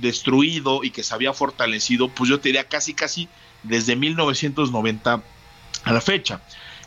destruido 0.00 0.82
y 0.82 0.90
que 0.90 1.02
se 1.02 1.14
había 1.14 1.32
fortalecido, 1.32 2.08
pues 2.08 2.30
yo 2.30 2.40
te 2.40 2.48
diría 2.48 2.64
casi, 2.64 2.94
casi 2.94 3.28
desde 3.62 3.96
1990 3.96 5.22
a 5.84 5.92
la 5.92 6.00
fecha. 6.00 6.40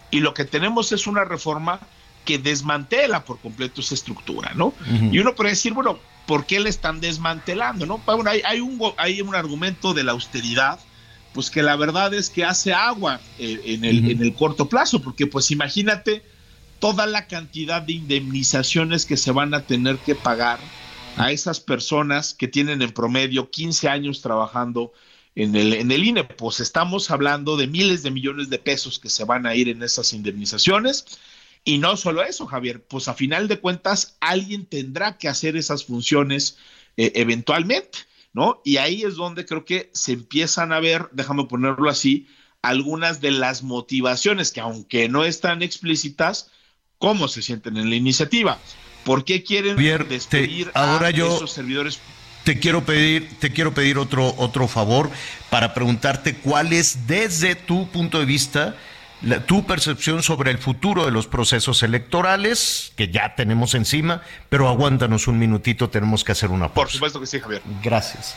Y 0.10 0.22
lo 0.22 0.34
que 0.34 0.46
tenemos 0.46 0.92
es 0.92 1.06
una 1.06 1.26
reforma 1.26 1.80
que 2.26 2.40
desmantela 2.40 3.24
por 3.24 3.40
completo 3.40 3.82
esa 3.82 3.94
estructura, 3.94 4.52
¿no? 4.56 4.74
Y 5.12 5.20
uno 5.20 5.36
puede 5.36 5.52
decir, 5.52 5.74
bueno, 5.74 6.00
¿por 6.26 6.46
qué 6.46 6.60
le 6.60 6.70
están 6.70 7.00
desmantelando? 7.00 7.86
¿no? 7.86 8.00
Bueno, 8.00 8.30
hay, 8.30 8.42
hay, 8.44 8.60
un, 8.60 8.82
hay 8.98 9.22
un 9.22 9.34
argumento 9.34 9.94
de 9.94 10.04
la 10.04 10.12
austeridad, 10.12 10.80
pues 11.34 11.50
que 11.50 11.62
la 11.62 11.76
verdad 11.76 12.14
es 12.14 12.30
que 12.30 12.44
hace 12.44 12.74
agua 12.74 13.22
eh, 13.40 13.62
en, 13.66 13.86
el, 13.86 14.12
en 14.12 14.22
el 14.22 14.34
corto 14.34 14.68
plazo, 14.68 15.02
porque 15.02 15.28
pues 15.28 15.52
imagínate 15.52 16.24
toda 16.80 17.06
la 17.06 17.28
cantidad 17.28 17.82
de 17.82 17.94
indemnizaciones 17.94 19.06
que 19.06 19.18
se 19.18 19.32
van 19.32 19.54
a 19.54 19.62
tener 19.62 19.98
que 19.98 20.16
pagar 20.16 20.60
a 21.18 21.32
esas 21.32 21.60
personas 21.60 22.34
que 22.34 22.48
tienen 22.48 22.82
en 22.82 22.92
promedio 22.92 23.50
15 23.50 23.90
años 23.90 24.22
trabajando 24.22 24.94
en 25.36 25.56
el, 25.56 25.74
en 25.74 25.92
el 25.92 26.04
INE. 26.04 26.24
Pues 26.24 26.60
estamos 26.60 27.12
hablando 27.12 27.58
de 27.58 27.68
miles 27.68 28.04
de 28.04 28.12
millones 28.12 28.50
de 28.50 28.60
pesos 28.60 29.00
que 29.00 29.10
se 29.10 29.26
van 29.26 29.46
a 29.46 29.56
ir 29.56 29.70
en 29.70 29.84
esas 29.84 30.14
indemnizaciones 30.14 31.06
y 31.68 31.80
no 31.80 31.98
solo 31.98 32.24
eso, 32.24 32.48
Javier, 32.48 32.82
pues 32.82 33.10
a 33.10 33.14
final 33.14 33.50
de 33.50 33.60
cuentas 33.60 34.16
alguien 34.22 34.66
tendrá 34.66 35.18
que 35.18 35.28
hacer 35.28 35.58
esas 35.58 35.84
funciones 35.84 36.58
eh, 36.96 37.12
eventualmente, 37.16 38.00
¿no? 38.32 38.62
Y 38.64 38.78
ahí 38.78 39.04
es 39.04 39.16
donde 39.16 39.46
creo 39.46 39.66
que 39.66 39.90
se 39.94 40.14
empiezan 40.14 40.72
a 40.72 40.80
ver, 40.80 41.10
déjame 41.12 41.44
ponerlo 41.44 41.90
así, 41.90 42.26
algunas 42.62 43.20
de 43.20 43.32
las 43.32 43.64
motivaciones 43.64 44.52
que 44.52 44.62
aunque 44.62 45.10
no 45.10 45.26
están 45.26 45.62
explícitas, 45.62 46.52
cómo 47.00 47.28
se 47.28 47.42
sienten 47.42 47.76
en 47.76 47.90
la 47.90 47.98
iniciativa. 47.98 48.60
¿Por 49.08 49.24
qué 49.24 49.42
quieren 49.42 49.78
despedir 50.10 50.70
ahora 50.74 51.08
a 51.08 51.12
yo... 51.12 51.36
esos 51.36 51.52
servidores 51.52 52.00
te 52.44 52.60
quiero 52.60 52.86
pedir, 52.86 53.40
te 53.40 53.52
quiero 53.52 53.74
pedir 53.74 53.98
otro, 53.98 54.34
otro 54.38 54.70
favor 54.70 55.10
para 55.50 55.74
preguntarte 55.74 56.36
cuál 56.36 56.72
es 56.72 57.06
desde 57.06 57.56
tu 57.56 57.90
punto 57.90 58.20
de 58.20 58.26
vista 58.26 58.76
tu 59.46 59.66
percepción 59.66 60.24
sobre 60.24 60.52
el 60.52 60.58
futuro 60.58 61.06
de 61.06 61.12
los 61.12 61.28
procesos 61.28 61.84
electorales, 61.84 62.94
que 62.96 63.10
ya 63.10 63.36
tenemos 63.36 63.74
encima, 63.74 64.22
pero 64.50 64.70
aguántanos 64.70 65.28
un 65.28 65.40
minutito, 65.40 65.90
tenemos 65.90 66.24
que 66.24 66.32
hacer 66.34 66.50
una 66.50 66.68
pausa. 66.68 66.76
Por 66.76 66.92
supuesto 66.92 67.20
que 67.20 67.28
sí, 67.28 67.40
Javier. 67.40 67.62
Gracias. 67.84 68.36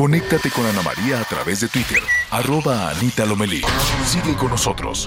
Conéctate 0.00 0.50
con 0.50 0.64
Ana 0.64 0.80
María 0.80 1.20
a 1.20 1.24
través 1.24 1.60
de 1.60 1.68
Twitter, 1.68 1.98
arroba 2.30 2.88
Anita 2.88 3.26
Lomelí. 3.26 3.60
Sigue 4.06 4.34
con 4.34 4.48
nosotros. 4.48 5.06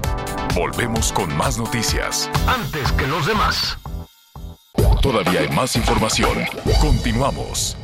Volvemos 0.53 1.11
con 1.11 1.35
más 1.35 1.57
noticias. 1.57 2.29
Antes 2.45 2.91
que 2.91 3.07
los 3.07 3.25
demás. 3.25 3.79
Todavía 5.01 5.39
hay 5.39 5.49
más 5.49 5.75
información. 5.77 6.45
Continuamos. 6.79 7.75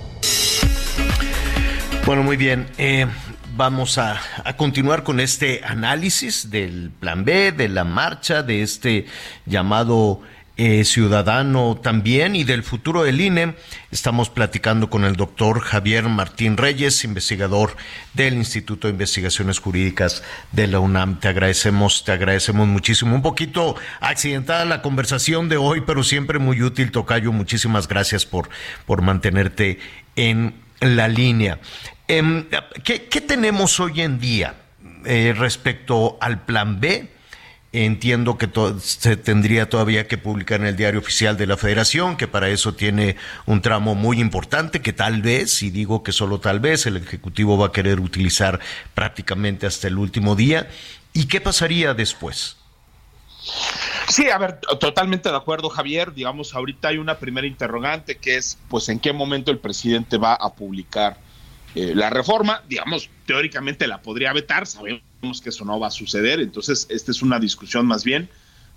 Bueno, 2.05 2.21
muy 2.21 2.37
bien. 2.37 2.69
Eh, 2.77 3.07
vamos 3.55 3.97
a, 3.97 4.21
a, 4.43 4.55
continuar 4.55 5.01
con 5.01 5.19
este 5.19 5.61
análisis 5.65 6.51
del 6.51 6.91
plan 6.91 7.25
B, 7.25 7.51
de 7.53 7.69
la 7.69 7.85
marcha, 7.85 8.43
de 8.43 8.61
este 8.61 9.07
llamado 9.47 10.21
eh, 10.61 10.83
ciudadano 10.83 11.79
también 11.81 12.35
y 12.35 12.43
del 12.43 12.63
futuro 12.63 13.03
del 13.03 13.21
INE. 13.21 13.55
Estamos 13.91 14.29
platicando 14.29 14.89
con 14.89 15.05
el 15.05 15.15
doctor 15.15 15.61
Javier 15.61 16.09
Martín 16.09 16.57
Reyes, 16.57 17.05
investigador 17.05 17.77
del 18.13 18.33
Instituto 18.33 18.87
de 18.87 18.91
Investigaciones 18.91 19.59
Jurídicas 19.59 20.21
de 20.51 20.67
la 20.67 20.81
UNAM. 20.81 21.21
Te 21.21 21.29
agradecemos, 21.29 22.03
te 22.03 22.11
agradecemos 22.11 22.67
muchísimo. 22.67 23.15
Un 23.15 23.21
poquito 23.21 23.77
accidentada 24.01 24.65
la 24.65 24.81
conversación 24.81 25.47
de 25.47 25.55
hoy, 25.55 25.79
pero 25.87 26.03
siempre 26.03 26.39
muy 26.39 26.61
útil, 26.61 26.91
Tocayo. 26.91 27.31
Muchísimas 27.31 27.87
gracias 27.87 28.25
por, 28.25 28.49
por 28.85 29.01
mantenerte 29.01 29.79
en 30.17 30.55
la 30.81 31.07
línea. 31.07 31.59
Eh, 32.09 32.43
¿qué, 32.83 33.05
¿qué, 33.05 33.21
tenemos 33.21 33.79
hoy 33.79 34.01
en 34.01 34.19
día 34.19 34.55
eh, 35.05 35.33
respecto 35.37 36.17
al 36.19 36.41
plan 36.41 36.81
B? 36.81 37.17
Entiendo 37.71 38.39
que 38.39 38.49
se 38.79 39.15
tendría 39.15 39.69
todavía 39.69 40.07
que 40.07 40.17
publicar 40.17 40.59
en 40.59 40.65
el 40.65 40.75
diario 40.75 40.99
oficial 40.99 41.37
de 41.37 41.45
la 41.45 41.55
Federación, 41.55 42.17
que 42.17 42.27
para 42.27 42.49
eso 42.49 42.73
tiene 42.73 43.15
un 43.45 43.61
tramo 43.61 43.93
muy 43.93 44.19
importante, 44.19 44.81
que 44.81 44.91
tal 44.91 45.21
vez, 45.21 45.61
y 45.61 45.69
digo 45.69 46.01
que 46.01 46.11
solo 46.11 46.39
tal 46.39 46.59
vez, 46.59 46.87
el 46.87 46.97
Ejecutivo 46.97 47.59
va 47.59 47.67
a 47.67 47.71
querer 47.71 47.99
utilizar 47.99 48.59
prácticamente 48.95 49.67
hasta 49.67 49.87
el 49.87 49.99
último 49.99 50.35
día. 50.35 50.67
¿Y 51.13 51.27
qué 51.27 51.41
pasaría 51.41 51.93
después? 51.93 52.57
Sí, 54.07 54.29
a 54.29 54.39
ver, 54.39 54.59
totalmente 54.79 55.29
de 55.29 55.37
acuerdo, 55.37 55.69
Javier. 55.69 56.11
Digamos, 56.13 56.55
ahorita 56.55 56.87
hay 56.87 56.97
una 56.97 57.19
primera 57.19 57.45
interrogante 57.45 58.17
que 58.17 58.37
es, 58.37 58.57
pues, 58.67 58.89
en 58.89 58.99
qué 58.99 59.13
momento 59.13 59.51
el 59.51 59.59
presidente 59.59 60.17
va 60.17 60.33
a 60.33 60.53
publicar 60.55 61.17
eh, 61.75 61.93
la 61.95 62.09
reforma. 62.09 62.63
Digamos, 62.67 63.09
teóricamente 63.25 63.87
la 63.87 64.01
podría 64.01 64.33
vetar, 64.33 64.67
sabemos 64.67 65.01
que 65.43 65.49
eso 65.49 65.65
no 65.65 65.79
va 65.79 65.87
a 65.87 65.91
suceder, 65.91 66.39
entonces 66.39 66.87
esta 66.89 67.11
es 67.11 67.21
una 67.21 67.39
discusión 67.39 67.85
más 67.85 68.03
bien 68.03 68.29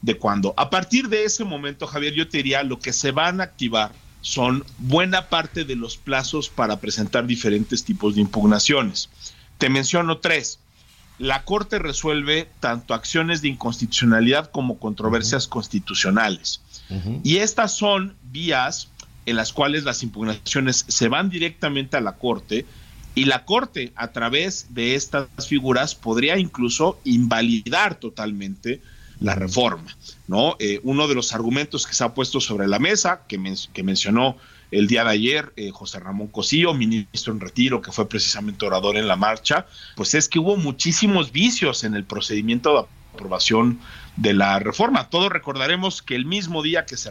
de 0.03 0.17
cuando. 0.17 0.53
A 0.57 0.69
partir 0.69 1.09
de 1.09 1.25
ese 1.25 1.45
momento, 1.45 1.87
Javier, 1.87 2.13
yo 2.15 2.29
te 2.29 2.39
diría, 2.39 2.63
lo 2.63 2.79
que 2.79 2.93
se 2.93 3.13
van 3.13 3.41
a 3.41 3.45
activar 3.45 3.93
son 4.21 4.65
buena 4.79 5.29
parte 5.29 5.65
de 5.65 5.77
los 5.77 5.97
plazos 5.97 6.49
para 6.49 6.81
presentar 6.81 7.27
diferentes 7.27 7.85
tipos 7.85 8.15
de 8.15 8.21
impugnaciones. 8.21 9.09
Te 9.59 9.69
menciono 9.69 10.19
tres. 10.19 10.59
La 11.19 11.45
Corte 11.45 11.79
resuelve 11.79 12.49
tanto 12.61 12.95
acciones 12.95 13.43
de 13.43 13.49
inconstitucionalidad 13.49 14.51
como 14.51 14.79
controversias 14.79 15.47
constitucionales. 15.47 16.61
Y 17.23 17.39
estas 17.39 17.75
son 17.75 18.17
vías 18.25 18.89
en 19.25 19.37
las 19.37 19.53
cuales 19.53 19.85
las 19.85 20.03
impugnaciones 20.03 20.85
se 20.89 21.09
van 21.09 21.31
directamente 21.31 21.97
a 21.97 22.01
la 22.01 22.17
Corte 22.17 22.67
y 23.15 23.27
la 23.27 23.45
Corte, 23.45 23.93
a 23.95 24.13
través 24.13 24.75
de 24.75 24.95
estas 24.95 25.29
figuras, 25.47 25.95
podría 25.95 26.39
incluso 26.39 26.99
invalidar 27.05 27.97
totalmente 27.97 28.81
la 29.21 29.35
reforma. 29.35 29.97
¿no? 30.27 30.57
Eh, 30.59 30.81
uno 30.83 31.09
de 31.09 31.15
los 31.15 31.33
argumentos 31.35 31.87
que 31.87 31.95
se 31.95 32.05
ha 32.05 32.15
puesto 32.15 32.41
sobre 32.41 32.67
la 32.67 32.79
mesa, 32.79 33.23
que, 33.29 33.39
que 33.73 33.83
mencionó 33.83 34.37
el 34.71 34.87
día 34.87 35.05
de 35.05 35.11
ayer 35.11 35.53
eh, 35.57 35.71
José 35.71 36.01
Ramón 36.01 36.29
Cosío, 36.29 36.75
ministro 36.75 37.33
en 37.33 37.41
retiro, 37.41 37.83
que 37.83 37.93
fue 37.93 38.09
precisamente 38.09 38.65
orador 38.65 38.97
en 38.97 39.07
la 39.07 39.17
marcha, 39.17 39.67
pues 39.95 40.15
es 40.15 40.29
que 40.29 40.39
hubo 40.39 40.57
muchísimos 40.57 41.31
vicios 41.31 41.85
en 41.85 41.95
el 41.95 42.05
procedimiento 42.05 42.73
de 42.73 42.87
aprobación 43.15 43.79
de 44.17 44.35
la 44.35 44.59
reforma. 44.59 45.09
Todos 45.09 45.33
recordaremos 45.33 46.03
que 46.03 46.15
el 46.15 46.27
mismo 46.27 46.63
día 46.63 46.85
que 46.85 46.97
se 46.97 47.11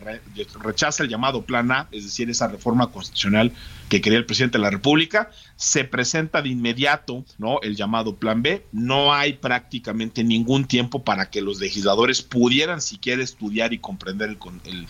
rechaza 0.63 1.03
el 1.03 1.09
llamado 1.09 1.43
Plan 1.43 1.71
A, 1.71 1.87
es 1.91 2.03
decir, 2.03 2.29
esa 2.29 2.47
reforma 2.47 2.91
constitucional 2.91 3.51
que 3.89 4.01
quería 4.01 4.19
el 4.19 4.25
presidente 4.25 4.57
de 4.57 4.63
la 4.63 4.69
República, 4.69 5.31
se 5.55 5.83
presenta 5.83 6.41
de 6.41 6.49
inmediato, 6.49 7.25
¿no? 7.39 7.59
El 7.61 7.75
llamado 7.75 8.15
Plan 8.15 8.43
B. 8.43 8.65
No 8.71 9.13
hay 9.13 9.33
prácticamente 9.33 10.23
ningún 10.23 10.65
tiempo 10.65 11.03
para 11.03 11.29
que 11.29 11.41
los 11.41 11.59
legisladores 11.59 12.21
pudieran 12.21 12.81
siquiera 12.81 13.23
estudiar 13.23 13.73
y 13.73 13.79
comprender 13.79 14.29
el, 14.29 14.37
el, 14.65 14.87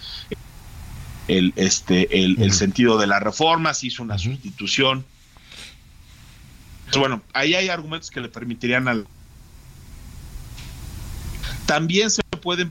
el 1.28 1.54
este, 1.56 2.24
el, 2.24 2.52
sentido 2.52 2.98
de 2.98 3.08
la 3.08 3.20
reforma, 3.20 3.74
se 3.74 3.88
hizo 3.88 4.04
una 4.04 4.18
sustitución. 4.18 5.06
bueno, 6.98 7.22
ahí 7.34 7.56
hay 7.56 7.70
argumentos 7.70 8.12
que 8.12 8.20
le 8.20 8.28
permitirían 8.28 8.90
al 8.90 9.08
también 11.72 12.12
se 12.12 12.22
pueden, 12.42 12.70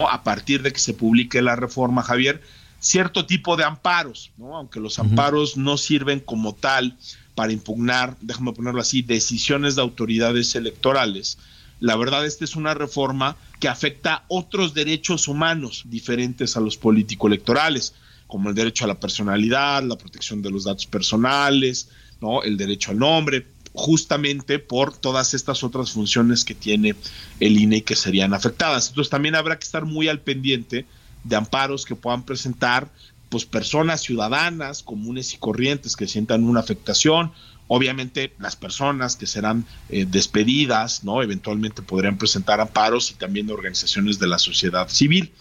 a 0.00 0.24
partir 0.24 0.62
de 0.62 0.72
que 0.72 0.80
se 0.80 0.94
publique 0.94 1.40
la 1.40 1.54
reforma, 1.54 2.02
Javier, 2.02 2.42
cierto 2.80 3.24
tipo 3.24 3.56
de 3.56 3.62
amparos, 3.62 4.32
¿no? 4.36 4.56
aunque 4.56 4.80
los 4.80 4.98
amparos 4.98 5.56
no 5.56 5.78
sirven 5.78 6.18
como 6.18 6.56
tal 6.56 6.98
para 7.36 7.52
impugnar, 7.52 8.16
déjame 8.20 8.52
ponerlo 8.52 8.80
así, 8.80 9.02
decisiones 9.02 9.76
de 9.76 9.82
autoridades 9.82 10.56
electorales. 10.56 11.38
La 11.78 11.94
verdad, 11.94 12.26
esta 12.26 12.44
es 12.44 12.56
una 12.56 12.74
reforma 12.74 13.36
que 13.60 13.68
afecta 13.68 14.24
otros 14.26 14.74
derechos 14.74 15.28
humanos 15.28 15.84
diferentes 15.86 16.56
a 16.56 16.60
los 16.60 16.76
político-electorales, 16.76 17.94
como 18.26 18.48
el 18.48 18.56
derecho 18.56 18.86
a 18.86 18.88
la 18.88 18.98
personalidad, 18.98 19.84
la 19.84 19.96
protección 19.96 20.42
de 20.42 20.50
los 20.50 20.64
datos 20.64 20.86
personales, 20.86 21.90
¿no? 22.20 22.42
el 22.42 22.56
derecho 22.56 22.90
al 22.90 22.98
nombre, 22.98 23.46
justamente 23.74 24.60
por 24.60 24.96
todas 24.96 25.34
estas 25.34 25.64
otras 25.64 25.92
funciones 25.92 26.44
que 26.44 26.54
tiene 26.54 26.94
el 27.40 27.58
INE 27.58 27.78
y 27.78 27.82
que 27.82 27.96
serían 27.96 28.32
afectadas. 28.32 28.88
Entonces 28.88 29.10
también 29.10 29.34
habrá 29.34 29.58
que 29.58 29.64
estar 29.64 29.84
muy 29.84 30.08
al 30.08 30.20
pendiente 30.20 30.86
de 31.24 31.36
amparos 31.36 31.84
que 31.84 31.96
puedan 31.96 32.22
presentar 32.22 32.88
pues 33.28 33.44
personas 33.44 34.00
ciudadanas 34.00 34.84
comunes 34.84 35.34
y 35.34 35.38
corrientes 35.38 35.96
que 35.96 36.06
sientan 36.06 36.44
una 36.44 36.60
afectación, 36.60 37.32
obviamente 37.66 38.32
las 38.38 38.54
personas 38.54 39.16
que 39.16 39.26
serán 39.26 39.66
eh, 39.88 40.06
despedidas, 40.08 41.02
¿no? 41.02 41.20
Eventualmente 41.20 41.82
podrían 41.82 42.16
presentar 42.16 42.60
amparos 42.60 43.10
y 43.10 43.14
también 43.14 43.50
organizaciones 43.50 44.20
de 44.20 44.28
la 44.28 44.38
sociedad 44.38 44.88
civil. 44.88 45.32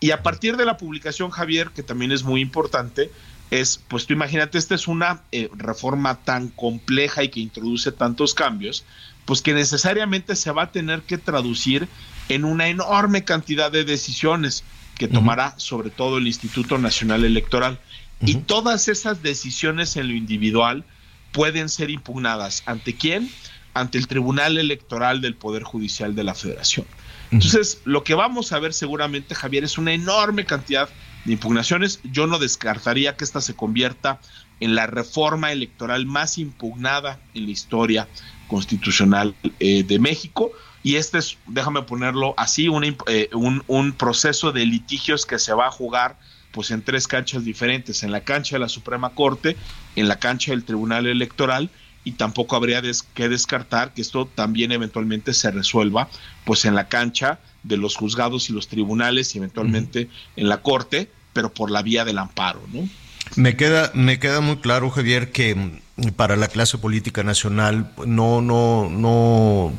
Y 0.00 0.12
a 0.12 0.22
partir 0.22 0.56
de 0.56 0.64
la 0.64 0.78
publicación, 0.78 1.30
Javier, 1.30 1.70
que 1.74 1.82
también 1.82 2.12
es 2.12 2.22
muy 2.22 2.40
importante, 2.40 3.10
es, 3.50 3.80
pues 3.88 4.06
tú 4.06 4.12
imagínate, 4.12 4.58
esta 4.58 4.74
es 4.74 4.88
una 4.88 5.22
eh, 5.32 5.48
reforma 5.56 6.16
tan 6.16 6.48
compleja 6.48 7.22
y 7.22 7.28
que 7.28 7.40
introduce 7.40 7.92
tantos 7.92 8.34
cambios, 8.34 8.84
pues 9.24 9.42
que 9.42 9.54
necesariamente 9.54 10.36
se 10.36 10.50
va 10.52 10.64
a 10.64 10.72
tener 10.72 11.02
que 11.02 11.18
traducir 11.18 11.88
en 12.28 12.44
una 12.44 12.68
enorme 12.68 13.24
cantidad 13.24 13.70
de 13.70 13.84
decisiones 13.84 14.64
que 14.96 15.08
tomará 15.08 15.54
sobre 15.58 15.90
todo 15.90 16.18
el 16.18 16.26
Instituto 16.26 16.76
Nacional 16.76 17.24
Electoral. 17.24 17.78
Y 18.20 18.34
todas 18.36 18.88
esas 18.88 19.22
decisiones 19.22 19.96
en 19.96 20.08
lo 20.08 20.14
individual 20.14 20.84
pueden 21.32 21.68
ser 21.68 21.90
impugnadas. 21.90 22.64
¿Ante 22.66 22.96
quién? 22.96 23.30
Ante 23.74 23.96
el 23.98 24.08
Tribunal 24.08 24.58
Electoral 24.58 25.20
del 25.20 25.36
Poder 25.36 25.62
Judicial 25.62 26.14
de 26.16 26.24
la 26.24 26.34
Federación. 26.34 26.86
Entonces, 27.30 27.80
lo 27.84 28.02
que 28.04 28.14
vamos 28.14 28.52
a 28.52 28.58
ver 28.58 28.72
seguramente, 28.72 29.34
Javier, 29.34 29.62
es 29.62 29.78
una 29.78 29.92
enorme 29.92 30.46
cantidad 30.46 30.88
de 30.88 30.94
impugnaciones. 31.26 32.00
Yo 32.04 32.26
no 32.26 32.38
descartaría 32.38 33.16
que 33.16 33.24
esta 33.24 33.40
se 33.40 33.54
convierta 33.54 34.20
en 34.60 34.74
la 34.74 34.86
reforma 34.86 35.52
electoral 35.52 36.06
más 36.06 36.38
impugnada 36.38 37.20
en 37.34 37.44
la 37.44 37.50
historia 37.50 38.08
constitucional 38.48 39.34
eh, 39.60 39.82
de 39.84 39.98
México. 39.98 40.52
Y 40.82 40.96
este 40.96 41.18
es, 41.18 41.38
déjame 41.46 41.82
ponerlo 41.82 42.34
así, 42.36 42.68
eh, 43.06 43.28
un, 43.32 43.62
un, 43.66 43.92
proceso 43.92 44.52
de 44.52 44.64
litigios 44.64 45.26
que 45.26 45.38
se 45.38 45.52
va 45.52 45.66
a 45.66 45.70
jugar 45.70 46.18
pues 46.52 46.70
en 46.70 46.82
tres 46.82 47.06
canchas 47.06 47.44
diferentes, 47.44 48.02
en 48.02 48.10
la 48.10 48.22
cancha 48.22 48.56
de 48.56 48.60
la 48.60 48.68
Suprema 48.68 49.10
Corte, 49.10 49.56
en 49.96 50.08
la 50.08 50.18
cancha 50.18 50.52
del 50.52 50.64
Tribunal 50.64 51.06
Electoral 51.06 51.70
y 52.04 52.12
tampoco 52.12 52.56
habría 52.56 52.80
que 53.14 53.28
descartar 53.28 53.92
que 53.92 54.00
esto 54.00 54.26
también 54.26 54.72
eventualmente 54.72 55.34
se 55.34 55.50
resuelva 55.50 56.08
pues 56.44 56.64
en 56.64 56.74
la 56.74 56.88
cancha 56.88 57.38
de 57.62 57.76
los 57.76 57.96
juzgados 57.96 58.50
y 58.50 58.52
los 58.52 58.68
tribunales 58.68 59.34
y 59.34 59.38
eventualmente 59.38 60.08
en 60.36 60.48
la 60.48 60.62
corte, 60.62 61.10
pero 61.32 61.52
por 61.52 61.70
la 61.70 61.82
vía 61.82 62.04
del 62.04 62.18
amparo, 62.18 62.60
¿no? 62.72 62.88
Me 63.36 63.56
queda, 63.56 63.90
me 63.94 64.18
queda 64.18 64.40
muy 64.40 64.56
claro, 64.56 64.90
Javier, 64.90 65.32
que 65.32 65.54
mm, 65.54 66.08
para 66.16 66.36
la 66.36 66.48
clase 66.48 66.78
política 66.78 67.22
nacional 67.22 67.92
no, 68.06 68.40
no, 68.40 68.88
no, 68.90 69.72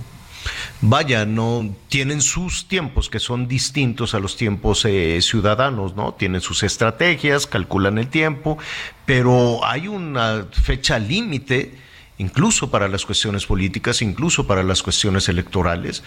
vaya, 0.81 1.25
no 1.25 1.75
tienen 1.87 2.21
sus 2.21 2.67
tiempos 2.67 3.09
que 3.09 3.19
son 3.19 3.47
distintos 3.47 4.13
a 4.13 4.19
los 4.19 4.37
tiempos 4.37 4.85
eh, 4.85 5.19
ciudadanos, 5.21 5.95
¿no? 5.95 6.13
Tienen 6.13 6.41
sus 6.41 6.63
estrategias, 6.63 7.47
calculan 7.47 7.97
el 7.97 8.07
tiempo, 8.07 8.57
pero 9.05 9.65
hay 9.65 9.87
una 9.87 10.45
fecha 10.51 10.99
límite, 10.99 11.73
incluso 12.17 12.69
para 12.69 12.87
las 12.87 13.05
cuestiones 13.05 13.45
políticas, 13.45 14.01
incluso 14.01 14.45
para 14.45 14.63
las 14.63 14.83
cuestiones 14.83 15.27
electorales. 15.27 16.03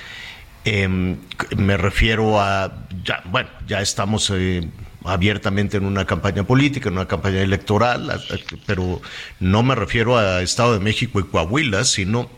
Em, 0.64 1.18
me 1.56 1.76
refiero 1.76 2.40
a, 2.40 2.72
ya, 3.04 3.22
bueno, 3.26 3.50
ya 3.66 3.80
estamos 3.80 4.30
eh, 4.30 4.68
abiertamente 5.04 5.76
en 5.76 5.84
una 5.84 6.06
campaña 6.06 6.44
política, 6.44 6.88
en 6.88 6.94
una 6.94 7.08
campaña 7.08 7.40
electoral, 7.40 8.22
pero 8.66 9.02
no 9.40 9.62
me 9.64 9.74
refiero 9.74 10.16
a 10.16 10.40
Estado 10.40 10.74
de 10.74 10.80
México 10.80 11.18
y 11.18 11.24
Coahuila, 11.24 11.84
sino 11.84 12.30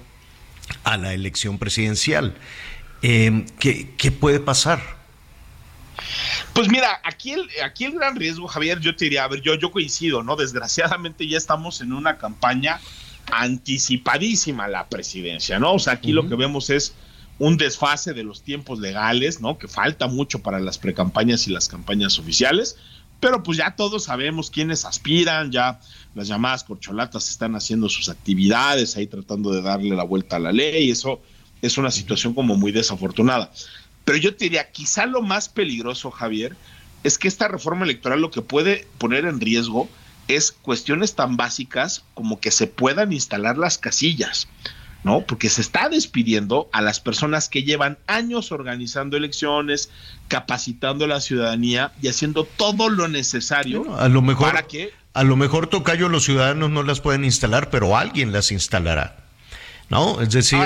a 0.85 0.97
la 0.97 1.13
elección 1.13 1.59
presidencial. 1.59 2.35
Em, 3.03 3.45
¿qué, 3.59 4.11
puede 4.19 4.41
pasar? 4.41 4.81
Pues 6.55 6.69
mira, 6.69 7.01
aquí 7.05 7.33
el, 7.33 7.47
aquí 7.63 7.85
el 7.85 7.93
gran 7.93 8.17
riesgo, 8.17 8.49
Javier, 8.49 8.81
yo 8.81 8.97
te 8.97 9.05
diría, 9.05 9.25
a 9.25 9.29
ver, 9.29 9.43
yo, 9.43 9.55
yo 9.57 9.71
coincido, 9.71 10.23
¿no? 10.23 10.37
Desgraciadamente 10.37 11.27
ya 11.29 11.37
estamos 11.37 11.83
en 11.83 11.93
una 11.93 12.17
campaña 12.17 12.81
anticipadísima 13.31 14.65
a 14.65 14.69
la 14.69 14.89
presidencia, 14.89 15.59
¿no? 15.59 15.75
O 15.75 15.79
sea, 15.79 15.95
aquí 15.95 16.13
lo 16.13 16.27
que 16.27 16.35
vemos 16.35 16.71
es 16.71 16.95
un 17.39 17.57
desfase 17.57 18.15
de 18.15 18.23
los 18.23 18.43
tiempos 18.43 18.79
legales, 18.81 19.41
¿no? 19.41 19.59
Que 19.59 19.69
falta 19.69 20.07
mucho 20.07 20.41
para 20.41 20.61
las 20.61 20.79
precampañas 20.79 21.47
y 21.47 21.51
las 21.51 21.69
campañas 21.69 22.19
oficiales, 22.19 22.77
pero 23.21 23.43
pues 23.43 23.59
ya 23.59 23.75
todos 23.75 24.05
sabemos 24.05 24.51
quiénes 24.51 24.85
aspiran, 24.85 25.51
ya 25.51 25.81
las 26.15 26.29
llamadas 26.29 26.65
corcholatas 26.65 27.31
están 27.31 27.57
haciendo 27.57 27.89
sus 27.89 28.09
actividades, 28.09 28.97
ahí 28.97 29.07
tratando 29.07 29.51
de 29.53 29.63
darle 29.63 29.97
la 29.97 30.05
vuelta 30.05 30.37
a 30.37 30.41
la 30.41 30.53
ley, 30.53 30.91
eso 30.91 31.21
es 31.63 31.79
una 31.79 31.91
situación 31.91 32.35
como 32.35 32.57
muy 32.57 32.71
desafortunada. 32.71 33.51
Pero 34.05 34.19
yo 34.19 34.37
te 34.37 34.45
diría, 34.45 34.71
quizá 34.71 35.07
lo 35.07 35.23
más 35.23 35.49
peligroso, 35.49 36.11
Javier, 36.11 36.57
es 37.03 37.19
que 37.19 37.29
esta 37.29 37.49
reforma 37.49 37.85
electoral 37.85 38.21
lo 38.21 38.31
que 38.31 38.43
puede 38.43 38.87
poner 38.99 39.25
en 39.25 39.41
riesgo 39.41 39.89
es 40.29 40.53
cuestiones 40.53 41.15
tan 41.15 41.37
básicas 41.37 42.05
como 42.15 42.41
que 42.41 42.51
se 42.51 42.67
puedan 42.67 43.13
instalar 43.13 43.59
las 43.59 43.79
casillas. 43.79 44.49
¿No? 45.05 45.21
Porque 45.21 45.51
se 45.51 45.61
está 45.61 45.89
despidiendo 45.89 46.69
a 46.73 46.81
las 46.81 46.99
personas 46.99 47.49
que 47.49 47.63
llevan 47.63 47.99
años 48.07 48.51
organizando 48.51 49.17
elecciones, 49.17 49.91
capacitando 50.29 51.05
a 51.05 51.09
la 51.09 51.21
ciudadanía 51.21 51.93
y 52.03 52.09
haciendo 52.09 52.45
todo 52.45 52.89
lo 52.89 53.07
necesario 53.07 53.97
a 53.97 54.09
lo 54.09 54.23
mejor, 54.23 54.49
para 54.49 54.67
que... 54.67 54.93
A 55.13 55.23
lo 55.23 55.37
mejor, 55.37 55.69
Tocayo, 55.69 56.09
los 56.09 56.25
ciudadanos 56.25 56.71
no 56.71 56.83
las 56.83 57.01
pueden 57.01 57.25
instalar, 57.25 57.71
pero 57.71 57.97
alguien 57.97 58.33
las 58.33 58.51
instalará. 58.51 59.19
¿No? 59.91 60.21
Es 60.23 60.31
decir, 60.31 60.61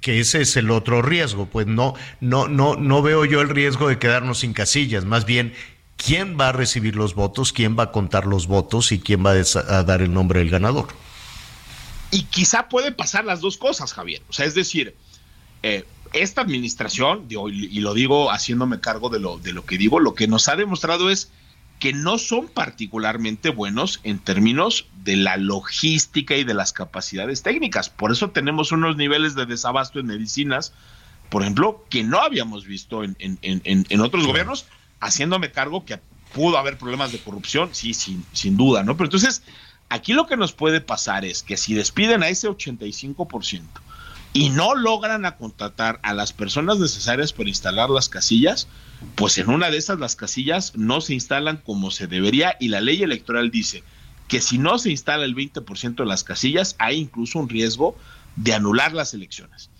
que 0.00 0.18
ese 0.18 0.42
es 0.42 0.56
el 0.56 0.70
otro 0.72 1.00
riesgo. 1.00 1.46
Pues 1.46 1.66
no, 1.66 1.94
no, 2.20 2.48
no, 2.48 2.74
no 2.74 3.00
veo 3.00 3.24
yo 3.24 3.40
el 3.40 3.48
riesgo 3.48 3.88
de 3.88 3.98
quedarnos 3.98 4.40
sin 4.40 4.52
casillas. 4.52 5.04
Más 5.04 5.24
bien, 5.24 5.54
¿quién 5.96 6.36
va 6.38 6.48
a 6.48 6.52
recibir 6.52 6.96
los 6.96 7.14
votos? 7.14 7.52
¿Quién 7.52 7.78
va 7.78 7.84
a 7.84 7.92
contar 7.92 8.26
los 8.26 8.48
votos? 8.48 8.92
¿Y 8.92 8.98
quién 8.98 9.24
va 9.24 9.30
a 9.30 9.82
dar 9.84 10.02
el 10.02 10.12
nombre 10.12 10.40
del 10.40 10.50
ganador? 10.50 10.88
Y 12.14 12.22
quizá 12.22 12.68
puede 12.68 12.92
pasar 12.92 13.24
las 13.24 13.40
dos 13.40 13.56
cosas, 13.56 13.92
Javier. 13.92 14.22
O 14.28 14.32
sea, 14.32 14.46
es 14.46 14.54
decir, 14.54 14.94
eh, 15.64 15.84
esta 16.12 16.42
administración, 16.42 17.26
y 17.28 17.80
lo 17.80 17.92
digo 17.92 18.30
haciéndome 18.30 18.78
cargo 18.78 19.08
de 19.08 19.18
lo, 19.18 19.38
de 19.38 19.52
lo 19.52 19.66
que 19.66 19.78
digo, 19.78 19.98
lo 19.98 20.14
que 20.14 20.28
nos 20.28 20.46
ha 20.46 20.54
demostrado 20.54 21.10
es 21.10 21.32
que 21.80 21.92
no 21.92 22.18
son 22.18 22.46
particularmente 22.46 23.50
buenos 23.50 23.98
en 24.04 24.20
términos 24.20 24.86
de 25.02 25.16
la 25.16 25.36
logística 25.36 26.36
y 26.36 26.44
de 26.44 26.54
las 26.54 26.72
capacidades 26.72 27.42
técnicas. 27.42 27.90
Por 27.90 28.12
eso 28.12 28.30
tenemos 28.30 28.70
unos 28.70 28.96
niveles 28.96 29.34
de 29.34 29.46
desabasto 29.46 29.98
en 29.98 30.06
medicinas, 30.06 30.72
por 31.30 31.42
ejemplo, 31.42 31.84
que 31.90 32.04
no 32.04 32.20
habíamos 32.20 32.64
visto 32.64 33.02
en, 33.02 33.16
en, 33.18 33.38
en, 33.42 33.86
en 33.88 34.00
otros 34.00 34.24
gobiernos, 34.24 34.66
haciéndome 35.00 35.50
cargo 35.50 35.84
que 35.84 35.98
pudo 36.32 36.58
haber 36.58 36.78
problemas 36.78 37.10
de 37.10 37.18
corrupción, 37.18 37.70
sí, 37.72 37.92
sin, 37.92 38.24
sin 38.32 38.56
duda, 38.56 38.84
¿no? 38.84 38.96
Pero 38.96 39.06
entonces, 39.06 39.42
Aquí 39.88 40.12
lo 40.12 40.26
que 40.26 40.36
nos 40.36 40.52
puede 40.52 40.80
pasar 40.80 41.24
es 41.24 41.42
que 41.42 41.56
si 41.56 41.74
despiden 41.74 42.22
a 42.22 42.28
ese 42.28 42.48
85% 42.48 43.62
y 44.32 44.50
no 44.50 44.74
logran 44.74 45.24
a 45.26 45.36
contratar 45.36 46.00
a 46.02 46.12
las 46.12 46.32
personas 46.32 46.78
necesarias 46.78 47.32
para 47.32 47.48
instalar 47.48 47.88
las 47.90 48.08
casillas, 48.08 48.66
pues 49.14 49.38
en 49.38 49.48
una 49.48 49.70
de 49.70 49.78
esas 49.78 50.00
las 50.00 50.16
casillas 50.16 50.74
no 50.74 51.00
se 51.00 51.14
instalan 51.14 51.58
como 51.58 51.90
se 51.90 52.06
debería 52.06 52.56
y 52.58 52.68
la 52.68 52.80
ley 52.80 53.02
electoral 53.02 53.50
dice 53.50 53.84
que 54.26 54.40
si 54.40 54.58
no 54.58 54.78
se 54.78 54.90
instala 54.90 55.24
el 55.24 55.36
20% 55.36 55.96
de 55.96 56.06
las 56.06 56.24
casillas 56.24 56.74
hay 56.78 56.98
incluso 56.98 57.38
un 57.38 57.48
riesgo 57.48 57.96
de 58.36 58.54
anular 58.54 58.92
las 58.92 59.14
elecciones. 59.14 59.70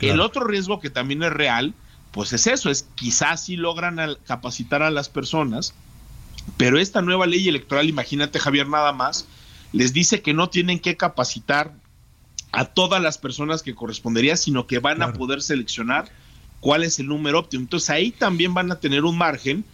El 0.00 0.20
otro 0.20 0.44
riesgo 0.44 0.80
que 0.80 0.90
también 0.90 1.22
es 1.24 1.32
real, 1.32 1.74
pues 2.12 2.32
es 2.32 2.46
eso, 2.46 2.70
es 2.70 2.86
quizás 2.94 3.44
si 3.44 3.56
logran 3.56 4.16
capacitar 4.24 4.82
a 4.82 4.90
las 4.90 5.08
personas, 5.08 5.74
pero 6.56 6.78
esta 6.78 7.02
nueva 7.02 7.26
ley 7.26 7.48
electoral, 7.48 7.88
imagínate 7.88 8.38
Javier 8.38 8.68
nada 8.68 8.92
más, 8.92 9.26
les 9.72 9.92
dice 9.92 10.22
que 10.22 10.34
no 10.34 10.48
tienen 10.48 10.78
que 10.78 10.96
capacitar 10.96 11.74
a 12.52 12.64
todas 12.64 13.02
las 13.02 13.18
personas 13.18 13.62
que 13.62 13.74
correspondería, 13.74 14.36
sino 14.36 14.66
que 14.66 14.78
van 14.78 15.02
a 15.02 15.12
poder 15.12 15.42
seleccionar 15.42 16.10
cuál 16.60 16.82
es 16.82 16.98
el 16.98 17.06
número 17.06 17.38
óptimo. 17.38 17.62
Entonces 17.62 17.90
ahí 17.90 18.10
también 18.10 18.54
van 18.54 18.72
a 18.72 18.80
tener 18.80 19.04
un 19.04 19.18
margen 19.18 19.64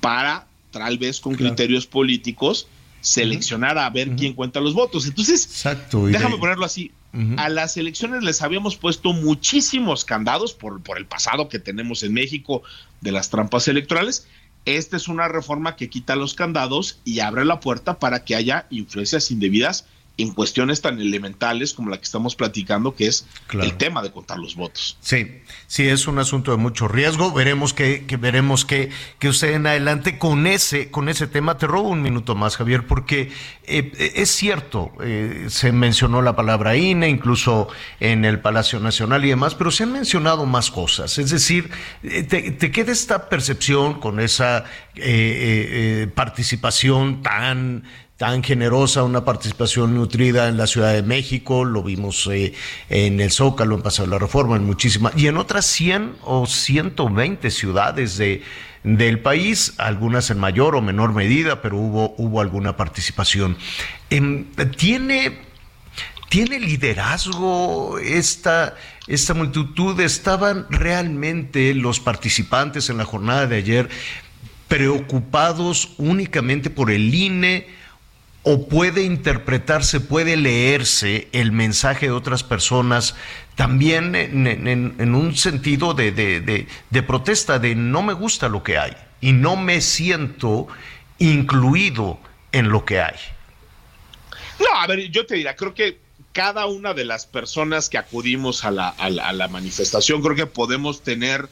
para, 0.00 0.46
tal 0.70 0.98
vez 0.98 1.20
con 1.20 1.34
criterios 1.34 1.86
políticos, 1.86 2.66
seleccionar 3.00 3.78
a 3.78 3.88
ver 3.90 4.16
quién 4.16 4.32
cuenta 4.32 4.60
los 4.60 4.74
votos. 4.74 5.06
Entonces, 5.06 5.44
Exacto, 5.44 6.06
déjame 6.06 6.38
ponerlo 6.38 6.64
así. 6.64 6.90
A 7.36 7.48
las 7.48 7.76
elecciones 7.76 8.24
les 8.24 8.42
habíamos 8.42 8.76
puesto 8.76 9.12
muchísimos 9.12 10.04
candados 10.04 10.52
por, 10.52 10.82
por 10.82 10.98
el 10.98 11.06
pasado 11.06 11.48
que 11.48 11.60
tenemos 11.60 12.02
en 12.02 12.12
México 12.12 12.64
de 13.02 13.12
las 13.12 13.30
trampas 13.30 13.68
electorales. 13.68 14.26
Esta 14.64 14.96
es 14.96 15.08
una 15.08 15.28
reforma 15.28 15.76
que 15.76 15.90
quita 15.90 16.16
los 16.16 16.34
candados 16.34 17.00
y 17.04 17.20
abre 17.20 17.44
la 17.44 17.60
puerta 17.60 17.98
para 17.98 18.24
que 18.24 18.34
haya 18.34 18.66
influencias 18.70 19.30
indebidas 19.30 19.86
en 20.16 20.32
cuestiones 20.32 20.80
tan 20.80 21.00
elementales 21.00 21.74
como 21.74 21.90
la 21.90 21.96
que 21.98 22.04
estamos 22.04 22.36
platicando, 22.36 22.94
que 22.94 23.08
es 23.08 23.26
el 23.52 23.76
tema 23.76 24.00
de 24.00 24.12
contar 24.12 24.38
los 24.38 24.54
votos. 24.54 24.96
Sí, 25.00 25.40
sí, 25.66 25.88
es 25.88 26.06
un 26.06 26.20
asunto 26.20 26.52
de 26.52 26.56
mucho 26.56 26.86
riesgo. 26.86 27.32
Veremos 27.32 27.74
que, 27.74 28.06
que 28.06 28.16
veremos 28.16 28.64
que, 28.64 28.90
que 29.18 29.28
usted 29.28 29.54
en 29.54 29.66
adelante 29.66 30.18
con 30.18 30.46
ese, 30.46 30.90
con 30.90 31.08
ese 31.08 31.26
tema. 31.26 31.58
Te 31.58 31.66
robo 31.66 31.88
un 31.88 32.00
minuto 32.00 32.36
más, 32.36 32.56
Javier, 32.56 32.86
porque 32.86 33.32
eh, 33.64 34.12
es 34.14 34.30
cierto, 34.30 34.92
eh, 35.02 35.46
se 35.48 35.72
mencionó 35.72 36.22
la 36.22 36.36
palabra 36.36 36.76
INE, 36.76 37.08
incluso 37.08 37.68
en 37.98 38.24
el 38.24 38.38
Palacio 38.38 38.78
Nacional 38.78 39.24
y 39.24 39.30
demás, 39.30 39.56
pero 39.56 39.72
se 39.72 39.82
han 39.82 39.92
mencionado 39.92 40.46
más 40.46 40.70
cosas. 40.70 41.18
Es 41.18 41.30
decir, 41.30 41.70
eh, 42.04 42.22
te, 42.22 42.52
te 42.52 42.70
queda 42.70 42.92
esta 42.92 43.28
percepción 43.28 43.94
con 43.94 44.20
esa 44.20 44.64
participación 46.14 47.22
tan 47.22 47.82
tan 48.16 48.44
generosa, 48.44 49.02
una 49.02 49.24
participación 49.24 49.94
nutrida 49.94 50.48
en 50.48 50.56
la 50.56 50.68
Ciudad 50.68 50.92
de 50.92 51.02
México, 51.02 51.64
lo 51.64 51.82
vimos 51.82 52.28
eh, 52.28 52.54
en 52.88 53.20
el 53.20 53.32
Zócalo, 53.32 53.74
en 53.74 53.82
Paseo 53.82 54.04
de 54.04 54.12
la 54.12 54.18
Reforma, 54.18 54.54
en 54.56 54.64
muchísimas, 54.64 55.14
y 55.16 55.26
en 55.26 55.36
otras 55.36 55.66
100 55.66 56.16
o 56.22 56.46
120 56.46 57.50
ciudades 57.50 58.16
de, 58.16 58.42
del 58.84 59.18
país, 59.18 59.74
algunas 59.78 60.30
en 60.30 60.38
mayor 60.38 60.76
o 60.76 60.80
menor 60.80 61.12
medida, 61.12 61.60
pero 61.60 61.76
hubo, 61.76 62.14
hubo 62.16 62.40
alguna 62.40 62.76
participación. 62.76 63.56
Em, 64.10 64.44
¿Tiene, 64.76 65.40
¿Tiene 66.28 66.60
liderazgo 66.60 67.98
esta, 67.98 68.76
esta 69.08 69.34
multitud? 69.34 69.98
¿Estaban 69.98 70.66
realmente 70.70 71.74
los 71.74 71.98
participantes 71.98 72.90
en 72.90 72.98
la 72.98 73.04
jornada 73.04 73.48
de 73.48 73.56
ayer 73.56 73.88
preocupados 74.68 75.94
únicamente 75.98 76.70
por 76.70 76.92
el 76.92 77.12
INE? 77.12 77.82
O 78.44 78.68
puede 78.68 79.02
interpretarse, 79.02 80.00
puede 80.00 80.36
leerse 80.36 81.28
el 81.32 81.50
mensaje 81.50 82.06
de 82.06 82.12
otras 82.12 82.44
personas 82.44 83.16
también 83.56 84.14
en, 84.14 85.14
un 85.14 85.34
sentido 85.34 85.94
de, 85.94 86.12
de, 86.12 87.02
protesta, 87.02 87.58
de 87.58 87.74
no 87.74 88.02
me 88.02 88.12
gusta 88.12 88.48
lo 88.48 88.62
que 88.62 88.76
hay 88.76 88.92
y 89.22 89.32
no 89.32 89.56
me 89.56 89.80
siento 89.80 90.68
incluido 91.18 92.18
en 92.52 92.68
lo 92.68 92.84
que 92.84 93.00
hay. 93.00 93.16
No, 94.60 94.78
a 94.78 94.86
ver, 94.86 95.10
yo 95.10 95.24
te 95.24 95.36
diría, 95.36 95.56
creo 95.56 95.72
que 95.72 95.98
cada 96.32 96.66
una 96.66 96.92
de 96.92 97.06
las 97.06 97.24
personas 97.24 97.88
que 97.88 97.96
acudimos 97.96 98.64
a 98.66 98.70
la, 98.70 98.88
a 98.90 99.32
la 99.32 99.48
manifestación, 99.48 100.20
creo 100.20 100.36
que 100.36 100.46
podemos 100.46 101.02
tener 101.02 101.48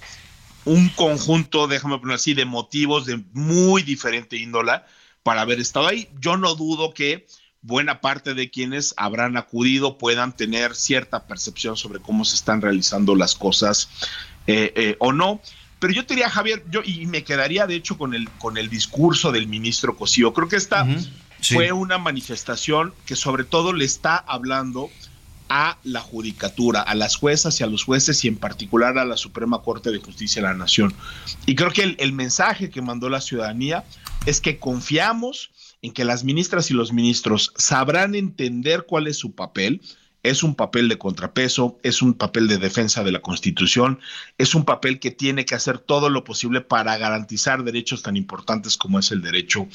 un 0.67 0.91
conjunto, 0.91 1.69
déjame 1.69 1.99
poner 1.99 2.17
así, 2.17 2.35
de 2.35 2.45
motivos 2.45 3.07
de 3.07 3.23
muy 3.33 3.83
diferente 3.83 4.37
índola 4.37 4.87
para 5.23 5.43
haber 5.43 5.61
estado 5.61 5.89
ahí. 5.89 6.09
Yo 6.21 6.37
no 6.37 6.55
dudo 6.55 6.93
que 6.93 7.27
buena 7.63 8.01
parte 8.01 8.35
de 8.35 8.51
quienes 8.51 8.95
habrán 8.97 9.37
acudido 9.37 9.97
puedan 9.97 10.37
tener 10.37 10.75
cierta 10.75 11.27
percepción 11.27 11.77
sobre 11.77 12.01
cómo 12.01 12.25
se 12.25 12.35
están 12.35 12.61
realizando 12.61 13.15
las 13.15 13.35
cosas 13.35 13.89
eh, 14.47 14.73
eh, 14.75 14.97
o 14.99 15.13
no. 15.13 15.41
Pero 15.79 15.93
yo 15.93 16.07
te 16.07 16.15
diría, 16.15 16.31
Javier, 16.31 16.65
yo 16.71 16.83
y 16.85 17.07
me 17.07 17.25
quedaría 17.25 17.67
de 17.67 17.75
hecho 17.75 17.99
con 17.99 18.15
el, 18.15 18.29
con 18.31 18.57
el 18.57 18.69
discurso 18.69 19.33
del 19.33 19.49
ministro 19.49 19.97
Cosío. 19.97 20.33
Creo 20.33 20.49
que 20.49 20.57
esta 20.57 20.87
fue 21.41 21.73
una 21.73 21.99
manifestación 21.99 22.95
que 23.05 23.17
sobre 23.17 23.43
todo 23.45 23.73
le 23.73 23.85
está 23.85 24.17
hablando 24.17 24.91
a 25.55 25.77
la 25.85 26.01
judicatura, 26.01 26.81
a 26.81 26.95
las 26.95 27.17
juezas 27.17 27.61
y 27.61 27.63
a 27.63 27.67
los 27.67 27.85
jueces 27.85 28.25
y 28.25 28.29
en 28.29 28.37
particular 28.37 28.97
a 28.97 29.05
la 29.05 29.19
Suprema 29.19 29.61
Corte 29.61 29.91
de 29.91 29.99
Justicia 29.99 30.41
de 30.41 30.49
la 30.49 30.55
Nación. 30.55 30.95
Y 31.45 31.57
creo 31.57 31.71
que 31.71 31.95
el 31.99 32.13
mensaje 32.15 32.71
que 32.71 32.81
mandó 32.81 33.11
la 33.11 33.21
ciudadanía 33.21 33.85
es 34.25 34.41
que 34.41 34.59
confiamos 34.59 35.51
en 35.83 35.93
que 35.93 36.07
las 36.07 36.25
ministras 36.25 36.71
y 36.71 36.75
los 36.75 36.95
ministros 36.95 37.53
sabrán 37.59 38.15
entender 38.15 38.87
cuál 38.89 39.07
es 39.09 39.19
su 39.19 39.35
papel. 39.35 39.83
Es 40.23 40.43
un 40.43 40.55
papel 40.55 40.89
de 40.89 40.97
contrapeso, 40.97 41.79
es 41.83 42.01
un 42.01 42.15
papel 42.15 42.49
de 42.49 42.57
defensa 42.57 43.05
de 43.05 43.13
la 43.13 43.21
Constitución, 43.21 44.01
es 44.39 44.55
un 44.55 44.65
papel 44.65 45.01
que 45.01 45.11
tiene 45.11 45.45
que 45.45 45.55
hacer 45.55 45.79
todo 45.79 46.09
lo 46.09 46.25
posible 46.25 46.63
para 46.63 46.97
garantizar 46.97 47.63
derechos 47.63 48.03
tan 48.03 48.17
importantes 48.17 48.79
como 48.79 49.01
es 49.01 49.11
el 49.11 49.21
derecho 49.21 49.69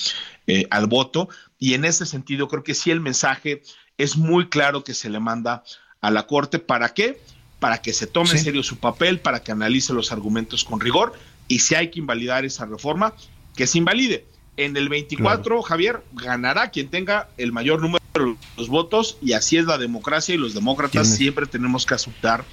eh, 0.48 0.66
al 0.72 0.88
voto. 0.88 1.30
Y 1.60 1.76
en 1.76 1.86
ese 1.86 2.08
sentido, 2.08 2.48
creo 2.48 2.64
que 2.64 2.74
sí 2.74 2.90
el 2.90 3.02
mensaje 3.02 3.62
es 3.98 4.18
muy 4.18 4.50
claro 4.50 4.84
que 4.84 4.94
se 4.94 5.10
le 5.10 5.20
manda 5.20 5.64
a 6.02 6.12
la 6.12 6.28
Corte. 6.28 6.60
¿Para 6.60 6.94
qué? 6.94 7.20
Para 7.60 7.82
que 7.82 7.94
se 7.94 8.08
tome 8.08 8.32
en 8.32 8.40
serio 8.40 8.64
su 8.64 8.78
papel, 8.78 9.20
para 9.20 9.42
que 9.42 9.52
analice 9.52 9.94
los 9.94 10.12
argumentos 10.12 10.64
con 10.64 10.80
rigor 10.80 11.14
y 11.48 11.60
si 11.60 11.76
hay 11.76 11.90
que 11.90 12.00
invalidar 12.00 12.46
esa 12.46 12.66
reforma, 12.66 13.14
que 13.56 13.68
se 13.68 13.78
invalide 13.78 14.26
en 14.58 14.76
el 14.76 14.90
24, 14.90 15.62
Javier, 15.62 16.04
ganará 16.14 16.72
quien 16.72 16.90
tenga 16.90 17.30
el 17.38 17.52
mayor 17.52 17.82
número 17.82 18.04
de 18.14 18.36
los 18.58 18.68
votos 18.68 19.18
y 19.22 19.34
así 19.34 19.58
es 19.58 19.66
la 19.66 19.78
democracia 19.78 20.36
y 20.36 20.38
los 20.38 20.54
demócratas 20.54 21.16
siempre 21.16 21.46
tenemos 21.46 21.86
que 21.86 21.94
aceptar 21.94 22.44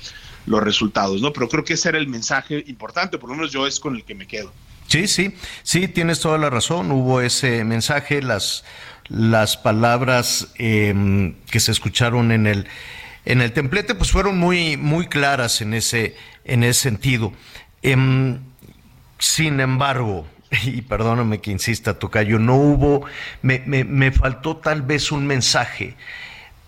los 0.47 0.63
resultados, 0.63 1.23
¿no? 1.23 1.33
Pero 1.33 1.49
creo 1.49 1.65
que 1.65 1.75
ese 1.75 1.89
era 1.89 1.99
el 1.99 2.07
mensaje 2.07 2.63
importante, 2.67 3.17
por 3.19 3.31
lo 3.31 3.37
menos 3.37 3.53
yo 3.53 3.67
es 3.67 3.81
con 3.81 3.97
el 3.97 4.05
que 4.05 4.15
me 4.15 4.27
quedo. 4.27 4.53
Sí, 4.87 5.09
sí, 5.09 5.35
sí, 5.63 5.89
tienes 5.89 6.21
toda 6.21 6.37
la 6.37 6.51
razón. 6.51 6.93
Hubo 6.93 7.23
ese 7.23 7.65
mensaje, 7.65 8.21
las, 8.21 8.65
las 9.09 9.57
palabras 9.57 10.49
em, 10.57 11.35
que 11.51 11.61
se 11.61 11.73
escucharon 11.73 12.33
en 12.33 12.47
el, 12.47 12.67
en 13.25 13.41
el 13.41 13.53
templete, 13.53 13.95
pues 13.95 14.11
fueron 14.11 14.39
muy, 14.39 14.77
muy 14.77 15.07
claras 15.07 15.61
en 15.61 15.75
ese, 15.75 16.17
en 16.45 16.65
ese 16.65 16.81
sentido. 16.81 17.33
Em, 17.83 18.39
sin 19.19 19.61
embargo, 19.61 20.27
y 20.65 20.83
perdóname 20.83 21.41
que 21.41 21.51
insista, 21.51 21.99
Tocayo, 21.99 22.39
no 22.39 22.57
hubo, 22.57 23.05
me, 23.43 23.63
me, 23.67 23.85
me 23.85 24.13
faltó 24.13 24.57
tal 24.57 24.83
vez 24.83 25.13
un 25.13 25.27
mensaje 25.27 25.97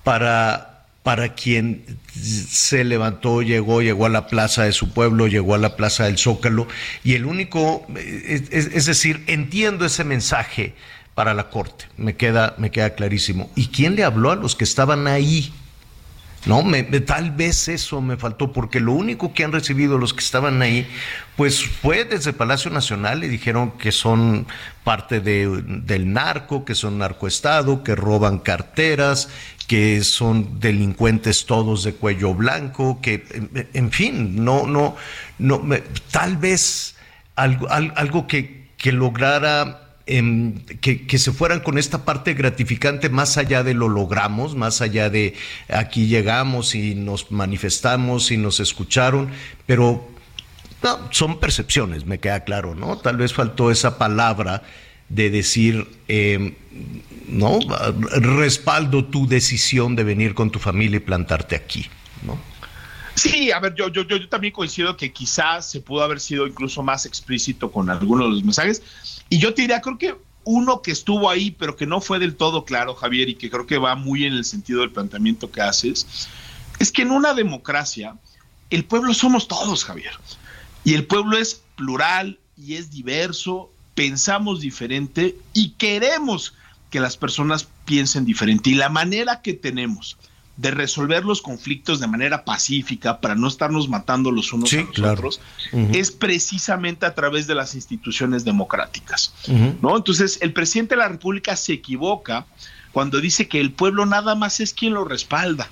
para, 0.05 0.85
para 1.03 1.35
quien 1.35 1.85
se 2.13 2.85
levantó, 2.85 3.43
llegó, 3.43 3.81
llegó 3.81 4.07
a 4.07 4.11
la 4.11 4.27
plaza 4.27 4.65
de 4.65 4.73
su 4.73 4.93
pueblo, 4.93 5.27
llegó 5.27 5.55
a 5.55 5.59
la 5.59 5.77
plaza 5.77 6.05
del 6.05 6.19
Zócalo, 6.19 6.69
y 7.03 7.15
el 7.15 7.25
único, 7.25 7.87
es, 7.97 8.51
es 8.51 8.87
decir, 8.87 9.25
entiendo 9.27 9.87
ese 9.87 10.05
mensaje 10.05 10.75
para 11.17 11.33
la 11.33 11.49
corte, 11.49 11.87
me 11.97 12.15
queda, 12.15 12.55
me 12.59 12.71
queda 12.71 12.95
clarísimo. 12.95 13.51
¿Y 13.55 13.69
quién 13.69 13.97
le 13.97 14.05
habló 14.05 14.33
a 14.33 14.37
los 14.37 14.55
que 14.55 14.65
estaban 14.65 15.07
ahí? 15.07 15.51
No, 16.45 16.63
me, 16.63 16.83
tal 16.83 17.31
vez 17.31 17.69
eso 17.69 18.03
me 18.03 18.19
faltó, 18.19 18.53
porque 18.53 18.81
lo 18.81 18.93
único 18.93 19.33
que 19.33 19.43
han 19.43 19.51
recibido 19.51 19.97
los 19.97 20.13
que 20.13 20.21
estaban 20.21 20.61
ahí, 20.61 20.87
pues 21.35 21.65
fue 21.65 22.05
desde 22.05 22.35
Palacio 22.35 22.71
Nacional 22.71 23.25
y 23.25 23.29
dijeron 23.29 23.79
que 23.79 23.93
son 23.93 24.47
parte 24.85 25.21
de, 25.21 25.63
del 25.67 26.13
narco, 26.13 26.67
que 26.67 26.75
son 26.75 26.99
narcoestado, 26.99 27.83
que 27.83 27.97
roban 27.97 28.39
carteras, 28.39 29.31
que 29.67 30.05
son 30.05 30.61
delincuentes 30.61 31.47
todos 31.47 31.83
de 31.83 31.95
cuello 31.95 32.35
blanco, 32.35 33.01
que, 33.01 33.25
en, 33.73 33.91
fin, 33.91 34.45
no, 34.45 34.67
no, 34.67 34.97
no, 35.39 35.63
tal 36.11 36.37
vez 36.37 36.95
algo, 37.37 37.69
algo 37.71 38.27
que, 38.27 38.69
que 38.77 38.93
lograra 38.93 39.86
que, 40.07 41.19
se 41.19 41.33
fueran 41.33 41.61
con 41.61 41.79
esta 41.79 42.05
parte 42.05 42.35
gratificante 42.35 43.09
más 43.09 43.37
allá 43.37 43.65
de 43.65 43.75
lo 43.75 43.89
logramos, 43.89 44.55
más 44.55 44.81
allá 44.81 45.11
de 45.11 45.35
aquí 45.69 46.07
llegamos 46.07 46.77
y 46.77 46.95
nos 46.95 47.33
manifestamos 47.33 48.31
y 48.31 48.37
nos 48.37 48.61
escucharon, 48.61 49.31
pero 49.67 50.09
son 51.11 51.41
percepciones, 51.41 52.07
me 52.07 52.21
queda 52.21 52.45
claro, 52.45 52.77
¿no? 52.77 52.99
Tal 52.99 53.17
vez 53.17 53.33
faltó 53.33 53.73
esa 53.73 53.99
palabra 53.99 54.63
de 55.09 55.31
decir, 55.31 55.89
em, 56.07 56.55
¿no? 57.27 57.59
Respaldo 58.13 59.07
tu 59.07 59.27
decisión 59.27 59.97
de 59.97 60.05
venir 60.05 60.35
con 60.35 60.51
tu 60.51 60.61
familia 60.61 60.99
y 60.99 61.01
plantarte 61.01 61.57
aquí, 61.57 61.87
¿no? 62.25 62.39
Sí, 63.17 63.51
a 63.51 63.59
ver, 63.61 63.75
yo, 63.75 63.89
yo, 63.89 64.03
yo, 64.03 64.29
también 64.29 64.53
coincido 64.53 64.97
que 64.97 65.11
quizás 65.11 65.71
se 65.71 65.81
pudo 65.81 66.03
haber 66.03 66.21
sido 66.21 66.47
incluso 66.47 66.83
más 66.83 67.07
explícito 67.07 67.73
con 67.73 67.89
algunos 67.89 68.27
de 68.29 68.35
los 68.35 68.45
mensajes. 68.45 68.83
Y 69.31 69.39
yo 69.39 69.55
te 69.55 69.63
diría, 69.63 69.81
creo 69.81 69.97
que 69.97 70.15
uno 70.45 70.83
que 70.83 70.91
estuvo 70.91 71.31
ahí, 71.31 71.51
pero 71.51 71.77
que 71.77 71.87
no 71.87 72.01
fue 72.03 72.19
del 72.19 72.37
todo 72.37 72.65
claro, 72.67 72.95
Javier, 72.95 73.31
y 73.31 73.35
que 73.35 73.51
creo 73.51 73.67
que 73.67 73.79
va 73.79 73.97
muy 73.97 74.27
en 74.27 74.35
el 74.35 74.45
sentido 74.45 74.81
del 74.81 74.93
planteamiento 74.93 75.51
que 75.51 75.63
haces, 75.63 76.29
es 76.79 76.93
que 76.93 77.03
en 77.03 77.11
una 77.11 77.33
democracia 77.33 78.17
el 78.69 78.85
pueblo 78.85 79.15
somos 79.15 79.49
todos, 79.49 79.85
Javier. 79.85 80.13
Y 80.85 80.95
el 80.95 81.07
pueblo 81.07 81.39
es 81.39 81.63
plural 81.75 82.39
y 82.57 82.75
es 82.75 82.91
diverso, 82.91 83.73
pensamos 83.95 84.61
diferente 84.61 85.37
y 85.53 85.71
queremos 85.71 86.55
que 86.91 87.01
las 87.01 87.17
personas 87.17 87.67
piensen 87.87 88.25
diferente. 88.25 88.71
Y 88.71 88.75
la 88.75 88.89
manera 88.89 89.41
que 89.43 89.55
tenemos 89.55 90.17
de 90.57 90.71
resolver 90.71 91.25
los 91.25 91.43
conflictos 91.43 92.01
de 92.01 92.07
manera 92.07 92.45
pacífica 92.45 93.21
para 93.21 93.35
no 93.35 93.49
estarnos 93.49 93.89
matando 93.89 94.31
los 94.31 94.53
unos 94.53 94.73
a 94.73 94.77
los 94.77 94.99
otros 94.99 95.41
es 95.93 96.11
precisamente 96.11 97.05
a 97.05 97.15
través 97.15 97.47
de 97.47 97.55
las 97.55 97.75
instituciones 97.75 98.45
democráticas. 98.45 99.35
¿no? 99.83 99.97
Entonces, 99.97 100.39
el 100.41 100.53
presidente 100.53 100.95
de 100.95 101.01
la 101.01 101.09
República 101.09 101.57
se 101.57 101.75
equivoca 101.75 102.47
cuando 102.93 103.21
dice 103.21 103.49
que 103.49 103.61
el 103.61 103.73
pueblo 103.73 104.07
nada 104.07 104.35
más 104.35 104.61
es 104.61 104.73
quien 104.73 104.95
lo 104.95 105.05
respalda. 105.05 105.71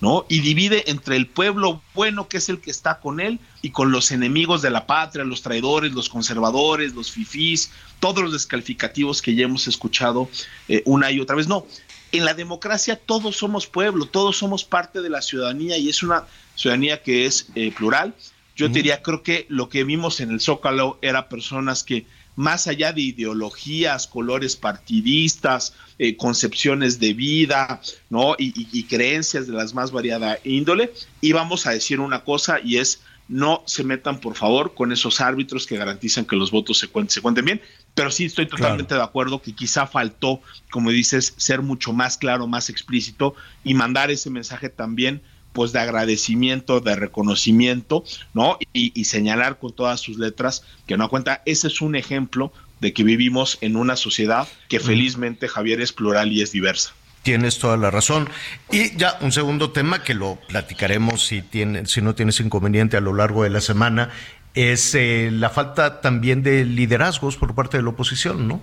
¿no? 0.00 0.24
Y 0.30 0.40
divide 0.40 0.90
entre 0.90 1.16
el 1.16 1.26
pueblo 1.26 1.82
bueno, 1.94 2.26
que 2.26 2.38
es 2.38 2.48
el 2.48 2.60
que 2.60 2.70
está 2.70 3.00
con 3.00 3.20
él, 3.20 3.38
y 3.60 3.70
con 3.70 3.92
los 3.92 4.10
enemigos 4.12 4.62
de 4.62 4.70
la 4.70 4.86
patria, 4.86 5.24
los 5.24 5.42
traidores, 5.42 5.92
los 5.92 6.08
conservadores, 6.08 6.94
los 6.94 7.10
fifís, 7.10 7.70
todos 7.98 8.22
los 8.22 8.32
descalificativos 8.32 9.20
que 9.20 9.34
ya 9.34 9.44
hemos 9.44 9.68
escuchado 9.68 10.30
eh, 10.68 10.82
una 10.86 11.10
y 11.10 11.20
otra 11.20 11.36
vez. 11.36 11.48
No, 11.48 11.66
en 12.12 12.24
la 12.24 12.34
democracia 12.34 12.96
todos 12.96 13.36
somos 13.36 13.66
pueblo, 13.66 14.06
todos 14.06 14.36
somos 14.36 14.64
parte 14.64 15.00
de 15.00 15.10
la 15.10 15.22
ciudadanía 15.22 15.78
y 15.78 15.88
es 15.88 16.02
una 16.02 16.24
ciudadanía 16.54 17.02
que 17.02 17.26
es 17.26 17.46
eh, 17.54 17.72
plural. 17.76 18.14
Yo 18.56 18.68
te 18.68 18.74
diría, 18.74 19.02
creo 19.02 19.22
que 19.22 19.46
lo 19.48 19.70
que 19.70 19.84
vimos 19.84 20.20
en 20.20 20.30
el 20.30 20.40
Zócalo 20.40 20.98
era 21.00 21.30
personas 21.30 21.82
que 21.82 22.04
más 22.36 22.66
allá 22.66 22.92
de 22.92 23.02
ideologías, 23.02 24.06
colores 24.06 24.56
partidistas, 24.56 25.74
eh, 25.98 26.16
concepciones 26.16 26.98
de 26.98 27.14
vida, 27.14 27.80
¿no? 28.08 28.34
Y, 28.38 28.82
creencias 28.84 29.46
de 29.46 29.52
las 29.52 29.74
más 29.74 29.90
variada 29.90 30.38
índole, 30.44 30.92
íbamos 31.20 31.66
a 31.66 31.72
decir 31.72 32.00
una 32.00 32.24
cosa 32.24 32.60
y 32.62 32.78
es 32.78 33.00
no 33.30 33.62
se 33.64 33.84
metan 33.84 34.18
por 34.18 34.34
favor 34.34 34.74
con 34.74 34.90
esos 34.90 35.20
árbitros 35.20 35.64
que 35.64 35.76
garantizan 35.76 36.24
que 36.24 36.34
los 36.34 36.50
votos 36.50 36.78
se 36.78 36.88
cuenten, 36.88 37.12
se 37.12 37.20
cuenten 37.22 37.44
bien, 37.44 37.62
pero 37.94 38.10
sí 38.10 38.24
estoy 38.24 38.46
totalmente 38.46 38.96
de 38.96 39.02
acuerdo 39.02 39.40
que 39.40 39.54
quizá 39.54 39.86
faltó, 39.86 40.42
como 40.70 40.90
dices, 40.90 41.34
ser 41.36 41.62
mucho 41.62 41.92
más 41.92 42.18
claro, 42.18 42.48
más 42.48 42.68
explícito 42.70 43.36
y 43.62 43.74
mandar 43.74 44.10
ese 44.10 44.30
mensaje 44.30 44.68
también 44.68 45.22
pues 45.52 45.72
de 45.72 45.78
agradecimiento, 45.78 46.80
de 46.80 46.96
reconocimiento, 46.96 48.04
¿no? 48.34 48.58
Y, 48.72 49.04
señalar 49.04 49.58
con 49.58 49.72
todas 49.72 50.00
sus 50.00 50.18
letras 50.18 50.64
que 50.86 50.96
no 50.96 51.08
cuenta, 51.08 51.42
ese 51.46 51.68
es 51.68 51.80
un 51.80 51.96
ejemplo 51.96 52.52
de 52.80 52.92
que 52.92 53.04
vivimos 53.04 53.58
en 53.60 53.76
una 53.76 53.96
sociedad 53.96 54.48
que 54.68 54.80
felizmente 54.80 55.48
Javier 55.48 55.80
es 55.80 55.92
plural 55.92 56.32
y 56.32 56.42
es 56.42 56.52
diversa. 56.52 56.94
Tienes 57.22 57.58
toda 57.58 57.76
la 57.76 57.90
razón. 57.90 58.28
Y 58.70 58.96
ya 58.96 59.18
un 59.20 59.32
segundo 59.32 59.70
tema 59.72 60.02
que 60.02 60.14
lo 60.14 60.38
platicaremos 60.48 61.26
si, 61.26 61.42
tiene, 61.42 61.86
si 61.86 62.00
no 62.00 62.14
tienes 62.14 62.40
inconveniente 62.40 62.96
a 62.96 63.00
lo 63.00 63.14
largo 63.14 63.44
de 63.44 63.50
la 63.50 63.60
semana, 63.60 64.10
es 64.54 64.94
eh, 64.94 65.30
la 65.32 65.50
falta 65.50 66.00
también 66.00 66.42
de 66.42 66.64
liderazgos 66.64 67.36
por 67.36 67.54
parte 67.54 67.76
de 67.76 67.82
la 67.82 67.90
oposición, 67.90 68.48
¿no? 68.48 68.62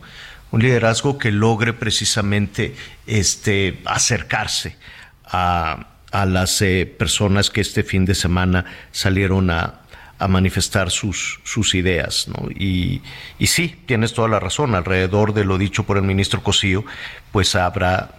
Un 0.52 0.62
liderazgo 0.62 1.18
que 1.18 1.32
logre 1.32 1.74
precisamente 1.74 2.76
este, 3.06 3.82
acercarse 3.86 4.78
a, 5.26 5.88
a 6.12 6.26
las 6.26 6.62
eh, 6.62 6.92
personas 6.98 7.50
que 7.50 7.62
este 7.62 7.84
fin 7.84 8.06
de 8.06 8.16
semana 8.16 8.66
salieron 8.92 9.50
a, 9.52 9.82
manifestar 10.26 10.90
sus, 10.90 11.40
sus 11.44 11.76
ideas. 11.76 12.28
¿no? 12.28 12.50
Y, 12.50 13.02
y, 13.38 13.48
sí, 13.48 13.76
tienes 13.86 14.14
toda 14.14 14.28
la 14.28 14.40
razón, 14.40 14.74
alrededor 14.74 15.34
de 15.34 15.46
lo 15.46 15.58
dicho 15.58 15.84
por 15.84 15.98
el 15.98 16.04
ministro 16.04 16.42
Cosío, 16.42 16.86
pues 17.32 17.56
habrá, 17.56 18.16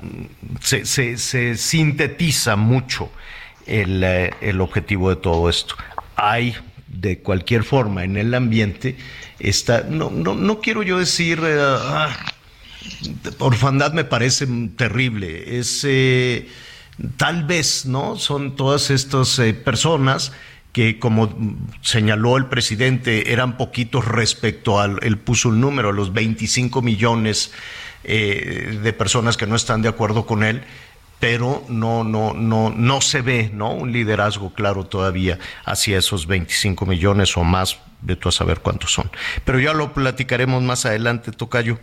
se, 0.61 0.85
se, 0.85 1.57
sintetiza 1.57 2.57
mucho 2.57 3.11
el, 3.67 4.05
eh, 4.05 4.35
el, 4.41 4.61
objetivo 4.61 5.11
de 5.11 5.17
todo 5.17 5.49
esto. 5.49 5.75
Hay, 6.15 6.55
de 6.87 7.19
cualquier 7.19 7.65
forma, 7.65 8.05
en 8.05 8.17
el 8.17 8.33
ambiente, 8.35 8.97
está, 9.41 9.83
no, 9.83 10.11
no, 10.11 10.35
no 10.35 10.61
quiero 10.61 10.83
yo 10.83 10.99
decir, 10.99 11.41
eh, 11.43 11.59
ah, 11.61 12.17
orfandad 13.39 13.93
me 13.93 14.05
parece 14.05 14.47
terrible, 14.77 15.59
es 15.59 15.85
Tal 17.17 17.45
vez, 17.45 17.87
¿no? 17.87 18.17
Son 18.17 18.57
todas 18.57 18.91
estas 18.91 19.39
eh, 19.39 19.55
personas 19.55 20.33
que, 20.79 21.01
como 21.01 21.35
señaló 21.81 22.37
el 22.37 22.47
presidente, 22.47 23.33
eran 23.33 23.57
poquitos 23.57 24.05
respecto 24.05 24.79
al, 24.79 25.01
él 25.03 25.19
puso 25.19 25.49
un 25.49 25.61
número, 25.61 25.91
los 25.91 26.13
25 26.13 26.83
millones 26.83 27.51
eh, 28.05 28.79
de 28.81 28.93
personas 28.93 29.37
que 29.37 29.49
no 29.49 29.57
están 29.57 29.83
de 29.83 29.89
acuerdo 29.89 30.25
con 30.25 30.45
él, 30.45 30.63
pero 31.19 31.65
no, 31.69 32.05
no, 32.05 32.33
no, 32.33 32.71
no 32.71 33.01
se 33.01 33.23
ve, 33.23 33.51
¿no? 33.53 33.73
Un 33.73 33.91
liderazgo 33.91 34.55
claro 34.55 34.85
todavía 34.85 35.41
hacia 35.65 35.99
esos 35.99 36.29
25 36.29 36.87
millones 36.87 37.37
o 37.37 37.43
más, 37.43 37.81
de 38.01 38.15
tú 38.15 38.29
a 38.29 38.33
saber 38.33 38.61
cuántos 38.61 38.93
son. 38.93 39.11
Pero 39.45 39.59
ya 39.59 39.73
lo 39.73 39.93
platicaremos 39.93 40.63
más 40.63 40.87
adelante, 40.87 41.33
Tocayo. 41.33 41.81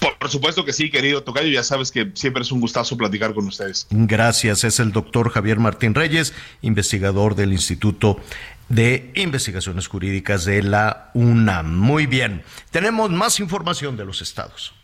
Por 0.00 0.30
supuesto 0.30 0.64
que 0.64 0.72
sí, 0.72 0.90
querido 0.90 1.22
Tocayo, 1.22 1.48
ya 1.48 1.62
sabes 1.62 1.90
que 1.90 2.10
siempre 2.14 2.42
es 2.42 2.52
un 2.52 2.60
gustazo 2.60 2.96
platicar 2.96 3.34
con 3.34 3.46
ustedes. 3.46 3.86
Gracias, 3.90 4.64
es 4.64 4.80
el 4.80 4.92
doctor 4.92 5.30
Javier 5.30 5.58
Martín 5.58 5.94
Reyes, 5.94 6.34
investigador 6.62 7.34
del 7.34 7.52
Instituto 7.52 8.20
de 8.68 9.10
Investigaciones 9.14 9.88
Jurídicas 9.88 10.44
de 10.44 10.62
la 10.62 11.10
UNAM. 11.14 11.74
Muy 11.74 12.06
bien, 12.06 12.42
tenemos 12.70 13.10
más 13.10 13.40
información 13.40 13.96
de 13.96 14.04
los 14.04 14.20
estados. 14.20 14.74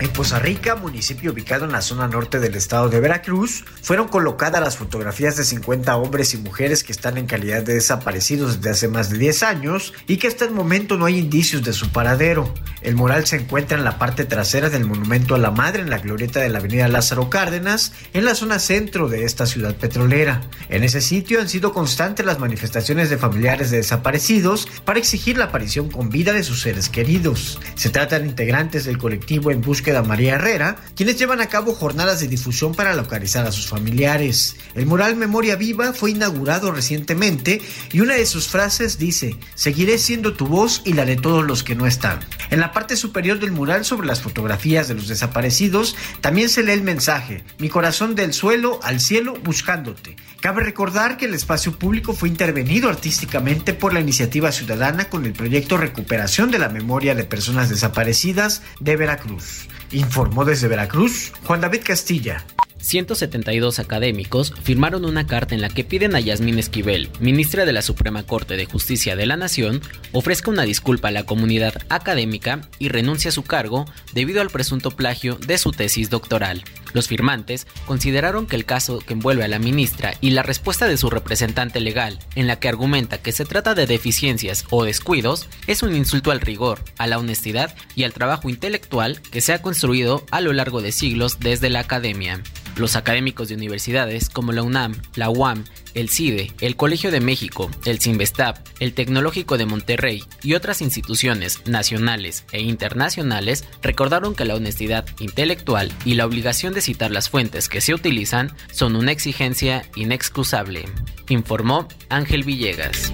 En 0.00 0.10
Poza 0.10 0.38
Rica, 0.38 0.76
municipio 0.76 1.32
ubicado 1.32 1.64
en 1.64 1.72
la 1.72 1.82
zona 1.82 2.06
norte 2.06 2.38
del 2.38 2.54
estado 2.54 2.88
de 2.88 3.00
Veracruz, 3.00 3.64
fueron 3.82 4.06
colocadas 4.06 4.60
las 4.60 4.76
fotografías 4.76 5.36
de 5.36 5.42
50 5.42 5.96
hombres 5.96 6.34
y 6.34 6.36
mujeres 6.36 6.84
que 6.84 6.92
están 6.92 7.18
en 7.18 7.26
calidad 7.26 7.64
de 7.64 7.74
desaparecidos 7.74 8.58
desde 8.58 8.70
hace 8.70 8.88
más 8.88 9.10
de 9.10 9.18
10 9.18 9.42
años 9.42 9.92
y 10.06 10.18
que 10.18 10.28
hasta 10.28 10.44
el 10.44 10.52
momento 10.52 10.96
no 10.96 11.06
hay 11.06 11.18
indicios 11.18 11.64
de 11.64 11.72
su 11.72 11.90
paradero. 11.90 12.54
El 12.80 12.94
mural 12.94 13.26
se 13.26 13.38
encuentra 13.38 13.76
en 13.76 13.82
la 13.82 13.98
parte 13.98 14.24
trasera 14.24 14.70
del 14.70 14.84
Monumento 14.84 15.34
a 15.34 15.38
la 15.38 15.50
Madre 15.50 15.82
en 15.82 15.90
la 15.90 15.98
glorieta 15.98 16.38
de 16.38 16.48
la 16.48 16.60
avenida 16.60 16.86
Lázaro 16.86 17.28
Cárdenas, 17.28 17.92
en 18.12 18.24
la 18.24 18.36
zona 18.36 18.60
centro 18.60 19.08
de 19.08 19.24
esta 19.24 19.46
ciudad 19.46 19.74
petrolera. 19.74 20.42
En 20.68 20.84
ese 20.84 21.00
sitio 21.00 21.40
han 21.40 21.48
sido 21.48 21.72
constantes 21.72 22.24
las 22.24 22.38
manifestaciones 22.38 23.10
de 23.10 23.18
familiares 23.18 23.72
de 23.72 23.78
desaparecidos 23.78 24.68
para 24.84 25.00
exigir 25.00 25.38
la 25.38 25.46
aparición 25.46 25.90
con 25.90 26.08
vida 26.08 26.32
de 26.32 26.44
sus 26.44 26.60
seres 26.60 26.88
queridos. 26.88 27.58
Se 27.74 27.90
tratan 27.90 28.26
integrantes 28.26 28.84
del 28.84 28.98
colectivo 28.98 29.50
en 29.50 29.60
busca 29.60 29.87
María 30.02 30.34
Herrera, 30.34 30.76
quienes 30.94 31.18
llevan 31.18 31.40
a 31.40 31.48
cabo 31.48 31.74
jornadas 31.74 32.20
de 32.20 32.28
difusión 32.28 32.74
para 32.74 32.94
localizar 32.94 33.46
a 33.46 33.52
sus 33.52 33.66
familiares. 33.66 34.56
El 34.74 34.86
mural 34.86 35.16
Memoria 35.16 35.56
Viva 35.56 35.92
fue 35.92 36.10
inaugurado 36.10 36.70
recientemente 36.70 37.62
y 37.90 38.00
una 38.00 38.14
de 38.14 38.26
sus 38.26 38.48
frases 38.48 38.98
dice, 38.98 39.36
seguiré 39.54 39.98
siendo 39.98 40.34
tu 40.34 40.46
voz 40.46 40.82
y 40.84 40.92
la 40.92 41.04
de 41.04 41.16
todos 41.16 41.44
los 41.44 41.64
que 41.64 41.74
no 41.74 41.86
están. 41.86 42.20
En 42.50 42.60
la 42.60 42.72
parte 42.72 42.96
superior 42.96 43.40
del 43.40 43.52
mural 43.52 43.84
sobre 43.84 44.06
las 44.06 44.20
fotografías 44.20 44.88
de 44.88 44.94
los 44.94 45.08
desaparecidos 45.08 45.96
también 46.20 46.48
se 46.48 46.62
lee 46.62 46.72
el 46.72 46.82
mensaje, 46.82 47.44
mi 47.58 47.68
corazón 47.68 48.14
del 48.14 48.34
suelo 48.34 48.80
al 48.82 49.00
cielo 49.00 49.34
buscándote. 49.42 50.16
Cabe 50.40 50.62
recordar 50.62 51.16
que 51.16 51.24
el 51.24 51.34
espacio 51.34 51.72
público 51.72 52.12
fue 52.12 52.28
intervenido 52.28 52.88
artísticamente 52.88 53.74
por 53.74 53.92
la 53.92 53.98
iniciativa 53.98 54.52
ciudadana 54.52 55.08
con 55.08 55.26
el 55.26 55.32
proyecto 55.32 55.76
Recuperación 55.76 56.52
de 56.52 56.60
la 56.60 56.68
Memoria 56.68 57.16
de 57.16 57.24
Personas 57.24 57.68
Desaparecidas 57.68 58.62
de 58.78 58.96
Veracruz. 58.96 59.66
Informó 59.90 60.44
desde 60.44 60.68
Veracruz 60.68 61.32
Juan 61.44 61.60
David 61.60 61.80
Castilla. 61.84 62.44
172 62.80 63.78
académicos 63.78 64.54
firmaron 64.62 65.04
una 65.04 65.26
carta 65.26 65.54
en 65.54 65.60
la 65.60 65.68
que 65.68 65.84
piden 65.84 66.14
a 66.14 66.20
Yasmín 66.20 66.58
Esquivel, 66.58 67.10
ministra 67.20 67.64
de 67.64 67.72
la 67.72 67.82
Suprema 67.82 68.22
Corte 68.22 68.56
de 68.56 68.66
Justicia 68.66 69.16
de 69.16 69.26
la 69.26 69.36
Nación, 69.36 69.80
ofrezca 70.12 70.50
una 70.50 70.62
disculpa 70.62 71.08
a 71.08 71.12
la 71.12 71.24
comunidad 71.24 71.74
académica 71.88 72.62
y 72.78 72.88
renuncie 72.88 73.28
a 73.28 73.32
su 73.32 73.42
cargo 73.42 73.84
debido 74.12 74.40
al 74.40 74.50
presunto 74.50 74.90
plagio 74.90 75.36
de 75.36 75.58
su 75.58 75.72
tesis 75.72 76.10
doctoral. 76.10 76.64
Los 76.94 77.08
firmantes 77.08 77.66
consideraron 77.86 78.46
que 78.46 78.56
el 78.56 78.64
caso 78.64 78.98
que 79.00 79.12
envuelve 79.12 79.44
a 79.44 79.48
la 79.48 79.58
ministra 79.58 80.14
y 80.20 80.30
la 80.30 80.42
respuesta 80.42 80.88
de 80.88 80.96
su 80.96 81.10
representante 81.10 81.80
legal, 81.80 82.18
en 82.34 82.46
la 82.46 82.58
que 82.58 82.68
argumenta 82.68 83.18
que 83.18 83.32
se 83.32 83.44
trata 83.44 83.74
de 83.74 83.86
deficiencias 83.86 84.64
o 84.70 84.84
descuidos, 84.84 85.48
es 85.66 85.82
un 85.82 85.94
insulto 85.94 86.30
al 86.30 86.40
rigor, 86.40 86.82
a 86.96 87.06
la 87.06 87.18
honestidad 87.18 87.74
y 87.94 88.04
al 88.04 88.12
trabajo 88.12 88.48
intelectual 88.48 89.20
que 89.20 89.40
se 89.40 89.52
ha 89.52 89.62
construido 89.62 90.24
a 90.30 90.40
lo 90.40 90.52
largo 90.52 90.80
de 90.80 90.92
siglos 90.92 91.40
desde 91.40 91.70
la 91.70 91.80
academia. 91.80 92.42
Los 92.78 92.94
académicos 92.94 93.48
de 93.48 93.56
universidades 93.56 94.28
como 94.30 94.52
la 94.52 94.62
UNAM, 94.62 94.94
la 95.16 95.30
UAM, 95.30 95.64
el 95.94 96.08
CIDE, 96.08 96.52
el 96.60 96.76
Colegio 96.76 97.10
de 97.10 97.20
México, 97.20 97.68
el 97.84 97.98
CIMBESTAP, 97.98 98.56
el 98.78 98.94
Tecnológico 98.94 99.58
de 99.58 99.66
Monterrey 99.66 100.22
y 100.42 100.54
otras 100.54 100.80
instituciones 100.80 101.66
nacionales 101.66 102.44
e 102.52 102.60
internacionales 102.60 103.64
recordaron 103.82 104.36
que 104.36 104.44
la 104.44 104.54
honestidad 104.54 105.04
intelectual 105.18 105.92
y 106.04 106.14
la 106.14 106.24
obligación 106.24 106.72
de 106.72 106.80
citar 106.80 107.10
las 107.10 107.28
fuentes 107.28 107.68
que 107.68 107.80
se 107.80 107.94
utilizan 107.94 108.52
son 108.70 108.94
una 108.94 109.10
exigencia 109.10 109.82
inexcusable, 109.96 110.84
informó 111.28 111.88
Ángel 112.08 112.44
Villegas. 112.44 113.10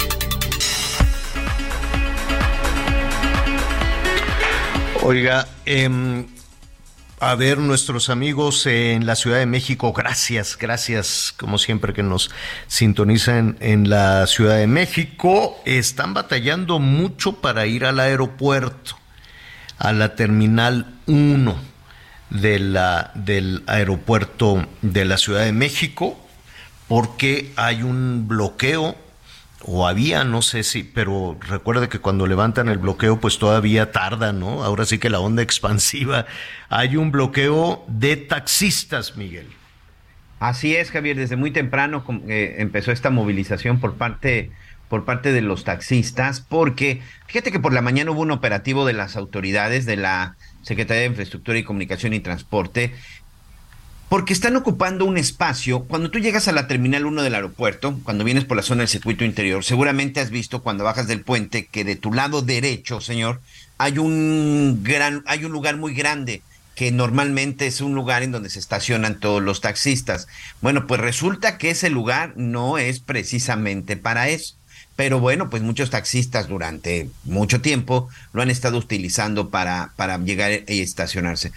Oiga, 5.03 5.49
eh, 5.67 6.25
A 7.21 7.37
ver, 7.37 7.59
nuestros 7.59 8.11
amigos 8.11 8.67
en 8.67 9.07
la 9.07 9.15
Ciudad 9.15 9.39
de 9.39 9.47
México, 9.47 9.93
gracias, 9.93 10.59
gracias, 10.59 11.33
como 11.37 11.59
siempre 11.59 11.93
que 11.93 12.03
nos 12.03 12.29
sintonizan 12.67 13.57
en 13.61 13.89
la 13.89 14.27
Ciudad 14.27 14.57
de 14.57 14.67
México, 14.67 15.57
están 15.65 16.13
batallando 16.13 16.81
mucho 16.81 17.41
para 17.41 17.67
ir 17.67 17.85
al 17.85 18.01
aeropuerto, 18.01 18.97
a 19.79 19.93
la 19.93 20.17
Terminal 20.17 20.93
1 21.07 21.57
de 22.31 22.59
la, 22.59 23.13
del 23.15 23.63
aeropuerto 23.69 24.67
de 24.83 25.05
la 25.05 25.17
Ciudad 25.17 25.45
de 25.45 25.53
México, 25.53 26.19
porque 26.89 27.53
hay 27.55 27.85
un 27.85 28.27
bloqueo 28.27 28.97
o 29.67 29.87
había, 29.87 30.25
no 30.25 30.43
sé 30.43 30.63
si, 30.63 30.83
pero 30.83 31.37
recuerde 31.41 31.89
que 31.89 31.99
cuando 31.99 32.27
levantan 32.27 32.69
el 32.69 32.79
bloqueo, 32.79 33.21
pues 33.21 33.39
todavía 33.39 33.93
tarda, 33.93 34.33
¿no? 34.33 34.63
Ahora 34.63 34.85
sí 34.85 34.99
que 34.99 35.11
la 35.11 35.21
onda 35.21 35.43
expansiva. 35.43 36.27
Hay 36.69 36.97
un 36.97 37.11
bloqueo 37.11 37.85
de 37.89 38.17
taxistas, 38.17 39.17
Miguel. 39.17 39.47
Así 40.41 40.77
es, 40.77 40.91
Javier, 40.91 41.17
desde 41.17 41.37
muy 41.37 41.51
temprano 41.51 42.05
eh, 42.29 42.57
empezó 42.59 42.93
esta 42.93 43.11
movilización 43.11 43.81
por 43.81 43.95
parte 43.95 44.51
por 44.89 45.05
parte 45.05 45.33
de 45.33 45.41
los 45.41 45.65
taxistas, 45.65 46.41
porque 46.41 47.01
fíjate 47.27 47.51
que 47.51 47.59
por 47.59 47.73
la 47.73 47.81
mañana 47.81 48.11
hubo 48.11 48.21
un 48.21 48.31
operativo 48.31 48.85
de 48.85 48.93
las 48.93 49.17
autoridades 49.17 49.87
de 49.87 49.97
la 49.97 50.37
Secretaría 50.63 51.01
de 51.01 51.09
Infraestructura 51.09 51.59
y 51.59 51.65
Comunicación 51.65 52.13
y 52.13 52.21
Transporte 52.21 52.95
porque 54.15 54.33
están 54.33 54.55
ocupando 54.55 55.07
un 55.07 55.19
espacio. 55.19 55.87
Cuando 55.87 56.09
tú 56.09 56.21
llegas 56.21 56.47
a 56.47 56.53
la 56.53 56.69
Terminal 56.69 57.05
1 57.05 57.25
del 57.25 57.35
aeropuerto, 57.35 57.99
cuando 58.05 58.23
vienes 58.23 58.45
por 58.45 58.57
la 58.57 58.63
zona 58.63 58.83
del 58.83 58.89
circuito 58.89 59.25
interior, 59.25 59.65
seguramente 59.65 60.21
has 60.21 60.31
visto 60.31 60.63
cuando 60.63 60.85
bajas 60.85 61.09
del 61.09 61.23
puente 61.23 61.67
que 61.67 61.83
de 61.83 61.97
tu 61.97 62.13
lado 62.13 62.41
derecho, 62.41 63.01
señor, 63.01 63.41
hay 63.77 63.99
un 63.99 64.85
gran, 64.85 65.25
hay 65.27 65.45
un 65.45 65.51
lugar 65.51 65.79
muy 65.79 65.95
grande 65.95 66.43
que 66.77 66.93
normalmente 66.93 67.67
es 67.67 67.81
un 67.81 67.97
lugar 67.97 68.23
en 68.23 68.31
donde 68.31 68.51
se 68.51 68.61
estacionan 68.61 69.19
todos 69.19 69.43
los 69.43 69.61
taxistas. 69.61 70.29
Bueno, 70.61 70.87
pues 70.87 71.01
resulta 71.01 71.59
que 71.59 71.71
ese 71.71 71.91
lugar 71.91 72.35
no 72.37 72.79
es 72.79 73.01
precisamente 73.01 73.97
para 73.97 74.29
eso. 74.29 74.55
Pero 74.97 75.19
bueno, 75.19 75.51
pues 75.51 75.63
muchos 75.63 75.91
taxistas 75.91 76.47
durante 76.47 77.11
mucho 77.25 77.61
tiempo 77.61 78.09
lo 78.33 78.43
han 78.43 78.51
estado 78.51 78.79
utilizando 78.79 79.51
para, 79.51 79.93
para 79.97 80.19
llegar 80.19 80.53
y 80.69 80.83
estacionarse. 80.83 81.51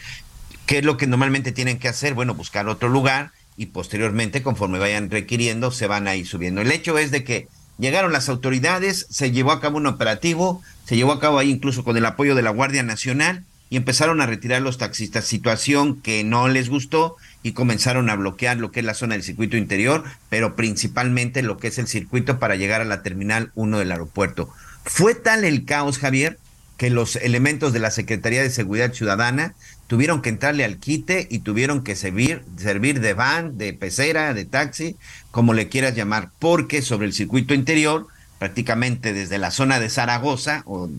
¿Qué 0.68 0.80
es 0.80 0.86
lo 0.86 0.98
que 0.98 1.08
normalmente 1.08 1.54
tienen 1.54 1.80
que 1.80 1.88
hacer? 1.88 2.14
Bueno, 2.14 2.36
buscar 2.36 2.68
otro 2.68 2.90
lugar 2.90 3.32
y 3.56 3.68
posteriormente, 3.68 4.44
conforme 4.44 4.80
vayan 4.80 5.10
requiriendo, 5.10 5.72
se 5.72 5.88
van 5.88 6.10
a 6.10 6.16
ir 6.18 6.28
subiendo. 6.28 6.60
El 6.60 6.74
hecho 6.74 6.98
es 6.98 7.10
de 7.10 7.24
que 7.24 7.48
llegaron 7.78 8.12
las 8.12 8.28
autoridades, 8.28 9.08
se 9.10 9.32
llevó 9.32 9.54
a 9.54 9.62
cabo 9.62 9.78
un 9.78 9.88
operativo, 9.88 10.62
se 10.86 10.98
llevó 10.98 11.14
a 11.14 11.22
cabo 11.22 11.40
ahí 11.40 11.52
incluso 11.52 11.86
con 11.86 11.96
el 11.96 12.06
apoyo 12.06 12.36
de 12.36 12.42
la 12.42 12.50
Guardia 12.50 12.84
Nacional 12.84 13.46
y 13.70 13.78
empezaron 13.78 14.20
a 14.20 14.26
retirar 14.26 14.62
los 14.62 14.78
taxistas, 14.78 15.24
situación 15.24 16.02
que 16.02 16.26
no 16.26 16.50
les 16.50 16.68
gustó 16.68 17.16
y 17.44 17.54
comenzaron 17.54 18.10
a 18.10 18.18
bloquear 18.18 18.58
lo 18.58 18.74
que 18.74 18.82
es 18.82 18.86
la 18.86 18.94
zona 18.94 19.14
del 19.14 19.24
circuito 19.24 19.56
interior, 19.56 20.04
pero 20.28 20.58
principalmente 20.58 21.44
lo 21.44 21.58
que 21.58 21.70
es 21.70 21.78
el 21.78 21.88
circuito 21.88 22.40
para 22.40 22.58
llegar 22.58 22.82
a 22.82 22.86
la 22.86 23.04
terminal 23.04 23.52
1 23.56 23.80
del 23.80 23.94
aeropuerto. 23.94 24.50
Fue 24.84 25.16
tal 25.16 25.46
el 25.46 25.64
caos, 25.64 25.98
Javier, 25.98 26.38
que 26.78 26.90
los 26.90 27.16
elementos 27.16 27.74
de 27.74 27.80
la 27.80 27.92
Secretaría 27.92 28.42
de 28.42 28.50
Seguridad 28.50 28.94
Ciudadana 28.94 29.56
tuvieron 29.88 30.22
que 30.22 30.30
entrarle 30.30 30.66
al 30.66 30.78
quite 30.78 31.28
y 31.32 31.40
tuvieron 31.40 31.84
que 31.84 31.96
servir, 31.96 32.44
servir 32.58 33.00
de 33.00 33.14
van, 33.14 33.58
de 33.58 33.74
pecera, 33.74 34.34
de 34.34 34.46
taxi, 34.46 34.98
como 35.32 35.54
le 35.54 35.70
quieras 35.70 35.96
llamar, 35.96 36.30
porque 36.40 36.82
sobre 36.82 37.08
el 37.08 37.14
circuito 37.14 37.54
interior, 37.54 38.08
prácticamente 38.38 39.14
desde 39.14 39.38
la 39.38 39.50
zona 39.50 39.80
de 39.80 39.90
Zaragoza, 39.90 40.62
o 40.66 40.90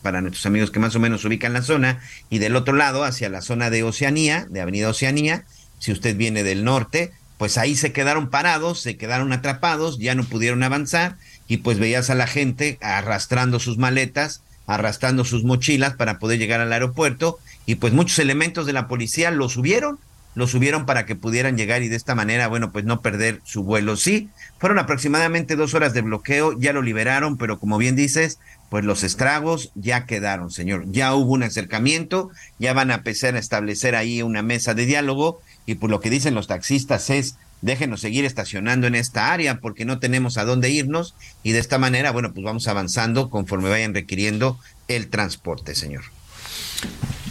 para 0.00 0.20
nuestros 0.20 0.46
amigos 0.46 0.70
que 0.70 0.78
más 0.78 0.94
o 0.94 1.00
menos 1.00 1.24
ubican 1.24 1.52
la 1.52 1.62
zona, 1.62 2.00
y 2.30 2.38
del 2.38 2.56
otro 2.56 2.74
lado 2.74 3.04
hacia 3.04 3.28
la 3.28 3.42
zona 3.42 3.68
de 3.68 3.82
Oceanía, 3.82 4.46
de 4.48 4.60
Avenida 4.60 4.88
Oceanía, 4.88 5.44
si 5.80 5.92
usted 5.92 6.16
viene 6.16 6.42
del 6.42 6.64
norte, 6.64 7.12
pues 7.38 7.58
ahí 7.58 7.74
se 7.74 7.92
quedaron 7.92 8.30
parados, 8.30 8.80
se 8.80 8.96
quedaron 8.96 9.32
atrapados, 9.32 9.98
ya 9.98 10.14
no 10.14 10.24
pudieron 10.24 10.62
avanzar, 10.62 11.16
y 11.48 11.58
pues 11.58 11.78
veías 11.78 12.10
a 12.10 12.14
la 12.14 12.26
gente 12.26 12.78
arrastrando 12.80 13.58
sus 13.58 13.76
maletas, 13.76 14.42
arrastrando 14.66 15.24
sus 15.24 15.44
mochilas 15.44 15.94
para 15.94 16.18
poder 16.18 16.38
llegar 16.38 16.60
al 16.60 16.72
aeropuerto 16.72 17.38
y 17.66 17.74
pues 17.76 17.92
muchos 17.92 18.18
elementos 18.18 18.64
de 18.64 18.72
la 18.72 18.88
policía 18.88 19.30
lo 19.30 19.48
subieron, 19.48 19.98
lo 20.36 20.46
subieron 20.46 20.84
para 20.84 21.06
que 21.06 21.16
pudieran 21.16 21.56
llegar 21.56 21.82
y 21.82 21.88
de 21.88 21.96
esta 21.96 22.14
manera, 22.14 22.46
bueno, 22.46 22.70
pues 22.70 22.84
no 22.84 23.00
perder 23.00 23.40
su 23.44 23.64
vuelo. 23.64 23.96
Sí, 23.96 24.28
fueron 24.58 24.78
aproximadamente 24.78 25.56
dos 25.56 25.72
horas 25.74 25.94
de 25.94 26.02
bloqueo, 26.02 26.58
ya 26.58 26.74
lo 26.74 26.82
liberaron, 26.82 27.38
pero 27.38 27.58
como 27.58 27.78
bien 27.78 27.96
dices, 27.96 28.38
pues 28.68 28.84
los 28.84 29.02
estragos 29.02 29.72
ya 29.74 30.04
quedaron, 30.04 30.50
señor. 30.50 30.84
Ya 30.92 31.14
hubo 31.14 31.32
un 31.32 31.42
acercamiento, 31.42 32.30
ya 32.58 32.74
van 32.74 32.90
a 32.90 32.96
empezar 32.96 33.34
a 33.34 33.38
establecer 33.38 33.94
ahí 33.94 34.20
una 34.20 34.42
mesa 34.42 34.74
de 34.74 34.84
diálogo 34.84 35.40
y 35.64 35.76
por 35.76 35.88
lo 35.88 36.00
que 36.00 36.10
dicen 36.10 36.34
los 36.34 36.48
taxistas 36.48 37.08
es 37.08 37.36
déjenos 37.62 38.02
seguir 38.02 38.26
estacionando 38.26 38.86
en 38.86 38.94
esta 38.94 39.32
área 39.32 39.60
porque 39.60 39.86
no 39.86 39.98
tenemos 39.98 40.36
a 40.36 40.44
dónde 40.44 40.68
irnos 40.68 41.14
y 41.42 41.52
de 41.52 41.60
esta 41.60 41.78
manera, 41.78 42.10
bueno, 42.10 42.34
pues 42.34 42.44
vamos 42.44 42.68
avanzando 42.68 43.30
conforme 43.30 43.70
vayan 43.70 43.94
requiriendo 43.94 44.58
el 44.86 45.08
transporte, 45.08 45.74
señor. 45.74 46.04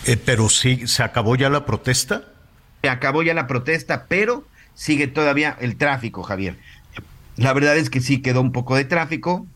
Eh, 0.06 0.18
pero 0.18 0.50
sí, 0.50 0.88
¿se 0.88 1.04
acabó 1.04 1.36
ya 1.36 1.50
la 1.50 1.66
protesta? 1.66 2.24
Se 2.84 2.90
acabó 2.90 3.24
ya 3.24 3.34
la 3.34 3.48
protesta, 3.48 4.06
pero 4.08 4.48
sigue 4.76 5.08
todavía 5.08 5.58
el 5.60 5.78
tráfico, 5.78 6.22
Javier. 6.22 6.58
La 7.38 7.54
verdad 7.54 7.76
es 7.78 7.90
que 7.90 8.02
sí 8.02 8.22
quedó 8.22 8.42
un 8.42 8.52
poco 8.52 8.76
de 8.76 8.86
tráfico 8.86 9.48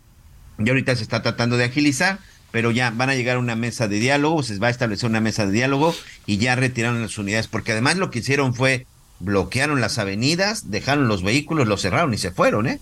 y 0.57 0.67
ahorita 0.67 0.95
se 0.95 1.03
está 1.03 1.21
tratando 1.21 1.55
de 1.55 1.65
agilizar, 1.65 2.19
pero 2.51 2.71
ya 2.71 2.89
van 2.89 3.09
a 3.09 3.15
llegar 3.15 3.38
a 3.38 3.39
una 3.39 3.55
mesa 3.55 3.88
de 3.88 3.99
diálogo, 3.99 4.41
se 4.43 4.57
va 4.57 4.67
a 4.67 4.71
establecer 4.71 5.09
una 5.09 5.21
mesa 5.21 5.45
de 5.45 5.51
diálogo 5.51 5.95
y 6.26 6.38
ya 6.38 6.55
retiraron 6.55 7.01
las 7.01 7.17
unidades, 7.17 7.47
porque 7.47 7.71
además 7.71 7.97
lo 7.97 8.09
que 8.09 8.19
hicieron 8.19 8.55
fue 8.55 8.88
bloquearon 9.19 9.81
las 9.81 9.97
avenidas, 9.99 10.71
dejaron 10.71 11.07
los 11.07 11.23
vehículos, 11.23 11.67
los 11.67 11.81
cerraron 11.81 12.13
y 12.13 12.17
se 12.17 12.31
fueron, 12.31 12.67
¿eh? 12.67 12.80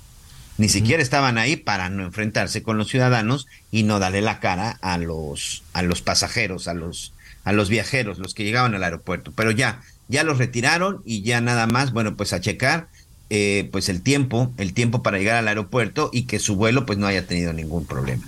Ni 0.58 0.70
siquiera 0.70 1.04
estaban 1.04 1.38
ahí 1.38 1.56
para 1.56 1.90
no 1.90 2.04
enfrentarse 2.04 2.64
con 2.64 2.78
los 2.78 2.88
ciudadanos 2.88 3.46
y 3.70 3.84
no 3.84 4.00
darle 4.00 4.22
la 4.22 4.40
cara 4.40 4.80
a 4.82 4.98
los, 4.98 5.64
a 5.74 5.84
los 5.84 6.02
pasajeros, 6.02 6.68
a 6.68 6.74
los, 6.74 7.14
a 7.48 7.54
los 7.54 7.70
viajeros, 7.70 8.20
los 8.20 8.34
que 8.34 8.44
llegaban 8.44 8.76
al 8.76 8.84
aeropuerto. 8.84 9.32
Pero 9.34 9.52
ya, 9.52 9.80
ya 10.10 10.26
los 10.26 10.38
retiraron 10.38 11.02
y 11.06 11.22
ya 11.22 11.40
nada 11.40 11.66
más, 11.66 11.94
bueno, 11.94 12.18
pues 12.18 12.34
a 12.34 12.42
checar 12.42 12.90
eh, 13.30 13.70
pues 13.72 13.88
el 13.88 14.02
tiempo, 14.02 14.54
el 14.58 14.74
tiempo 14.74 15.02
para 15.02 15.18
llegar 15.18 15.38
al 15.38 15.48
aeropuerto 15.48 16.10
y 16.12 16.24
que 16.24 16.40
su 16.40 16.58
vuelo 16.58 16.86
pues 16.86 16.98
no 16.98 17.08
haya 17.08 17.26
tenido 17.26 17.54
ningún 17.54 17.86
problema. 17.86 18.22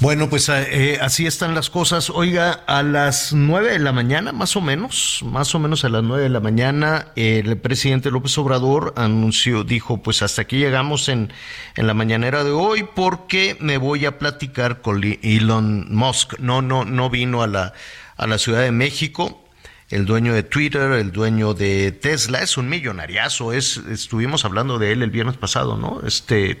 Bueno, 0.00 0.30
pues 0.30 0.48
eh, 0.48 0.96
así 1.00 1.26
están 1.26 1.56
las 1.56 1.70
cosas. 1.70 2.08
Oiga, 2.08 2.52
a 2.52 2.84
las 2.84 3.32
nueve 3.32 3.72
de 3.72 3.78
la 3.80 3.90
mañana, 3.90 4.30
más 4.30 4.54
o 4.54 4.60
menos, 4.60 5.24
más 5.24 5.56
o 5.56 5.58
menos 5.58 5.84
a 5.84 5.88
las 5.88 6.04
nueve 6.04 6.22
de 6.22 6.28
la 6.28 6.38
mañana, 6.38 7.08
el 7.16 7.58
presidente 7.58 8.12
López 8.12 8.38
Obrador 8.38 8.94
anunció, 8.96 9.64
dijo, 9.64 10.00
pues 10.00 10.22
hasta 10.22 10.42
aquí 10.42 10.58
llegamos 10.58 11.08
en, 11.08 11.32
en 11.74 11.88
la 11.88 11.94
mañanera 11.94 12.44
de 12.44 12.52
hoy 12.52 12.86
porque 12.94 13.56
me 13.58 13.76
voy 13.76 14.06
a 14.06 14.20
platicar 14.20 14.82
con 14.82 15.02
Elon 15.02 15.92
Musk. 15.92 16.38
No, 16.38 16.62
no, 16.62 16.84
no 16.84 17.10
vino 17.10 17.42
a 17.42 17.48
la, 17.48 17.72
a 18.16 18.28
la 18.28 18.38
Ciudad 18.38 18.62
de 18.62 18.70
México. 18.70 19.44
El 19.90 20.06
dueño 20.06 20.32
de 20.32 20.44
Twitter, 20.44 20.92
el 20.92 21.10
dueño 21.10 21.54
de 21.54 21.90
Tesla, 21.90 22.40
es 22.40 22.56
un 22.56 22.68
millonariazo. 22.68 23.52
Es, 23.52 23.78
estuvimos 23.90 24.44
hablando 24.44 24.78
de 24.78 24.92
él 24.92 25.02
el 25.02 25.10
viernes 25.10 25.36
pasado, 25.38 25.76
¿no? 25.76 26.02
Este 26.06 26.60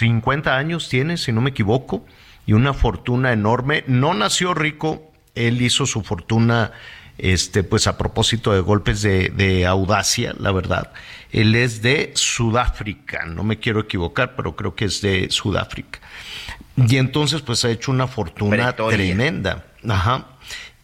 50 0.00 0.56
años 0.56 0.88
tiene, 0.88 1.16
si 1.18 1.30
no 1.30 1.40
me 1.40 1.50
equivoco, 1.50 2.04
y 2.46 2.54
una 2.54 2.72
fortuna 2.72 3.32
enorme. 3.32 3.84
No 3.86 4.14
nació 4.14 4.54
rico, 4.54 5.12
él 5.34 5.60
hizo 5.60 5.84
su 5.86 6.02
fortuna, 6.02 6.72
este, 7.18 7.62
pues 7.62 7.86
a 7.86 7.98
propósito 7.98 8.52
de 8.52 8.60
golpes 8.60 9.02
de, 9.02 9.28
de 9.28 9.66
audacia, 9.66 10.34
la 10.38 10.52
verdad. 10.52 10.92
Él 11.32 11.54
es 11.54 11.82
de 11.82 12.12
Sudáfrica, 12.14 13.26
no 13.26 13.44
me 13.44 13.58
quiero 13.58 13.80
equivocar, 13.80 14.34
pero 14.36 14.56
creo 14.56 14.74
que 14.74 14.86
es 14.86 15.02
de 15.02 15.28
Sudáfrica. 15.30 16.00
Y 16.76 16.96
entonces, 16.96 17.42
pues 17.42 17.64
ha 17.66 17.70
hecho 17.70 17.90
una 17.90 18.06
fortuna 18.06 18.74
tremenda. 18.74 19.66
Ajá 19.86 20.39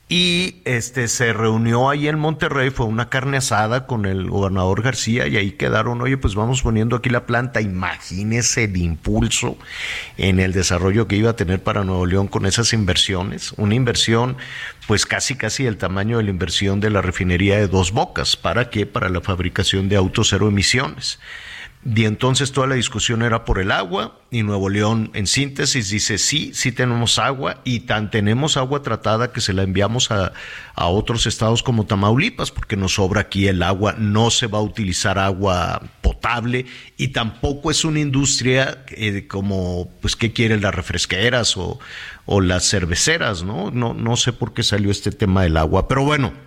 y 0.09 0.63
este 0.65 1.09
se 1.09 1.33
reunió 1.33 1.91
ahí 1.91 2.07
en 2.07 2.19
Monterrey, 2.19 2.71
fue 2.71 2.87
una 2.87 3.09
carne 3.09 3.39
asada 3.39 3.89
con 3.89 4.07
el 4.07 4.31
gobernador 4.31 4.83
García 4.83 5.27
y 5.27 5.37
ahí 5.37 5.53
quedaron, 5.53 6.01
oye, 6.01 6.17
pues 6.17 6.37
vamos 6.37 6.63
poniendo 6.63 6.95
aquí 6.95 7.11
la 7.11 7.27
planta, 7.27 7.61
imagínese 7.61 8.65
el 8.65 8.77
impulso 8.77 9.59
en 10.17 10.39
el 10.39 10.53
desarrollo 10.53 11.09
que 11.09 11.17
iba 11.17 11.31
a 11.31 11.37
tener 11.37 11.61
para 11.61 11.83
Nuevo 11.83 12.07
León 12.07 12.29
con 12.29 12.47
esas 12.47 12.73
inversiones, 12.73 13.53
una 13.57 13.75
inversión 13.75 14.37
pues 14.87 15.07
casi 15.07 15.35
casi 15.35 15.67
el 15.67 15.77
tamaño 15.77 16.19
de 16.19 16.25
la 16.25 16.31
inversión 16.31 16.79
de 16.79 16.91
la 16.91 17.03
refinería 17.03 17.57
de 17.59 17.67
Dos 17.67 17.91
Bocas, 17.91 18.37
¿para 18.37 18.71
qué? 18.71 18.87
Para 18.87 19.09
la 19.09 19.21
fabricación 19.21 19.89
de 19.89 19.97
autos 19.97 20.29
cero 20.31 20.47
emisiones. 20.47 21.19
Y 21.95 22.05
entonces 22.05 22.51
toda 22.51 22.67
la 22.67 22.75
discusión 22.75 23.23
era 23.23 23.45
por 23.45 23.61
el 23.61 23.71
agua 23.71 24.19
y 24.33 24.43
Nuevo 24.43 24.69
León 24.69 25.11
en 25.15 25.29
síntesis 25.29 25.89
dice 25.89 26.19
sí, 26.19 26.51
sí 26.53 26.73
tenemos 26.73 27.21
agua 27.21 27.61
y 27.63 27.81
tan 27.81 28.11
tenemos 28.11 28.57
agua 28.57 28.83
tratada 28.83 29.31
que 29.31 29.41
se 29.41 29.53
la 29.53 29.63
enviamos 29.63 30.11
a, 30.11 30.33
a 30.75 30.89
otros 30.89 31.27
estados 31.27 31.63
como 31.63 31.87
Tamaulipas 31.87 32.51
porque 32.51 32.77
nos 32.77 32.95
sobra 32.95 33.21
aquí 33.21 33.47
el 33.47 33.63
agua, 33.63 33.95
no 33.99 34.31
se 34.33 34.49
va 34.49 34.59
a 34.59 34.63
utilizar 34.63 35.17
agua 35.21 35.81
potable 36.01 36.67
y 36.97 37.09
tampoco 37.09 37.71
es 37.71 37.85
una 37.85 38.01
industria 38.01 38.85
eh, 38.89 39.29
como 39.29 39.89
pues 40.01 40.17
qué 40.17 40.33
quieren 40.33 40.63
las 40.63 40.75
refresqueras 40.75 41.57
o, 41.57 41.79
o 42.25 42.41
las 42.41 42.69
cerveceras, 42.69 43.45
¿no? 43.45 43.71
No, 43.71 43.95
no 43.95 44.17
sé 44.17 44.33
por 44.33 44.55
qué 44.55 44.65
salió 44.65 44.91
este 44.91 45.13
tema 45.13 45.45
del 45.45 45.57
agua, 45.57 45.87
pero 45.87 46.05
bueno. 46.05 46.46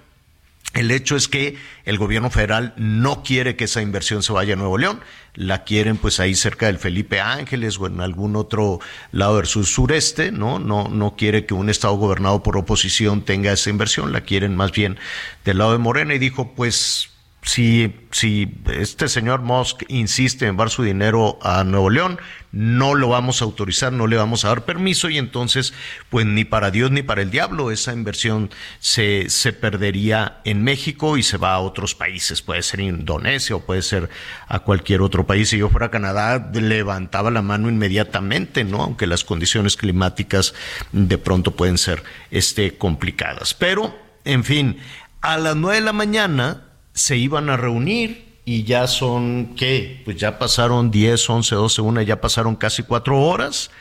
El 0.73 0.91
hecho 0.91 1.15
es 1.15 1.27
que 1.27 1.57
el 1.83 1.97
gobierno 1.97 2.29
federal 2.29 2.73
no 2.77 3.23
quiere 3.23 3.55
que 3.55 3.63
esa 3.63 3.81
inversión 3.81 4.21
se 4.21 4.33
vaya 4.33 4.53
a 4.53 4.57
Nuevo 4.57 4.77
León, 4.77 4.99
la 5.33 5.63
quieren 5.63 5.97
pues 5.97 6.19
ahí 6.19 6.35
cerca 6.35 6.67
del 6.67 6.77
Felipe 6.77 7.19
Ángeles 7.19 7.79
o 7.79 7.87
en 7.87 8.01
algún 8.01 8.35
otro 8.35 8.79
lado 9.11 9.37
del 9.37 9.47
sur 9.47 9.65
sureste, 9.65 10.31
¿no? 10.31 10.59
No, 10.59 10.87
no 10.87 11.15
quiere 11.15 11.47
que 11.47 11.55
un 11.55 11.71
estado 11.71 11.95
gobernado 11.95 12.43
por 12.43 12.55
oposición 12.55 13.23
tenga 13.23 13.51
esa 13.51 13.71
inversión, 13.71 14.11
la 14.11 14.21
quieren 14.21 14.55
más 14.55 14.71
bien 14.71 14.99
del 15.43 15.57
lado 15.57 15.71
de 15.71 15.79
Morena 15.79 16.13
y 16.13 16.19
dijo 16.19 16.53
pues 16.53 17.09
si, 17.41 17.95
si 18.11 18.61
este 18.72 19.07
señor 19.07 19.41
Musk 19.41 19.84
insiste 19.88 20.45
en 20.45 20.57
dar 20.57 20.70
su 20.70 20.84
dinero 20.84 21.40
a 21.41 21.64
Nuevo 21.64 21.90
León, 21.90 22.20
no 22.52 22.95
lo 22.95 23.10
vamos 23.10 23.41
a 23.41 23.45
autorizar, 23.45 23.94
no 23.94 24.07
le 24.07 24.18
vamos 24.18 24.44
a 24.44 24.49
dar 24.49 24.66
permiso 24.66 25.10
y 25.10 25.18
entonces, 25.18 25.74
pues 26.10 26.26
ni 26.26 26.44
para 26.44 26.70
Dios 26.70 26.91
ni 26.91 27.02
para 27.02 27.22
el 27.22 27.32
diablo, 27.32 27.72
esa 27.72 27.94
inversión 27.94 28.49
se, 28.80 29.30
se 29.30 29.53
perdería 29.53 30.41
en 30.44 30.64
México 30.64 31.18
y 31.18 31.24
se 31.24 31.38
va 31.38 31.53
a 31.53 31.60
otros 31.60 31.95
países, 31.95 32.41
puede 32.41 32.61
ser 32.61 32.82
Indonesia 32.82 33.56
o 33.56 33.61
puede 33.61 33.84
ser 33.84 34.10
a 34.48 34.60
cualquier 34.60 35.02
otro 35.02 35.26
país. 35.26 35.49
Si 35.49 35.57
yo 35.57 35.70
fuera 35.70 35.88
a 35.88 35.91
Canadá, 35.91 36.52
levantaba 36.53 37.32
la 37.32 37.41
mano 37.41 37.70
inmediatamente, 37.70 38.64
¿no? 38.64 38.82
Aunque 38.82 39.07
las 39.07 39.24
condiciones 39.24 39.78
climáticas 39.78 40.53
de 40.91 41.18
pronto 41.18 41.52
pueden 41.52 41.78
ser 41.78 42.03
este, 42.32 42.78
complicadas. 42.78 43.53
Pero, 43.53 43.98
en 44.26 44.44
fin, 44.44 44.78
a 45.22 45.38
las 45.38 45.56
nueve 45.56 45.80
de 45.80 45.86
la 45.86 45.94
mañana, 45.94 46.68
se 46.94 47.18
iban 47.18 47.49
a 47.49 47.57
reunir 47.57 48.30
y 48.45 48.64
ya 48.64 48.88
son, 48.88 49.56
¿qué? 49.56 50.02
Pues 50.06 50.18
ya 50.18 50.40
pasaron 50.40 50.91
10, 50.91 51.30
11, 51.30 51.56
12, 51.56 51.82
una, 51.82 52.03
ya 52.03 52.20
pasaron 52.20 52.56
casi 52.56 52.84
cuatro 52.84 53.22
horas. 53.22 53.72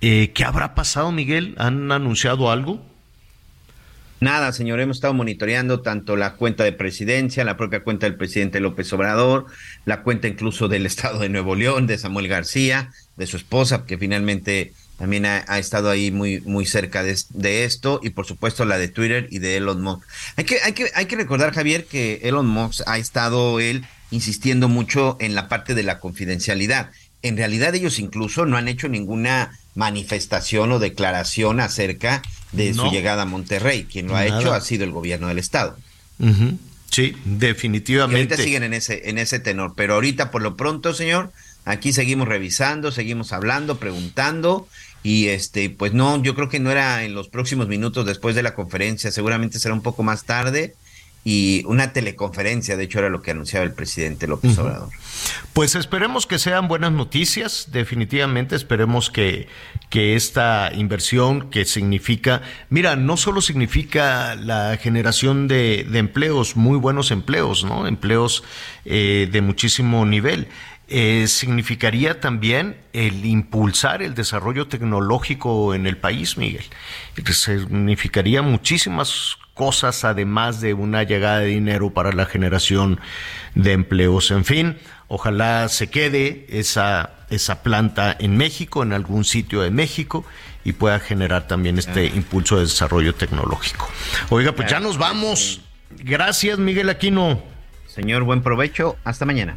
Eh, 0.00 0.30
¿Qué 0.34 0.44
habrá 0.44 0.74
pasado, 0.74 1.10
Miguel? 1.10 1.54
¿Han 1.58 1.90
anunciado 1.90 2.50
algo? 2.50 2.80
Nada, 4.20 4.52
señor, 4.52 4.80
hemos 4.80 4.96
estado 4.96 5.14
monitoreando 5.14 5.80
tanto 5.80 6.16
la 6.16 6.34
cuenta 6.34 6.64
de 6.64 6.72
presidencia, 6.72 7.44
la 7.44 7.56
propia 7.56 7.84
cuenta 7.84 8.06
del 8.06 8.16
presidente 8.16 8.58
López 8.58 8.92
Obrador, 8.92 9.46
la 9.84 10.02
cuenta 10.02 10.26
incluso 10.26 10.66
del 10.66 10.86
Estado 10.86 11.20
de 11.20 11.28
Nuevo 11.28 11.54
León, 11.54 11.86
de 11.86 11.98
Samuel 11.98 12.26
García, 12.26 12.90
de 13.16 13.26
su 13.26 13.36
esposa, 13.36 13.86
que 13.86 13.96
finalmente 13.96 14.72
también 14.98 15.26
ha, 15.26 15.58
estado 15.58 15.90
ahí 15.90 16.10
muy, 16.10 16.40
muy 16.40 16.66
cerca 16.66 17.04
de, 17.04 17.64
esto, 17.64 18.00
y 18.02 18.10
por 18.10 18.26
supuesto 18.26 18.64
la 18.64 18.78
de 18.78 18.88
Twitter 18.88 19.28
y 19.30 19.38
de 19.38 19.56
Elon 19.56 19.80
Musk. 19.80 20.02
Hay 20.34 20.44
que, 20.44 20.58
hay 20.64 20.72
que, 20.72 20.90
hay 20.92 21.06
que 21.06 21.14
recordar, 21.14 21.54
Javier, 21.54 21.84
que 21.84 22.20
Elon 22.24 22.48
Musk 22.48 22.80
ha 22.86 22.98
estado 22.98 23.60
él 23.60 23.86
insistiendo 24.10 24.68
mucho 24.68 25.16
en 25.20 25.36
la 25.36 25.48
parte 25.48 25.76
de 25.76 25.84
la 25.84 26.00
confidencialidad. 26.00 26.90
En 27.22 27.36
realidad 27.36 27.76
ellos 27.76 28.00
incluso 28.00 28.44
no 28.44 28.56
han 28.56 28.66
hecho 28.66 28.88
ninguna 28.88 29.56
manifestación 29.76 30.72
o 30.72 30.80
declaración 30.80 31.60
acerca 31.60 32.22
de 32.50 32.74
su 32.74 32.90
llegada 32.90 33.22
a 33.22 33.26
Monterrey. 33.26 33.84
Quien 33.84 34.08
lo 34.08 34.16
ha 34.16 34.26
hecho 34.26 34.52
ha 34.52 34.60
sido 34.60 34.82
el 34.82 34.90
gobierno 34.90 35.28
del 35.28 35.38
estado. 35.38 35.78
Sí, 36.90 37.14
definitivamente. 37.24 38.34
ahorita 38.34 38.36
siguen 38.42 38.64
en 38.64 38.74
ese, 38.74 39.08
en 39.08 39.18
ese 39.18 39.38
tenor, 39.38 39.74
pero 39.76 39.94
ahorita 39.94 40.32
por 40.32 40.42
lo 40.42 40.56
pronto, 40.56 40.92
señor, 40.92 41.32
aquí 41.64 41.92
seguimos 41.92 42.26
revisando, 42.26 42.90
seguimos 42.90 43.32
hablando, 43.32 43.78
preguntando 43.78 44.66
y 45.02 45.28
este, 45.28 45.70
pues 45.70 45.94
no, 45.94 46.22
yo 46.22 46.34
creo 46.34 46.48
que 46.48 46.60
no 46.60 46.70
era 46.70 47.04
en 47.04 47.14
los 47.14 47.28
próximos 47.28 47.68
minutos 47.68 48.06
después 48.06 48.34
de 48.34 48.42
la 48.42 48.54
conferencia, 48.54 49.10
seguramente 49.10 49.58
será 49.58 49.74
un 49.74 49.82
poco 49.82 50.02
más 50.02 50.24
tarde 50.24 50.74
y 51.24 51.62
una 51.66 51.92
teleconferencia, 51.92 52.76
de 52.76 52.84
hecho 52.84 53.00
era 53.00 53.10
lo 53.10 53.20
que 53.20 53.32
anunciaba 53.32 53.64
el 53.66 53.72
presidente 53.72 54.26
López 54.26 54.56
Obrador. 54.58 54.88
Pues 55.52 55.74
esperemos 55.74 56.26
que 56.26 56.38
sean 56.38 56.68
buenas 56.68 56.92
noticias, 56.92 57.68
definitivamente 57.72 58.56
esperemos 58.56 59.10
que, 59.10 59.48
que 59.90 60.14
esta 60.14 60.70
inversión 60.74 61.50
que 61.50 61.64
significa, 61.64 62.42
mira, 62.70 62.96
no 62.96 63.16
solo 63.16 63.40
significa 63.40 64.36
la 64.36 64.78
generación 64.80 65.48
de, 65.48 65.84
de 65.90 65.98
empleos, 65.98 66.56
muy 66.56 66.78
buenos 66.78 67.10
empleos, 67.10 67.64
¿no? 67.64 67.86
Empleos 67.86 68.44
eh, 68.84 69.28
de 69.30 69.40
muchísimo 69.42 70.06
nivel, 70.06 70.48
eh, 70.90 71.26
significaría 71.28 72.18
también 72.18 72.78
el 72.94 73.26
impulsar 73.26 74.02
el 74.02 74.14
desarrollo 74.14 74.68
tecnológico 74.68 75.74
en 75.74 75.86
el 75.86 75.98
país, 75.98 76.38
Miguel. 76.38 76.64
Significaría 77.30 78.40
muchísimas 78.40 79.36
cosas 79.52 80.04
además 80.04 80.62
de 80.62 80.72
una 80.72 81.02
llegada 81.02 81.40
de 81.40 81.46
dinero 81.46 81.90
para 81.90 82.12
la 82.12 82.24
generación 82.24 83.00
de 83.54 83.72
empleos. 83.72 84.30
En 84.30 84.46
fin, 84.46 84.78
ojalá 85.08 85.68
se 85.68 85.90
quede 85.90 86.46
esa, 86.48 87.10
esa 87.28 87.62
planta 87.62 88.16
en 88.18 88.38
México, 88.38 88.82
en 88.82 88.94
algún 88.94 89.24
sitio 89.24 89.60
de 89.60 89.70
México, 89.70 90.24
y 90.64 90.72
pueda 90.72 91.00
generar 91.00 91.46
también 91.46 91.78
este 91.78 92.06
impulso 92.06 92.56
de 92.56 92.62
desarrollo 92.62 93.14
tecnológico. 93.14 93.90
Oiga, 94.30 94.52
pues 94.52 94.70
ya 94.70 94.80
nos 94.80 94.96
vamos. 94.96 95.60
Gracias, 95.90 96.58
Miguel 96.58 96.88
Aquino. 96.88 97.42
Señor, 97.86 98.22
buen 98.22 98.42
provecho. 98.42 98.96
Hasta 99.04 99.26
mañana. 99.26 99.56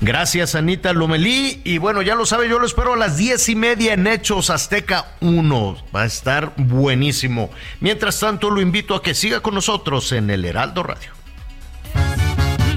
Gracias, 0.00 0.54
Anita 0.54 0.92
Lomelí. 0.92 1.60
Y 1.64 1.78
bueno, 1.78 2.02
ya 2.02 2.14
lo 2.14 2.24
sabe, 2.26 2.48
yo 2.48 2.58
lo 2.58 2.66
espero 2.66 2.94
a 2.94 2.96
las 2.96 3.16
diez 3.16 3.48
y 3.48 3.54
media 3.54 3.92
en 3.94 4.06
Hechos 4.06 4.50
Azteca 4.50 5.12
1. 5.20 5.76
Va 5.94 6.02
a 6.02 6.06
estar 6.06 6.52
buenísimo. 6.56 7.50
Mientras 7.80 8.18
tanto, 8.18 8.50
lo 8.50 8.60
invito 8.60 8.94
a 8.94 9.02
que 9.02 9.14
siga 9.14 9.40
con 9.40 9.54
nosotros 9.54 10.12
en 10.12 10.30
el 10.30 10.44
Heraldo 10.44 10.82
Radio. 10.82 11.10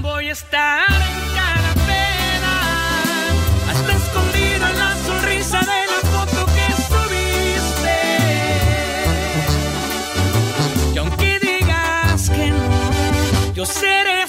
Voy 0.02 0.28
a 0.28 0.32
estar 0.32 0.84
en 0.90 1.34
cada 1.34 1.74
pena, 1.86 2.60
hasta 3.70 3.92
escondida 3.92 4.70
en 4.70 4.78
la 4.78 4.96
sonrisa 5.06 5.60
de 5.60 5.86
la 5.86 6.00
foto 6.10 6.46
que 6.46 6.66
subiste. 6.92 7.96
Y 10.94 10.98
aunque 10.98 11.38
digas 11.40 12.28
que 12.30 12.50
no, 12.50 13.54
yo 13.54 13.64
seré 13.64 14.28